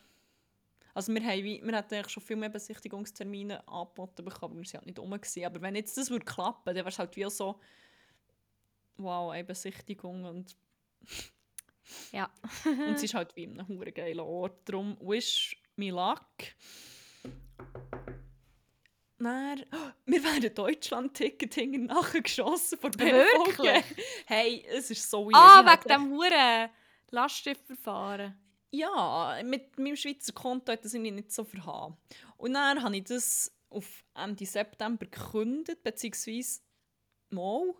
Also 0.93 1.13
wir, 1.13 1.21
haben 1.21 1.43
wie, 1.43 1.61
wir 1.61 1.76
hatten 1.76 1.95
eigentlich 1.95 2.09
schon 2.09 2.23
viel 2.23 2.38
mehr 2.38 2.49
Besichtigungstermine 2.49 3.67
angeboten 3.67 4.23
bekommen, 4.23 4.53
aber 4.53 4.61
wir 4.61 4.65
waren 4.65 4.73
halt 4.73 4.86
nicht 4.86 4.99
rum. 4.99 5.11
Gewesen. 5.11 5.45
Aber 5.45 5.61
wenn 5.61 5.76
jetzt 5.76 5.97
das 5.97 6.09
würde 6.09 6.26
klappen, 6.26 6.61
dann 6.65 6.76
wäre 6.76 6.89
es 6.89 6.99
halt 6.99 7.15
wie 7.15 7.30
so... 7.30 7.59
Wow, 8.97 9.32
eine 9.32 9.43
Besichtigung 9.43 10.23
und... 10.23 10.55
Ja. 12.11 12.32
und 12.65 12.95
es 12.95 13.03
ist 13.03 13.13
halt 13.13 13.36
wie 13.36 13.43
in 13.43 13.59
einem 13.59 13.80
geilen 13.93 14.21
Ort. 14.21 14.69
Darum 14.69 14.97
wish 15.01 15.61
me 15.76 15.89
luck. 15.89 16.26
Dann, 19.26 19.65
oh, 19.73 19.91
wir 20.05 20.23
werden 20.23 20.53
Deutschland-Ticket 20.53 21.53
hinten 21.55 21.86
nachher 21.88 22.21
geschossen 22.21 22.78
vor 22.80 22.91
Wirklich? 22.97 23.84
Hey, 24.26 24.63
es 24.69 24.91
ist 24.91 25.09
so 25.09 25.26
weird. 25.26 25.36
Ah, 25.36 25.59
Ich 25.59 25.65
wegen 25.65 25.69
hätte- 25.71 25.88
dem 25.89 26.11
huren 26.11 26.69
Lastschriftverfahren. 27.11 28.36
Ja, 28.71 29.39
mit 29.43 29.78
meinem 29.80 29.95
Schweizer 29.95 30.34
Konto 30.34 30.76
das 30.76 30.93
irgendwie 30.93 31.11
nicht 31.11 31.32
so 31.32 31.43
verhaben. 31.43 31.97
Und 32.38 32.53
dann 32.53 32.84
habe 32.84 32.97
ich 32.97 33.05
das 33.05 33.51
auf 33.69 34.03
Ende 34.13 34.45
September 34.45 35.05
gekündigt, 35.05 35.82
beziehungsweise 35.84 36.59
mal. 37.30 37.73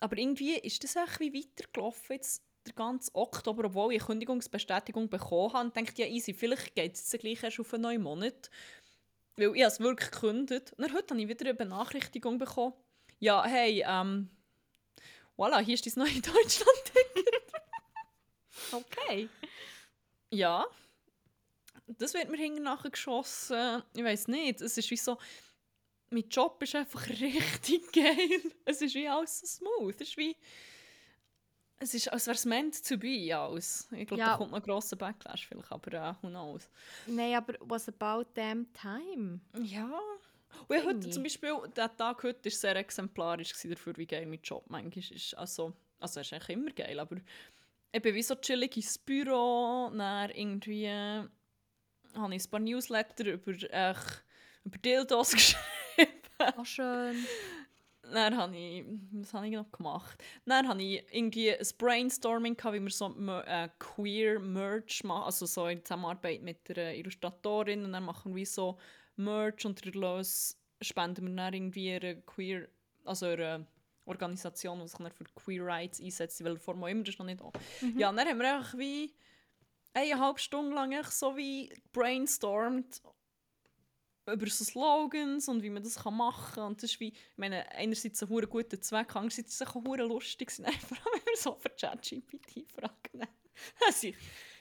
Aber 0.00 0.16
irgendwie 0.16 0.54
ist 0.54 0.82
das 0.82 0.96
echt 0.96 1.20
wie 1.20 1.34
weitergelaufen 1.34 2.16
jetzt 2.16 2.42
der 2.66 2.74
ganze 2.74 3.14
Oktober, 3.14 3.64
obwohl 3.66 3.92
ich 3.94 4.00
eine 4.00 4.06
Kündigungsbestätigung 4.06 5.08
bekommen 5.08 5.52
habe. 5.52 5.66
Und 5.68 5.76
dachte, 5.76 6.02
ja 6.02 6.08
easy, 6.08 6.32
vielleicht 6.34 6.74
geht 6.74 6.94
es 6.94 7.10
jetzt 7.12 7.20
gleich 7.20 7.42
erst 7.42 7.60
auf 7.60 7.72
einen 7.74 7.82
neuen 7.82 8.02
Monat. 8.02 8.50
Weil 9.38 9.54
ich 9.54 9.62
es 9.62 9.78
wirklich 9.78 10.10
gekündigt. 10.10 10.72
Und 10.72 10.82
dann 10.82 10.92
heute 10.92 11.14
habe 11.14 11.22
ich 11.22 11.28
wieder 11.28 11.44
eine 11.44 11.54
Benachrichtigung 11.54 12.38
bekommen. 12.38 12.74
Ja, 13.20 13.44
hey, 13.44 13.84
ähm, 13.86 14.28
voilà, 15.36 15.60
hier 15.60 15.74
ist 15.74 15.86
dein 15.86 16.04
neue 16.04 16.12
Deutschland-Ticket. 16.20 17.42
Okay. 18.72 19.28
Ja. 20.30 20.66
Das 21.86 22.12
wird 22.12 22.28
mir 22.28 22.36
hinten 22.36 22.64
nachher 22.64 22.90
geschossen. 22.90 23.82
Ich 23.94 24.04
weiß 24.04 24.28
nicht. 24.28 24.60
Es 24.60 24.76
ist 24.76 24.90
wie 24.90 24.96
so. 24.96 25.16
Mein 26.10 26.28
Job 26.28 26.62
ist 26.62 26.74
einfach 26.74 27.08
richtig 27.08 27.90
geil. 27.92 28.42
Es 28.66 28.82
ist 28.82 28.94
wie 28.94 29.08
alles 29.08 29.40
so 29.40 29.46
smooth. 29.46 29.94
Es 29.94 30.08
ist 30.08 30.16
wie. 30.18 30.36
Es 31.80 31.94
ist, 31.94 32.08
als 32.12 32.26
wäre 32.26 32.34
es 32.34 32.44
meant 32.44 32.84
to 32.86 32.96
be 32.96 33.30
alles. 33.36 33.88
Ich 33.92 34.06
glaube, 34.08 34.20
Ja. 34.20 34.30
da 34.32 34.36
kommt 34.36 34.50
noch 34.50 34.58
ein 34.58 34.62
grosser 34.64 34.96
Backlash 34.96 35.46
vielleicht, 35.46 35.70
aber 35.70 35.92
äh, 35.92 36.14
who 36.22 36.28
knows. 36.28 36.68
Nein, 37.06 37.34
aber 37.34 37.54
was 37.60 37.88
about 37.88 38.28
damn 38.34 38.66
time? 38.72 39.40
Ja. 39.62 39.88
Und 40.66 40.76
ja, 40.76 40.84
heute 40.84 41.10
zum 41.10 41.22
Beispiel, 41.22 41.52
der 41.76 41.94
Tag 41.96 42.22
heute 42.24 42.44
war 42.44 42.50
sehr 42.50 42.74
exemplarisch 42.76 43.52
dafür, 43.62 43.96
wie 43.96 44.06
geil 44.06 44.26
mein 44.26 44.40
Job 44.42 44.64
manchmal 44.68 45.04
ist. 45.14 45.34
Also, 45.38 45.72
also 46.00 46.20
ist 46.20 46.32
eigentlich 46.32 46.48
immer 46.56 46.70
geil, 46.72 46.98
aber 46.98 47.16
ich 47.92 48.02
bin 48.02 48.14
wie 48.14 48.22
so 48.22 48.34
chillig 48.34 48.76
ins 48.76 48.98
Büro, 48.98 49.90
dann 49.96 50.30
irgendwie 50.30 50.86
äh, 50.86 51.24
habe 52.14 52.34
ich 52.34 52.44
ein 52.44 52.50
paar 52.50 52.60
Newsletter 52.60 53.24
über, 53.26 53.52
äh, 53.52 53.94
über 54.64 54.78
Dildos 54.78 55.32
geschrieben. 55.32 56.12
Ach, 56.38 56.66
schön. 56.66 57.24
Dann 58.12 58.36
habe 58.36 58.56
ich, 58.56 58.84
was 59.12 59.34
habe 59.34 59.48
ich 59.48 59.54
noch 59.54 59.70
gemacht? 59.70 60.22
Dann 60.46 60.68
habe 60.68 60.82
ich 60.82 61.04
irgendwie 61.10 61.52
ein 61.52 61.66
Brainstorming 61.76 62.56
gehabt, 62.56 62.74
wie 62.74 62.80
wir 62.80 62.90
so 62.90 63.14
äh, 63.46 63.68
queer 63.78 64.40
Merch 64.40 65.04
machen, 65.04 65.24
also 65.24 65.46
so 65.46 65.66
in 65.66 65.84
Zusammenarbeit 65.84 66.42
mit 66.42 66.68
der 66.68 66.96
Illustratorin 66.96 67.84
und 67.84 67.92
dann 67.92 68.04
machen 68.04 68.34
wir 68.34 68.46
so 68.46 68.78
Merch 69.16 69.64
und 69.66 69.84
der 69.84 69.94
Erlös 69.94 70.56
spenden 70.80 71.26
wir 71.26 71.36
dann 71.36 71.54
irgendwie 71.54 71.92
einer 71.92 72.14
queer, 72.22 72.68
also 73.04 73.26
einer 73.26 73.66
Organisation, 74.04 74.80
die 74.80 74.88
sich 74.88 74.98
dann 74.98 75.10
für 75.10 75.24
Queer 75.24 75.66
Rights 75.66 76.00
einsetzt, 76.00 76.42
weil 76.44 76.56
vor 76.56 76.74
immer 76.74 76.94
das 76.94 77.10
ist 77.10 77.18
noch 77.18 77.26
nicht 77.26 77.40
da. 77.40 77.50
Ja, 77.96 78.10
und 78.10 78.16
dann 78.16 78.28
haben 78.28 78.38
wir 78.38 78.56
einfach 78.56 78.78
wie 78.78 79.14
eineinhalb 79.94 80.38
Stunden 80.38 80.72
lang 80.72 80.92
echt 80.92 81.12
so 81.12 81.36
wie 81.36 81.72
brainstormt 81.92 83.02
über 84.32 84.46
so 84.48 84.64
Slogans 84.64 85.48
und 85.48 85.62
wie 85.62 85.70
man 85.70 85.82
das 85.82 86.02
kann 86.02 86.16
machen 86.16 86.54
kann. 86.54 86.66
Und 86.68 86.82
das 86.82 86.92
ist 86.92 87.00
wie, 87.00 87.08
ich 87.08 87.36
meine, 87.36 87.70
einerseits 87.72 88.22
ein 88.22 88.28
hure 88.28 88.46
guter 88.46 88.80
Zweck, 88.80 89.14
andererseits 89.16 89.54
ist 89.54 89.60
es 89.60 89.68
auch 89.68 89.84
lustig, 89.84 90.50
sein, 90.50 90.72
vor 90.72 90.96
allem 90.98 91.20
wenn 91.20 91.26
wir 91.26 91.36
so 91.36 91.54
für 91.54 91.70
ChatGPT 91.70 92.64
fragen. 92.70 93.28
Also, 93.84 94.12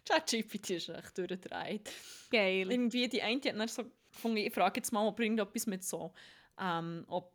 ChatGPT 0.08 0.72
ist 0.72 0.90
echt 0.90 1.18
durchgedreht. 1.18 1.92
Geil. 2.32 2.72
Irgendwie 2.72 3.08
die 3.08 3.22
eine 3.22 3.40
die 3.40 3.50
hat 3.50 3.60
dann 3.60 3.68
so 3.68 3.84
gefunden, 4.12 4.38
ich 4.38 4.54
frage 4.54 4.80
jetzt 4.80 4.92
mal, 4.92 5.06
ob 5.08 5.20
irgendetwas 5.20 5.68
mit 5.68 5.84
so, 5.84 6.14
ähm, 6.60 7.06
ob, 7.08 7.32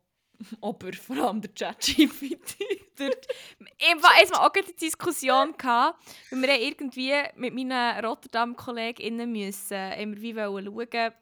ob 0.61 0.83
er 0.83 0.93
vor 0.95 1.19
allem 1.19 1.41
der 1.41 1.53
ChatGPT 1.53 2.57
Ich 2.99 4.03
war 4.03 4.11
einmal 4.17 4.49
auch 4.49 4.55
eine 4.55 4.75
Diskussion, 4.75 5.57
gehabt, 5.57 5.99
weil 6.31 6.43
wir 6.43 6.61
irgendwie 6.61 7.15
mit 7.37 7.55
meinen 7.55 8.05
Rotterdam-KollegInnen 8.05 9.31
müssen, 9.31 9.71
wir 9.71 10.23
wie 10.23 10.37
wollen 10.37 10.67
schauen, 10.67 11.13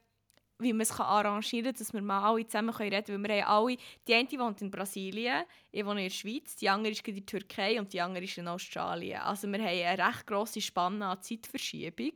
wie 0.61 0.73
man 0.73 0.83
es 0.83 0.95
kann 0.95 1.07
arrangieren 1.07 1.73
kann, 1.73 1.79
dass 1.79 1.93
wir 1.93 2.03
mal 2.03 2.23
alle 2.23 2.47
zusammen 2.47 2.71
reden 2.71 3.05
können. 3.05 3.25
Weil 3.25 3.37
wir 3.37 3.47
haben 3.47 3.67
alle, 3.67 3.77
die 4.07 4.15
eine 4.15 4.39
wohnt 4.39 4.63
in 4.63 4.71
Brasilien, 4.71 5.45
ich 5.73 5.85
wohne 5.85 6.03
in 6.03 6.09
der 6.09 6.15
Schweiz, 6.15 6.57
die 6.57 6.69
andere 6.69 6.93
ist 6.93 7.07
in 7.07 7.15
der 7.15 7.27
Türkei 7.27 7.79
und 7.79 7.93
die 7.93 8.01
andere 8.01 8.25
ist 8.25 8.39
in 8.39 8.49
Australien. 8.49 9.21
Also 9.21 9.49
wir 9.49 9.59
haben 9.59 9.67
eine 9.67 10.09
recht 10.09 10.27
grosse 10.27 10.61
Spanne 10.61 11.07
an 11.07 11.23
Zeitverschiebung. 11.23 12.13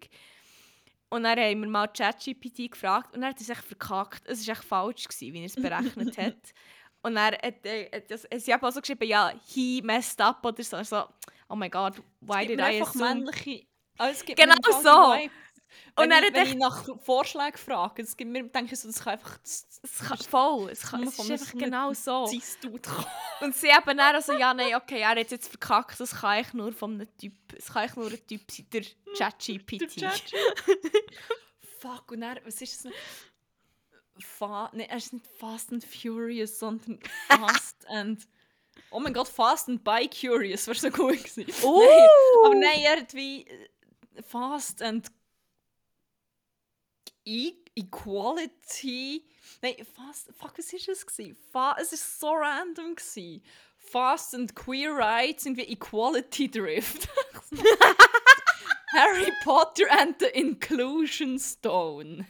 Und 1.09 1.23
dann 1.23 1.39
haben 1.39 1.61
wir 1.61 1.69
mal 1.69 1.87
ChatGPT 1.89 2.73
gefragt 2.73 3.15
und 3.15 3.23
er 3.23 3.31
hat 3.31 3.41
es 3.41 3.49
echt 3.49 3.63
verkackt. 3.63 4.27
Es 4.27 4.47
war 4.47 4.55
echt 4.55 4.65
falsch, 4.65 5.05
gewesen, 5.05 5.33
wie 5.33 5.41
er 5.41 5.47
es 5.47 5.55
berechnet 5.55 6.19
hat. 6.19 6.35
Und 7.03 7.19
er 7.19 7.33
hat, 7.33 7.67
äh, 7.67 8.03
das, 8.09 8.27
sie 8.39 8.51
haben 8.51 8.65
auch 8.65 8.73
so 8.73 8.81
geschrieben, 8.81 9.07
ja, 9.07 9.31
he 9.47 9.83
messed 9.85 10.23
up 10.23 10.43
oder 10.43 10.63
so. 10.63 10.83
so 10.83 11.05
oh 11.51 11.55
my 11.55 11.69
god, 11.69 12.03
why 12.21 12.47
did 12.47 12.59
I 12.59 12.81
assume? 12.81 13.05
männliche... 13.05 13.67
Es 13.99 14.25
gibt 14.25 14.41
Genau 14.41 14.55
so. 14.83 15.15
Und 15.97 16.03
Wenn, 16.03 16.11
dann 16.11 16.25
ich, 16.25 16.35
wenn 16.35 16.47
ich 16.49 16.55
nach 16.57 16.89
Vorschlägen 17.05 17.57
frage, 17.57 18.03
es 18.03 18.17
gibt 18.17 18.31
mir, 18.31 18.43
denke 18.45 18.75
ich 18.75 18.81
so, 18.81 18.89
das 18.89 19.01
kann 19.05 19.13
einfach 19.13 19.39
das, 19.39 19.67
Es 19.83 19.99
kann, 20.01 20.19
voll, 20.19 20.71
es, 20.71 20.83
kann, 20.83 21.03
es 21.05 21.19
ist 21.19 21.31
einfach 21.31 21.53
genau 21.53 21.93
so. 21.93 22.25
Und 23.41 23.55
sie 23.55 23.73
haben 23.73 23.97
dann 23.97 24.23
so, 24.23 24.33
ja, 24.33 24.53
nein, 24.53 24.75
okay, 24.75 25.01
er 25.01 25.11
hat 25.11 25.31
jetzt 25.31 25.49
verkackt, 25.49 26.01
das 26.01 26.17
kann 26.17 26.41
ich 26.41 26.53
nur 26.53 26.73
von 26.73 26.95
einem 26.95 27.17
Typ, 27.17 27.35
es 27.57 27.73
kann 27.73 27.87
ich 27.89 27.95
nur 27.95 28.07
ein 28.11 28.27
Typ 28.27 28.51
sein, 28.51 28.67
der 28.73 28.83
ChatGPT. 29.17 29.89
Chat- 30.01 30.33
Fuck, 31.81 32.11
und 32.13 32.23
dann, 32.23 32.39
was 32.45 32.61
ist 32.61 32.85
denn? 32.87 32.93
Fa 34.19 34.71
nee, 34.73 34.87
er 34.89 34.97
ist 34.97 35.13
nicht 35.13 35.27
Fast 35.39 35.73
and 35.73 35.85
Furious, 35.85 36.59
sondern 36.59 36.99
Fast 37.29 37.87
and... 37.89 38.27
Oh 38.91 39.01
mein 39.01 39.13
Gott, 39.13 39.29
Fast 39.29 39.69
and 39.69 39.85
By 39.85 40.09
Curious 40.09 40.67
wäre 40.67 40.79
so 40.79 40.91
gut 40.91 41.23
gewesen. 41.23 41.47
Oh! 41.63 41.81
Nein, 41.81 42.09
aber 42.45 42.55
nein, 42.55 42.81
er 42.83 43.01
hat 43.01 43.15
wie 43.15 43.47
äh, 43.47 43.69
Fast 44.23 44.83
and 44.83 45.07
e 47.25 47.55
Equality... 47.77 49.25
Nein, 49.63 49.75
Fast... 49.95 50.33
Fuck, 50.39 50.59
was 50.59 50.73
ist 50.73 50.89
es 50.89 51.07
gewesen? 51.07 51.37
Fa 51.53 51.77
es 51.81 51.93
ist 51.93 52.21
so 52.21 52.33
random 52.33 52.95
gewesen. 52.95 53.43
Fast 53.77 54.35
and 54.35 54.55
Queer 54.55 54.93
Rights 54.95 55.45
sind 55.45 55.57
wie 55.57 55.73
Equality 55.73 56.51
Drift. 56.51 57.09
Harry 58.95 59.33
Potter 59.43 59.87
and 59.91 60.19
the 60.21 60.27
Inclusion 60.27 61.39
Stone. 61.39 62.27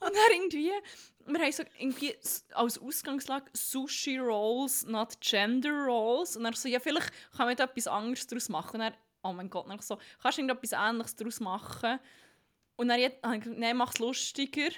Und 0.00 0.14
dann 0.14 0.32
irgendwie, 0.32 0.70
wir 1.26 1.40
haben 1.40 1.52
so 1.52 1.64
irgendwie 1.78 2.16
als 2.54 2.78
Ausgangslage 2.78 3.50
Sushi 3.52 4.18
Rolls, 4.18 4.86
not 4.86 5.20
Gender 5.20 5.86
Rolls. 5.86 6.36
Und 6.36 6.44
dann 6.44 6.54
so, 6.54 6.68
ja, 6.68 6.80
vielleicht 6.80 7.12
kann 7.36 7.46
man 7.46 7.56
da 7.56 7.64
etwas 7.64 7.86
anderes 7.86 8.26
daraus 8.26 8.48
machen. 8.48 8.76
Und 8.76 8.80
dann, 8.80 8.94
oh 9.22 9.32
mein 9.32 9.50
Gott, 9.50 9.68
dann 9.68 9.80
so, 9.80 9.98
kannst 10.22 10.38
du 10.38 10.42
irgendetwas 10.42 10.72
Ähnliches 10.72 11.16
daraus 11.16 11.40
machen? 11.40 11.98
Und 12.80 12.88
dann 12.88 12.98
habe 12.98 13.12
ich 13.12 13.20
gesagt, 13.42 13.58
nein, 13.58 13.76
mach 13.76 13.92
es 13.92 13.98
lustiger. 13.98 14.70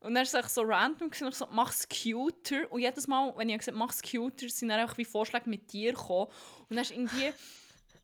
Und 0.00 0.14
dann 0.16 0.26
war 0.26 0.44
es 0.44 0.54
so 0.54 0.62
random, 0.62 1.08
gewesen, 1.08 1.26
und 1.26 1.30
ich 1.32 1.38
so, 1.38 1.46
mach 1.52 1.70
es 1.70 1.88
cuter. 1.88 2.70
Und 2.72 2.80
jedes 2.80 3.06
Mal, 3.06 3.32
wenn 3.36 3.48
ich 3.48 3.56
gesagt 3.58 3.76
habe, 3.76 3.78
mach 3.78 3.92
es 3.92 4.02
cuter, 4.02 4.48
sind 4.48 4.70
dann 4.70 4.88
auch 4.88 4.98
wie 4.98 5.04
Vorschläge 5.04 5.48
mit 5.48 5.72
dir 5.72 5.92
gekommen. 5.92 6.32
Und 6.68 6.70
dann 6.74 6.80
ist 6.80 6.90
irgendwie 6.90 7.32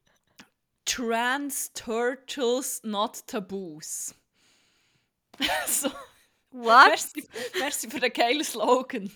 Trans 0.84 1.72
Turtles 1.72 2.80
Not 2.84 3.26
Taboos. 3.26 4.14
so, 5.66 5.90
What? 6.52 6.86
merci, 6.86 7.28
merci 7.58 7.90
für 7.90 7.98
den 7.98 8.12
geilen 8.12 8.44
Slogan. 8.44 9.10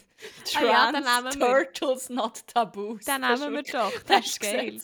Ah 0.56 0.64
ja, 0.64 0.90
Trans 0.90 1.06
nehmen 1.06 1.40
wir. 1.40 1.46
Turtles 1.72 2.08
Not 2.10 2.44
Taboos. 2.48 3.04
Das 3.04 3.20
nehmen 3.20 3.54
wir 3.54 3.62
doch, 3.62 3.92
wirklich- 3.92 4.04
das 4.08 4.26
ist 4.26 4.40
geil. 4.40 4.80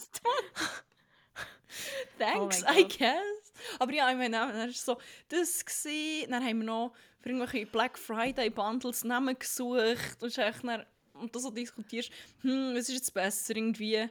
Thanks, 2.18 2.62
Oh 2.62 2.72
I 2.72 2.84
guess. 2.86 3.39
Aber 3.78 3.92
ja, 3.92 4.10
ich 4.10 4.16
meine, 4.16 4.36
dann 4.36 4.54
war 4.54 4.70
so 4.70 4.98
das. 5.28 5.64
Gewesen. 5.64 6.30
Dann 6.30 6.44
haben 6.44 6.58
wir 6.58 6.66
noch 6.66 6.92
für 7.20 7.30
irgendwelche 7.30 7.66
Black 7.66 7.98
Friday 7.98 8.50
Bundles 8.50 9.04
Namen 9.04 9.38
gesucht. 9.38 10.22
Und, 10.22 10.36
dann, 10.36 10.86
und 11.14 11.34
du 11.34 11.38
so 11.38 11.50
diskutierst, 11.50 12.10
hm, 12.42 12.74
was 12.74 12.88
ist 12.88 12.94
jetzt 12.94 13.14
besser? 13.14 13.56
Irgendwie 13.56 14.08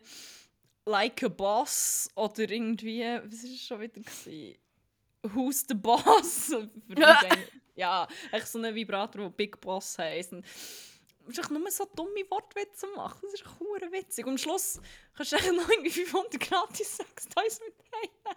Like 0.85 1.23
a 1.23 1.27
Boss 1.27 2.09
oder 2.15 2.49
irgendwie, 2.49 3.03
was 3.03 3.43
ist 3.43 3.55
es 3.55 3.65
schon 3.65 3.81
wieder? 3.81 4.01
Gewesen? 4.01 4.57
Who's 5.23 5.65
the 5.67 5.75
Boss? 5.75 6.51
Ja, 7.79 8.05
echt 8.33 8.47
so 8.49 8.59
ein 8.59 8.75
Vibrator, 8.75 9.21
der 9.21 9.29
Big 9.29 9.61
Boss 9.61 9.97
heisst. 9.97 10.33
Echt 11.37 11.51
nur 11.51 11.69
so 11.71 11.85
dumme 11.95 12.23
Wortwitze 12.29 12.87
machen. 12.95 13.19
Das 13.23 13.33
ist 13.33 13.41
echt 13.41 13.59
hure 13.59 13.91
witzig. 13.91 14.25
Und 14.25 14.31
am 14.33 14.37
Schluss 14.37 14.79
kannst 15.15 15.31
du 15.33 15.53
noch 15.53 15.69
irgendwie 15.69 15.89
500 15.91 16.39
gratis 16.39 16.97
Sextoys 16.97 17.59
mit 17.65 17.75
heim. 17.93 18.35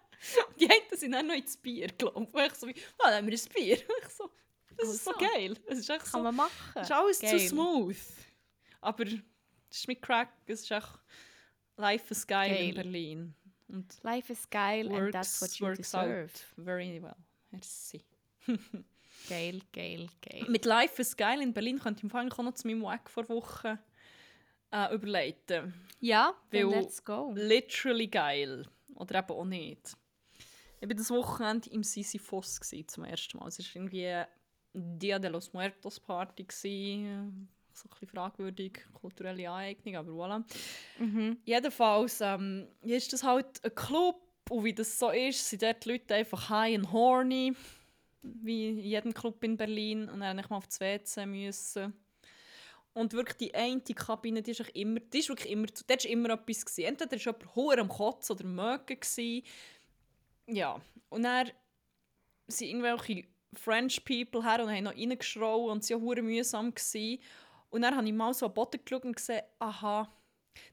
Und 0.48 0.60
die 0.60 0.70
einen 0.70 0.82
sind 0.98 1.12
dann 1.12 1.26
noch 1.26 1.34
ins 1.34 1.56
Bier, 1.56 1.88
ich. 1.98 2.04
Und 2.14 2.28
ich 2.36 2.54
so 2.54 2.66
wie, 2.68 2.74
ah, 2.98 3.04
dann 3.10 3.14
haben 3.14 3.26
wir 3.28 3.38
ein 3.38 3.52
Bier. 3.54 3.76
Und 3.88 4.02
ich 4.02 4.08
so, 4.08 4.30
das 4.76 4.88
ist 4.88 5.04
so 5.04 5.10
Also. 5.12 5.26
geil. 5.26 5.56
Es 5.66 5.78
ist 5.78 5.90
echt 5.90 6.00
Kann 6.04 6.10
so, 6.12 6.18
man 6.22 6.36
machen. 6.36 6.52
es 6.76 6.82
ist 6.82 6.92
alles 6.92 7.20
Geil. 7.20 7.38
zu 7.40 7.48
smooth. 7.48 7.96
Aber 8.80 9.04
es 9.04 9.14
ist 9.70 9.88
mit 9.88 10.02
Crack, 10.02 10.30
es 10.46 10.60
ist 10.62 10.70
echt 10.70 10.88
Life 11.76 12.10
is 12.10 12.26
geil 12.26 12.50
in 12.50 12.74
Geil. 12.74 12.84
Berlin. 12.84 13.34
Und 13.68 14.02
Life 14.02 14.30
is 14.32 14.48
geil 14.50 14.86
and 14.88 14.96
works, 15.00 15.12
that's 15.12 15.40
what 15.40 15.50
you 15.58 15.66
works 15.66 15.78
deserve. 15.90 16.24
out 16.30 16.44
very 16.58 17.02
well. 17.02 17.16
Merci. 17.50 18.04
Geil, 19.28 19.60
geil, 19.72 20.08
geil. 20.28 20.46
Mit 20.48 20.64
Life 20.64 21.00
is 21.00 21.16
geil 21.16 21.40
in 21.42 21.52
Berlin 21.52 21.78
könnte 21.78 22.04
ich 22.04 22.10
Fall 22.12 22.22
eigentlich 22.22 22.38
auch 22.38 22.44
noch 22.44 22.54
zu 22.54 22.66
meinem 22.66 22.82
Wack 22.82 23.08
vor 23.08 23.28
Wochen 23.28 23.78
äh, 24.72 24.94
überleiten. 24.94 25.74
Ja, 26.00 26.34
Weil- 26.50 26.64
let's 26.66 27.04
go. 27.04 27.32
Literally 27.34 28.08
geil. 28.08 28.66
Oder 28.96 29.20
eben 29.20 29.30
auch 29.30 29.44
nicht. 29.44 29.96
Ich 30.80 30.88
war 30.88 30.94
das 30.96 31.10
Wochenende 31.10 31.70
im 31.70 31.82
Sisyphos 31.84 32.60
gsi 32.60 32.84
zum 32.86 33.04
ersten 33.04 33.38
Mal. 33.38 33.48
Es 33.48 33.58
war 33.58 33.66
irgendwie 33.74 34.22
Dia 34.74 35.18
de 35.18 35.30
los 35.30 35.52
Muertos 35.52 36.00
Party. 36.00 36.44
gsi. 36.44 37.06
So 37.74 37.84
ein 37.88 37.90
bisschen 37.90 38.08
fragwürdig, 38.08 38.84
kulturelle 38.92 39.48
Aneignung, 39.48 39.96
aber 39.96 40.10
voilà. 40.12 40.44
Mhm. 40.98 41.38
Jedenfalls 41.44 42.20
ähm, 42.20 42.68
ist 42.82 43.12
das 43.14 43.22
halt 43.22 43.64
ein 43.64 43.74
Club 43.74 44.16
und 44.50 44.64
wie 44.64 44.74
das 44.74 44.98
so 44.98 45.08
ist, 45.10 45.48
sind 45.48 45.62
dort 45.62 45.82
die 45.84 45.92
Leute 45.92 46.14
einfach 46.14 46.50
high 46.50 46.76
and 46.76 46.92
horny, 46.92 47.54
wie 48.22 48.68
in 48.68 48.78
jedem 48.78 49.14
Club 49.14 49.42
in 49.44 49.56
Berlin 49.56 50.08
und 50.08 50.20
dann 50.20 50.36
nicht 50.36 50.50
mal 50.50 50.56
auf 50.56 50.66
das 50.66 50.80
WC 50.80 51.26
müssen. 51.26 51.92
Und 52.94 53.14
wirklich 53.14 53.36
die 53.38 53.54
eine 53.54 53.80
Kabine, 53.80 54.42
die 54.42 54.50
ist, 54.50 54.60
immer, 54.74 55.00
die 55.00 55.18
ist 55.18 55.28
wirklich 55.28 55.50
immer, 55.50 55.66
dort 55.66 56.04
war 56.04 56.10
immer 56.10 56.30
etwas. 56.30 56.64
Gewesen. 56.64 56.84
Entweder 56.84 57.12
war 57.12 57.18
jemand 57.18 57.56
hoher 57.56 57.78
am 57.78 57.88
Kotzen 57.88 58.36
oder 58.36 58.44
Mögen. 58.44 59.00
gewesen. 59.00 59.42
Ja, 60.46 60.80
und 61.08 61.22
dann 61.22 61.50
sind 62.48 62.68
irgendwelche 62.68 63.24
French 63.54 64.04
People 64.04 64.44
her 64.44 64.62
und 64.62 64.70
haben 64.70 64.84
noch 64.84 64.96
reingeschrauen 64.96 65.70
und 65.70 65.84
sie 65.84 65.94
waren 65.94 66.24
mühsam. 66.24 66.74
Gewesen. 66.74 67.22
Und 67.70 67.82
dann 67.82 67.96
habe 67.96 68.06
ich 68.06 68.12
mal 68.12 68.34
so 68.34 68.46
am 68.46 68.54
Boden 68.54 68.80
geschaut 68.84 69.04
und 69.04 69.16
gesehen, 69.16 69.42
aha, 69.58 70.12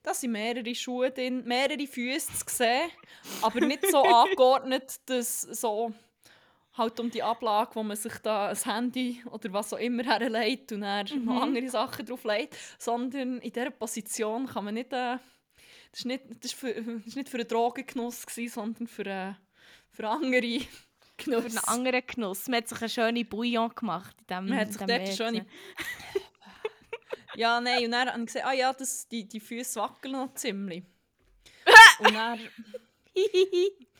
da 0.03 0.13
sind 0.13 0.31
mehrere 0.31 0.76
Schuhe 0.76 1.11
drin, 1.11 1.45
mehrere 1.45 1.88
Füße 1.88 2.34
zu 2.34 2.55
sehen, 2.55 2.89
aber 3.41 3.61
nicht 3.61 3.89
so 3.89 4.03
angeordnet, 4.03 4.99
dass 5.05 5.41
so 5.41 5.93
halt 6.80 6.99
um 6.99 7.11
die 7.11 7.22
Ablage, 7.22 7.76
wo 7.76 7.84
man 7.84 7.95
sich 7.95 8.18
da 8.19 8.47
ein 8.47 8.57
Handy 8.57 9.22
oder 9.31 9.53
was 9.53 9.73
auch 9.73 9.77
immer 9.77 10.03
herlegt 10.03 10.72
und 10.72 10.81
dann 10.81 11.06
noch 11.26 11.41
andere 11.43 11.69
Sachen 11.69 12.06
drauf 12.06 12.23
legt, 12.23 12.56
sondern 12.77 13.39
in 13.39 13.51
dieser 13.51 13.69
Position 13.69 14.47
kann 14.47 14.65
man 14.65 14.73
nicht, 14.73 14.91
äh, 14.91 15.18
das 15.91 15.99
ist 15.99 16.06
nicht, 16.06 16.23
das 16.30 16.51
ist 16.51 16.60
für, 16.60 16.73
das 16.73 17.06
ist 17.06 17.15
nicht 17.15 17.30
für 17.30 17.38
einen 17.38 17.47
Drogengenuss 17.47 18.26
gewesen, 18.26 18.53
sondern 18.53 18.88
für, 18.88 19.06
äh, 19.06 19.34
für 19.91 20.07
andere 20.07 20.61
Genuss. 21.18 21.43
Für 21.43 21.49
einen 21.49 21.57
anderen 21.68 22.03
Genuss. 22.07 22.47
Man 22.47 22.57
hat 22.57 22.69
sich 22.69 22.80
eine 22.80 22.89
schöne 22.89 23.26
Bouillon 23.26 23.69
gemacht. 23.76 24.15
In 24.22 24.27
dem, 24.27 24.49
Man 24.49 24.60
hat 24.60 24.69
sich 24.69 24.77
dort 24.77 24.91
eine 24.91 25.11
schöne 25.11 25.45
Ja, 27.35 27.61
nein, 27.61 27.85
und 27.85 27.91
dann 27.91 28.10
habe 28.10 28.19
ich 28.19 28.26
gesehen, 28.26 28.45
ah 28.45 28.53
ja, 28.53 28.73
das, 28.73 29.07
die, 29.07 29.27
die 29.27 29.39
Füße 29.39 29.80
wackeln 29.80 30.14
noch 30.14 30.34
ziemlich. 30.34 30.84
und 31.99 32.14
dann, 32.14 32.39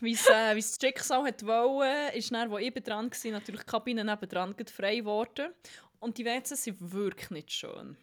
wie 0.00 0.12
es 0.12 0.26
äh, 0.28 0.54
das 0.54 0.78
Schicksal 0.80 1.24
hat 1.24 1.44
wollen, 1.44 2.12
ist 2.14 2.32
dann, 2.32 2.50
wo 2.50 2.58
ich 2.58 2.72
dran 2.74 3.10
war, 3.10 3.30
natürlich 3.30 3.62
die 3.62 3.66
Kabine 3.66 4.04
gerade 4.04 4.72
frei 4.72 4.96
geworden. 4.96 5.52
Und 5.98 6.16
die 6.16 6.24
WCs 6.24 6.64
sind 6.64 6.92
wirklich 6.92 7.30
nicht 7.30 7.52
schön. 7.52 7.96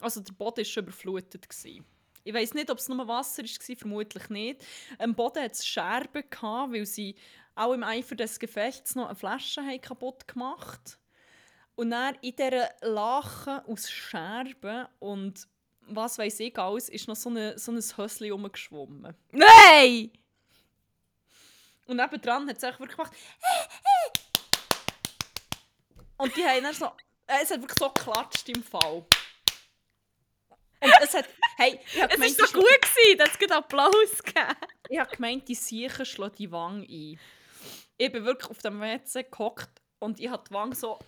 Also 0.00 0.20
der 0.20 0.32
Boden 0.32 0.64
war 0.64 0.82
überflutet. 0.82 1.48
Gewesen. 1.48 1.84
Ich 2.24 2.34
weiß 2.34 2.54
nicht, 2.54 2.70
ob 2.70 2.78
es 2.78 2.88
nur 2.88 3.06
Wasser 3.06 3.42
war, 3.42 3.76
vermutlich 3.76 4.28
nicht. 4.30 4.64
Am 4.98 5.14
Boden 5.14 5.42
hatte 5.42 5.52
es 5.52 5.66
Scherben, 5.66 6.24
gehabt, 6.28 6.72
weil 6.72 6.86
sie 6.86 7.14
auch 7.54 7.72
im 7.72 7.84
Eifer 7.84 8.16
des 8.16 8.38
Gefechts 8.38 8.94
noch 8.94 9.06
eine 9.06 9.14
Flasche 9.14 9.60
kaputt 9.78 10.26
gemacht 10.26 10.98
Und 11.76 11.90
dann 11.90 12.16
in 12.22 12.34
dieser 12.34 12.70
Lache 12.80 13.64
aus 13.66 13.90
Scherben 13.90 14.86
und 14.98 15.46
was 15.86 16.18
weiß 16.18 16.40
ich 16.40 16.58
alles, 16.58 16.88
ist 16.88 17.08
noch 17.08 17.16
so, 17.16 17.28
eine, 17.28 17.58
so 17.58 17.70
ein 17.70 17.76
Höschen 17.76 18.32
rumgeschwommen. 18.32 19.14
Nein! 19.32 20.10
Und 21.86 21.96
nebendran 21.96 22.48
hat 22.48 22.56
es 22.56 22.64
einfach 22.64 22.80
wirklich 22.80 22.96
gemacht. 22.96 23.12
Und 26.16 26.36
die 26.36 26.44
haben 26.44 26.62
dann 26.62 26.74
so. 26.74 26.86
äh, 27.26 27.42
Es 27.42 27.50
hat 27.50 27.60
wirklich 27.60 27.78
so 27.78 27.90
geklatscht 27.90 28.48
im 28.48 28.62
Fall. 28.62 29.04
Und 30.80 30.92
es 31.02 31.14
hat. 31.14 31.26
Hey, 31.56 31.80
ich 31.84 32.02
Es 32.02 32.08
gemeint, 32.10 32.38
war 32.38 32.46
so 32.46 32.58
gut, 32.58 32.82
gewesen, 32.82 33.18
dass 33.18 33.30
es 33.30 33.38
gerade 33.38 33.56
Applaus 33.56 34.22
gegeben 34.22 34.56
Ich 34.88 34.98
habe 34.98 35.14
gemeint, 35.14 35.48
die 35.48 35.54
Siechen 35.54 36.04
schlagen 36.04 36.34
die 36.36 36.50
Wange 36.50 36.82
ein. 36.82 37.20
Ich 37.96 38.12
bin 38.12 38.24
wirklich 38.24 38.50
auf 38.50 38.58
dem 38.58 38.80
WC 38.80 39.24
gehockt 39.24 39.80
und 40.00 40.18
ich 40.20 40.28
habe 40.28 40.42
die 40.48 40.52
Wange 40.52 40.74
so 40.74 40.98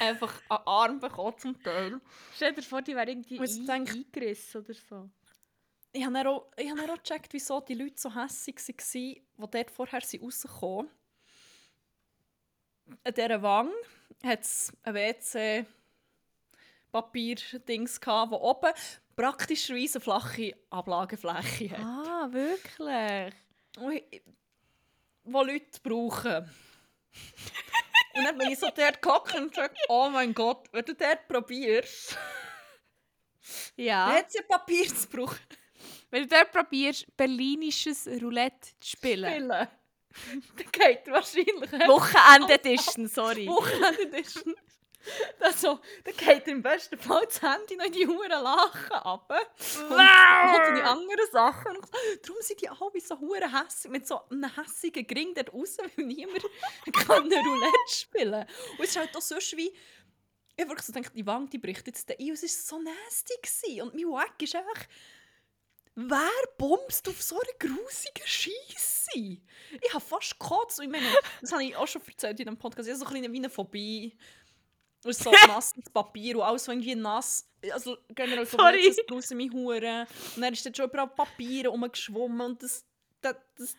einfach 0.00 0.32
an 0.48 0.58
den 0.58 0.66
Arm 0.66 1.00
bekommen 1.00 1.38
zum 1.38 1.62
Teil. 1.62 2.00
Stell 2.34 2.52
dir 2.52 2.62
vor, 2.62 2.82
die 2.82 2.94
wäre 2.94 3.08
irgendwie 3.10 3.40
ein, 3.40 3.70
eingerissen 3.70 4.62
oder 4.62 4.74
so. 4.74 5.10
Ich 5.96 6.04
habe 6.04 6.12
dann 6.12 6.26
auch, 6.26 6.46
ich 6.58 6.68
habe 6.70 6.78
dann 6.82 6.90
auch 6.90 7.02
gecheckt, 7.02 7.32
wieso 7.32 7.58
die 7.60 7.72
Leute 7.72 7.94
so 7.96 8.14
hässig 8.14 8.56
waren, 8.68 8.76
die 8.94 9.22
dort 9.50 9.70
vorher 9.70 10.02
sind 10.02 10.22
rausgekommen 10.22 10.90
An 13.02 13.14
dieser 13.14 13.40
Wange 13.40 13.72
hat 14.22 14.42
es 14.42 14.70
ein 14.82 14.94
WC-Papier-Dings, 16.92 17.98
das 18.00 18.30
oben 18.30 18.72
praktischerweise 19.16 19.96
eine 19.96 20.04
flache 20.04 20.54
Ablagefläche 20.68 21.70
hat. 21.70 21.80
Ah, 21.80 22.28
wirklich? 22.30 23.34
Ich- 24.10 24.22
wo 25.24 25.42
Leute 25.42 25.80
brauchen. 25.82 26.50
und 28.14 28.22
dann 28.24 28.36
bin 28.36 28.50
ich 28.50 28.58
so 28.58 28.68
dort 28.68 29.00
gehockt 29.00 29.34
und 29.34 29.48
gesagt, 29.48 29.78
oh 29.88 30.10
mein 30.10 30.34
Gott, 30.34 30.68
wenn 30.72 30.84
du 30.84 30.94
dort 30.94 31.26
probierst, 31.26 32.18
Ja. 33.76 34.08
dann 34.08 34.18
hat 34.18 34.30
sie 34.30 34.42
Papier 34.42 34.86
zu 34.94 35.08
brauchen. 35.08 35.38
Wenn 36.10 36.22
du 36.22 36.28
dort 36.28 36.52
probierst, 36.52 37.06
berlinisches 37.16 38.06
Roulette 38.06 38.68
zu 38.80 38.90
spielen. 38.90 39.30
Spielen. 39.30 39.48
dann 40.56 40.72
geht 40.72 41.06
wahrscheinlich 41.08 41.72
Wochenende 41.86 42.54
Edition, 42.54 43.06
sorry. 43.08 43.46
Wochenende 43.48 44.02
Edition. 44.02 44.54
Also, 45.38 45.80
dann 46.04 46.16
geht 46.16 46.48
im 46.48 46.62
besten 46.62 46.98
Fall 46.98 47.24
das 47.26 47.40
Handy 47.40 47.76
noch 47.76 47.84
in 47.84 47.92
die 47.92 48.06
Huren 48.06 48.42
Lachen 48.42 48.92
ab. 48.92 49.30
Und 49.30 49.90
wow. 49.90 50.74
die 50.76 50.82
anderen 50.82 51.30
Sachen. 51.30 51.76
Und 51.76 51.88
Darum 52.22 52.40
sind 52.40 52.60
die 52.60 52.68
alle 52.68 53.00
so 53.00 53.18
hure 53.18 53.52
hässig, 53.52 53.90
mit 53.90 54.06
so 54.06 54.20
einem 54.28 54.54
hässigen 54.56 55.06
Gring 55.06 55.32
dort 55.34 55.52
raus, 55.52 55.76
weil 55.78 56.06
niemand 56.06 56.42
kann 56.92 57.32
Roulette 57.32 57.76
spielen 57.88 58.46
Und 58.78 58.84
es 58.84 58.90
ist 58.90 58.96
halt 58.96 59.16
auch 59.16 59.22
sonst 59.22 59.56
wie... 59.56 59.72
Ich 60.58 60.62
habe 60.62 60.70
wirklich 60.70 60.86
so 60.86 60.92
gedacht, 60.92 61.12
die 61.14 61.26
Wange 61.26 61.48
die 61.50 61.58
bricht 61.58 61.86
jetzt 61.86 62.10
ein. 62.10 62.16
Und 62.18 62.32
es 62.32 62.42
war 62.42 62.78
so 62.78 62.82
nasty. 62.82 63.34
Gewesen. 63.42 63.82
Und 63.82 63.94
mein 63.94 64.06
Wack 64.06 64.42
ist 64.42 64.56
einfach... 64.56 64.86
Wer 65.98 66.30
bumst 66.58 67.08
auf 67.08 67.22
so 67.22 67.36
einer 67.36 67.58
grusigen 67.58 68.26
Scheisse? 68.26 69.18
Ich 69.18 69.94
habe 69.94 70.04
fast 70.04 70.38
gekotzt. 70.38 70.78
Und 70.78 70.84
Ich 70.84 70.90
meine, 70.90 71.06
das 71.40 71.52
habe 71.52 71.64
ich 71.64 71.74
auch 71.74 71.88
schon 71.88 72.02
erzählt 72.06 72.38
in 72.38 72.46
dem 72.46 72.58
Podcast. 72.58 72.86
Ich 72.86 72.92
habe 72.92 72.98
so 72.98 73.06
ein 73.06 73.14
bisschen 73.14 73.32
wie 73.32 73.38
eine 73.38 73.50
Phobie. 73.50 74.16
Ist 75.04 75.22
so 75.22 75.30
nasses 75.46 75.88
Papier 75.94 76.36
und 76.36 76.42
alles 76.42 76.64
so 76.64 76.72
irgendwie 76.72 76.94
nass. 76.94 77.48
Also 77.72 77.96
generell 78.10 78.44
so 78.44 78.58
das 78.58 78.96
draussen 79.06 79.38
meine 79.38 79.52
Hure. 79.52 80.06
Und 80.34 80.42
dann 80.42 80.52
ist 80.52 80.66
dort 80.66 80.76
schon 80.76 80.86
überall 80.90 81.08
Papier 81.08 81.68
rumgeschwommen 81.68 82.40
und 82.42 82.62
das... 82.62 82.84
das, 83.22 83.36
das 83.56 83.74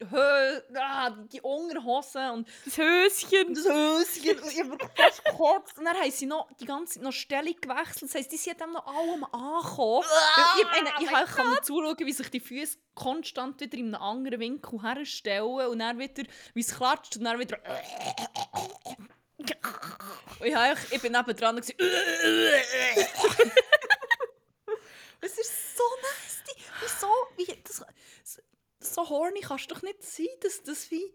Hö, 0.00 0.60
ah, 0.76 1.10
die 1.10 1.40
Unterhosen 1.40 2.30
und 2.30 2.48
Das 2.64 2.78
Höschen. 2.78 3.52
das 3.52 3.64
Höschen. 3.64 4.40
Und 4.40 4.52
ich 4.52 4.60
habe 4.60 4.78
fast 4.94 5.24
gekotzt. 5.24 5.78
Und 5.78 5.86
dann 5.86 5.96
haben 5.96 6.10
sie 6.12 6.26
noch 6.26 6.48
die 6.60 6.66
ganze 6.66 6.94
Zeit 6.94 7.02
noch 7.02 7.12
Stellung 7.12 7.56
gewechselt. 7.60 8.02
Das 8.02 8.14
heisst, 8.14 8.30
die 8.30 8.36
sind 8.36 8.60
dann 8.60 8.72
noch 8.72 8.86
allem 8.86 9.24
angekommen. 9.24 10.04
Weil 10.06 10.62
ich 10.62 11.10
meine, 11.10 11.24
ich 11.26 11.34
kann 11.34 11.62
zuschauen, 11.64 11.98
wie 11.98 12.12
sich 12.12 12.30
die 12.30 12.38
Füße 12.38 12.78
konstant 12.94 13.60
wieder 13.60 13.76
in 13.76 13.86
einen 13.86 13.96
anderen 13.96 14.38
Winkel 14.38 14.80
herstellen 14.82 15.66
und 15.66 15.80
dann 15.80 15.98
wieder, 15.98 16.22
wie 16.54 16.60
es 16.60 16.76
klatscht 16.76 17.16
und 17.16 17.24
dann 17.24 17.38
wieder... 17.40 17.58
Und 19.38 20.46
ich, 20.46 20.54
habe 20.54 20.78
ich 20.90 21.02
bin 21.02 21.12
nebendran 21.12 21.56
und 21.56 21.66
gewesen, 21.66 21.76
Es 25.20 25.38
ist 25.38 25.76
so 25.76 25.84
nasty. 26.02 26.54
Wieso? 26.80 27.08
Wie, 27.36 27.62
das, 27.62 27.84
so 28.80 29.08
horny 29.08 29.40
kannst 29.40 29.70
du 29.70 29.74
doch 29.74 29.82
nicht 29.82 30.02
sein, 30.02 30.26
dass 30.42 30.62
das 30.62 30.90
wie... 30.90 31.14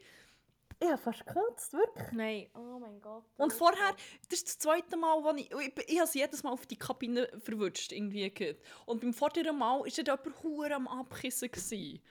Ich 0.79 0.89
habe 0.89 0.97
fast 0.97 1.25
gekotzt, 1.25 1.71
wirklich. 1.71 2.11
Nein, 2.11 2.49
oh 2.55 2.79
mein 2.79 2.99
Gott. 2.99 3.23
Und 3.37 3.53
vorher, 3.53 3.95
das 4.29 4.39
ist 4.39 4.47
das 4.47 4.57
zweite 4.57 4.97
Mal, 4.97 5.23
wo 5.23 5.31
ich, 5.31 5.49
ich, 5.49 5.89
ich 5.89 5.99
habe 5.99 6.09
sie 6.09 6.19
jedes 6.19 6.43
Mal 6.43 6.51
auf 6.51 6.65
die 6.65 6.77
Kabine 6.77 7.29
verwutscht, 7.39 7.93
irgendwie 7.93 8.29
gehört. 8.33 8.59
Und 8.85 8.99
beim 8.99 9.13
vorderen 9.13 9.57
Mal 9.57 9.79
war 9.79 10.03
dort 10.03 10.25
jemand 10.25 10.43
hure 10.43 10.75
am 10.75 10.87
Abkissen. 10.87 11.49
gewesen. 11.49 12.01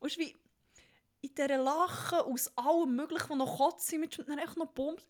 Und 0.00 0.08
es 0.08 0.16
ist 0.16 0.18
wie 0.18 0.34
in 1.20 1.34
dieser 1.34 1.58
Lache 1.58 2.24
aus 2.24 2.50
allem 2.56 2.96
Möglichen, 2.96 3.28
was 3.28 3.36
noch 3.36 3.56
Kotze 3.58 3.98
mit 3.98 4.18
dann 4.26 4.38
echt 4.38 4.56
noch 4.56 4.72
Bums. 4.72 5.06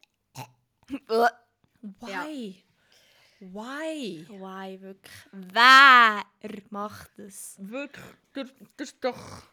Why? 1.80 2.64
Why? 3.40 4.26
Why, 4.28 4.80
wirklich? 4.80 5.14
Wer 5.32 6.22
macht 6.68 7.10
das? 7.16 7.56
Wirklich, 7.58 8.04
das, 8.34 8.52
das 8.76 8.88
ist 8.90 9.04
doch 9.04 9.44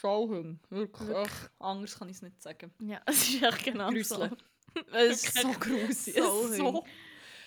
Schauhung. 0.00 0.60
Wirklich. 0.70 1.10
Ach, 1.14 1.50
anders 1.58 1.98
kann 1.98 2.08
ich 2.08 2.16
es 2.16 2.22
nicht 2.22 2.40
sagen. 2.40 2.72
Ja, 2.80 3.00
es 3.06 3.28
ist 3.28 3.42
echt 3.42 3.64
genau 3.64 3.90
Grüßle. 3.90 4.30
so. 4.74 4.84
Es 4.92 5.24
ist 5.24 5.38
so 5.38 5.48
gruselig. 5.52 5.88
Es 6.08 6.14
So 6.14 6.48
so... 6.48 6.84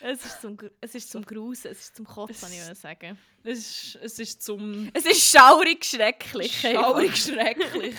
Es 0.04 0.26
ist 0.26 0.42
zum, 0.42 0.58
es 0.82 0.96
ist 0.96 1.12
zum 1.12 1.24
Grusen, 1.24 1.72
es 1.72 1.80
ist 1.82 1.96
zum 1.96 2.08
Kotzen, 2.08 2.42
kann 2.42 2.52
ich 2.52 2.80
sagen. 2.80 3.20
Es 3.44 3.60
ist, 3.60 4.00
es 4.02 4.18
ist 4.18 4.42
zum... 4.42 4.90
Es 4.94 5.06
ist 5.06 5.32
schaurig 5.32 5.86
schrecklich. 5.86 6.60
Schaurig 6.60 7.16
schrecklich. 7.16 7.96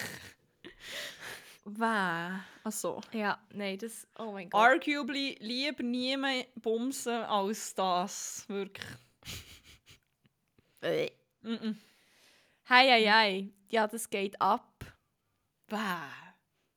Wer? 1.64 2.44
Also, 2.64 3.00
Ja, 3.12 3.38
nein, 3.54 3.78
das... 3.78 4.08
Oh 4.18 4.32
mein 4.32 4.50
Gott. 4.50 4.60
arguably 4.60 5.36
lieber 5.40 5.84
niemand 5.84 6.46
bumsen 6.56 7.22
als 7.22 7.72
das. 7.74 8.44
Wirklich. 8.48 8.86
Mm 10.80 11.54
-mm. 11.54 11.76
Hei, 12.68 12.88
hei, 12.88 13.06
hei. 13.06 13.52
Ja, 13.72 13.86
das 13.86 14.10
geht 14.10 14.40
ab. 14.40 14.84
Wer? 15.68 16.02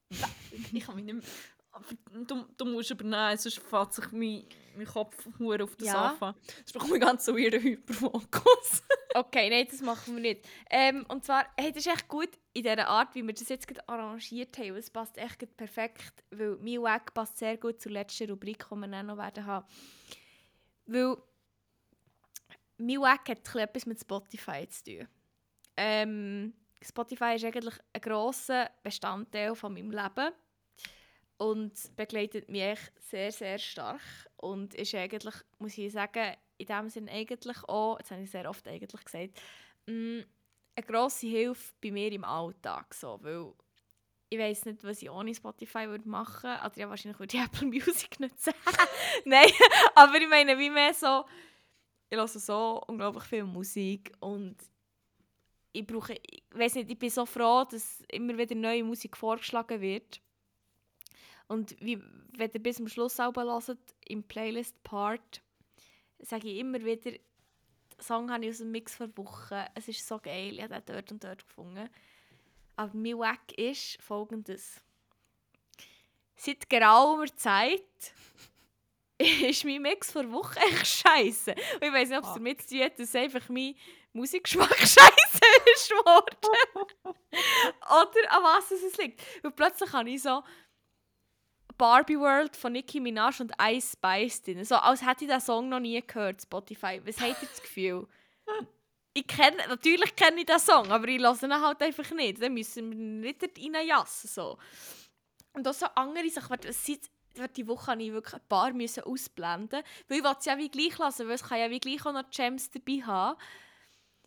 Wer? 0.09 0.29
Ich 0.71 0.85
kann 0.85 0.95
mich 0.95 1.05
nicht 1.05 1.15
mehr... 1.15 1.23
Aber 1.71 1.85
Du, 2.25 2.45
du 2.55 2.65
musst 2.65 2.89
übernehmen, 2.89 3.37
sonst 3.37 3.59
fährt 3.59 3.93
sich 3.93 4.09
mein, 4.13 4.45
mein 4.77 4.85
Kopf 4.87 5.27
hure 5.37 5.65
auf 5.65 5.75
den 5.75 5.87
Ja. 5.87 6.11
Sofa. 6.11 6.33
Sonst 6.59 6.71
bekomme 6.71 6.95
ich 6.95 7.01
ganz 7.01 7.25
so 7.25 7.35
weirden 7.35 7.61
Hyperfokus. 7.61 8.81
Okay, 9.17 9.49
nein, 9.49 9.65
das 9.71 9.79
machen 9.79 10.15
wir 10.15 10.21
nicht. 10.21 10.45
Ähm, 10.69 11.05
und 11.07 11.23
zwar, 11.23 11.45
hey, 11.55 11.71
das 11.71 11.85
ist 11.85 11.93
echt 11.93 12.09
gut 12.09 12.27
in 12.51 12.63
dieser 12.63 12.85
Art, 12.89 13.15
wie 13.15 13.25
wir 13.25 13.33
das 13.33 13.47
jetzt 13.47 13.65
gerade 13.65 13.87
arrangiert 13.87 14.57
haben. 14.57 14.75
Es 14.75 14.89
passt 14.89 15.17
echt 15.17 15.55
perfekt, 15.55 16.25
weil 16.31 16.57
mein 16.57 16.81
Wack 16.81 17.13
passt 17.13 17.37
sehr 17.37 17.55
gut 17.55 17.79
zur 17.81 17.93
letzten 17.93 18.29
Rubrik, 18.29 18.65
die 18.69 18.75
wir 18.75 18.87
dann 18.89 19.05
noch 19.05 19.15
werden 19.17 19.45
haben. 19.45 19.65
Weil 20.85 21.15
mein 22.77 22.99
Wack 22.99 23.29
hat 23.29 23.55
etwas 23.55 23.85
mit 23.85 24.01
Spotify 24.01 24.67
zu 24.67 24.83
tun. 24.83 25.07
Ähm, 25.77 26.53
Spotify 26.87 27.35
ist 27.35 27.45
eigentlich 27.45 27.75
ein 27.93 28.01
grosser 28.01 28.69
Bestandteil 28.83 29.55
von 29.55 29.73
meinem 29.73 29.91
Leben 29.91 30.31
und 31.37 31.73
begleitet 31.95 32.49
mich 32.49 32.77
sehr, 32.99 33.31
sehr 33.31 33.57
stark 33.57 34.01
und 34.37 34.73
ist 34.75 34.95
eigentlich, 34.95 35.35
muss 35.59 35.77
ich 35.77 35.91
sagen, 35.91 36.35
in 36.57 36.67
dem 36.67 36.89
Sinne 36.89 37.11
eigentlich 37.11 37.63
auch, 37.67 37.97
jetzt 37.99 38.11
habe 38.11 38.21
ich 38.21 38.31
sehr 38.31 38.49
oft 38.49 38.67
eigentlich 38.67 39.03
gesagt, 39.03 39.41
mh, 39.87 40.23
eine 40.75 40.85
grosse 40.85 41.27
Hilfe 41.27 41.73
bei 41.81 41.91
mir 41.91 42.11
im 42.11 42.23
Alltag, 42.23 42.93
so, 42.93 43.17
weil 43.21 43.53
ich 44.29 44.39
weiß 44.39 44.65
nicht, 44.65 44.83
was 44.83 45.01
ich 45.01 45.09
ohne 45.09 45.33
Spotify 45.33 45.87
würde 45.87 46.07
machen 46.09 46.49
würde, 46.49 46.65
oder 46.65 46.77
ja, 46.77 46.89
wahrscheinlich 46.89 47.19
würde 47.19 47.37
ich 47.37 47.43
Apple 47.45 47.67
Music 47.67 48.19
nutzen. 48.19 48.53
Nein, 49.25 49.49
aber 49.95 50.15
ich 50.15 50.27
meine, 50.27 50.57
wie 50.57 50.69
mehr 50.69 50.93
so, 50.93 51.25
ich 52.09 52.17
höre 52.17 52.27
so 52.27 52.81
unglaublich 52.87 53.23
viel 53.23 53.43
Musik 53.43 54.11
und 54.19 54.57
ich 55.75 55.85
brauche, 55.85 56.13
ich 56.13 56.43
weiß 56.51 56.75
nicht, 56.75 56.89
ich 56.89 56.97
bin 56.97 57.09
so 57.09 57.25
froh, 57.25 57.65
dass 57.69 58.01
immer 58.09 58.37
wieder 58.37 58.55
neue 58.55 58.83
Musik 58.83 59.17
vorgeschlagen 59.17 59.81
wird. 59.81 60.21
Und 61.47 61.75
wie, 61.81 62.01
wenn 62.31 62.51
ihr 62.51 62.63
bis 62.63 62.77
zum 62.77 62.87
Schluss 62.87 63.17
selber 63.17 63.43
hört, 63.43 63.77
im 64.07 64.23
Playlist-Part, 64.23 65.41
sage 66.19 66.49
ich 66.49 66.59
immer 66.59 66.83
wieder, 66.83 67.11
den 67.11 67.19
Song 67.99 68.31
habe 68.31 68.45
ich 68.45 68.51
aus 68.51 68.57
dem 68.59 68.71
Mix 68.71 68.95
vor 68.95 69.09
Wochen. 69.17 69.65
Es 69.75 69.87
ist 69.87 70.07
so 70.07 70.17
geil, 70.17 70.53
ich 70.53 70.63
habe 70.63 70.81
den 70.81 70.95
dort 70.95 71.11
und 71.11 71.23
dort 71.23 71.47
gefunden. 71.47 71.89
Aber 72.77 72.91
mein 72.95 73.17
Wack 73.19 73.57
ist 73.57 74.01
folgendes. 74.01 74.81
Seit 76.35 76.69
geraumer 76.69 77.33
Zeit 77.35 77.81
ist 79.17 79.65
mein 79.65 79.81
Mix 79.81 80.11
vor 80.11 80.29
Wochen 80.31 80.57
echt 80.71 80.87
scheiße. 80.87 81.51
Und 81.51 81.83
ich 81.83 81.93
weiß 81.93 82.09
nicht, 82.09 82.17
ob 82.17 82.25
es 82.25 82.33
damit 82.33 82.61
zu 82.61 82.75
tun 82.75 82.83
hat, 82.83 82.99
dass 82.99 83.15
einfach 83.15 83.49
mein 83.49 83.75
Musikgeschmack 84.15 84.77
scheiße 84.79 85.45
ist 85.75 85.89
geworden. 85.89 86.87
Oder 87.31 88.31
an 88.31 88.43
was 88.43 88.71
es 88.71 88.97
liegt. 88.97 89.21
Und 89.43 89.55
plötzlich 89.55 89.91
habe 89.91 90.09
ich 90.09 90.21
so 90.21 90.43
Barbie 91.77 92.17
World 92.17 92.55
von 92.55 92.71
Nicki 92.71 92.99
Minaj 92.99 93.41
und 93.41 93.51
Ice 93.61 93.93
Spice 93.93 94.41
drin. 94.41 94.63
So, 94.63 94.75
als 94.75 95.01
hätte 95.01 95.25
ich 95.25 95.29
diesen 95.29 95.41
Song 95.41 95.69
noch 95.69 95.79
nie 95.79 96.01
gehört, 96.05 96.41
Spotify. 96.41 97.01
Was 97.05 97.19
habt 97.19 97.41
ihr 97.41 97.49
das 97.49 97.61
Gefühl? 97.61 98.07
ich 99.13 99.27
kenne, 99.27 99.57
natürlich 99.67 100.15
kenne 100.15 100.41
ich 100.41 100.45
diesen 100.45 100.59
Song, 100.59 100.91
aber 100.91 101.07
ich 101.07 101.19
höre 101.19 101.43
ihn 101.43 101.61
halt 101.61 101.81
einfach 101.81 102.11
nicht. 102.11 102.41
Dann 102.41 102.53
müssen 102.53 102.89
wir 102.89 102.97
nicht 102.97 103.41
dort 103.41 103.57
reinjassen. 103.57 104.29
So. 104.29 104.57
Und 105.53 105.67
auch 105.67 105.73
so 105.73 105.85
andere 105.95 106.29
Sachen. 106.29 106.57
Seit 106.69 107.09
warte, 107.37 107.53
die 107.53 107.67
Woche 107.67 107.91
habe 107.91 108.03
ich 108.03 108.11
wirklich 108.11 108.35
ein 108.35 108.47
paar 108.47 108.71
ausblenden. 109.05 109.83
Weil 110.07 110.17
ich 110.17 110.23
wollte 110.23 110.39
es 110.39 110.45
ja 110.45 110.57
wie 110.57 110.69
gleich 110.69 110.97
lassen, 110.97 111.27
weil 111.27 111.35
es 111.35 111.43
kann 111.43 111.59
ja 111.59 111.69
wie 111.69 111.79
gleich 111.79 112.05
auch 112.05 112.13
noch 112.13 112.29
Gems 112.29 112.69
dabei 112.71 113.03
haben. 113.05 113.39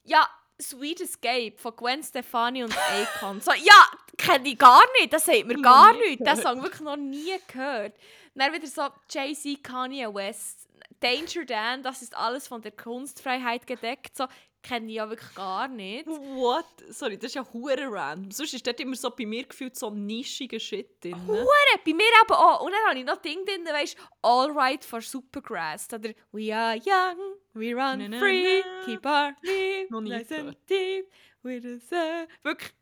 Ja, 0.05 0.29
Sweet 0.61 1.03
Escape 1.03 1.55
von 1.57 1.77
Gwen 1.77 2.03
Stefani 2.03 2.65
und 2.65 2.77
Akon. 2.77 3.41
So, 3.41 3.53
ja, 3.53 3.87
kenne 4.17 4.49
ich 4.49 4.59
gar 4.59 4.83
nicht. 4.99 5.13
Das 5.13 5.25
sagt 5.25 5.47
mir 5.47 5.61
gar 5.61 5.93
nicht. 5.93 6.21
Den. 6.21 6.37
Song 6.37 6.63
wirklich 6.63 6.81
noch 6.81 6.97
nie 6.97 7.37
gehört. 7.47 7.95
Dann 8.35 8.53
wieder 8.53 8.67
so 8.67 8.83
Jay-Z, 9.11 9.63
Kanye 9.63 10.13
West, 10.13 10.69
Danger 11.01 11.45
Dan, 11.45 11.83
das 11.83 12.03
ist 12.03 12.17
alles 12.17 12.49
von 12.49 12.63
der 12.63 12.73
Kunstfreiheit 12.73 13.67
gedeckt. 13.67 14.17
So, 14.17 14.27
kenne 14.63 14.89
ich 14.89 14.95
ja 14.97 15.09
wirklich 15.09 15.35
gar 15.35 15.69
nicht. 15.69 16.07
What? 16.07 16.67
Sorry, 16.91 17.17
das 17.17 17.27
ist 17.31 17.35
ja 17.35 17.47
hure 17.53 17.89
random. 17.91 18.31
Sonst 18.31 18.55
ist 18.55 18.67
dort 18.67 18.81
immer 18.81 18.97
so 18.97 19.11
bei 19.11 19.27
mir 19.27 19.45
gefühlt 19.45 19.77
so 19.77 19.91
nischiger 19.91 20.59
Shit 20.59 21.03
drin. 21.03 21.27
Hure, 21.27 21.47
bei 21.85 21.93
mir 21.93 22.05
eben 22.23 22.35
auch. 22.35 22.63
Und 22.63 22.73
dann 22.73 22.89
habe 22.89 22.99
ich 22.99 23.05
noch 23.05 23.17
Ding 23.19 23.45
drin, 23.45 23.65
weißt 23.65 23.97
du, 23.97 24.03
All 24.23 24.51
Right 24.51 24.85
for 24.85 25.01
Supergrass. 25.01 25.89
Oder 25.93 26.11
We 26.33 26.55
are 26.55 26.77
young, 26.77 27.38
we 27.59 27.75
run 27.75 27.99
Na, 27.99 28.09
na, 28.09 28.19
free, 28.19 28.63
na. 28.63 28.85
keep 28.85 29.05
our 29.07 29.33
nie 29.43 29.87
nice 29.91 30.29
deep, 30.67 31.07
the 31.43 31.79
sun. 31.81 32.27
Wirklich. 32.43 32.73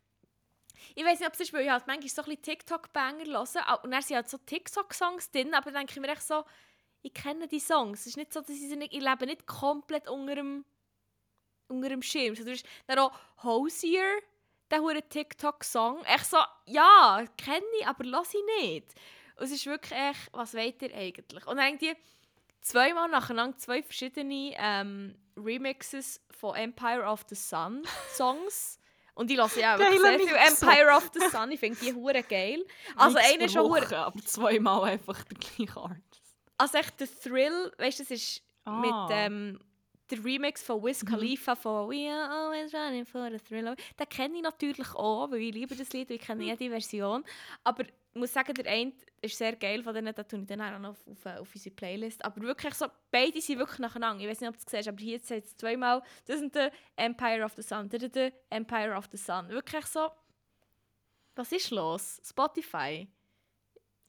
Ich 0.95 1.05
weiß 1.05 1.19
nicht, 1.19 1.27
ob 1.27 1.33
es 1.33 1.39
ist, 1.41 1.53
weil 1.53 1.65
ich 1.65 1.69
halt 1.69 1.85
manchmal 1.87 2.09
so 2.09 2.21
ein 2.21 2.25
bisschen 2.25 2.41
TikTok-Banger 2.43 3.25
höre. 3.25 3.83
Und 3.83 3.91
dann 3.91 4.01
sind 4.01 4.15
halt 4.15 4.29
so 4.29 4.37
TikTok-Songs 4.37 5.31
drin, 5.31 5.53
aber 5.53 5.71
dann 5.71 5.85
denke 5.85 5.93
ich 5.93 5.99
mir 5.99 6.11
echt 6.11 6.23
so, 6.23 6.43
ich 7.01 7.13
kenne 7.13 7.47
die 7.47 7.59
Songs. 7.59 8.01
Es 8.01 8.07
ist 8.07 8.17
nicht 8.17 8.33
so, 8.33 8.41
dass 8.41 8.49
ich, 8.49 8.61
sie 8.61 8.75
nicht, 8.75 8.93
ich 8.93 9.01
lebe 9.01 9.25
nicht 9.25 9.45
komplett 9.45 10.07
unter 10.09 10.35
dem, 10.35 10.65
unter 11.67 11.89
dem 11.89 12.01
Schirm. 12.01 12.35
So, 12.35 12.43
du 12.43 12.51
hast 12.51 12.65
dann 12.87 12.99
auch 12.99 13.11
Hosier, 13.43 14.05
der 14.71 14.81
hure 14.81 15.01
TikTok-Song. 15.07 16.03
Echt 16.05 16.25
so, 16.25 16.37
ja, 16.65 17.23
kenne 17.37 17.65
ich, 17.79 17.87
aber 17.87 18.03
lass 18.03 18.33
ich 18.33 18.63
nicht. 18.63 18.87
Und 19.35 19.45
es 19.45 19.51
ist 19.51 19.65
wirklich 19.65 19.91
echt, 19.99 20.29
was 20.33 20.53
wollt 20.55 20.81
ihr 20.81 20.95
eigentlich? 20.95 21.45
Und 21.45 21.57
dann 21.57 21.67
irgendwie 21.67 21.95
zweimal 22.61 23.07
nacheinander 23.09 23.57
zwei 23.57 23.81
verschiedene 23.83 24.53
ähm, 24.57 25.15
Remixes 25.37 26.21
von 26.31 26.55
Empire 26.55 27.03
of 27.03 27.25
the 27.29 27.35
Sun 27.35 27.83
Songs. 28.13 28.79
Und 29.15 29.31
ich 29.31 29.37
lasse 29.37 29.59
ja 29.61 29.79
wirklich 29.79 30.01
Geiler 30.01 30.17
sehr 30.19 30.27
viel. 30.27 30.35
Empire 30.35 30.95
of 30.95 31.09
the 31.13 31.27
Sun. 31.29 31.51
Ich 31.51 31.59
finde 31.59 31.79
die 31.79 31.93
hure 31.93 32.21
geil. 32.23 32.63
Also 32.95 33.17
einer 33.17 33.45
ist 33.45 33.53
schon 33.53 33.63
hure... 33.67 33.97
Aber 33.97 34.19
zweimal 34.23 34.83
einfach 34.83 35.23
der 35.23 35.37
gleiche 35.39 35.75
Artist. 35.79 36.35
Also 36.57 36.77
echt 36.77 36.99
der 36.99 37.07
Thrill, 37.21 37.71
weißt 37.77 37.99
du, 37.99 38.03
das 38.03 38.11
ist 38.11 38.43
Ah. 38.65 38.81
mit 38.81 39.15
ähm, 39.17 39.59
der 40.11 40.23
Remix 40.25 40.61
von 40.61 40.83
Wiz 40.83 41.05
Khalifa 41.05 41.55
von 41.55 41.89
We 41.89 42.11
are 42.11 42.29
always 42.29 42.73
running 42.73 43.05
for 43.05 43.29
the 43.31 43.37
thrill. 43.39 43.69
of-" 43.69 43.77
Den 43.97 44.09
kenne 44.09 44.35
ich 44.35 44.41
natürlich 44.43 44.89
auch, 44.93 45.31
weil 45.31 45.39
ich 45.39 45.53
liebe 45.53 45.73
das 45.73 45.89
Lied 45.93 46.11
ich 46.11 46.19
kenne 46.19 46.43
jede 46.43 46.69
Version. 46.69 47.23
Aber 47.63 47.85
ich 48.17 48.19
muss 48.19 48.33
sagen, 48.33 48.53
der 48.55 48.65
eine 48.65 48.93
ist 49.21 49.37
sehr 49.37 49.55
geil 49.55 49.83
von 49.83 49.93
denen, 49.93 50.13
den 50.13 50.27
tue 50.27 50.39
ich 50.39 50.47
dann 50.47 50.61
auch 50.61 50.79
noch 50.79 50.89
auf, 50.89 51.07
auf, 51.07 51.25
auf 51.41 51.53
unsere 51.53 51.75
Playlist. 51.75 52.25
Aber 52.25 52.41
wirklich 52.41 52.73
so, 52.73 52.87
beide 53.11 53.39
sind 53.39 53.59
wirklich 53.59 53.77
nacheinander. 53.77 54.23
Ich 54.23 54.29
weiß 54.29 54.41
nicht, 54.41 54.49
ob 54.49 54.55
du 54.55 54.63
es 54.65 54.71
siehst, 54.71 54.87
aber 54.87 54.97
hier 54.99 55.19
sagt 55.19 55.45
es 55.45 55.55
zweimal, 55.55 56.01
das 56.25 56.39
sind 56.39 56.55
der 56.55 56.71
Empire 56.95 57.43
of 57.43 57.53
the 57.55 57.61
Sun, 57.61 57.89
der 57.89 58.09
der 58.09 58.33
Empire 58.49 58.95
of 58.95 59.07
the 59.11 59.17
Sun. 59.17 59.49
Wirklich 59.49 59.85
so, 59.85 60.09
was 61.35 61.51
ist 61.51 61.69
los? 61.69 62.19
Spotify. 62.25 63.07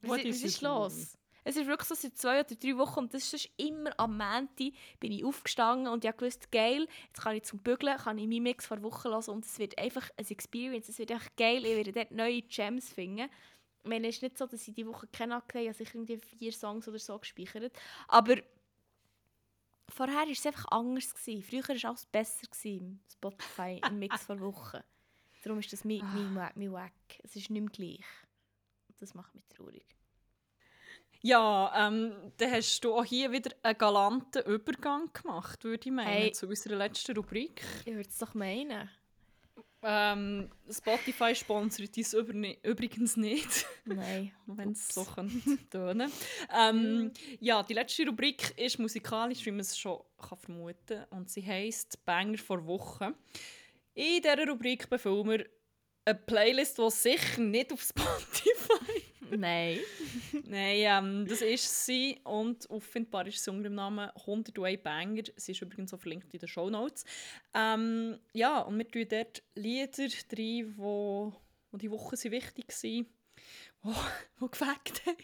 Was, 0.01 0.10
was 0.10 0.24
is 0.24 0.43
ist 0.43 0.62
los? 0.62 1.18
Es 1.44 1.56
ist 1.56 1.66
wirklich 1.66 1.89
so 1.89 1.94
seit 1.94 2.16
zwei 2.16 2.40
oder 2.40 2.55
drei 2.55 2.76
Wochen 2.76 3.01
und 3.01 3.14
das 3.14 3.32
ist 3.32 3.48
immer 3.56 3.90
am 3.98 4.18
Montag 4.18 4.72
bin 5.01 5.12
ich 5.12 5.24
aufgestanden 5.24 5.89
und 5.89 6.05
ich 6.05 6.16
gewusst, 6.16 6.51
geil, 6.52 6.86
jetzt 7.06 7.22
kann 7.22 7.36
ich 7.36 7.44
zum 7.44 7.60
Bügeln, 7.60 7.97
kann 7.97 8.18
ich 8.18 8.26
meinen 8.26 8.43
Mix 8.43 8.66
vor 8.66 8.82
Wochen 8.82 9.09
hören 9.09 9.24
und 9.28 9.44
es 9.44 9.59
wird 9.59 9.78
einfach 9.78 10.10
ein 10.16 10.26
Experience, 10.28 10.89
es 10.89 10.98
wird 10.98 11.10
einfach 11.10 11.35
geil, 11.36 11.64
ich 11.64 11.76
werde 11.76 11.93
dort 11.93 12.10
neue 12.10 12.43
Gems 12.43 12.93
finden. 12.93 13.30
Ich 13.82 13.88
meine, 13.88 14.09
es 14.09 14.16
ist 14.16 14.22
nicht 14.22 14.36
so, 14.38 14.46
dass 14.46 14.66
ich 14.68 14.74
die 14.74 14.86
Woche 14.86 15.06
keine 15.06 15.42
ich 15.55 15.55
habe 15.55 15.72
sicher 15.72 15.94
irgendwie 15.94 16.18
vier 16.18 16.52
Songs 16.52 16.86
oder 16.88 16.98
so 16.98 17.18
gespeichert, 17.18 17.72
aber 18.09 18.36
vorher 19.88 20.16
war 20.16 20.28
es 20.28 20.44
einfach 20.46 20.66
anders. 20.70 21.14
Gewesen. 21.14 21.42
Früher 21.42 21.68
war 21.82 21.90
alles 21.90 22.06
besser 22.06 22.46
gewesen, 22.46 23.00
Spotify 23.10 23.80
im 23.88 23.98
Mix 23.98 24.22
vor 24.26 24.40
Wochen. 24.40 24.80
Darum 25.42 25.60
ist 25.60 25.72
das 25.72 25.84
mein, 25.84 26.00
mein, 26.14 26.34
Wack- 26.34 26.56
mein 26.56 26.72
Wack. 26.72 26.92
Es 27.22 27.36
ist 27.36 27.48
nicht 27.50 27.60
mehr 27.62 27.70
gleich. 27.70 28.05
Das 28.98 29.14
macht 29.14 29.34
mich 29.34 29.44
traurig. 29.46 29.84
Ja, 31.20 31.72
ähm, 31.88 32.32
dann 32.36 32.50
hast 32.52 32.80
du 32.84 32.94
auch 32.94 33.05
hier 33.05 33.32
wieder 33.32 33.50
einen 33.62 33.76
galanten 33.78 34.42
Übergang 34.44 35.12
gemacht, 35.12 35.64
würde 35.64 35.88
ich 35.88 35.92
meinen, 35.92 36.06
Hey. 36.09 36.32
zu 36.32 36.46
unserer 36.46 36.76
letzten 36.76 37.16
Rubrik. 37.16 37.62
Ich 37.84 37.94
würde 37.94 38.09
es 38.09 38.18
doch 38.18 38.34
meinen. 38.34 38.88
Äh, 39.82 40.12
Ähm, 40.12 40.50
Spotify 40.70 41.34
sponsert 41.34 41.96
uns 41.96 42.14
übrigens 42.14 43.16
nicht, 43.16 43.66
Nein. 43.84 44.32
wenn 44.46 44.72
es 44.72 44.88
so 44.88 45.06
tönen. 45.70 46.10
Ähm, 46.52 47.12
ja, 47.40 47.62
die 47.62 47.74
letzte 47.74 48.06
Rubrik 48.06 48.59
ist 48.59 48.78
musikalisch, 48.78 49.44
wie 49.46 49.50
man 49.50 49.60
es 49.60 49.78
schon 49.78 50.00
kann 50.18 50.38
vermuten 50.38 50.76
kann. 50.86 51.06
Und 51.10 51.30
sie 51.30 51.46
heisst 51.46 52.05
«Banger 52.05 52.38
vor 52.38 52.66
Wochen». 52.66 53.14
In 53.94 54.22
dieser 54.22 54.46
Rubrik 54.48 54.88
befüllen 54.88 55.28
wir 55.28 55.46
eine 56.05 56.14
Playlist, 56.14 56.78
die 56.78 56.90
sicher 56.90 57.40
nicht 57.40 57.72
auf 57.72 57.82
Spotify 57.82 59.07
Nein. 59.36 59.78
Nein, 60.44 60.76
ähm, 60.78 61.26
das 61.28 61.42
ist 61.42 61.86
sie 61.86 62.20
und 62.24 62.68
auffindbar 62.70 63.26
ist 63.26 63.42
sie 63.42 63.50
unter 63.50 63.64
dem 63.64 63.74
Namen 63.74 64.10
101 64.10 64.82
Banger. 64.82 65.22
Sie 65.36 65.52
ist 65.52 65.62
übrigens 65.62 65.92
auch 65.92 66.00
verlinkt 66.00 66.32
in 66.32 66.40
den 66.40 66.48
Show 66.48 66.70
Notes. 66.70 67.05
Ähm, 67.55 68.18
ja, 68.32 68.60
und 68.60 68.78
wir 68.78 68.88
tun 68.88 69.06
dort 69.09 69.42
Lieder 69.55 70.09
rein, 70.36 70.74
wo, 70.76 71.32
wo 71.70 71.76
die 71.76 71.90
Woche 71.90 72.16
sind 72.16 72.32
wichtig 72.32 72.68
waren, 72.68 73.06
wo, 73.82 73.94
wo 74.38 74.48
gefackt 74.48 75.06
haben. 75.06 75.16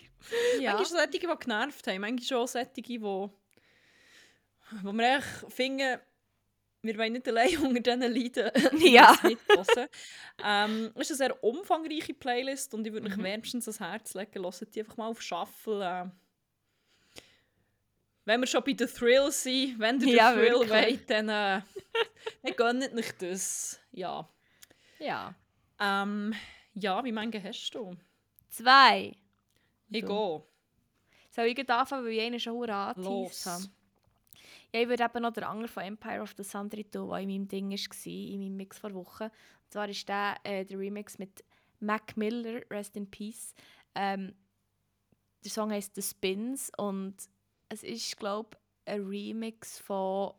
Ja. 0.61 0.75
Manchmal 0.75 1.07
solche, 1.07 1.11
die 1.11 1.19
genervt 1.21 1.87
haben, 1.87 2.01
manchmal 2.01 2.41
auch 2.41 2.49
solche, 2.49 2.71
die, 2.83 3.01
wo, 3.01 3.31
wir 4.83 5.15
eigentlich 5.15 5.53
finden, 5.53 5.99
wir 6.85 6.97
wollen 6.99 7.15
nicht 7.15 7.27
allein 7.29 7.57
unter 7.65 7.81
diesen 7.81 8.01
Leiden 8.15 8.51
Ja. 8.81 9.17
nicht 9.25 9.41
hören. 9.49 9.89
ähm, 10.45 10.93
es 10.95 11.11
ist 11.11 11.21
eine 11.21 11.31
sehr 11.33 11.45
umfangreiche 11.45 12.15
Playlist 12.15 12.75
und 12.75 12.87
ich 12.87 12.93
würde 12.93 13.09
euch 13.09 13.17
Mhm. 13.17 13.23
wärmstens 13.25 13.67
ans 13.69 13.81
Herz 13.81 14.15
legen, 14.15 14.43
hört 14.43 14.75
die 14.75 14.81
einfach 14.81 14.97
mal 14.97 15.09
auf 15.09 15.21
Shuffle. 15.23 15.85
Äh, 15.85 16.11
wenn 18.27 18.41
wir 18.41 18.47
schon 18.47 18.65
bei 18.65 18.75
The 18.79 18.87
Thrill 18.87 19.31
sind, 19.31 19.79
wenn 19.79 20.01
ihr 20.01 20.15
Ja, 20.17 20.33
den 20.35 20.39
Thrill 20.47 20.69
wollt, 20.71 21.11
dann, 21.11 21.29
äh, 21.29 21.61
dann 22.43 22.57
gönnt 22.57 22.95
euch 22.95 23.13
das. 23.19 23.79
Ja. 23.93 24.27
Ja. 24.99 25.35
Ähm, 25.79 26.35
ja, 26.75 27.05
wie 27.05 27.13
mange 27.13 27.43
hast 27.43 27.71
du? 27.75 27.97
Zwei. 28.49 29.15
Ich 29.91 30.01
Du? 30.01 30.07
gehe. 30.09 30.43
Soll 31.31 31.47
ich 31.47 31.69
anfangen, 31.71 32.05
weil 32.07 32.13
ich 32.13 32.21
einen 32.23 32.41
schon 32.41 32.71
angeteased 32.71 33.47
habe? 33.47 33.65
Ja, 34.75 34.81
ich 34.81 34.89
würde 34.89 35.05
eben 35.05 35.23
noch 35.23 35.33
den 35.33 35.45
Anger 35.45 35.69
von 35.69 35.85
Empire 35.85 36.21
of 36.21 36.35
the 36.37 36.43
Sun 36.43 36.69
tun, 36.69 36.85
der 36.93 37.19
in 37.21 37.29
meinem 37.29 37.47
Ding 37.47 37.71
war, 37.71 38.07
in 38.07 38.41
meinem 38.41 38.57
Mix 38.57 38.81
vor 38.81 38.93
Wochen. 38.93 39.23
Und 39.23 39.71
zwar 39.71 39.89
ist 39.89 40.09
der, 40.09 40.35
äh, 40.43 40.65
der 40.65 40.77
Remix 40.81 41.17
mit 41.17 41.45
Mac 41.79 42.17
Miller, 42.17 42.61
Rest 42.69 42.97
in 42.97 43.09
Peace. 43.09 43.55
Ähm, 43.95 44.35
der 45.45 45.51
Song 45.53 45.71
heißt 45.71 45.95
The 45.95 46.03
Spins 46.03 46.73
und 46.77 47.15
es 47.69 47.85
ist, 47.85 48.17
glaube 48.17 48.59
ich, 48.85 48.95
ein 48.95 49.07
Remix 49.07 49.79
von 49.79 50.35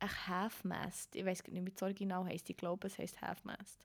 ein 0.00 0.26
Half-Mast. 0.26 1.14
Ich 1.14 1.24
weiß 1.24 1.44
nicht, 1.46 1.64
wie 1.64 1.70
das 1.70 1.82
Original 1.84 2.24
heisst. 2.24 2.50
Ich 2.50 2.56
glaube, 2.56 2.88
es 2.88 2.98
heisst 2.98 3.22
Half-Mast. 3.22 3.78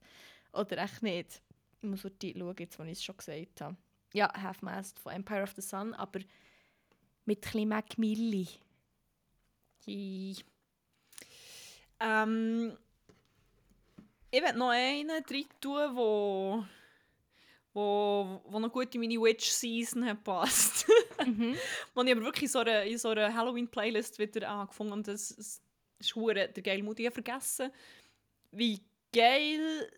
Oder 0.54 0.78
echt 0.78 1.04
nicht. 1.04 1.40
Ich 1.80 1.88
muss 1.88 2.02
dort 2.02 2.20
schauen, 2.20 2.56
jetzt, 2.58 2.76
wo 2.80 2.82
ich 2.82 2.92
es 2.92 3.04
schon 3.04 3.16
gesagt 3.16 3.60
habe. 3.60 3.76
Ja, 4.12 4.28
Half-Mast 4.34 4.98
von 4.98 5.12
Empire 5.12 5.44
of 5.44 5.52
the 5.52 5.62
Sun, 5.62 5.94
aber 5.94 6.18
mit 7.26 7.38
ein 7.38 7.40
bisschen 7.42 7.68
Mac 7.68 7.96
Milli. 7.96 8.48
Ähm, 12.00 12.76
ich 14.30 14.42
werde 14.42 14.58
noch 14.58 14.70
einen 14.70 15.10
rein 15.10 15.44
tun, 15.60 15.96
wo, 15.96 16.64
wo, 17.72 18.40
wo 18.44 18.58
noch 18.58 18.72
gut 18.72 18.94
in 18.94 19.00
meine 19.00 19.20
Witch-Season 19.20 20.18
passt. 20.22 20.86
Mhm. 21.26 21.56
Wo 21.94 22.02
ich 22.02 22.12
aber 22.12 22.22
wirklich 22.22 22.44
in 22.44 22.48
so 22.48 22.60
einer, 22.60 22.84
in 22.84 22.96
so 22.96 23.08
einer 23.08 23.34
Halloween-Playlist 23.34 24.20
wieder 24.20 24.48
angefangen 24.48 24.92
und 24.92 25.08
das, 25.08 25.34
das 25.34 25.60
ist 25.98 26.16
der 26.16 26.62
geile 26.62 26.82
Mut. 26.82 27.00
Ich 27.00 27.06
habe 27.06 27.14
vergessen, 27.14 27.72
wie 28.52 28.80
geil 29.12 29.90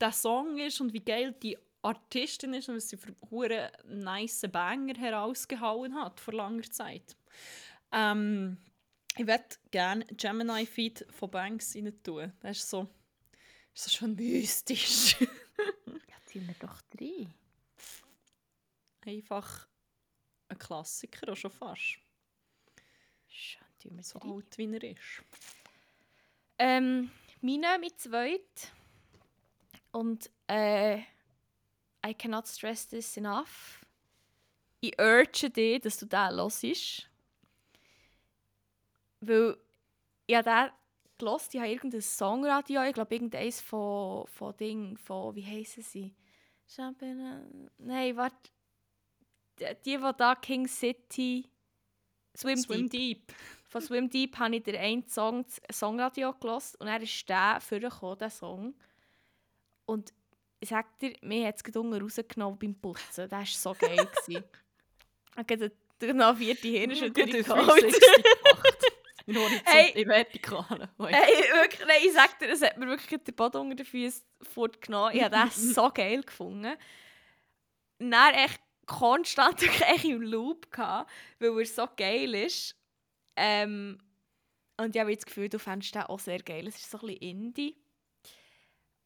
der 0.00 0.12
Song 0.12 0.56
ist 0.58 0.80
und 0.80 0.92
wie 0.92 1.00
geil 1.00 1.34
die 1.42 1.58
Artistin 1.82 2.54
ist 2.54 2.68
und 2.68 2.76
was 2.76 2.88
sie 2.88 2.96
für 2.96 3.14
hure 3.30 3.72
nice 3.84 4.46
Banger 4.50 4.94
herausgehauen 4.94 5.94
hat 5.94 6.20
vor 6.20 6.34
langer 6.34 6.70
Zeit. 6.70 7.16
Ähm, 7.90 8.56
ich 9.16 9.26
würde 9.26 9.44
gerne 9.70 10.04
Gemini 10.06 10.66
Feed 10.66 11.06
von 11.10 11.30
Banks 11.30 11.74
rein 11.74 12.02
tun. 12.02 12.32
Das 12.40 12.58
ist 12.58 12.70
so, 12.70 12.88
ist 13.74 13.84
so 13.84 13.90
schon 13.90 14.14
mystisch. 14.14 15.16
Ja, 15.58 16.16
ziehen 16.24 16.46
wir 16.46 16.54
doch 16.54 16.80
rein. 16.98 17.32
Einfach 19.04 19.68
ein 20.48 20.58
Klassiker, 20.58 21.30
auch 21.32 21.36
schon 21.36 21.50
fast. 21.50 21.98
Schön, 23.28 23.62
tun 23.80 23.96
wir 23.96 24.02
So 24.02 24.18
rein. 24.18 24.30
alt 24.32 24.58
wie 24.58 24.72
er 24.74 24.82
ist. 24.82 25.22
Ähm, 26.58 27.10
meine 27.42 27.78
mit 27.78 28.00
zweit. 28.00 28.72
Und 29.92 30.30
äh, 30.48 30.98
I 32.04 32.14
cannot 32.16 32.48
stress 32.48 32.88
this 32.88 33.16
enough. 33.16 33.84
Ich 34.80 34.98
urge 34.98 35.50
dich, 35.50 35.80
dass 35.82 35.98
du 35.98 36.06
den 36.06 36.36
hörst. 36.36 37.08
Weil 39.22 39.56
ich 40.26 40.36
habe 40.36 40.44
den 40.44 40.70
gehört, 41.18 41.54
ich 41.54 41.60
habe 41.60 41.70
irgendein 41.70 42.00
Songradio, 42.00 42.82
ich 42.82 42.92
glaube 42.94 43.14
irgendeins 43.14 43.60
von, 43.60 44.26
von 44.26 44.56
Ding, 44.56 44.96
von, 44.96 45.34
wie 45.34 45.44
heissen 45.44 45.82
sie? 45.82 46.14
Champina- 46.68 47.46
Nein, 47.78 48.16
warte. 48.16 48.36
Die, 49.58 49.64
die, 49.84 49.96
die 49.98 50.12
da 50.16 50.34
King 50.34 50.66
City... 50.66 51.48
Swim, 52.34 52.56
Swim 52.56 52.88
Deep. 52.88 53.26
Deep. 53.28 53.36
Von 53.68 53.82
Swim 53.82 54.08
Deep 54.08 54.38
habe 54.38 54.56
ich 54.56 54.62
den 54.62 54.76
einen 54.76 55.06
Song, 55.06 55.44
Songradio 55.70 56.32
gehört 56.32 56.74
und 56.78 56.86
er 56.88 57.00
ist 57.02 57.28
der 57.28 57.58
vorgekommen, 57.60 58.18
der 58.18 58.30
Song. 58.30 58.74
Und 59.84 60.14
ich 60.60 60.70
sag 60.70 60.98
dir, 60.98 61.14
mir 61.20 61.46
hat 61.48 61.56
es 61.56 61.64
gerade 61.64 62.00
rausgenommen 62.00 62.58
beim 62.58 62.74
Putzen. 62.74 63.28
Das 63.28 63.32
war 63.32 63.46
so 63.46 63.74
geil. 63.78 64.08
Ich 65.34 65.38
habe 65.38 65.72
genau 65.98 66.34
vierte 66.34 66.68
Hirnschütterung 66.68 67.30
Gut, 67.30 67.44
geholt. 67.44 68.00
360 69.26 69.26
gemacht. 69.26 69.26
In 69.26 69.36
Horizont, 69.36 69.96
in 69.96 70.08
Vertikalen. 70.08 70.88
Hey, 70.98 71.42
wirklich, 71.54 71.86
nein, 71.86 72.00
ich 72.04 72.12
sag 72.12 72.38
dir, 72.38 72.48
es 72.48 72.62
hat 72.62 72.76
mir 72.78 72.86
wirklich 72.86 73.22
den 73.22 73.34
Boden 73.34 73.58
unter 73.58 73.76
den 73.76 73.86
Füßen 73.86 74.22
fortgenommen. 74.42 75.14
Ich 75.14 75.22
habe 75.22 75.36
das 75.36 75.56
so 75.74 75.90
geil 75.90 76.22
gefunden. 76.22 76.76
Dann 77.98 78.34
echt 78.34 78.60
konstant 78.86 79.60
wirklich 79.60 79.82
echt 79.82 80.04
im 80.04 80.22
Loop 80.22 80.70
gehabt, 80.70 81.10
weil 81.38 81.58
er 81.58 81.66
so 81.66 81.88
geil 81.96 82.34
ist. 82.34 82.76
Ähm, 83.36 83.98
und 84.76 84.94
ich 84.94 85.00
habe 85.00 85.14
das 85.14 85.24
Gefühl, 85.24 85.48
du 85.48 85.58
fändest 85.58 85.94
den 85.94 86.02
auch 86.02 86.18
sehr 86.18 86.40
geil. 86.40 86.66
Es 86.66 86.76
ist 86.76 86.90
so 86.90 86.98
ein 86.98 87.06
bisschen 87.06 87.22
Indie. 87.22 87.76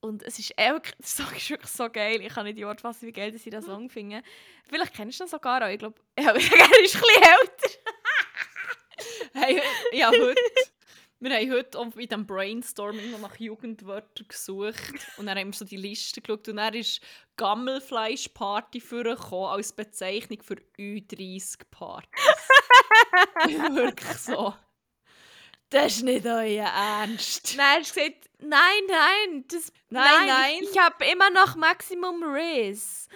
Und 0.01 0.23
es 0.23 0.39
ist 0.39 0.57
wirklich, 0.57 0.95
der 0.97 1.07
Song 1.07 1.35
ist 1.35 1.51
wirklich 1.51 1.71
so 1.71 1.91
geil. 1.91 2.21
Ich 2.21 2.33
kann 2.33 2.45
nicht 2.45 2.59
die 2.59 2.65
Worte 2.65 2.81
fassen, 2.81 3.07
wie 3.07 3.13
geil 3.13 3.33
dass 3.33 3.45
ich 3.45 3.51
den 3.51 3.63
Song 3.63 3.91
finde. 3.91 4.23
Vielleicht 4.69 4.95
kennst 4.95 5.19
du 5.21 5.25
ihn 5.25 5.29
sogar 5.29 5.63
auch. 5.63 5.69
Ich 5.69 5.79
glaube, 5.79 6.01
er 6.17 6.35
ist 6.37 6.53
ein 6.53 6.71
bisschen 6.83 7.01
älter. 7.03 7.96
Ja, 10.13 10.21
heute. 10.21 10.41
Wir 11.19 11.35
haben 11.35 11.51
heute 11.51 11.79
auch 11.79 11.87
bei 11.87 12.05
diesem 12.05 12.27
Brainstorming 12.27 13.11
noch 13.11 13.21
nach 13.21 13.37
Jugendwörtern 13.37 14.29
gesucht. 14.29 14.95
Und 15.17 15.27
dann 15.27 15.39
haben 15.39 15.49
wir 15.49 15.57
so 15.57 15.65
die 15.65 15.79
Liste 15.79 16.21
geschaut. 16.21 16.47
Und 16.49 16.57
dann 16.57 16.75
ist 16.75 17.01
Gammelfleischparty 17.37 18.81
vorgekommen 18.81 19.49
als 19.49 19.73
Bezeichnung 19.73 20.43
für 20.43 20.57
Ü30-Partys. 20.79 22.11
Wirklich 23.75 24.17
so. 24.19 24.55
Das 25.71 25.97
ist 25.97 26.03
nicht 26.03 26.27
euer 26.27 26.67
Ernst. 26.67 27.55
Nein, 27.57 27.83
hat 27.83 27.95
gesagt, 27.95 28.31
nein, 28.39 28.83
nein, 28.89 29.45
das, 29.49 29.73
Nein, 29.89 30.27
nein. 30.27 30.55
Ich, 30.61 30.71
ich 30.71 30.79
habe 30.79 31.05
immer 31.07 31.31
noch 31.31 31.57
Maximum 31.57 32.23
Riz. 32.23 33.09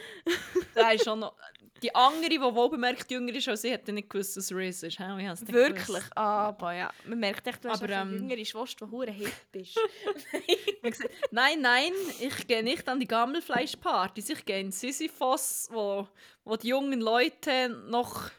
Da 0.75 0.91
ist 0.93 1.05
schon 1.05 1.21
noch... 1.21 1.37
Die 1.83 1.95
andere, 1.95 2.31
die 2.31 2.41
wohl 2.41 2.69
bemerkt 2.69 3.11
jünger 3.11 3.35
ist 3.35 3.49
als 3.49 3.65
ich, 3.65 3.73
hat 3.73 3.89
nicht 3.89 4.11
gewusst, 4.11 4.37
dass 4.37 4.53
Riz 4.53 4.83
ist. 4.83 4.99
hä? 4.99 5.05
Ich 5.19 5.53
Wirklich? 5.53 5.87
gewusst. 5.87 6.17
Aber 6.17 6.75
ja, 6.75 6.91
man 7.07 7.19
merkt 7.19 7.47
echt, 7.47 7.65
du 7.65 7.71
hast 7.71 7.83
Aber, 7.83 7.93
ähm, 7.93 8.13
jüngere 8.13 8.45
Schwester, 8.45 8.87
die 8.87 8.93
hure 8.93 9.11
hip 9.11 9.33
ist. 9.53 9.79
Nein, 11.31 11.61
nein, 11.61 11.93
ich 12.21 12.47
gehe 12.47 12.63
nicht 12.63 12.89
an 12.89 13.01
die 13.01 13.07
Gammelfleischpartys. 13.07 14.31
Ich 14.31 14.45
gehe 14.45 14.61
in 14.61 14.73
Sisyphos, 14.73 15.69
wo, 15.71 16.09
wo 16.45 16.57
die 16.57 16.69
jungen 16.69 17.01
Leute 17.01 17.69
noch 17.89 18.11
auch 18.11 18.31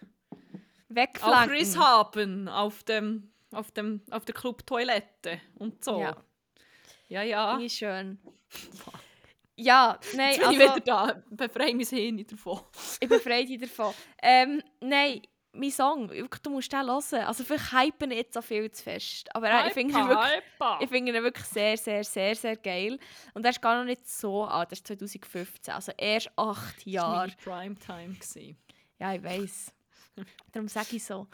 Wegflanken. 0.90 1.56
Riss 1.56 1.78
haben 1.78 2.48
auf 2.48 2.84
dem, 2.84 3.32
auf 3.52 3.72
dem, 3.72 4.02
auf 4.12 4.26
der 4.26 4.36
Clubtoilette 4.36 5.40
und 5.56 5.84
so. 5.84 6.00
Ja. 6.00 6.18
ja. 7.08 7.24
ja. 7.24 7.60
Wie 7.60 7.70
schön. 7.70 8.20
Ja, 9.64 10.00
nein, 10.16 10.32
Jetzt 10.36 10.42
bin 10.42 10.52
ich 10.54 10.60
also, 10.62 10.76
wieder 10.76 10.80
da. 10.80 11.24
Befreie 11.30 11.76
mein 11.76 11.86
Hirn 11.86 12.26
davon. 12.26 12.62
ich 13.00 13.08
befreie 13.08 13.46
dich 13.46 13.60
davon. 13.60 13.94
Ähm, 14.22 14.64
nein, 14.80 15.22
mein 15.54 15.70
Song, 15.72 16.08
du 16.08 16.50
musst 16.50 16.72
den 16.72 16.88
hören. 16.88 17.26
Also 17.26 17.44
vielleicht 17.44 17.72
hypen 17.72 18.12
jetzt 18.12 18.34
so 18.34 18.42
viel 18.42 18.72
zu 18.72 18.84
fest. 18.84 19.34
Aber 19.36 19.50
äh, 19.50 19.68
ich 19.68 19.74
finde 19.74 20.00
ihn 20.00 20.08
wirklich 20.08 20.42
Ich 20.80 20.90
finde 20.90 21.12
ihn 21.16 21.24
wirklich 21.24 21.46
sehr, 21.46 21.78
sehr, 21.78 22.04
sehr, 22.04 22.36
sehr 22.36 22.56
geil. 22.56 22.98
Und 23.34 23.44
er 23.46 23.52
ist 23.52 23.62
gar 23.62 23.78
noch 23.78 23.86
nicht 23.86 24.08
so 24.08 24.46
alt, 24.46 24.70
er 24.70 24.74
ist 24.74 24.88
2015, 24.88 25.74
also 25.74 25.92
erst 25.98 26.32
acht 26.38 26.78
Das 26.78 26.86
war 26.86 26.92
Jahre. 26.94 27.18
meine 27.18 27.36
Primetime. 27.36 28.14
gewesen. 28.16 28.58
Ja, 29.00 29.14
ich 29.14 29.24
weiß. 29.24 29.74
Darum 30.52 30.68
sage 30.68 30.96
ich 30.96 31.04
so. 31.04 31.28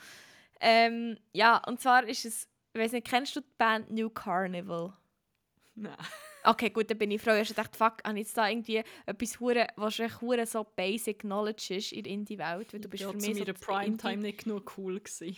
Ähm, 0.59 1.17
ja, 1.33 1.61
und 1.67 1.79
zwar 1.79 2.03
ist 2.05 2.25
es, 2.25 2.47
ich 2.73 2.81
weiß 2.81 2.91
nicht, 2.93 3.07
kennst 3.07 3.35
du 3.35 3.41
die 3.41 3.47
Band 3.57 3.91
New 3.91 4.09
Carnival? 4.09 4.93
Nein. 5.75 5.95
Okay, 6.47 6.69
gut, 6.69 6.89
dann 6.89 6.97
bin 6.97 7.11
ich 7.11 7.21
froh. 7.21 7.33
Ich 7.33 7.53
dachte, 7.53 7.77
fuck, 7.77 8.01
habe 8.05 8.17
ich 8.17 8.25
jetzt 8.25 8.37
da 8.37 8.47
irgendwie 8.47 8.81
etwas 9.05 9.39
hure, 9.39 9.67
was 9.75 9.99
hure 10.21 10.45
so 10.45 10.63
basic 10.63 11.19
knowledge 11.19 11.75
ist 11.75 11.91
in 11.91 12.03
der 12.03 12.13
Indie-Welt, 12.13 12.73
weil 12.73 12.79
du 12.79 12.87
bist 12.87 13.03
ja, 13.03 13.11
für 13.11 13.17
mich 13.17 13.37
so 13.37 13.43
das 13.43 13.59
Primetime 13.59 14.21
nicht 14.21 14.45
genug 14.45 14.71
cool 14.77 14.99
gewesen. 14.99 15.35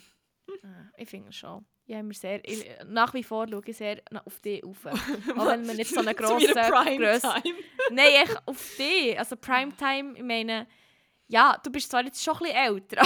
Ah, 0.64 0.92
Ich 0.98 1.10
finde 1.10 1.32
schon. 1.34 1.66
Ich 1.88 1.96
habe 1.96 2.04
mir 2.04 2.14
sehr, 2.14 2.48
ich, 2.48 2.64
nach 2.86 3.16
wie 3.16 3.24
vor 3.24 3.48
schaue 3.50 3.64
ich 3.66 3.76
sehr 3.78 4.04
auf 4.24 4.40
dich 4.42 4.64
auf. 4.64 4.86
Auch 4.86 5.48
wenn 5.48 5.66
wir 5.66 5.74
nicht 5.74 5.90
so 5.90 6.02
eine 6.02 6.14
grosse 6.14 6.54
Grösse... 6.54 6.72
Primetime. 6.72 7.58
Nein, 7.90 8.14
echt 8.24 8.48
auf 8.48 8.76
dich. 8.78 9.18
Also 9.18 9.36
Primetime, 9.36 10.16
ich 10.16 10.24
meine... 10.24 10.68
Ja, 11.28 11.60
du 11.64 11.72
bist 11.72 11.90
zwar 11.90 12.04
jetzt 12.06 12.24
schon 12.24 12.36
ein 12.36 12.40
bisschen 12.44 12.56
älter, 12.58 13.02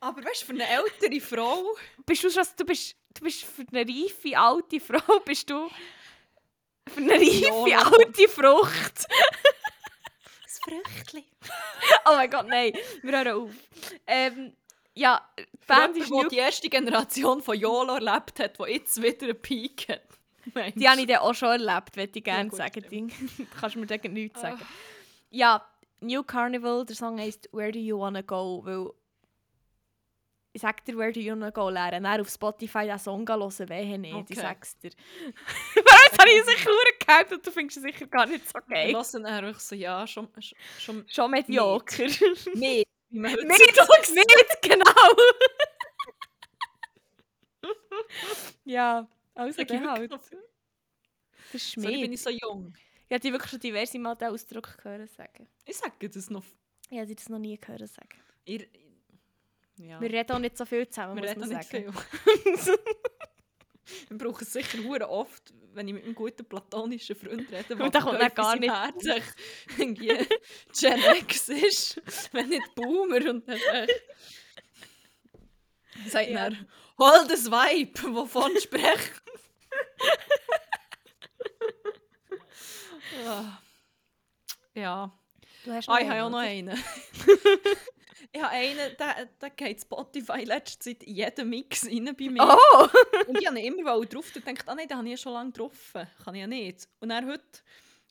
Aber 0.00 0.22
weißt 0.22 0.42
du, 0.42 0.46
für 0.46 0.52
eine 0.52 0.68
ältere 0.68 1.20
Frau... 1.20 1.64
bist 2.04 2.24
du 2.24 2.30
schon, 2.30 2.44
du 2.58 2.64
bist, 2.66 2.94
du 3.14 3.24
bist 3.24 3.44
für 3.44 3.64
eine 3.72 3.80
reife, 3.88 4.38
alte 4.38 4.80
Frau, 4.80 5.20
bist 5.24 5.48
du 5.50 5.68
für 6.88 7.00
eine 7.00 7.12
reife, 7.12 7.70
Ja, 7.70 7.82
alte 7.82 8.28
Frucht. 8.28 9.06
Das 10.42 10.58
Früchtchen. 10.62 11.24
Oh 12.06 12.14
mein 12.14 12.30
Gott, 12.30 12.46
nein, 12.48 12.72
wir 13.02 13.12
hören 13.12 13.28
auf. 13.28 13.50
Ähm, 14.06 14.52
ja, 14.94 15.20
die 15.38 15.44
Band 15.66 15.96
ist 15.96 16.08
die 16.08 16.12
New 16.12 16.28
die 16.28 16.36
erste 16.36 16.68
Generation 16.68 17.42
von 17.42 17.58
YOLO 17.58 17.94
erlebt 17.94 18.38
hat, 18.40 18.58
die 18.58 18.72
jetzt 18.72 19.00
wieder 19.02 19.26
einen 19.26 19.40
Peak 19.40 19.86
hat. 19.88 20.02
Die 20.74 20.88
habe 20.88 21.00
ich 21.00 21.06
dann 21.06 21.18
auch 21.18 21.34
schon 21.34 21.48
erlebt, 21.48 21.96
würde 21.96 22.12
ich 22.14 22.24
gerne 22.24 22.48
gut, 22.48 22.58
sagen. 22.58 23.12
Du 23.38 23.46
kannst 23.58 23.76
mir 23.76 23.86
dagegen 23.86 24.14
nichts 24.14 24.40
sagen. 24.40 24.58
Ah. 24.60 24.66
Ja, 25.30 25.66
New 26.00 26.22
Carnival, 26.22 26.84
der 26.84 26.96
Song 26.96 27.18
heisst 27.18 27.48
«Where 27.52 27.70
do 27.70 27.78
you 27.78 27.98
wanna 27.98 28.22
go?» 28.22 28.62
weil 28.64 28.90
ich 30.52 30.62
sag 30.62 30.84
dir, 30.84 30.96
«Where 30.96 31.12
do 31.12 31.20
you 31.20 31.32
wanna 31.32 31.50
go?» 31.50 31.68
lernen. 31.68 32.02
Dann 32.02 32.12
auf 32.20 32.28
Spotify 32.28 32.82
diesen 32.84 32.98
Song 32.98 33.24
hören, 33.24 33.68
wehe 33.68 33.98
nicht, 33.98 34.12
ich 34.30 34.36
Okay. 34.38 34.40
sag's 34.40 34.76
dir. 34.78 34.90
Jetzt 35.76 36.18
habe 36.18 36.30
ich 36.30 36.42
sicher 36.44 36.70
nur 36.70 36.84
gehypt 37.06 37.32
und 37.32 37.46
du 37.46 37.50
findest 37.52 37.76
es 37.78 37.82
sicher 37.84 38.06
gar 38.06 38.26
nicht 38.26 38.48
so 38.48 38.58
geil. 38.68 38.92
hören 38.92 39.12
dann 39.12 39.26
einfach 39.26 39.60
so, 39.60 39.74
ja, 39.74 40.06
schon... 40.06 40.28
schon 40.78 41.04
Schon 41.08 41.30
mediocre. 41.30 42.06
Wie 42.08 42.84
man 43.10 43.32
nicht, 43.32 43.48
nicht, 44.10 44.62
genau. 44.62 44.84
ja, 48.64 49.08
also 49.34 49.64
dann 49.64 49.90
halt. 49.90 50.10
Sorry, 50.10 50.42
Das 51.52 51.62
ist 51.62 51.74
bin 51.76 51.84
Schmied. 51.84 52.12
ich 52.12 52.22
so 52.22 52.30
jung. 52.30 52.74
Ich 53.08 53.14
habe 53.14 53.32
wirklich 53.32 53.50
schon 53.50 53.60
diverse 53.60 53.98
Mal 53.98 54.14
den 54.14 54.28
Ausdruck 54.28 54.76
hören 54.82 55.08
sagen. 55.08 55.48
Ich 55.64 55.76
sage 55.76 56.08
das 56.08 56.30
noch... 56.30 56.44
Ich 56.88 56.98
habe 56.98 57.14
das 57.14 57.28
noch 57.28 57.38
nie 57.38 57.58
hören 57.64 57.86
sagen. 57.86 58.20
Ihr, 58.44 58.66
ja. 59.82 60.00
Wir 60.00 60.10
reden 60.12 60.32
auch 60.32 60.38
nicht 60.38 60.56
so 60.56 60.64
viel 60.64 60.88
zusammen, 60.88 61.16
Wir 61.22 61.30
reden 61.30 61.48
nicht 61.48 61.64
viel. 61.68 61.90
Wir 64.08 64.18
brauchen 64.18 64.42
es 64.44 64.52
sicher 64.52 64.78
hure 64.84 65.08
oft, 65.08 65.52
wenn 65.72 65.88
ich 65.88 65.94
mit 65.94 66.04
einem 66.04 66.14
guten 66.14 66.44
platonischen 66.44 67.16
Freund 67.16 67.50
rede, 67.50 67.74
Und 67.82 67.92
da 67.94 68.00
kommt 68.00 68.34
gar 68.36 68.56
nicht- 68.56 68.70
Herz 68.72 69.04
echt 69.06 69.34
irgendwie 69.78 70.16
Gen 70.78 71.00
X 71.18 71.48
ist, 71.48 72.00
wenn 72.32 72.48
nicht 72.50 72.72
Boomer 72.76 73.28
und 73.30 73.48
dann 73.48 73.56
echt... 73.58 74.02
Sagt 76.06 76.28
Ja. 76.30 76.46
er, 76.46 76.52
hol 76.98 77.26
das 77.28 77.50
Vibe, 77.50 78.14
wovon 78.14 78.52
ich 78.56 78.62
spreche. 78.64 79.10
Ah. 83.26 83.58
ja. 84.74 85.10
Du 85.64 85.72
hast 85.72 85.88
Ah, 85.88 85.98
ich 86.00 86.08
habe 86.08 86.22
auch 86.22 86.30
noch 86.30 86.38
einen. 86.38 86.68
ich 88.32 88.42
habe 88.42 88.52
einen, 88.52 88.96
der, 88.98 89.28
der 89.40 89.50
geht 89.50 89.80
Spotify 89.80 90.44
letzte 90.44 90.78
Zeit 90.78 91.02
in 91.02 91.14
jeden 91.16 91.48
Mix 91.48 91.86
rein 91.86 92.14
bei 92.16 92.28
mir. 92.28 92.42
Oh! 92.42 92.88
Und 93.26 93.40
ich 93.40 93.46
habe 93.46 93.58
ihn 93.58 93.78
immer 93.78 94.00
drauf 94.04 94.32
und 94.34 94.46
dachte, 94.46 94.62
ah 94.66 94.74
nein, 94.74 94.86
den 94.86 94.96
habe 94.96 95.06
ich 95.08 95.12
ja 95.12 95.16
schon 95.16 95.32
lange 95.32 95.50
getroffen. 95.50 96.06
Kann 96.24 96.34
ich 96.34 96.40
ja 96.40 96.46
nicht. 96.46 96.88
Und 97.00 97.08
dann 97.08 97.26
heute 97.26 97.42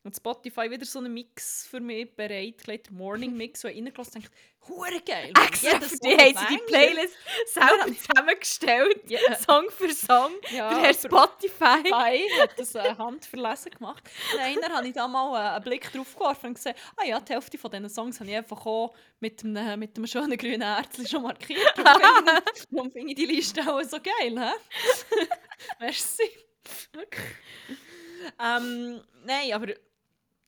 hat 0.05 0.15
Spotify 0.15 0.69
wieder 0.71 0.85
so 0.85 0.99
einen 0.99 1.13
Mix 1.13 1.67
für 1.67 1.79
mich 1.79 2.15
bereitgelegt, 2.15 2.89
Morning 2.91 3.35
Mix, 3.35 3.63
wo 3.63 3.67
ich 3.67 3.75
reingelassen 3.77 4.15
und 4.21 4.25
dachte, 4.25 4.35
hure 4.67 5.01
geil. 5.05 5.31
Extra 5.45 5.79
für 5.79 5.97
dich 5.97 6.17
haben 6.17 6.47
sie 6.47 6.55
die. 6.57 6.63
Playlist 6.67 7.15
selber 7.53 7.85
zusammengestellt. 7.97 9.01
Ja. 9.09 9.19
Song 9.37 9.69
für 9.69 9.93
Song. 9.93 10.31
Ja, 10.51 10.69
Der 10.69 10.81
Herr 10.83 10.93
Spotify. 10.93 11.91
Hi 11.91 12.19
hat 12.39 12.57
das 12.57 12.75
äh, 12.75 12.95
handverlesen 12.97 13.71
gemacht. 13.71 14.03
Und 14.33 14.39
einer 14.39 14.69
habe 14.75 14.87
ich 14.87 14.93
da 14.93 15.07
mal 15.07 15.35
äh, 15.35 15.55
einen 15.55 15.63
Blick 15.63 15.91
drauf 15.91 16.13
geworfen 16.13 16.47
und 16.47 16.53
gesehen, 16.55 16.75
ah 16.97 17.05
ja, 17.05 17.19
die 17.19 17.33
Hälfte 17.33 17.57
von 17.57 17.69
diesen 17.71 17.89
Songs 17.89 18.19
habe 18.19 18.29
ich 18.29 18.37
einfach 18.37 18.65
auch 18.65 18.93
mit 19.19 19.43
einem, 19.43 19.79
mit 19.79 19.97
einem 19.97 20.07
schönen 20.07 20.37
grünen 20.37 20.61
Herzchen 20.61 21.07
schon 21.07 21.23
markiert. 21.23 21.73
Darum 21.77 22.91
finde 22.91 23.09
ich- 23.11 23.15
die 23.15 23.25
Liste 23.25 23.61
auch 23.61 23.81
so 23.83 23.97
geil, 23.97 24.39
hä? 24.39 25.25
Merci. 25.79 26.23
Wirklich. 26.93 27.25
ähm, 28.39 29.01
nein, 29.25 29.53
aber 29.53 29.73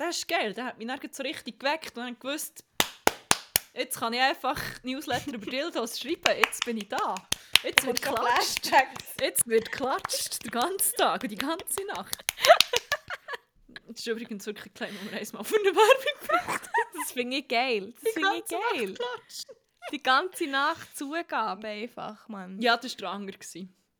das 0.02 0.18
ist 0.18 0.28
geil. 0.28 0.53
Der 0.53 0.65
hat 0.65 0.78
mich 0.78 0.88
nirgends 0.88 1.18
so 1.18 1.23
richtig 1.23 1.60
geweckt 1.60 1.95
und 1.98 2.03
dann 2.03 2.19
gewusst, 2.19 2.64
jetzt 3.73 3.99
kann 3.99 4.14
ich 4.14 4.22
einfach 4.22 4.60
Newsletter 4.84 5.34
über 5.34 5.49
Dildos 5.49 5.99
schreiben. 5.99 6.38
Jetzt 6.38 6.65
bin 6.65 6.78
ich 6.78 6.90
da. 6.90 7.15
Jetzt 7.64 7.86
wird 7.86 8.02
geklatscht. 8.02 8.72
Jetzt 9.19 9.48
wird 9.48 9.72
geklatscht, 9.72 10.44
den 10.44 10.52
ganzen 10.52 10.95
Tag 10.95 11.23
und 11.23 11.32
die 11.32 11.38
ganze 11.38 11.86
Nacht. 11.86 12.23
Das 13.88 13.99
ist 13.99 14.07
übrigens 14.07 14.45
wirklich 14.45 14.68
ein 14.68 14.73
kleiner 14.73 15.03
Nummer 15.03 15.18
eins 15.18 15.34
mal 15.34 15.44
für 15.44 15.57
eine 15.57 15.76
Werbung. 15.76 16.60
Das 16.99 17.11
finde 17.11 17.38
ich 17.38 17.48
geil. 17.48 17.94
Das 18.02 18.14
finde 18.14 18.38
ich 18.38 18.45
geil. 18.45 18.95
Die 19.91 20.02
ganze 20.02 20.48
Nacht 20.48 20.98
Zugabe 20.98 21.68
einfach, 21.68 22.28
Mann. 22.30 22.60
Ja, 22.61 22.78
das 22.78 22.94
war 22.94 22.98
der 22.98 23.10
andere. 23.10 23.38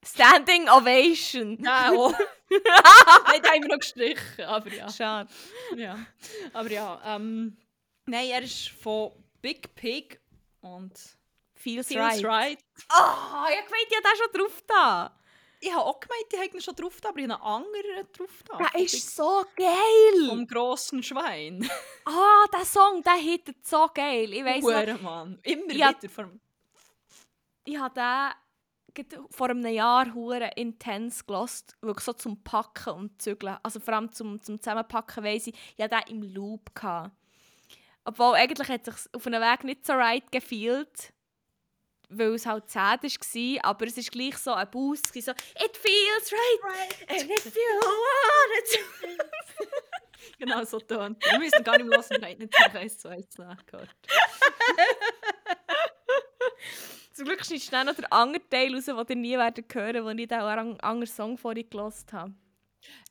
Standing 0.06 0.68
Ovation. 0.70 1.58
Ja, 1.64 1.92
oh. 1.94 2.12
Nein, 2.50 3.42
den 3.42 3.52
haben 3.52 3.62
wir 3.62 3.70
noch 3.70 3.80
gestrichen. 3.80 4.44
Aber 4.46 4.70
ja. 4.74 4.90
Schade. 4.90 5.30
ja. 5.78 5.98
Aber 6.54 6.70
ja, 6.70 7.02
ähm, 7.06 7.56
nein, 8.06 8.28
er 8.30 8.42
ist 8.42 8.70
von 8.70 9.12
Big 9.42 9.74
Pig 9.76 10.20
und 10.62 10.92
Feels, 11.56 11.88
Feels 11.88 11.96
right. 11.96 12.26
Right. 12.26 12.60
Oh, 12.92 13.46
ich 13.50 13.66
gemeint, 13.66 13.88
ich 13.90 13.96
habe 13.96 14.04
den 14.04 14.18
schon 14.18 14.42
drauf 14.42 14.64
da. 14.68 15.18
Ich 15.64 15.72
habe 15.72 15.86
auch 15.86 16.00
gemeint, 16.00 16.26
die 16.34 16.38
hätten 16.38 16.56
ihn 16.58 16.62
schon 16.62 16.76
drauf 16.76 17.00
da, 17.00 17.10
aber 17.10 17.20
ich 17.20 17.30
habe 17.30 17.36
einen 17.36 17.44
anderen 17.44 18.08
drauf 18.12 18.44
da. 18.50 18.58
Der 18.58 18.68
Von 18.68 18.82
ist 18.82 19.16
so 19.16 19.46
geil. 19.56 20.28
Vom 20.30 20.48
grossen 20.48 21.04
Schwein. 21.04 21.70
Ah, 22.06 22.46
der 22.52 22.66
Song, 22.66 23.04
der 23.04 23.14
hittet 23.14 23.66
so 23.66 23.88
geil. 23.94 24.34
Ich 24.34 24.44
weiss 24.44 24.64
noch, 24.64 24.72
Hure, 24.72 24.98
Mann. 25.04 25.40
Immer 25.44 25.72
Ja. 25.74 25.90
wieder. 26.02 26.30
Ich 27.64 27.78
habe 27.78 27.94
den 27.94 28.34
vor 29.30 29.50
einem 29.50 29.66
Jahr 29.66 30.14
hure 30.14 30.52
intens 30.56 31.26
gelost, 31.26 31.76
wirklich 31.82 32.06
so 32.06 32.14
zum 32.14 32.44
Packen 32.44 32.94
und 32.94 33.22
Zügeln. 33.22 33.58
Also 33.64 33.80
vor 33.80 33.94
allem 33.94 34.12
zum, 34.12 34.42
zum 34.42 34.60
Zusammenpacken 34.60 35.24
weiss 35.24 35.48
ich, 35.48 35.56
hatte 35.80 35.98
den 36.08 36.18
im 36.18 36.34
Loop. 36.34 36.74
Gehabt. 36.74 37.12
Obwohl 38.04 38.36
eigentlich 38.36 38.70
hat 38.70 38.88
es 38.88 39.04
sich 39.04 39.14
auf 39.14 39.28
einem 39.28 39.42
Weg 39.42 39.64
nicht 39.64 39.86
so 39.86 39.94
right 39.94 40.30
gefühlt, 40.32 41.14
weil 42.10 42.34
es 42.34 42.46
halt 42.46 42.70
sad 42.70 43.04
war, 43.04 43.66
aber 43.66 43.88
es 43.88 43.98
ist 43.98 44.12
gleich 44.12 44.38
so 44.38 44.54
ein 44.54 44.70
Boost, 44.70 45.14
so 45.14 45.32
«It 45.32 45.78
feels 45.78 46.32
right, 46.32 47.10
and 47.10 47.30
if 47.30 47.46
you 47.46 47.80
want 47.82 48.64
it 48.64 48.80
Genau 50.40 50.64
so 50.66 50.80
tönt. 50.80 51.24
Wir 51.24 51.40
müssen 51.40 51.64
gar 51.64 51.78
nicht 51.78 51.88
mehr 51.88 52.00
hören, 52.00 52.22
wir 52.22 52.30
haben 52.30 52.38
nicht 52.38 52.60
noch 52.60 52.74
eins 52.74 52.98
zu 52.98 53.08
eins 53.10 53.38
nachgehört. 53.38 53.96
Zum 57.22 57.28
Glück 57.28 57.46
schneidest 57.46 57.68
du 57.68 57.72
dann 57.72 57.86
noch 57.86 57.94
den 57.94 58.12
anderen 58.12 58.50
Teil 58.50 58.74
raus, 58.74 58.86
den 58.86 58.98
ihr 59.10 59.16
nie 59.16 59.38
werdet 59.38 59.76
hören, 59.76 60.04
wo 60.04 60.10
ich 60.10 60.32
auch 60.32 60.48
einen 60.48 60.80
anderen 60.80 61.06
Song 61.06 61.38
vorhin 61.38 61.70
gelost 61.70 62.12
habe. 62.14 62.34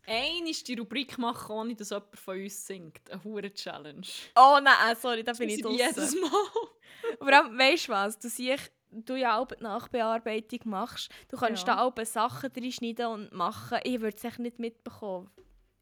Ein 0.05 0.49
ist 0.49 0.67
die 0.67 0.75
Rubrik 0.75 1.17
machen, 1.17 1.53
ohne 1.53 1.77
dass 1.77 1.91
jemand 1.91 2.19
von 2.19 2.43
uns 2.43 2.67
singt. 2.67 3.09
Eine 3.09 3.23
hure 3.23 3.55
Challenge. 3.55 4.05
Oh 4.35 4.59
nein, 4.61 4.97
sorry, 5.01 5.23
da 5.23 5.33
bin 5.33 5.49
ich 5.49 5.63
draussen. 5.63 5.79
Jedes 5.79 6.17
Mal. 6.17 6.29
Vor 7.21 7.33
allem, 7.33 7.57
weißt 7.57 7.87
du 7.87 7.93
was? 7.93 8.19
Du 8.19 8.29
siehst, 8.29 8.73
du 8.91 9.15
ja 9.15 9.39
auch 9.39 9.47
die 9.47 9.63
Nachbearbeitung 9.63 10.59
machst. 10.65 11.09
Du 11.29 11.37
kannst 11.37 11.65
Ja. 11.69 11.77
da 11.77 11.83
auch 11.85 11.95
Sachen 12.05 12.51
reinschneiden 12.53 13.07
und 13.07 13.33
machen. 13.33 13.79
Ich 13.85 14.01
würde 14.01 14.17
es 14.17 14.25
echt 14.25 14.41
nicht 14.41 14.59
mitbekommen. 14.59 15.31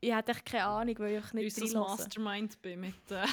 Ich 0.01 0.15
hätte 0.15 0.33
echt 0.33 0.45
keine 0.45 0.67
Ahnung, 0.67 0.99
weil 0.99 1.17
ich 1.25 1.33
nicht 1.33 1.57
ein 1.57 1.63
reinhöre. 1.63 1.89
Mastermind 1.89 2.61
bin 2.61 2.81
mit... 2.81 3.11
Äh 3.11 3.25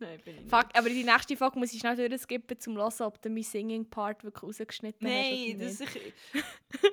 Nein, 0.00 0.20
bin 0.24 0.34
ich 0.34 0.40
nicht. 0.42 0.50
Fuck, 0.50 0.68
aber 0.74 0.88
die 0.88 1.04
nächste 1.04 1.36
Folge 1.36 1.58
muss 1.58 1.72
ich 1.72 1.80
schnell 1.80 1.96
durchskippen, 2.08 2.56
um 2.56 2.60
zu 2.60 2.74
hören, 2.74 3.02
ob 3.02 3.20
du 3.20 3.28
meinen 3.30 3.42
Singing-Part 3.42 4.24
wirklich 4.24 4.42
rausgeschnitten 4.42 5.06
Nein, 5.06 5.58
hast 5.60 5.80
das 5.80 5.88
oder 5.88 5.90
ist 5.90 5.92
sicher... 5.92 6.12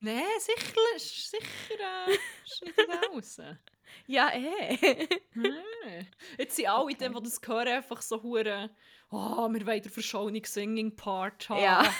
Nein, 0.00 0.22
sicher, 0.38 0.80
sicher 0.98 2.06
äh, 2.06 2.18
schneide 2.44 2.98
ich 3.02 3.16
raus. 3.16 3.40
Ja, 4.06 4.30
eh. 4.32 5.08
Nein. 5.34 6.06
Jetzt 6.38 6.56
sind 6.56 6.68
alle, 6.68 6.84
Okay. 6.84 7.08
die, 7.08 7.14
die 7.14 7.22
das 7.22 7.40
hören, 7.46 7.68
einfach 7.68 8.02
so 8.02 8.22
hure. 8.22 8.70
Oh, 9.10 9.48
wir 9.48 9.66
wollen 9.66 9.82
den 9.82 9.90
Verschauung 9.90 10.44
Singing 10.44 10.94
Part 10.94 11.48
haben. 11.48 11.62
Ja. 11.62 11.94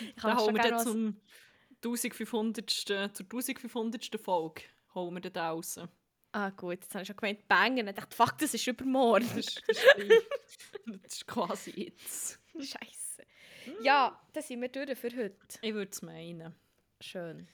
ich 0.00 0.14
Dann 0.20 0.36
holen 0.38 0.56
wir 0.56 0.62
dann 0.62 0.80
zum 0.80 1.20
1500. 1.84 2.70
zur 2.70 2.98
1500. 2.98 4.20
Folge 4.20 4.62
holen 4.94 5.14
wir 5.14 5.20
den 5.20 5.32
da 5.32 5.50
raus. 5.50 5.78
Ah 6.32 6.50
gut, 6.50 6.80
jetzt 6.82 6.94
habe 6.94 7.02
ich 7.02 7.06
schon 7.08 7.16
gemeint, 7.16 7.48
bangen. 7.48 7.88
Ich 7.88 7.94
dachte, 7.94 8.14
fuck, 8.14 8.36
das 8.38 8.52
ist 8.54 8.66
übermorgen. 8.66 9.26
Das 9.28 9.36
ist, 9.38 9.62
das 9.66 9.76
ist, 9.78 9.94
gleich. 9.94 10.22
das 11.02 11.12
ist 11.14 11.26
quasi 11.26 11.70
jetzt. 11.70 12.38
Scheiße. 12.54 13.22
Ja, 13.82 14.20
dann 14.32 14.42
sind 14.42 14.60
wir 14.60 14.68
durch 14.68 14.98
für 14.98 15.10
heute. 15.16 15.36
Ich 15.62 15.74
würde 15.74 15.90
es 15.90 16.02
meinen. 16.02 16.54
Schön. 17.00 17.48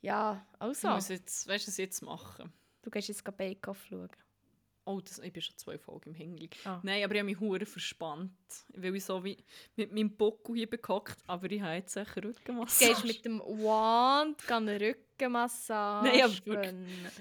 Ja, 0.00 0.46
Ich 0.54 0.60
also. 0.60 0.88
muss 0.90 1.08
jetzt, 1.08 1.48
weißt 1.48 1.66
du, 1.66 1.70
was 1.70 1.78
ich 1.78 1.84
jetzt 1.84 2.02
machen? 2.02 2.52
Du 2.82 2.90
gehst 2.90 3.08
jetzt 3.08 3.24
Bake-Off 3.36 3.84
schauen. 3.88 4.08
Oh, 4.88 5.00
das, 5.00 5.18
ich 5.18 5.32
bin 5.32 5.42
schon 5.42 5.56
zwei 5.56 5.78
Folgen 5.78 6.10
im 6.10 6.14
Hängli. 6.14 6.48
Ah. 6.64 6.78
Nein, 6.84 7.02
aber 7.02 7.14
ich 7.14 7.18
habe 7.20 7.26
mich 7.28 7.40
hure 7.40 7.66
verspannt. 7.66 8.30
Weil 8.74 8.94
ich 8.94 9.04
so 9.04 9.22
wie 9.24 9.36
mit 9.74 9.92
meinem 9.92 10.16
Bockel 10.16 10.54
hier 10.54 10.70
bekackt, 10.70 11.18
aber 11.26 11.50
ich 11.50 11.60
habe 11.60 11.74
jetzt 11.74 11.92
sicher 11.92 12.22
Rückenmassage. 12.22 12.92
Gehst 12.92 13.04
mit 13.04 13.24
dem 13.24 13.40
Wand 13.40 14.48
eine 14.50 14.80
Rückenmassage. 14.80 16.08
Nein, 16.08 16.22
aber 16.22 16.46
wirklich. 16.46 16.74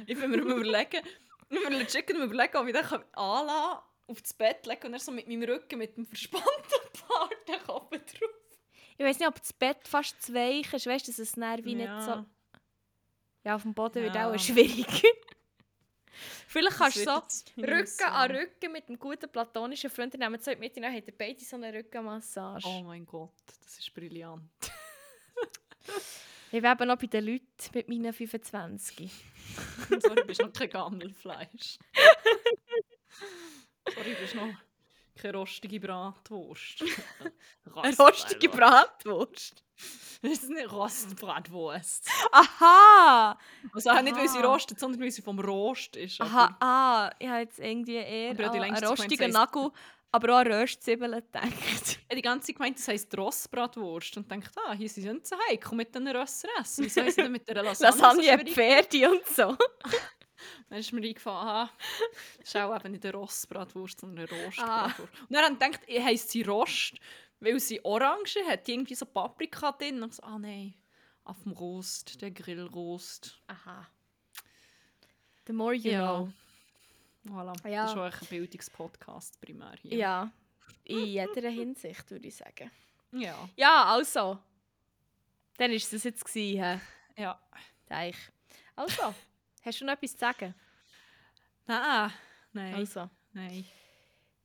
Ich 0.05 0.19
bin 0.19 0.29
mir 0.31 0.37
überlegen, 0.37 1.01
ich 1.49 1.63
bin 1.63 1.77
mir 1.77 1.87
chicken 1.87 2.21
überlegen, 2.21 2.55
ob 2.57 2.67
ich 2.67 2.73
den 2.73 2.85
anlassen 3.13 3.79
auf 4.07 4.21
das 4.21 4.33
Bett 4.35 4.65
legen 4.67 4.85
und 4.85 4.91
dann 4.91 5.01
so 5.01 5.11
mit 5.11 5.27
meinem 5.27 5.43
Rücken, 5.49 5.79
mit 5.79 5.97
dem 5.97 6.05
verspannten 6.05 6.45
Part 7.07 7.47
den 7.47 7.59
Kopf 7.65 7.89
drauf. 7.89 8.29
Ich 8.97 9.03
weiß 9.03 9.17
nicht, 9.17 9.27
ob 9.27 9.39
das 9.39 9.51
Bett 9.53 9.79
fast 9.87 10.21
zu 10.21 10.35
weich 10.35 10.71
ist. 10.71 10.85
Weißt 10.85 11.07
du, 11.07 11.11
dass 11.11 11.17
es 11.19 11.31
dann 11.31 11.65
wie 11.65 11.73
nicht 11.75 11.89
so. 12.03 12.23
Ja, 13.43 13.55
auf 13.55 13.63
dem 13.63 13.73
Boden 13.73 14.03
wird 14.03 14.13
Ja. 14.15 14.31
auch 14.31 14.37
schwierig. 14.39 14.85
Vielleicht 16.47 16.77
kannst 16.77 16.97
du 16.97 17.03
so 17.03 17.61
Rücken 17.61 18.03
an. 18.03 18.31
Rücken 18.31 18.71
mit 18.71 18.87
einem 18.87 18.99
guten 18.99 19.29
platonischen 19.29 19.89
Freund 19.89 20.17
nehmt 20.17 20.43
zwei 20.43 20.55
mit, 20.55 20.77
dann 20.77 20.85
habt 20.85 21.07
ihr 21.07 21.13
beide 21.17 21.43
so 21.43 21.55
eine 21.55 21.73
Rückenmassage. 21.73 22.67
Oh 22.67 22.83
mein 22.83 23.05
Gott, 23.05 23.31
das 23.63 23.79
ist 23.79 23.93
brillant. 23.93 24.43
Ich 26.51 26.61
bin 26.61 26.87
noch 26.87 26.97
bei 26.97 27.07
den 27.07 27.25
Leuten 27.25 27.45
mit 27.73 27.89
meinen 27.89 28.13
25. 28.13 29.11
Sorry, 29.99 30.15
du 30.15 30.25
bist 30.25 30.41
noch 30.41 30.53
kein 30.53 30.69
Gammelfleisch. 30.69 31.77
Sorry, 33.93 34.13
du 34.13 34.21
bist 34.21 34.35
noch 34.35 34.47
keine 35.15 35.37
rostige 35.37 35.79
Bratwurst. 35.79 36.83
Eine 37.81 37.97
rostige 37.97 38.49
Bratwurst. 38.49 39.63
Das 40.21 40.31
ist 40.31 40.49
nicht 40.49 40.71
Rostbratwurst. 40.71 42.09
Aha! 42.31 43.37
Also 43.73 43.89
auch 43.89 44.01
nicht, 44.01 44.15
weil 44.15 44.27
sie 44.29 44.37
Aha. 44.39 44.47
rostet, 44.47 44.79
sondern 44.79 45.01
weil 45.01 45.11
sie 45.11 45.21
vom 45.21 45.39
Rost 45.39 45.95
ist. 45.97 46.21
Aha, 46.21 46.55
ah, 46.59 47.11
ich 47.19 47.27
habe 47.27 47.41
jetzt 47.41 47.59
irgendwie 47.59 47.95
eher 47.95 48.31
Aber 48.31 48.51
an 48.51 48.61
einen 48.61 48.83
rostigen 48.85 49.27
heisst- 49.27 49.33
Nagel, 49.33 49.71
aber 50.11 50.33
auch 50.33 50.39
an 50.39 50.47
Röstzwiebeln 50.47 51.11
gedacht. 51.11 51.51
Ich 52.07 52.07
habe 52.07 52.15
die 52.15 52.21
ganze 52.21 52.47
Zeit 52.47 52.55
gemeint, 52.57 52.77
das 52.77 52.87
heisst 52.87 53.17
Rossbratwurst. 53.17 54.15
Und 54.17 54.31
dachte, 54.31 54.51
ah, 54.67 54.73
hier 54.73 54.87
sind 54.87 55.25
sie 55.25 55.35
heim, 55.49 55.59
komm 55.61 55.77
mit 55.77 55.93
den 55.93 56.07
Rösser 56.07 56.47
essen. 56.61 56.85
Wieso 56.85 57.01
sie 57.09 57.21
denn 57.23 57.31
mit 57.31 57.47
der 57.47 57.55
Lasagne, 57.63 57.99
Lasagne? 57.99 58.51
Pferde 58.51 59.09
und 59.11 59.25
so. 59.27 59.57
Dann 60.69 60.79
ist 60.79 60.91
mir 60.91 61.05
eingefallen, 61.07 61.47
aha, 61.47 61.69
das 62.39 62.47
ist 62.47 62.55
auch 62.57 62.75
eben 62.75 62.91
nicht 62.91 63.05
eine 63.05 63.13
Rossbratwurst, 63.13 63.99
sondern 63.99 64.27
eine 64.27 64.39
Ah. 64.41 64.45
Rostbratwurst. 64.45 65.13
Und 65.21 65.31
dann 65.31 65.43
habe 65.45 65.53
ich 65.53 65.59
gedacht, 65.59 65.81
ich 65.87 66.03
heisst 66.03 66.29
sie 66.31 66.41
Rost, 66.41 66.95
weil 67.39 67.59
sie 67.59 67.83
orange 67.85 68.37
hat, 68.47 68.65
die 68.67 68.73
irgendwie 68.73 68.95
so 68.95 69.05
Paprika 69.05 69.71
drin. 69.73 70.01
Und 70.01 70.09
ich 70.09 70.15
so, 70.15 70.23
ah 70.23 70.39
nein, 70.39 70.73
auf 71.23 71.41
dem 71.43 71.51
Rost, 71.51 72.21
der 72.21 72.31
Grillrost. 72.31 73.39
Aha. 73.47 73.87
The 75.47 75.53
more 75.53 75.75
you 75.75 75.91
Ja. 75.91 76.01
know. 76.01 76.33
Voilà. 77.27 77.67
Ja. 77.67 77.83
Das 77.83 77.91
ist 77.91 77.97
auch 77.97 78.21
ein 78.21 78.27
Bildungspodcast 78.29 79.39
primär 79.41 79.73
hier. 79.81 79.97
Ja, 79.97 80.31
in 80.83 81.05
jeder 81.05 81.49
Hinsicht 81.49 82.09
würde 82.11 82.27
ich 82.27 82.35
sagen. 82.35 82.69
Ja. 83.11 83.49
Ja, 83.55 83.85
also. 83.85 84.37
Dann 85.57 85.71
war 85.71 85.75
es 85.77 85.89
das 85.89 86.03
jetzt. 86.03 86.25
Gewesen, 86.25 86.81
ja. 87.17 87.39
Deich. 87.87 88.15
Also, 88.75 89.13
hast 89.65 89.81
du 89.81 89.85
noch 89.85 89.93
etwas 89.93 90.11
zu 90.11 90.17
sagen? 90.19 90.53
Nein, 91.65 92.11
nein, 92.53 92.73
Also. 92.75 93.09
nein. 93.33 93.65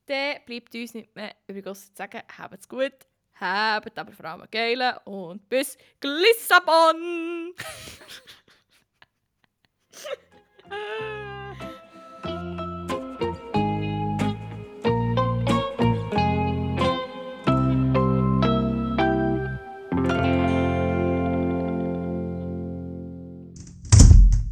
Dann 0.06 0.38
bleibt 0.46 0.74
uns 0.74 0.94
nicht 0.94 1.14
mehr 1.14 1.34
übrig, 1.46 1.66
ausser 1.66 1.88
zu 1.88 1.96
sagen, 1.96 2.22
habt's 2.36 2.68
gut, 2.68 2.92
habt 3.34 3.98
aber 3.98 4.12
vor 4.12 4.24
allem 4.24 4.48
geilen 4.50 4.96
und 5.04 5.48
bis 5.48 5.76
Lissabon! 6.02 7.54